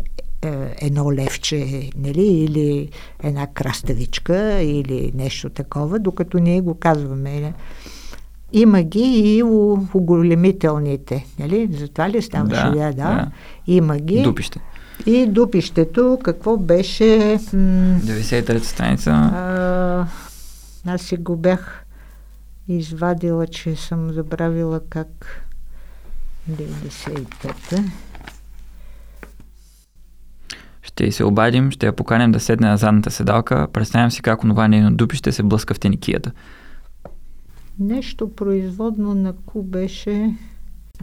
едно 0.80 1.12
левче, 1.12 1.90
нали, 1.96 2.26
или 2.26 2.88
една 3.22 3.46
краставичка, 3.46 4.60
или 4.62 5.12
нещо 5.14 5.50
такова, 5.50 5.98
докато 5.98 6.38
ние 6.38 6.60
го 6.60 6.74
казваме. 6.74 7.54
Има 8.52 8.82
ги 8.82 9.36
и 9.36 9.42
у, 9.42 9.78
у 9.94 10.00
големителните, 10.00 11.26
нали? 11.38 11.68
Затова 11.72 12.10
ли 12.10 12.22
ставаше? 12.22 12.62
Да, 12.62 12.70
да, 12.70 12.92
да. 12.92 13.30
Има 13.66 13.98
ги. 13.98 14.22
Дупище. 14.22 14.60
И 15.06 15.26
дупището, 15.26 16.18
какво 16.24 16.56
беше? 16.56 17.04
93-та 17.04 18.64
страница. 18.64 19.10
А, 19.10 20.06
аз 20.86 21.02
си 21.02 21.16
го 21.16 21.36
бях 21.36 21.84
извадила, 22.68 23.46
че 23.46 23.76
съм 23.76 24.12
забравила 24.12 24.80
как 24.90 25.42
95-та. 26.50 27.84
Ще 30.96 31.12
се 31.12 31.24
обадим, 31.24 31.70
ще 31.70 31.86
я 31.86 31.92
поканем 31.92 32.32
да 32.32 32.40
седне 32.40 32.68
на 32.68 32.76
задната 32.76 33.10
седалка, 33.10 33.68
представям 33.72 34.10
си 34.10 34.22
как 34.22 34.44
онова 34.44 34.68
нейно 34.68 34.90
дупи 34.90 35.16
ще 35.16 35.32
се 35.32 35.42
блъска 35.42 35.74
в 35.74 35.80
теникията. 35.80 36.32
Нещо 37.78 38.34
производно 38.34 39.14
на 39.14 39.32
Ку 39.32 39.62
беше... 39.62 40.34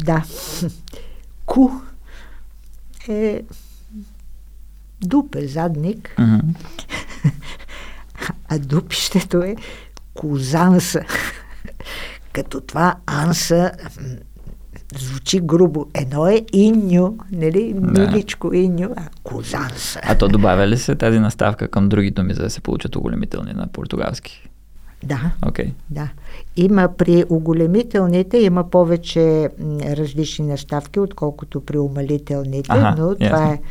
Да. 0.06 0.24
Ку 1.46 1.70
е 3.08 3.42
дупе, 5.02 5.48
задник. 5.48 6.16
Mm-hmm. 6.18 6.56
а 8.50 8.60
дупището 8.60 9.38
е 9.38 9.56
козанса. 10.14 11.02
Като 12.34 12.62
това 12.62 12.96
анса 13.06 13.72
звучи 15.00 15.40
грубо. 15.40 15.86
Едно 15.94 16.28
е 16.28 16.42
иньо, 16.54 17.16
нали? 17.32 17.76
Миличко 17.82 18.50
да. 18.50 18.58
иньо, 18.58 18.90
а 18.96 19.02
козанса. 19.24 20.00
А 20.04 20.18
то 20.18 20.28
добавя 20.28 20.68
ли 20.68 20.78
се 20.78 20.96
тази 20.96 21.20
наставка 21.20 21.68
към 21.68 21.90
други 21.90 22.12
думи, 22.12 22.34
за 22.34 22.44
да 22.44 22.50
се 22.50 22.62
получат 22.62 22.96
оголемителни 22.96 23.54
на 23.54 23.68
португалски? 23.68 24.50
Да. 25.04 25.32
Okay. 25.42 25.72
Да. 25.90 26.10
Има 26.58 26.90
при 26.98 27.24
оголемителните, 27.30 28.38
има 28.38 28.70
повече 28.70 29.50
различни 29.86 30.46
наставки, 30.46 31.00
отколкото 31.00 31.62
при 31.62 31.78
умалителните, 31.78 32.68
ага, 32.70 32.96
но 32.98 33.16
това 33.16 33.28
ясно. 33.28 33.54
е 33.54 33.62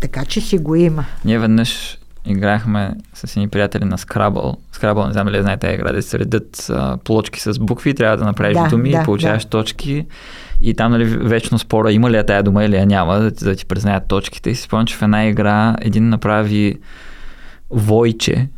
така, 0.00 0.24
че 0.24 0.40
си 0.40 0.58
го 0.58 0.74
има. 0.74 1.04
Ние 1.24 1.38
веднъж 1.38 1.98
играхме 2.26 2.94
с 3.14 3.36
едни 3.36 3.48
приятели 3.48 3.84
на 3.84 3.98
Scrabble. 3.98 4.56
Scrabble, 4.74 5.06
не 5.06 5.12
знам 5.12 5.28
ли 5.28 5.42
знаете, 5.42 5.66
игра 5.66 5.92
да 5.92 6.02
се 6.02 6.18
редят 6.18 6.66
а, 6.70 6.96
плочки 6.96 7.40
с 7.40 7.58
букви, 7.58 7.94
трябва 7.94 8.16
да 8.16 8.24
направиш 8.24 8.58
да, 8.58 8.68
думи 8.68 8.90
да, 8.90 9.00
и 9.00 9.04
получаваш 9.04 9.44
да. 9.44 9.50
точки. 9.50 10.06
И 10.60 10.74
там, 10.74 10.92
нали, 10.92 11.04
вечно 11.04 11.58
спора 11.58 11.92
има 11.92 12.10
ли 12.10 12.16
я 12.16 12.26
тая 12.26 12.42
дума 12.42 12.64
или 12.64 12.76
я 12.76 12.86
няма, 12.86 13.18
да, 13.18 13.30
да 13.30 13.56
ти 13.56 13.66
признаят 13.66 14.08
точките. 14.08 14.50
И 14.50 14.54
си 14.54 14.62
спомням, 14.62 14.86
че 14.86 14.96
в 14.96 15.02
една 15.02 15.26
игра 15.26 15.76
един 15.80 16.08
направи 16.08 16.78
Войче, 17.70 18.48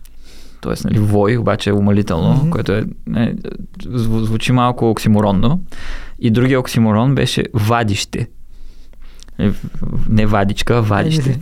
т.е. 0.61 0.73
Нали, 0.85 0.99
вой, 0.99 1.37
обаче 1.37 1.71
е 1.71 1.73
умалително, 1.73 2.37
mm-hmm. 2.37 2.51
което 2.51 2.73
е, 2.73 2.85
не, 3.07 3.35
звучи 3.95 4.53
малко 4.53 4.91
оксиморонно. 4.91 5.61
И 6.19 6.31
другия 6.31 6.61
оксиморон 6.61 7.15
беше 7.15 7.45
вадище. 7.55 8.29
Не 10.09 10.27
вадичка, 10.27 10.77
а 10.77 10.81
вадище. 10.81 11.39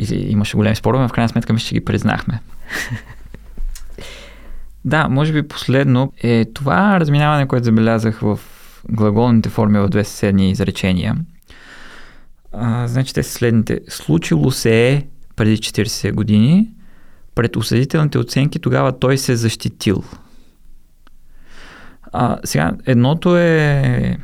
И 0.00 0.30
имаше 0.30 0.56
големи 0.56 0.76
спорове, 0.76 1.08
в 1.08 1.12
крайна 1.12 1.28
сметка 1.28 1.52
мисля, 1.52 1.66
че 1.68 1.74
ги 1.74 1.84
признахме. 1.84 2.40
да, 4.84 5.08
може 5.08 5.32
би 5.32 5.48
последно 5.48 6.12
е 6.22 6.44
това 6.54 7.00
разминаване, 7.00 7.46
което 7.46 7.64
забелязах 7.64 8.20
в 8.20 8.38
глаголните 8.90 9.48
форми 9.48 9.78
в 9.78 9.88
две 9.88 10.04
съседни 10.04 10.50
изречения. 10.50 11.16
А, 12.52 12.88
значи 12.88 13.14
те 13.14 13.22
са 13.22 13.32
следните. 13.32 13.80
Случило 13.88 14.50
се 14.50 14.88
е 14.92 15.06
преди 15.36 15.56
40 15.56 16.12
години, 16.12 16.68
пред 17.34 17.56
осъдителните 17.56 18.18
оценки 18.18 18.58
тогава 18.58 18.98
той 18.98 19.18
се 19.18 19.32
е 19.32 19.36
защитил. 19.36 20.04
А, 22.12 22.38
сега, 22.44 22.72
едното 22.86 23.36
е 23.36 24.18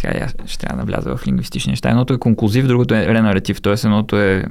сега 0.00 0.28
ще 0.46 0.58
трябва 0.58 0.76
да 0.76 0.82
навляза 0.82 1.16
в 1.16 1.26
лингвистични 1.26 1.70
неща. 1.70 1.90
Едното 1.90 2.14
е 2.14 2.18
конклюзив, 2.18 2.66
другото 2.66 2.94
е 2.94 3.06
ренаратив, 3.06 3.62
т.е. 3.62 3.74
едното 3.84 4.20
е 4.20 4.44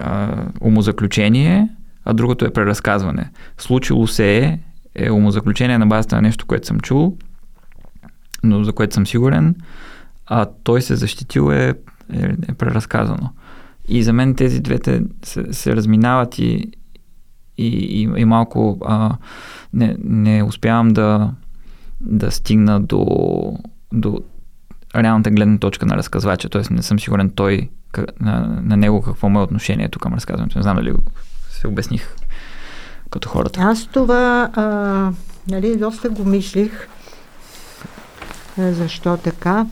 а, 0.00 0.44
умозаключение, 0.60 1.68
а 2.04 2.12
другото 2.12 2.44
е 2.44 2.52
преразказване. 2.52 3.30
Случило 3.58 4.06
се 4.06 4.38
е, 4.38 4.58
е 4.94 5.10
умозаключение 5.10 5.78
на 5.78 5.86
базата 5.86 6.16
на 6.16 6.22
нещо, 6.22 6.46
което 6.46 6.66
съм 6.66 6.80
чул, 6.80 7.16
но 8.44 8.64
за 8.64 8.72
което 8.72 8.94
съм 8.94 9.06
сигурен, 9.06 9.56
а 10.26 10.46
той 10.62 10.82
се 10.82 10.96
защитил 10.96 11.52
е, 11.52 11.68
е, 11.68 11.74
е 12.48 12.54
преразказано. 12.54 13.30
И 13.88 14.02
за 14.02 14.12
мен 14.12 14.34
тези 14.34 14.60
двете 14.60 15.02
се, 15.22 15.52
се 15.52 15.76
разминават 15.76 16.38
и, 16.38 16.72
и, 17.58 17.66
и, 17.66 18.00
и 18.16 18.24
малко 18.24 18.78
а, 18.84 19.16
не, 19.72 19.96
не 20.04 20.42
успявам 20.42 20.88
да, 20.88 21.30
да 22.00 22.30
стигна 22.30 22.80
до, 22.80 23.06
до 23.92 24.20
реалната 24.96 25.30
гледна 25.30 25.58
точка 25.58 25.86
на 25.86 25.96
разказвача. 25.96 26.48
Тоест 26.48 26.70
не 26.70 26.82
съм 26.82 27.00
сигурен 27.00 27.30
той 27.30 27.68
на, 28.20 28.60
на 28.62 28.76
него 28.76 29.02
какво 29.02 29.28
му 29.28 29.40
е 29.40 29.42
отношението 29.42 29.98
към 29.98 30.14
разказването. 30.14 30.58
Не 30.58 30.62
знам 30.62 30.76
дали 30.76 30.94
се 31.50 31.66
обясних 31.66 32.16
като 33.10 33.28
хората. 33.28 33.60
Аз 33.60 33.86
това 33.86 34.50
а, 34.54 34.64
нали, 35.48 35.76
доста 35.76 36.10
го 36.10 36.24
мислих. 36.24 36.88
Защо 38.58 39.16
така? 39.16 39.66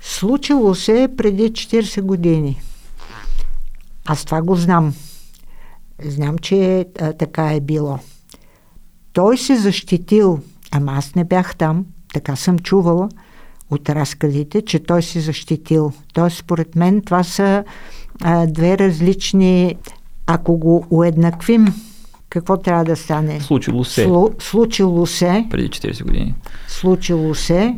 Случило 0.00 0.74
се 0.74 1.08
преди 1.16 1.42
40 1.42 2.00
години. 2.00 2.60
Аз 4.06 4.24
това 4.24 4.42
го 4.42 4.56
знам. 4.56 4.94
Знам, 6.04 6.38
че 6.38 6.86
а, 7.00 7.12
така 7.12 7.52
е 7.52 7.60
било. 7.60 7.98
Той 9.12 9.38
се 9.38 9.56
защитил, 9.56 10.40
ама 10.70 10.92
аз 10.92 11.14
не 11.14 11.24
бях 11.24 11.56
там, 11.56 11.86
така 12.12 12.36
съм 12.36 12.58
чувала 12.58 13.08
от 13.70 13.90
разказите, 13.90 14.62
че 14.62 14.78
той 14.78 15.02
се 15.02 15.20
защитил. 15.20 15.92
Тоест, 16.14 16.36
според 16.36 16.76
мен, 16.76 17.02
това 17.02 17.22
са 17.22 17.64
а, 18.22 18.46
две 18.46 18.78
различни... 18.78 19.76
Ако 20.26 20.56
го 20.56 20.86
уеднаквим, 20.90 21.66
какво 22.30 22.56
трябва 22.56 22.84
да 22.84 22.96
стане? 22.96 23.40
Случило 23.40 23.84
се. 23.84 24.04
Слу, 24.04 24.28
случило 24.38 25.06
се. 25.06 25.46
Преди 25.50 25.68
40 25.68 26.04
години. 26.04 26.34
Случило 26.68 27.34
се. 27.34 27.76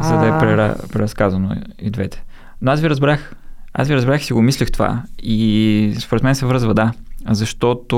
За 0.00 0.18
да 0.18 0.26
е 0.26 0.38
прера, 0.38 0.76
преразказано 0.92 1.56
и 1.78 1.90
двете. 1.90 2.24
Но 2.62 2.70
аз 2.70 2.80
ви 2.80 2.90
разбрах. 2.90 3.34
Аз 3.74 3.88
ви 3.88 3.94
разбрах 3.94 4.22
и 4.22 4.24
си 4.24 4.32
го 4.32 4.42
мислех 4.42 4.70
това. 4.70 5.02
И 5.22 5.94
според 5.98 6.22
мен 6.22 6.34
се 6.34 6.46
връзва, 6.46 6.74
да. 6.74 6.92
Защото 7.30 7.96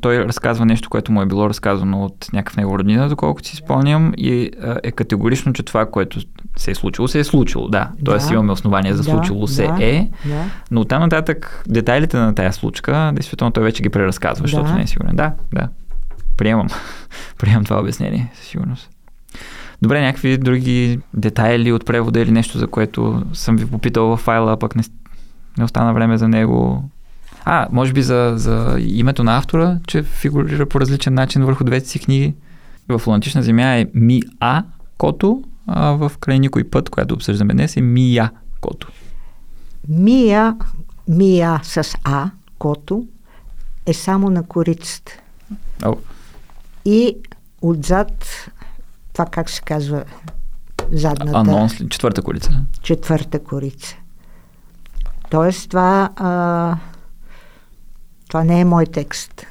той 0.00 0.18
разказва 0.18 0.66
нещо, 0.66 0.90
което 0.90 1.12
му 1.12 1.22
е 1.22 1.26
било 1.26 1.48
разказано 1.48 2.04
от 2.04 2.26
някакъв 2.32 2.56
него 2.56 2.78
роднина, 2.78 3.08
доколкото 3.08 3.48
си 3.48 3.56
спомням, 3.56 4.12
и 4.16 4.50
е 4.82 4.90
категорично, 4.90 5.52
че 5.52 5.62
това, 5.62 5.86
което 5.86 6.20
се 6.56 6.70
е 6.70 6.74
случило, 6.74 7.08
се 7.08 7.18
е 7.18 7.24
случило, 7.24 7.68
да. 7.68 7.90
Тоест 8.04 8.28
да. 8.28 8.34
имаме 8.34 8.52
основание 8.52 8.94
за 8.94 9.04
случило 9.04 9.40
да, 9.40 9.48
се 9.48 9.66
да, 9.66 9.84
е, 9.84 10.08
да. 10.24 10.44
но 10.70 10.80
оттам 10.80 11.00
нататък 11.00 11.64
детайлите 11.68 12.16
на 12.16 12.34
тази 12.34 12.58
случка, 12.58 13.12
действително 13.14 13.52
той 13.52 13.62
вече 13.62 13.82
ги 13.82 13.88
преразказва, 13.88 14.42
да. 14.42 14.48
защото 14.48 14.74
не 14.74 14.82
е 14.82 14.86
сигурен. 14.86 15.16
Да, 15.16 15.32
да. 15.52 15.68
Приемам. 16.36 16.68
Приемам 17.38 17.64
това 17.64 17.80
обяснение, 17.80 18.30
със 18.34 18.46
сигурност. 18.46 18.90
Добре, 19.82 20.00
някакви 20.00 20.38
други 20.38 20.98
детайли 21.14 21.72
от 21.72 21.86
превода 21.86 22.20
или 22.20 22.30
нещо, 22.30 22.58
за 22.58 22.66
което 22.66 23.22
съм 23.32 23.56
ви 23.56 23.66
попитал 23.66 24.06
във 24.06 24.20
файла, 24.20 24.52
а 24.52 24.56
пък 24.56 24.76
не, 24.76 24.82
не 25.58 25.64
остана 25.64 25.94
време 25.94 26.18
за 26.18 26.28
него. 26.28 26.90
А, 27.48 27.68
може 27.72 27.92
би 27.92 28.02
за, 28.02 28.32
за 28.36 28.76
името 28.78 29.24
на 29.24 29.38
автора, 29.38 29.78
че 29.86 30.02
фигурира 30.02 30.66
по 30.66 30.80
различен 30.80 31.14
начин 31.14 31.44
върху 31.44 31.64
двете 31.64 31.88
си 31.88 31.98
книги. 31.98 32.34
В 32.88 33.02
Лунатична 33.06 33.42
земя 33.42 33.76
е 33.76 33.86
Ми 33.94 34.22
А 34.40 34.64
Кото, 34.98 35.42
а 35.66 35.90
в 35.90 36.12
край 36.20 36.38
никой 36.38 36.64
път, 36.64 36.90
която 36.90 37.14
обсъждаме 37.14 37.54
днес, 37.54 37.76
е 37.76 37.80
Мия 37.80 38.30
Кото. 38.60 38.88
Мия, 39.88 40.56
Мия 41.08 41.60
с 41.62 41.94
А, 42.04 42.30
Кото, 42.58 43.06
е 43.86 43.94
само 43.94 44.30
на 44.30 44.42
корицата. 44.42 45.12
Oh. 45.80 45.98
И 46.84 47.16
отзад, 47.62 48.50
това 49.12 49.26
как 49.26 49.50
се 49.50 49.60
казва, 49.60 50.04
задната... 50.92 51.38
Анонс 51.38 51.80
ли? 51.80 51.88
Четвърта 51.88 52.22
корица. 52.22 52.64
Четвърта 52.82 53.38
корица. 53.38 53.96
Тоест 55.30 55.70
това, 55.70 56.10
а, 56.16 56.76
това 58.36 58.44
не 58.44 58.60
е 58.60 58.64
мой 58.64 58.86
текст. 58.86 59.46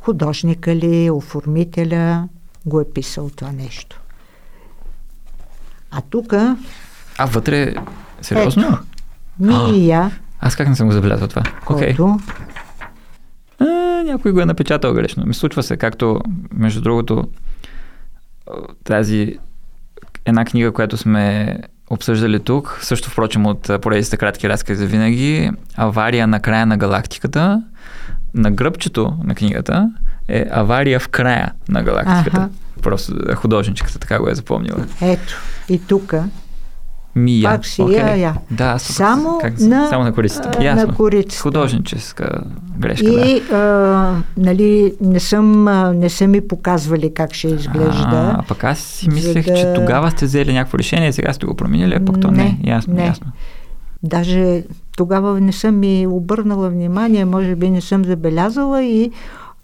Художника 0.00 0.76
ли, 0.76 1.10
оформителя 1.10 2.28
го 2.66 2.80
е 2.80 2.90
писал 2.90 3.30
това 3.36 3.52
нещо. 3.52 4.00
А 5.90 6.00
тук... 6.10 6.32
А 7.18 7.26
вътре... 7.26 7.74
Сериозно? 8.20 8.66
Ето, 8.66 9.72
Мия. 9.72 10.20
Аз 10.40 10.56
как 10.56 10.68
не 10.68 10.76
съм 10.76 10.86
го 10.86 10.92
забелязал 10.92 11.28
това? 11.28 11.42
Който... 11.64 12.02
Okay. 12.02 12.20
А, 13.58 13.64
някой 14.04 14.32
го 14.32 14.40
е 14.40 14.46
напечатал 14.46 14.94
грешно. 14.94 15.26
Ми 15.26 15.34
случва 15.34 15.62
се, 15.62 15.76
както, 15.76 16.20
между 16.52 16.80
другото, 16.80 17.28
тази 18.84 19.38
една 20.24 20.44
книга, 20.44 20.72
която 20.72 20.96
сме 20.96 21.58
обсъждали 21.90 22.40
тук, 22.40 22.78
също 22.82 23.10
впрочем 23.10 23.46
от 23.46 23.70
поредицата 23.82 24.16
кратки 24.16 24.48
разкази 24.48 24.78
за 24.78 24.86
винаги, 24.86 25.50
Авария 25.76 26.26
на 26.26 26.40
края 26.40 26.66
на 26.66 26.76
галактиката, 26.76 27.62
на 28.34 28.50
гръбчето 28.50 29.16
на 29.24 29.34
книгата 29.34 29.90
е 30.28 30.46
Авария 30.50 31.00
в 31.00 31.08
края 31.08 31.52
на 31.68 31.82
галактиката. 31.82 32.36
Ага. 32.36 32.48
Просто 32.82 33.14
художничката 33.34 33.98
така 33.98 34.18
го 34.18 34.28
е 34.28 34.34
запомнила. 34.34 34.86
Ето, 35.02 35.42
и 35.68 35.78
тук 35.86 36.14
Мия. 37.16 37.50
Пак 37.50 37.66
си 37.66 37.82
okay. 37.82 38.10
я, 38.10 38.16
я. 38.16 38.34
Да, 38.50 38.78
само, 38.78 39.38
как, 39.40 39.60
на, 39.60 39.88
само 39.88 40.04
на 40.04 40.12
корицата. 40.12 40.64
Ясно. 40.64 40.86
На 40.86 40.94
корицата. 40.94 41.42
Художническа 41.42 42.40
грешка, 42.78 43.06
И, 43.06 43.40
да. 43.50 43.56
а, 43.56 44.22
нали, 44.36 44.94
не 45.00 45.20
съм, 45.20 45.64
не 45.98 46.10
са 46.10 46.26
ми 46.26 46.48
показвали 46.48 47.14
как 47.14 47.34
ще 47.34 47.48
изглежда. 47.48 48.08
А, 48.12 48.36
а 48.38 48.42
пък 48.48 48.64
аз 48.64 48.78
си 48.78 49.10
мислех, 49.10 49.46
да... 49.46 49.54
че 49.54 49.72
тогава 49.74 50.10
сте 50.10 50.24
взели 50.24 50.52
някакво 50.52 50.78
решение, 50.78 51.12
сега 51.12 51.32
сте 51.32 51.46
го 51.46 51.54
променили, 51.54 51.94
а 51.94 52.04
пък 52.04 52.20
то 52.20 52.30
не. 52.30 52.42
не. 52.42 52.70
Ясно, 52.70 52.94
не. 52.94 53.06
ясно. 53.06 53.26
Даже 54.02 54.62
тогава 54.96 55.40
не 55.40 55.52
съм 55.52 55.78
ми 55.78 56.06
обърнала 56.06 56.70
внимание, 56.70 57.24
може 57.24 57.56
би 57.56 57.70
не 57.70 57.80
съм 57.80 58.04
забелязала 58.04 58.82
и 58.82 59.10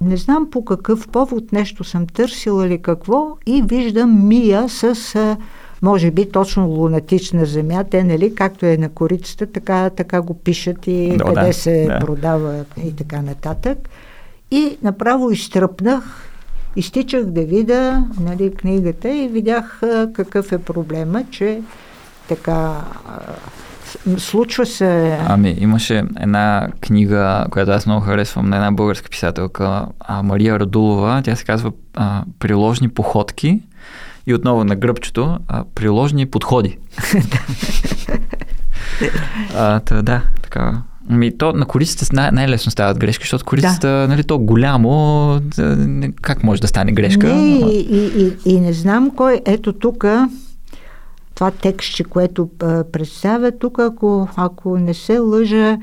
не 0.00 0.16
знам 0.16 0.48
по 0.50 0.64
какъв 0.64 1.08
повод 1.08 1.52
нещо 1.52 1.84
съм 1.84 2.06
търсила 2.06 2.66
или 2.66 2.82
какво 2.82 3.36
и 3.46 3.62
виждам 3.62 4.28
Мия 4.28 4.68
с 4.68 5.16
може 5.82 6.10
би 6.10 6.30
точно 6.30 6.66
лунатична 6.66 7.46
земя. 7.46 7.84
Те, 7.84 8.04
нали, 8.04 8.34
както 8.34 8.66
е 8.66 8.76
на 8.76 8.88
корицата, 8.88 9.46
така, 9.46 9.90
така 9.90 10.22
го 10.22 10.34
пишат 10.34 10.86
и 10.86 11.16
да, 11.16 11.24
къде 11.24 11.46
да, 11.46 11.52
се 11.52 11.86
да. 11.86 11.98
продава 11.98 12.64
и 12.84 12.96
така 12.96 13.22
нататък. 13.22 13.78
И 14.50 14.78
направо 14.82 15.30
изтръпнах, 15.30 16.30
изтичах 16.76 17.24
да 17.24 17.44
видя 17.44 18.04
нали, 18.20 18.54
книгата 18.54 19.08
и 19.14 19.28
видях 19.28 19.80
какъв 20.14 20.52
е 20.52 20.58
проблема, 20.58 21.24
че 21.30 21.60
така 22.28 22.80
случва 24.16 24.66
се. 24.66 25.18
Ами, 25.28 25.56
имаше 25.58 26.04
една 26.20 26.68
книга, 26.80 27.46
която 27.50 27.70
аз 27.70 27.86
много 27.86 28.00
харесвам, 28.00 28.48
на 28.48 28.56
една 28.56 28.72
българска 28.72 29.08
писателка, 29.08 29.86
а, 30.00 30.22
Мария 30.22 30.58
Радулова. 30.58 31.22
Тя 31.24 31.36
се 31.36 31.44
казва 31.44 31.72
а, 31.94 32.24
Приложни 32.38 32.88
походки. 32.88 33.60
И 34.26 34.34
отново 34.34 34.64
на 34.64 34.76
гръбчето, 34.76 35.38
а, 35.48 35.64
приложни 35.74 36.26
подходи. 36.26 36.78
а, 39.56 39.80
та, 39.80 40.02
да, 40.02 40.22
така. 40.42 40.82
Ми, 41.10 41.38
то 41.38 41.52
на 41.52 41.66
корицата 41.66 42.16
най- 42.16 42.30
най-лесно 42.30 42.70
стават 42.70 42.98
грешки, 42.98 43.22
защото 43.24 43.44
корицата, 43.44 43.88
да. 43.88 44.08
нали, 44.08 44.24
то 44.24 44.38
голямо, 44.38 45.40
как 46.22 46.44
може 46.44 46.60
да 46.60 46.68
стане 46.68 46.92
грешка? 46.92 47.26
Не, 47.26 47.58
и, 47.58 47.80
и, 47.80 48.22
и, 48.24 48.32
и 48.44 48.60
не 48.60 48.72
знам 48.72 49.10
кой, 49.16 49.40
ето 49.44 49.72
тук, 49.72 50.04
това 51.34 51.50
текстче, 51.50 52.04
което 52.04 52.48
а, 52.62 52.84
представя, 52.92 53.58
тук, 53.58 53.78
ако, 53.78 54.28
ако 54.36 54.78
не 54.78 54.94
се 54.94 55.18
лъжа, 55.18 55.78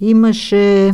имаше 0.00 0.92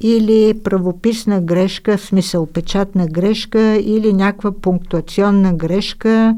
или 0.00 0.60
правописна 0.64 1.40
грешка, 1.40 1.96
в 1.96 2.00
смисъл 2.00 2.46
печатна 2.46 3.06
грешка, 3.06 3.76
или 3.76 4.12
някаква 4.12 4.52
пунктуационна 4.52 5.54
грешка. 5.54 6.36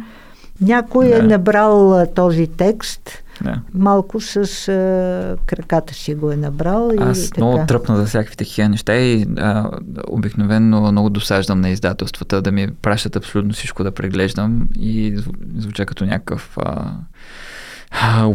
Някой 0.61 1.07
е 1.07 1.11
да. 1.11 1.19
е 1.19 1.23
набрал 1.23 2.07
този 2.15 2.47
текст 2.47 3.23
да. 3.41 3.61
Малко 3.75 4.21
с 4.21 4.37
а, 4.69 5.37
краката 5.47 5.95
си 5.95 6.15
го 6.15 6.33
е 6.33 6.37
набрал. 6.37 6.91
Аз 6.99 7.27
и 7.27 7.31
така. 7.31 7.45
много 7.45 7.67
тръпна 7.67 7.97
за 7.97 8.07
всякакви 8.07 8.37
такива 8.37 8.69
неща 8.69 8.97
и 8.97 9.27
а, 9.39 9.71
обикновено 10.09 10.93
много 10.93 11.11
досаждам 11.11 11.61
на 11.61 11.71
издателствата 11.71 12.43
да 12.43 12.53
ми 12.53 12.69
пращат 12.83 13.17
абсолютно 13.17 13.53
всичко 13.53 13.85
да 13.85 13.91
преглеждам 13.91 14.69
и 14.81 15.17
звуча 15.57 15.87
като 15.87 16.05
някакъв 16.05 16.59
а, 16.61 16.93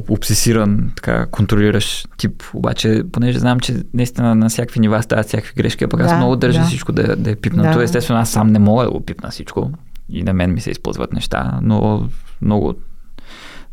обсесиран, 0.10 0.92
така, 0.96 1.26
контролираш 1.26 2.06
тип. 2.18 2.44
Обаче, 2.54 3.04
понеже 3.12 3.40
знам, 3.40 3.60
че 3.60 3.84
наистина 3.94 4.36
на 4.36 4.50
всякакви 4.50 4.80
нива 4.80 5.04
стават 5.04 5.28
всякакви 5.28 5.54
грешки, 5.58 5.84
а 5.84 5.88
пък 5.88 6.00
да, 6.00 6.06
аз 6.06 6.18
много 6.18 6.36
държа 6.36 6.60
да. 6.60 6.66
всичко 6.66 6.92
да, 6.92 7.16
да 7.16 7.32
е 7.32 7.36
пипнато. 7.36 7.78
Да. 7.78 7.84
Естествено, 7.84 8.20
аз 8.20 8.30
сам 8.30 8.48
не 8.48 8.60
мога 8.60 8.84
да 8.84 8.92
го 8.92 9.06
пипна 9.06 9.30
всичко 9.30 9.72
и 10.10 10.24
на 10.24 10.34
мен 10.34 10.54
ми 10.54 10.62
се 10.62 10.72
използват 10.72 11.14
неща, 11.14 11.60
но 11.62 12.10
много 12.42 12.74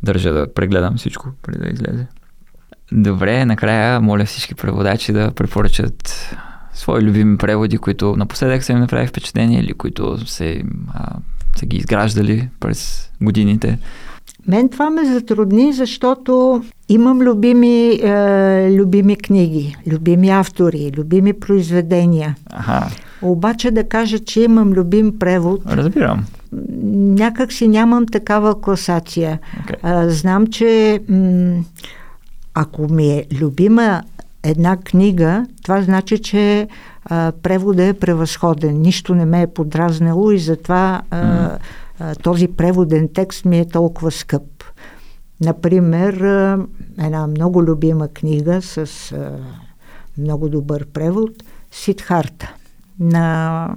държа 0.03 0.33
да 0.33 0.55
прегледам 0.55 0.97
всичко 0.97 1.29
преди 1.43 1.59
да 1.59 1.69
излезе. 1.69 2.07
Добре, 2.93 3.45
накрая 3.45 4.01
моля 4.01 4.25
всички 4.25 4.55
преводачи 4.55 5.13
да 5.13 5.31
препоръчат 5.31 6.31
свои 6.73 7.03
любими 7.03 7.39
преводи, 7.39 7.79
които 7.79 8.17
напоследък 8.17 8.65
са 8.65 8.73
им 8.73 8.79
направи 8.79 9.07
впечатление 9.07 9.61
или 9.61 9.73
които 9.73 10.27
се, 10.27 10.63
а, 10.95 11.17
са 11.57 11.67
ги 11.67 11.77
изграждали 11.77 12.49
през 12.61 13.11
годините. 13.23 13.79
Мен 14.49 14.69
това 14.69 14.91
ме 14.91 15.05
затрудни, 15.05 15.73
защото 15.73 16.63
имам 16.89 17.21
любими, 17.21 17.91
е, 17.93 18.73
любими 18.73 19.17
книги, 19.17 19.77
любими 19.87 20.31
автори, 20.31 20.93
любими 20.97 21.33
произведения. 21.33 22.37
Ага. 22.51 22.87
Обаче 23.23 23.71
да 23.71 23.85
кажа, 23.85 24.19
че 24.19 24.41
имам 24.41 24.73
любим 24.73 25.19
превод. 25.19 25.61
Разбирам. 25.67 26.25
Някак 26.93 27.53
си 27.53 27.69
нямам 27.69 28.07
такава 28.07 28.61
класация. 28.61 29.39
Okay. 29.67 29.77
А, 29.83 30.09
знам, 30.09 30.47
че 30.47 31.01
м- 31.09 31.63
ако 32.55 32.89
ми 32.93 33.11
е 33.13 33.25
любима 33.41 34.03
една 34.43 34.77
книга, 34.77 35.47
това 35.63 35.83
значи, 35.83 36.19
че 36.19 36.69
а, 37.05 37.33
превода 37.43 37.85
е 37.85 37.93
превъзходен. 37.93 38.81
Нищо 38.81 39.15
не 39.15 39.25
ме 39.25 39.43
е 39.43 39.47
подразнало 39.47 40.31
и 40.31 40.39
затова 40.39 41.01
а, 41.11 41.25
mm. 41.25 41.59
Този 42.23 42.49
преводен 42.49 43.09
текст 43.15 43.45
ми 43.45 43.59
е 43.59 43.69
толкова 43.69 44.11
скъп. 44.11 44.65
Например, 45.41 46.15
една 46.99 47.27
много 47.27 47.65
любима 47.65 48.09
книга 48.09 48.63
с 48.63 49.13
много 50.19 50.49
добър 50.49 50.87
превод 50.87 51.31
Сидхарта 51.71 52.55
на 52.99 53.75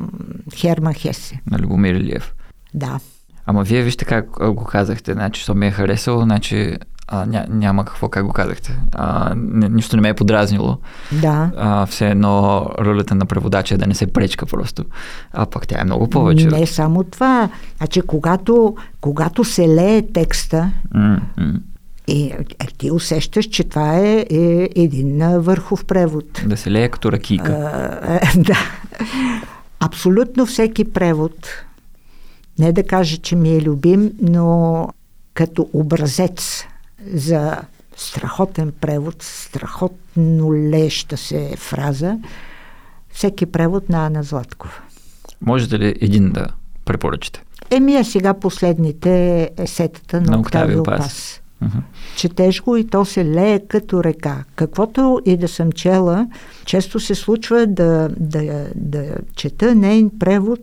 Херман 0.56 0.94
Хесе. 0.94 1.42
На 1.52 1.60
Любомир 1.60 1.96
Илиев. 1.96 2.34
Да. 2.74 3.00
Ама 3.46 3.64
вие 3.64 3.82
вижте 3.82 4.06
как 4.06 4.30
го 4.54 4.64
казахте, 4.64 5.14
значи, 5.14 5.42
що 5.42 5.56
ми 5.56 5.68
е 5.68 5.72
харесало, 5.72 6.22
значи 6.22 6.78
а, 7.08 7.26
ня, 7.26 7.46
няма 7.50 7.86
какво, 7.86 8.10
как 8.10 8.26
го 8.26 8.34
казахте. 8.34 8.80
А, 8.92 9.34
не, 9.38 9.70
нищо 9.70 9.96
не 9.96 10.02
ме 10.02 10.10
е 10.10 10.14
подразнило. 10.14 10.78
Да. 11.12 11.52
А, 11.58 11.86
все 11.86 12.10
едно 12.10 12.68
ролята 12.80 13.16
на 13.16 13.26
преводача 13.26 13.76
е 13.76 13.78
да 13.78 13.88
не 13.88 13.96
се 13.96 14.08
пречка 14.08 14.46
просто. 14.46 14.86
А 15.34 15.46
пък 15.46 15.68
тя 15.68 15.82
е 15.82 15.84
много 15.84 16.10
повече. 16.10 16.48
Не 16.48 16.66
само 16.66 17.04
това. 17.04 17.50
Значи, 17.78 18.02
когато, 18.02 18.76
когато 19.02 19.44
се 19.44 19.68
лее 19.68 20.02
текста, 20.02 20.72
mm-hmm. 20.96 21.60
и, 22.08 22.24
е, 22.26 22.68
ти 22.78 22.92
усещаш, 22.92 23.46
че 23.46 23.64
това 23.64 23.98
е, 23.98 24.26
е 24.30 24.70
един 24.76 25.40
върхов 25.40 25.86
превод. 25.86 26.44
Да 26.46 26.58
се 26.58 26.72
лее 26.72 26.90
като 26.90 27.12
ракийка. 27.12 27.52
А, 28.04 28.20
да. 28.38 28.58
Абсолютно 29.80 30.46
всеки 30.46 30.86
превод, 30.86 31.48
не 32.60 32.72
да 32.72 32.84
кажа, 32.84 33.18
че 33.18 33.36
ми 33.36 33.56
е 33.56 33.62
любим, 33.62 34.12
но 34.22 34.88
като 35.34 35.70
образец 35.74 36.66
за 37.14 37.58
страхотен 37.96 38.74
превод, 38.82 39.16
страхотно 39.24 40.54
леща 40.54 41.18
се 41.18 41.54
фраза, 41.58 42.18
всеки 43.14 43.46
превод 43.46 43.90
на 43.90 44.06
Ана 44.06 44.24
Златкова. 44.24 44.74
Можете 45.42 45.80
ли 45.80 45.96
един 46.02 46.32
да 46.32 46.48
препоръчате? 46.86 47.44
Еми, 47.72 47.96
а 47.96 48.04
сега 48.04 48.34
последните 48.34 49.50
есетата 49.58 50.22
на, 50.22 50.32
на 50.32 50.40
Октавио 50.40 50.84
Пас. 50.84 50.98
Пас. 50.98 51.40
Uh-huh. 51.64 51.82
Четеш 52.16 52.62
го 52.62 52.78
и 52.78 52.88
то 52.88 53.06
се 53.06 53.26
лее 53.26 53.60
като 53.60 54.04
река. 54.04 54.44
Каквото 54.56 55.22
и 55.26 55.38
да 55.38 55.48
съм 55.48 55.72
чела, 55.72 56.28
често 56.66 57.00
се 57.00 57.16
случва 57.16 57.68
да, 57.68 58.10
да, 58.18 58.68
да 58.76 59.16
чета 59.36 59.76
нейн 59.76 60.12
превод, 60.20 60.60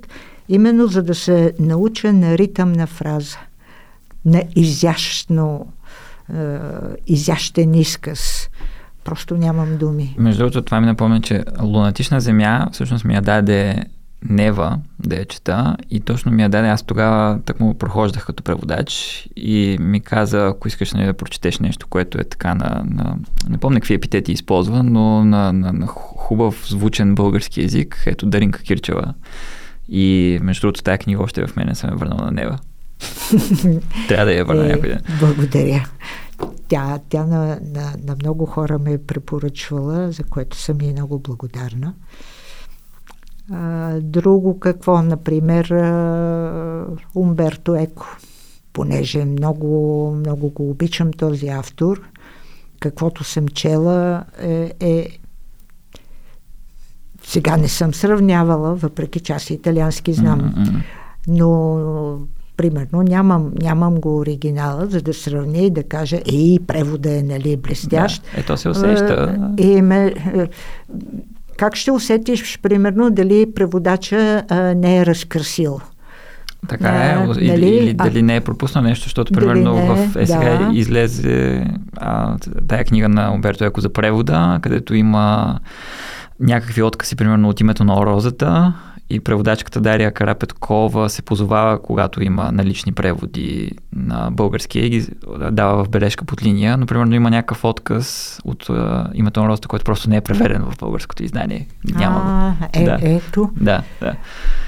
именно 0.48 0.86
за 0.86 1.02
да 1.02 1.14
се 1.14 1.52
науча 1.58 2.12
на 2.12 2.38
ритъм 2.38 2.72
на 2.72 2.86
фраза, 2.86 3.38
на 4.24 4.42
изящно, 4.56 5.66
е, 6.34 6.58
изящен 7.06 7.74
изказ. 7.74 8.50
Просто 9.04 9.36
нямам 9.36 9.76
думи. 9.76 10.14
Между 10.18 10.38
другото, 10.38 10.62
това 10.62 10.80
ми 10.80 10.86
напомня, 10.86 11.20
че 11.20 11.44
Лунатична 11.62 12.20
земя 12.20 12.68
всъщност 12.72 13.04
ми 13.04 13.14
я 13.14 13.22
даде 13.22 13.84
Нева 14.28 14.78
да 14.98 15.16
я 15.16 15.24
чета 15.24 15.76
и 15.90 16.00
точно 16.00 16.32
ми 16.32 16.42
я 16.42 16.48
даде. 16.48 16.68
Аз 16.68 16.82
тогава 16.82 17.40
так 17.44 17.60
му 17.60 17.74
прохождах 17.74 18.26
като 18.26 18.42
преводач 18.42 19.28
и 19.36 19.76
ми 19.80 20.00
каза, 20.00 20.46
ако 20.46 20.68
искаш 20.68 20.92
нали, 20.92 21.06
да 21.06 21.12
прочетеш 21.12 21.58
нещо, 21.58 21.86
което 21.86 22.20
е 22.20 22.24
така 22.24 22.54
на, 22.54 22.84
на 22.86 23.16
не 23.48 23.58
помня 23.58 23.80
какви 23.80 23.94
епитети 23.94 24.32
използва, 24.32 24.82
но 24.82 25.24
на, 25.24 25.52
на, 25.52 25.72
на 25.72 25.86
хубав 25.86 26.66
звучен 26.68 27.14
български 27.14 27.62
язик, 27.62 28.02
ето 28.06 28.26
Даринка 28.26 28.62
Кирчева. 28.62 29.14
И 29.88 30.38
между 30.42 30.60
другото, 30.60 30.82
тази 30.82 30.98
книга 30.98 31.22
още 31.22 31.46
в 31.46 31.56
мене 31.56 31.74
съм 31.74 31.90
е 31.90 31.96
върнал 31.96 32.18
на 32.18 32.30
Нева. 32.30 32.58
Трябва 34.08 34.24
да 34.24 34.32
я 34.32 34.44
върна 34.44 34.64
е, 34.64 34.68
някой 34.68 34.88
ден. 34.88 35.00
Благодаря. 35.20 35.88
Тя, 36.68 36.98
тя 37.08 37.26
на, 37.26 37.46
на, 37.46 37.94
на 38.04 38.16
много 38.22 38.46
хора 38.46 38.78
ме 38.78 38.92
е 38.92 38.98
препоръчвала, 38.98 40.12
за 40.12 40.24
което 40.24 40.56
съм 40.56 40.80
и 40.80 40.92
много 40.92 41.18
благодарна. 41.18 41.94
А, 43.52 43.92
друго 44.00 44.60
какво, 44.60 45.02
например, 45.02 45.66
Умберто 47.14 47.74
Еко, 47.74 48.06
понеже 48.72 49.24
много, 49.24 50.10
много 50.18 50.50
го 50.50 50.70
обичам 50.70 51.12
този 51.12 51.48
автор, 51.48 52.02
каквото 52.80 53.24
съм 53.24 53.48
чела 53.48 54.24
е, 54.38 54.72
е 54.80 55.08
сега 57.22 57.56
не 57.56 57.68
съм 57.68 57.94
сравнявала, 57.94 58.74
въпреки 58.74 59.20
че 59.20 59.32
аз 59.32 59.50
италиански 59.50 60.12
знам, 60.12 60.54
но 61.28 62.18
примерно 62.60 63.02
нямам, 63.02 63.52
нямам 63.62 63.94
го 63.94 64.16
оригинала, 64.16 64.86
за 64.86 65.02
да 65.02 65.14
сравня 65.14 65.58
и 65.58 65.70
да 65.70 65.82
кажа, 65.82 66.20
ей, 66.32 66.58
превода 66.66 67.18
е, 67.18 67.22
нали, 67.22 67.56
блестящ. 67.56 68.22
Да, 68.22 68.40
ето 68.40 68.56
се 68.56 68.68
усеща. 68.68 69.38
И 69.58 69.82
ме, 69.82 70.14
как 71.56 71.76
ще 71.76 71.90
усетиш, 71.90 72.58
примерно, 72.62 73.10
дали 73.10 73.46
преводача 73.54 74.42
а, 74.48 74.74
не 74.74 74.98
е 74.98 75.06
разкрасил? 75.06 75.80
Така 76.68 76.88
е, 76.88 76.90
а, 76.90 77.34
или, 77.38 77.48
нали? 77.50 77.66
или 77.66 77.94
дали 77.94 78.18
а, 78.18 78.22
не 78.22 78.36
е 78.36 78.40
пропуснал 78.40 78.84
нещо, 78.84 79.04
защото 79.04 79.32
примерно 79.32 79.74
не, 79.74 79.86
в 79.86 80.16
е, 80.16 80.26
сега 80.26 80.58
да. 80.58 80.70
излезе 80.72 81.66
а, 81.96 82.36
тая 82.68 82.84
книга 82.84 83.08
на 83.08 83.32
Умберто 83.34 83.64
Еко 83.64 83.80
за 83.80 83.92
превода, 83.92 84.58
където 84.62 84.94
има 84.94 85.58
някакви 86.40 86.82
откази, 86.82 87.16
примерно 87.16 87.48
от 87.48 87.60
името 87.60 87.84
на 87.84 87.96
розата 87.96 88.74
и 89.10 89.20
преводачката 89.20 89.80
Дария 89.80 90.12
Карапеткова 90.12 91.10
се 91.10 91.22
позовава, 91.22 91.82
когато 91.82 92.22
има 92.22 92.52
налични 92.52 92.92
преводи 92.92 93.70
на 93.96 94.30
български 94.30 94.80
и 94.80 94.90
ги 94.90 95.06
дава 95.50 95.84
в 95.84 95.88
бележка 95.88 96.24
под 96.24 96.42
линия, 96.42 96.76
но 96.76 96.86
примерно 96.86 97.14
има 97.14 97.30
някакъв 97.30 97.64
отказ 97.64 98.38
от 98.44 98.66
uh, 98.66 99.10
името 99.14 99.42
на 99.42 99.48
роста, 99.48 99.68
който 99.68 99.84
просто 99.84 100.10
не 100.10 100.16
е 100.16 100.20
преведен 100.20 100.62
в 100.62 100.78
българското 100.78 101.24
издание. 101.24 101.66
Няма. 101.94 102.56
А, 102.60 102.68
е, 102.80 102.84
да. 102.84 102.98
ето. 103.02 103.50
Да, 103.60 103.82
да. 104.00 104.14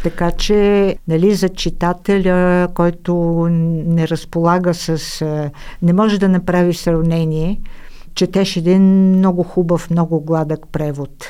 Така 0.02 0.30
че, 0.30 0.96
нали, 1.08 1.34
за 1.34 1.48
читателя, 1.48 2.68
който 2.74 3.46
не 3.50 4.08
разполага 4.08 4.74
с... 4.74 5.24
не 5.82 5.92
може 5.92 6.18
да 6.18 6.28
направи 6.28 6.74
сравнение, 6.74 7.60
четеш 8.14 8.56
един 8.56 8.82
много 9.18 9.42
хубав, 9.42 9.90
много 9.90 10.20
гладък 10.20 10.60
превод 10.72 11.26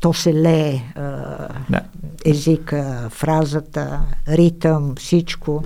то 0.00 0.12
се 0.12 0.34
лее 0.34 0.82
да. 1.70 1.80
езика, 2.24 3.08
фразата, 3.10 4.00
ритъм, 4.28 4.94
всичко. 4.98 5.64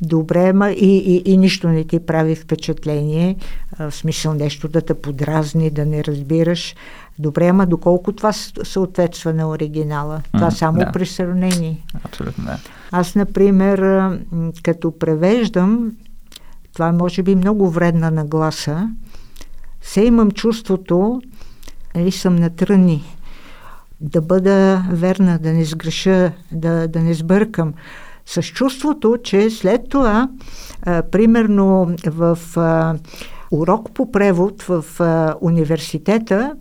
Добре, 0.00 0.52
ма 0.52 0.70
и, 0.70 0.98
и, 0.98 1.32
и 1.32 1.36
нищо 1.36 1.68
не 1.68 1.84
ти 1.84 2.06
прави 2.06 2.36
впечатление, 2.36 3.36
в 3.78 3.92
смисъл 3.92 4.34
нещо 4.34 4.68
да 4.68 4.80
те 4.80 4.94
подразни, 4.94 5.70
да 5.70 5.86
не 5.86 6.04
разбираш. 6.04 6.74
Добре, 7.18 7.48
ама 7.48 7.66
доколко 7.66 8.12
това 8.12 8.32
съответства 8.62 9.34
на 9.34 9.48
оригинала? 9.48 10.22
Това 10.32 10.50
mm, 10.50 10.54
само 10.54 10.78
да. 10.78 10.92
при 10.92 11.06
сравнение. 11.06 11.78
Абсолютно, 12.04 12.44
да. 12.44 12.58
Аз, 12.90 13.14
например, 13.14 14.08
като 14.62 14.98
превеждам, 14.98 15.92
това 16.72 16.88
е 16.88 16.92
може 16.92 17.22
би 17.22 17.34
много 17.34 17.70
вредна 17.70 18.10
нагласа, 18.10 18.88
се 19.82 20.04
имам 20.04 20.30
чувството, 20.30 21.22
нали 21.94 22.12
съм 22.12 22.36
на 22.36 22.50
тръни, 22.50 23.04
да 24.00 24.20
бъда 24.20 24.84
верна, 24.90 25.38
да 25.38 25.52
не 25.52 25.64
сгреша, 25.64 26.32
да, 26.52 26.88
да 26.88 27.00
не 27.00 27.14
сбъркам. 27.14 27.74
С 28.26 28.42
чувството, 28.42 29.16
че 29.22 29.50
след 29.50 29.80
това, 29.88 30.28
а, 30.82 31.02
примерно 31.02 31.96
в 32.06 32.38
а, 32.56 32.94
урок 33.50 33.90
по 33.94 34.12
превод 34.12 34.62
в 34.62 34.84
а, 35.00 35.34
университета, 35.40 36.52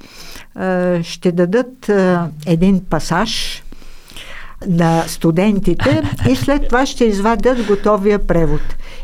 а, 0.56 1.00
ще 1.04 1.32
дадат 1.32 1.90
а, 1.90 2.30
един 2.46 2.82
пасаж 2.90 3.64
на 4.68 5.04
студентите 5.08 6.02
и 6.30 6.36
след 6.36 6.68
това 6.68 6.86
ще 6.86 7.06
извадят 7.06 7.68
готовия 7.68 8.28
превод. 8.28 8.62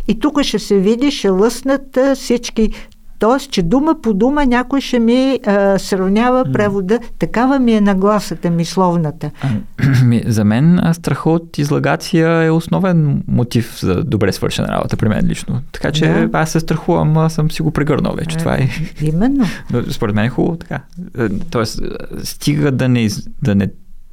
И 0.07 0.19
тук 0.19 0.41
ще 0.41 0.59
се 0.59 0.77
види, 0.79 1.11
ще 1.11 1.29
лъснат 1.29 1.97
всички 2.15 2.71
Тоест, 3.19 3.51
че 3.51 3.61
дума 3.61 3.95
по 4.01 4.13
дума 4.13 4.45
някой 4.45 4.81
ще 4.81 4.99
ми 4.99 5.39
а, 5.45 5.79
сравнява 5.79 6.45
превода. 6.53 6.99
Такава 7.19 7.59
ми 7.59 7.73
е 7.73 7.81
нагласата, 7.81 8.49
мисловната. 8.49 9.31
за 10.25 10.43
мен 10.43 10.81
страха 10.93 11.29
от 11.29 11.57
излагация 11.57 12.43
е 12.43 12.49
основен 12.49 13.23
мотив 13.27 13.79
за 13.79 14.03
добре 14.03 14.31
свършена 14.31 14.67
работа 14.67 14.97
при 14.97 15.09
мен 15.09 15.27
лично. 15.27 15.61
Така 15.71 15.91
че 15.91 16.07
да. 16.07 16.29
аз 16.39 16.51
се 16.51 16.59
страхувам, 16.59 17.17
а 17.17 17.29
съм 17.29 17.51
си 17.51 17.61
го 17.61 17.71
прегърнал 17.71 18.13
вече. 18.13 18.37
Това 18.37 18.55
е. 18.55 18.69
Именно. 19.01 19.45
Но 19.71 19.83
според 19.83 20.15
мен 20.15 20.25
е 20.25 20.29
хубаво 20.29 20.57
така. 20.57 20.79
Е, 21.19 21.29
тоест, 21.29 21.81
стига 22.23 22.71
да 22.71 22.89
не, 22.89 23.09
да 23.41 23.55
не 23.55 23.67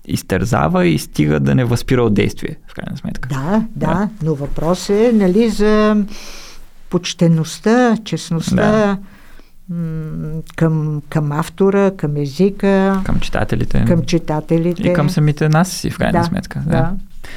изтързава 0.07 0.87
и 0.87 0.99
стига 0.99 1.41
да 1.41 1.55
не 1.55 1.65
възпира 1.65 2.03
от 2.03 2.15
действие, 2.15 2.57
в 2.69 2.75
крайна 2.75 2.97
сметка. 2.97 3.29
Да, 3.29 3.65
да, 3.77 3.87
да. 3.87 4.09
но 4.23 4.35
въпрос 4.35 4.89
е, 4.89 5.11
нали, 5.15 5.49
за 5.49 5.97
почтеността, 6.93 7.97
честността 8.05 8.57
да. 8.57 8.99
към, 10.57 11.03
към 11.09 11.33
автора, 11.33 11.91
към 11.97 12.17
езика. 12.17 13.03
Към 13.05 13.21
читателите. 13.21 13.85
Към 13.87 14.03
читателите. 14.03 14.89
И 14.89 14.93
към 14.93 15.11
самите 15.11 15.49
нас 15.49 15.71
си, 15.71 15.91
в 15.91 15.99
крайна 15.99 16.19
да, 16.19 16.25
сметка. 16.25 16.63
Да. 16.67 16.71
да. 16.71 16.93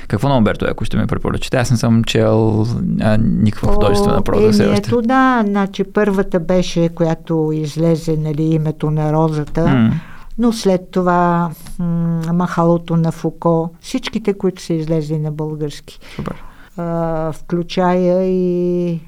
Какво 0.08 0.30
на 0.30 0.38
Умберто 0.38 0.66
ако 0.70 0.86
ще 0.86 0.98
ми 0.98 1.08
препоръчате? 1.08 1.58
Аз 1.58 1.72
не 1.72 1.78
съм 1.78 2.04
чел 2.04 2.66
а, 3.02 3.18
никаква 3.18 3.74
художествена 3.74 4.22
проза 4.22 4.52
все 4.52 4.68
още. 4.68 4.90
Ето 4.90 5.02
да, 5.02 5.44
значи 5.46 5.84
първата 5.84 6.40
беше, 6.40 6.90
която 6.90 7.52
излезе, 7.54 8.18
нали, 8.18 8.44
името 8.44 8.92
на 8.92 9.14
розата. 9.14 9.62
Mm. 9.62 9.92
Но 10.38 10.54
след 10.54 10.82
това 10.92 11.50
м- 11.80 12.34
Махалото 12.34 12.98
на 12.98 13.12
Фуко, 13.12 13.74
всичките, 13.82 14.34
които 14.34 14.62
са 14.62 14.74
излезли 14.74 15.20
на 15.20 15.32
български. 15.32 16.00
Супер. 16.16 16.44
А, 16.78 17.32
включая 17.32 18.26
и 18.26 19.00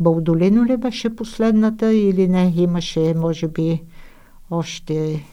Балдолино 0.00 0.64
ли 0.64 0.76
беше 0.76 1.16
последната 1.16 1.92
или 1.92 2.28
не? 2.28 2.52
Имаше, 2.56 3.14
може 3.16 3.48
би, 3.48 3.82
още... 4.50 5.24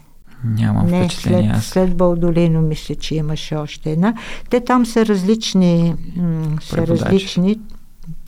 Нямам 0.44 0.88
не, 0.88 1.03
впечатление. 1.03 1.53
След, 1.53 1.64
след 1.64 1.98
Балдолино 1.98 2.61
мисля, 2.61 2.95
че 2.95 3.15
имаше 3.15 3.56
още 3.56 3.91
една. 3.91 4.14
Те 4.49 4.60
там 4.60 4.85
са 4.85 5.06
различни, 5.06 5.95
м- 6.15 6.57
са 6.61 6.88
различни, 6.88 7.60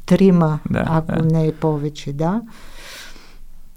трима, 0.06 0.60
да, 0.70 0.84
ако 0.88 1.12
да. 1.12 1.26
не 1.26 1.48
е 1.48 1.52
повече, 1.52 2.14
да. 2.14 2.42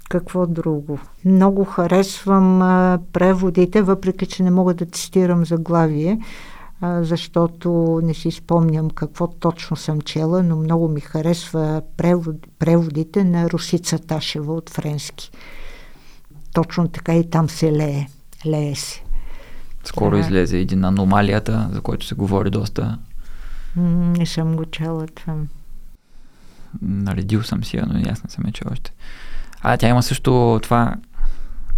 Какво 0.09 0.47
друго? 0.47 0.99
Много 1.25 1.63
харесвам 1.65 2.61
а, 2.61 2.99
преводите, 3.13 3.81
въпреки 3.81 4.25
че 4.25 4.43
не 4.43 4.51
мога 4.51 4.73
да 4.73 4.85
цитирам 4.85 5.45
заглавие 5.45 6.19
защото 6.83 7.99
не 8.03 8.13
си 8.13 8.31
спомням 8.31 8.89
какво 8.89 9.27
точно 9.27 9.77
съм 9.77 10.01
чела, 10.01 10.43
но 10.43 10.55
много 10.55 10.87
ми 10.87 11.01
харесва 11.01 11.81
превод, 11.97 12.35
преводите 12.59 13.23
на 13.23 13.49
Русица 13.49 13.99
Ташева 13.99 14.53
от 14.53 14.69
френски. 14.69 15.31
Точно 16.53 16.87
така 16.87 17.15
и 17.15 17.29
там 17.29 17.49
се 17.49 17.71
лее. 17.71 18.07
Лее 18.45 18.75
се. 18.75 19.03
Скоро 19.83 20.17
излезе 20.17 20.57
един 20.57 20.85
аномалията, 20.85 21.69
за 21.71 21.81
който 21.81 22.05
се 22.05 22.15
говори 22.15 22.49
доста. 22.49 22.99
Не 23.75 24.25
съм 24.25 24.55
го 24.55 24.65
чела 24.65 25.07
това. 25.07 25.35
Наредил 26.81 27.43
съм 27.43 27.63
си, 27.63 27.81
но 27.87 27.99
ясно 27.99 28.29
съм 28.29 28.45
е 28.47 28.51
чел 28.51 28.67
още. 28.71 28.93
А 29.61 29.77
тя 29.77 29.89
има 29.89 30.03
също 30.03 30.59
това 30.63 30.95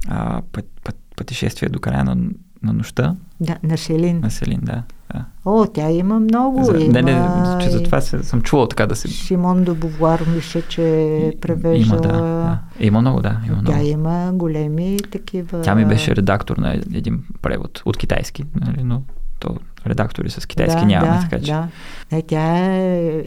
а, 0.08 0.42
път, 0.52 0.66
път, 0.84 0.96
пътешествие 1.16 1.70
до 1.70 1.80
края 1.80 2.04
на, 2.04 2.18
на 2.64 2.74
нощта. 2.74 3.16
Да, 3.40 3.58
на 3.64 3.78
Селин. 3.78 4.20
На 4.20 4.32
Селин, 4.32 4.60
да. 4.64 4.84
Да. 5.14 5.26
О, 5.46 5.66
тя 5.66 5.92
има 5.92 6.20
много. 6.20 6.64
За, 6.64 6.78
има... 6.78 6.94
Не, 6.94 7.02
не, 7.02 7.64
че 7.64 7.70
за 7.70 7.84
това 7.84 8.02
се, 8.02 8.24
съм 8.24 8.42
чувал 8.42 8.68
така 8.68 8.86
да 8.86 8.96
се... 8.96 9.08
Симон 9.08 9.64
де 9.64 9.74
Бувар 9.74 10.26
мисля, 10.36 10.62
че 10.62 10.84
е 11.04 11.34
превеждала... 11.42 12.02
Има, 12.02 12.14
да, 12.14 12.22
да. 12.22 12.60
Има 12.80 13.02
много, 13.02 13.22
да. 13.22 13.38
Има 13.48 13.64
тя 13.66 13.72
много. 13.72 13.88
има 13.88 14.32
големи 14.34 14.98
такива... 15.12 15.62
Тя 15.62 15.76
ми 15.76 15.86
беше 15.86 16.16
редактор 16.16 16.58
на 16.58 16.74
един 16.74 17.24
превод 17.42 17.82
от 17.86 17.98
китайски, 17.98 18.44
нали, 18.66 18.84
но 18.84 19.02
то 19.40 19.56
редактори 19.88 20.30
с 20.30 20.46
китайски 20.46 20.80
да, 20.80 20.86
няма, 20.86 21.08
да, 21.08 21.20
така 21.22 21.40
че... 21.40 21.52
Да. 21.52 21.68
Не, 22.12 22.22
тя 22.22 22.58
е... 22.76 23.24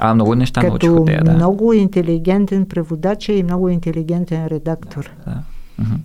А, 0.00 0.14
много 0.14 0.34
неща 0.34 0.60
като 0.60 0.70
научих 0.70 0.90
от 0.90 1.06
нея, 1.06 1.22
да. 1.24 1.32
много 1.32 1.72
интелигентен 1.72 2.66
преводач 2.66 3.28
и 3.28 3.42
много 3.42 3.68
интелигентен 3.68 4.46
редактор. 4.46 5.10
Да, 5.26 5.32
да. 5.32 5.42
Uh-huh. 5.84 5.98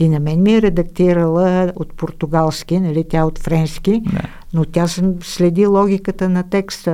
И 0.00 0.08
на 0.08 0.20
мен 0.20 0.42
ми 0.42 0.54
е 0.54 0.62
редактирала 0.62 1.72
от 1.76 1.92
португалски, 1.92 2.80
нали, 2.80 3.04
тя 3.10 3.24
от 3.24 3.38
френски, 3.38 4.02
да. 4.12 4.20
но 4.54 4.64
тя 4.64 4.86
следи 5.22 5.66
логиката 5.66 6.28
на 6.28 6.42
текста 6.50 6.90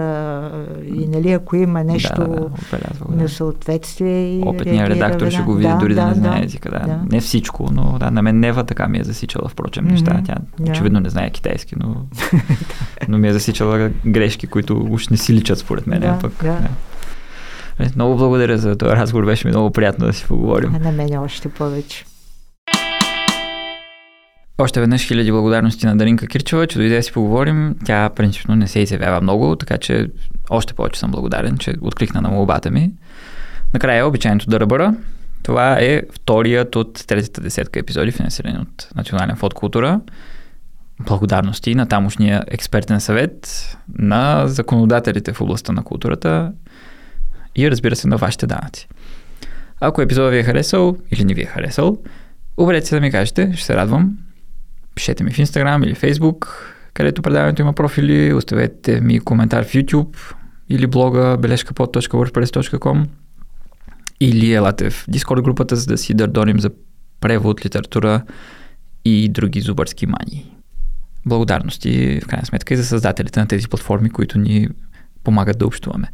и 0.94 1.08
нали, 1.08 1.32
ако 1.32 1.56
има 1.56 1.84
нещо 1.84 2.14
да, 2.18 2.26
да, 2.26 2.78
да, 3.08 3.16
несъответствие. 3.16 4.42
Опитният 4.46 4.88
редактор 4.88 5.30
ще 5.30 5.42
го 5.42 5.54
види 5.54 5.68
да, 5.68 5.76
дори 5.76 5.94
да, 5.94 6.00
да 6.00 6.08
не 6.08 6.14
знае 6.14 6.44
езика. 6.44 6.70
Да. 6.70 6.78
да. 6.78 7.00
Не 7.10 7.20
всичко, 7.20 7.68
но 7.72 7.98
да, 7.98 8.10
на 8.10 8.22
мен 8.22 8.40
Нева 8.40 8.64
така 8.64 8.88
ми 8.88 8.98
е 8.98 9.04
засичала, 9.04 9.48
впрочем, 9.48 9.84
неща. 9.84 10.10
Mm-hmm. 10.10 10.26
Тя 10.26 10.36
да. 10.60 10.70
очевидно 10.70 11.00
не 11.00 11.10
знае 11.10 11.30
китайски, 11.30 11.74
но, 11.78 11.96
но 13.08 13.18
ми 13.18 13.28
е 13.28 13.32
засичала 13.32 13.90
грешки, 14.06 14.46
които 14.46 14.86
уж 14.90 15.08
не 15.08 15.16
си 15.16 15.34
личат 15.34 15.58
според 15.58 15.86
мен. 15.86 16.00
Да, 16.00 16.18
пък, 16.20 16.32
да. 16.42 16.48
Да. 16.48 16.68
Е, 17.84 17.90
много 17.96 18.16
благодаря 18.16 18.58
за 18.58 18.76
този 18.76 18.92
разговор, 18.92 19.24
беше 19.24 19.46
ми 19.46 19.50
много 19.50 19.70
приятно 19.70 20.06
да 20.06 20.12
си 20.12 20.24
поговорим. 20.28 20.74
А 20.74 20.78
на 20.78 20.92
мен 20.92 21.18
още 21.18 21.48
повече. 21.48 22.04
Още 24.58 24.80
веднъж 24.80 25.06
хиляди 25.06 25.32
благодарности 25.32 25.86
на 25.86 25.96
Даринка 25.96 26.26
Кирчева, 26.26 26.66
че 26.66 26.78
дойде 26.78 26.96
да 26.96 27.02
си 27.02 27.12
поговорим. 27.12 27.76
Тя 27.84 28.10
принципно 28.10 28.56
не 28.56 28.68
се 28.68 28.80
изявява 28.80 29.20
много, 29.20 29.56
така 29.56 29.78
че 29.78 30.10
още 30.50 30.74
повече 30.74 31.00
съм 31.00 31.10
благодарен, 31.10 31.58
че 31.58 31.74
откликна 31.80 32.20
на 32.20 32.28
молбата 32.28 32.70
ми. 32.70 32.92
Накрая 33.72 34.06
обичайното 34.06 34.50
да 34.50 34.60
ръбъра. 34.60 34.94
Това 35.42 35.78
е 35.80 36.02
вторият 36.12 36.76
от 36.76 37.06
третата 37.06 37.40
десетка 37.40 37.80
епизоди, 37.80 38.12
финансирани 38.12 38.58
от 38.58 38.88
Национален 38.96 39.36
фонд 39.36 39.54
култура. 39.54 40.00
Благодарности 41.00 41.74
на 41.74 41.86
тамошния 41.86 42.44
експертен 42.46 43.00
съвет, 43.00 43.68
на 43.98 44.48
законодателите 44.48 45.32
в 45.32 45.40
областта 45.40 45.72
на 45.72 45.84
културата 45.84 46.52
и 47.56 47.70
разбира 47.70 47.96
се 47.96 48.08
на 48.08 48.16
вашите 48.16 48.46
данъци. 48.46 48.88
Ако 49.80 50.02
епизодът 50.02 50.32
ви 50.32 50.38
е 50.38 50.42
харесал 50.42 50.96
или 51.10 51.24
не 51.24 51.34
ви 51.34 51.42
е 51.42 51.46
харесал, 51.46 51.98
обадете 52.56 52.86
се 52.86 52.94
да 52.94 53.00
ми 53.00 53.10
кажете, 53.10 53.52
ще 53.54 53.64
се 53.64 53.76
радвам 53.76 54.18
пишете 54.94 55.24
ми 55.24 55.30
в 55.30 55.36
Instagram 55.36 55.86
или 55.86 55.94
Facebook, 55.94 56.46
където 56.94 57.22
предаването 57.22 57.62
има 57.62 57.72
профили, 57.72 58.34
оставете 58.34 59.00
ми 59.00 59.20
коментар 59.20 59.64
в 59.64 59.72
YouTube 59.72 60.16
или 60.68 60.86
блога 60.86 61.36
бележкапод.wordpress.com 61.40 63.06
или 64.20 64.52
елате 64.52 64.90
в 64.90 65.06
Discord 65.06 65.42
групата, 65.42 65.76
за 65.76 65.86
да 65.86 65.98
си 65.98 66.14
дърдоним 66.14 66.60
за 66.60 66.70
превод, 67.20 67.64
литература 67.64 68.22
и 69.04 69.28
други 69.28 69.60
зубърски 69.60 70.06
мании. 70.06 70.50
благодарности, 71.26 72.20
в 72.24 72.26
крайна 72.26 72.46
сметка, 72.46 72.74
и 72.74 72.76
за 72.76 72.84
създателите 72.84 73.40
на 73.40 73.46
тези 73.46 73.68
платформи, 73.68 74.10
които 74.10 74.38
ни 74.38 74.68
помагат 75.24 75.58
да 75.58 75.66
общуваме. 75.66 76.08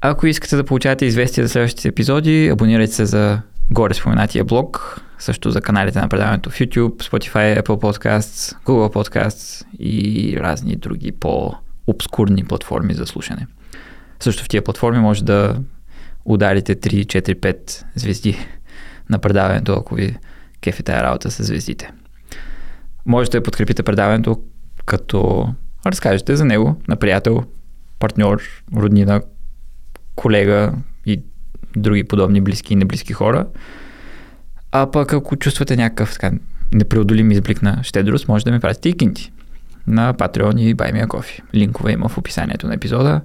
Ако 0.00 0.26
искате 0.26 0.56
да 0.56 0.64
получавате 0.64 1.06
известия 1.06 1.44
за 1.44 1.52
следващите 1.52 1.88
епизоди, 1.88 2.48
абонирайте 2.48 2.92
се 2.92 3.06
за 3.06 3.40
горе 3.70 3.94
споменатия 3.94 4.44
блог, 4.44 5.00
също 5.20 5.50
за 5.50 5.60
каналите 5.60 6.00
на 6.00 6.08
предаването 6.08 6.50
в 6.50 6.58
YouTube, 6.58 7.02
Spotify, 7.02 7.62
Apple 7.62 7.80
Podcasts, 7.80 8.56
Google 8.64 8.94
Podcasts 8.94 9.66
и 9.78 10.36
разни 10.40 10.76
други 10.76 11.12
по-обскурни 11.12 12.44
платформи 12.44 12.94
за 12.94 13.06
слушане. 13.06 13.46
Също 14.20 14.44
в 14.44 14.48
тия 14.48 14.64
платформи 14.64 14.98
може 14.98 15.24
да 15.24 15.56
ударите 16.24 16.76
3, 16.76 17.04
4, 17.04 17.34
5 17.34 17.84
звезди 17.94 18.38
на 19.10 19.18
предаването, 19.18 19.72
ако 19.72 19.94
ви 19.94 20.16
кефи 20.60 20.82
тая 20.82 21.02
работа 21.02 21.30
с 21.30 21.44
звездите. 21.44 21.92
Можете 23.06 23.38
да 23.38 23.42
подкрепите 23.42 23.82
предаването, 23.82 24.42
като 24.86 25.48
разкажете 25.86 26.36
за 26.36 26.44
него 26.44 26.80
на 26.88 26.96
приятел, 26.96 27.44
партньор, 27.98 28.42
роднина, 28.76 29.22
колега 30.14 30.72
и 31.06 31.22
други 31.76 32.04
подобни 32.04 32.40
близки 32.40 32.72
и 32.72 32.76
неблизки 32.76 33.12
хора. 33.12 33.46
А 34.72 34.90
пък 34.90 35.12
ако 35.12 35.36
чувствате 35.36 35.76
някакъв 35.76 36.12
така 36.12 36.32
непреодолим 36.72 37.30
изблик 37.30 37.62
на 37.62 37.78
щедрост, 37.82 38.28
може 38.28 38.44
да 38.44 38.52
ми 38.52 38.60
пратите 38.60 38.88
и 38.88 38.96
кинти 38.96 39.32
на 39.86 40.14
Patreon 40.14 40.60
и 40.60 40.74
Баймия 40.74 41.08
Кофи. 41.08 41.42
Линкове 41.54 41.92
има 41.92 42.08
в 42.08 42.18
описанието 42.18 42.66
на 42.66 42.74
епизода, 42.74 43.20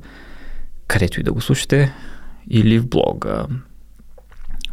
където 0.88 1.20
и 1.20 1.24
да 1.24 1.34
го 1.34 1.42
слушате, 1.42 1.94
или 2.50 2.80
в 2.80 2.88
блога. 2.88 3.46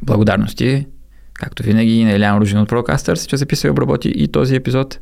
Благодарности, 0.03 0.86
както 1.35 1.62
винаги, 1.62 2.05
на 2.05 2.12
Илян 2.12 2.39
Ружин 2.39 2.59
от 2.59 2.70
Procasters, 2.70 3.28
че 3.28 3.36
записва 3.36 3.69
и 3.69 3.70
обработи 3.70 4.09
и 4.16 4.28
този 4.28 4.55
епизод. 4.55 4.99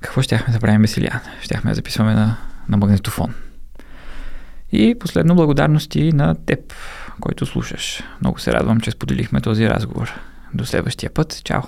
Какво 0.00 0.22
щяхме 0.22 0.52
да 0.52 0.60
правим 0.60 0.82
без 0.82 0.96
Илян? 0.96 1.20
Щяхме 1.42 1.70
да 1.70 1.74
записваме 1.74 2.14
на, 2.14 2.36
на 2.68 2.76
магнитофон. 2.76 3.34
И 4.72 4.94
последно 5.00 5.34
благодарности 5.34 6.12
на 6.12 6.34
теб, 6.46 6.74
който 7.20 7.46
слушаш. 7.46 8.02
Много 8.20 8.38
се 8.38 8.52
радвам, 8.52 8.80
че 8.80 8.90
споделихме 8.90 9.40
този 9.40 9.68
разговор. 9.68 10.12
До 10.54 10.66
следващия 10.66 11.10
път. 11.10 11.40
Чао! 11.44 11.62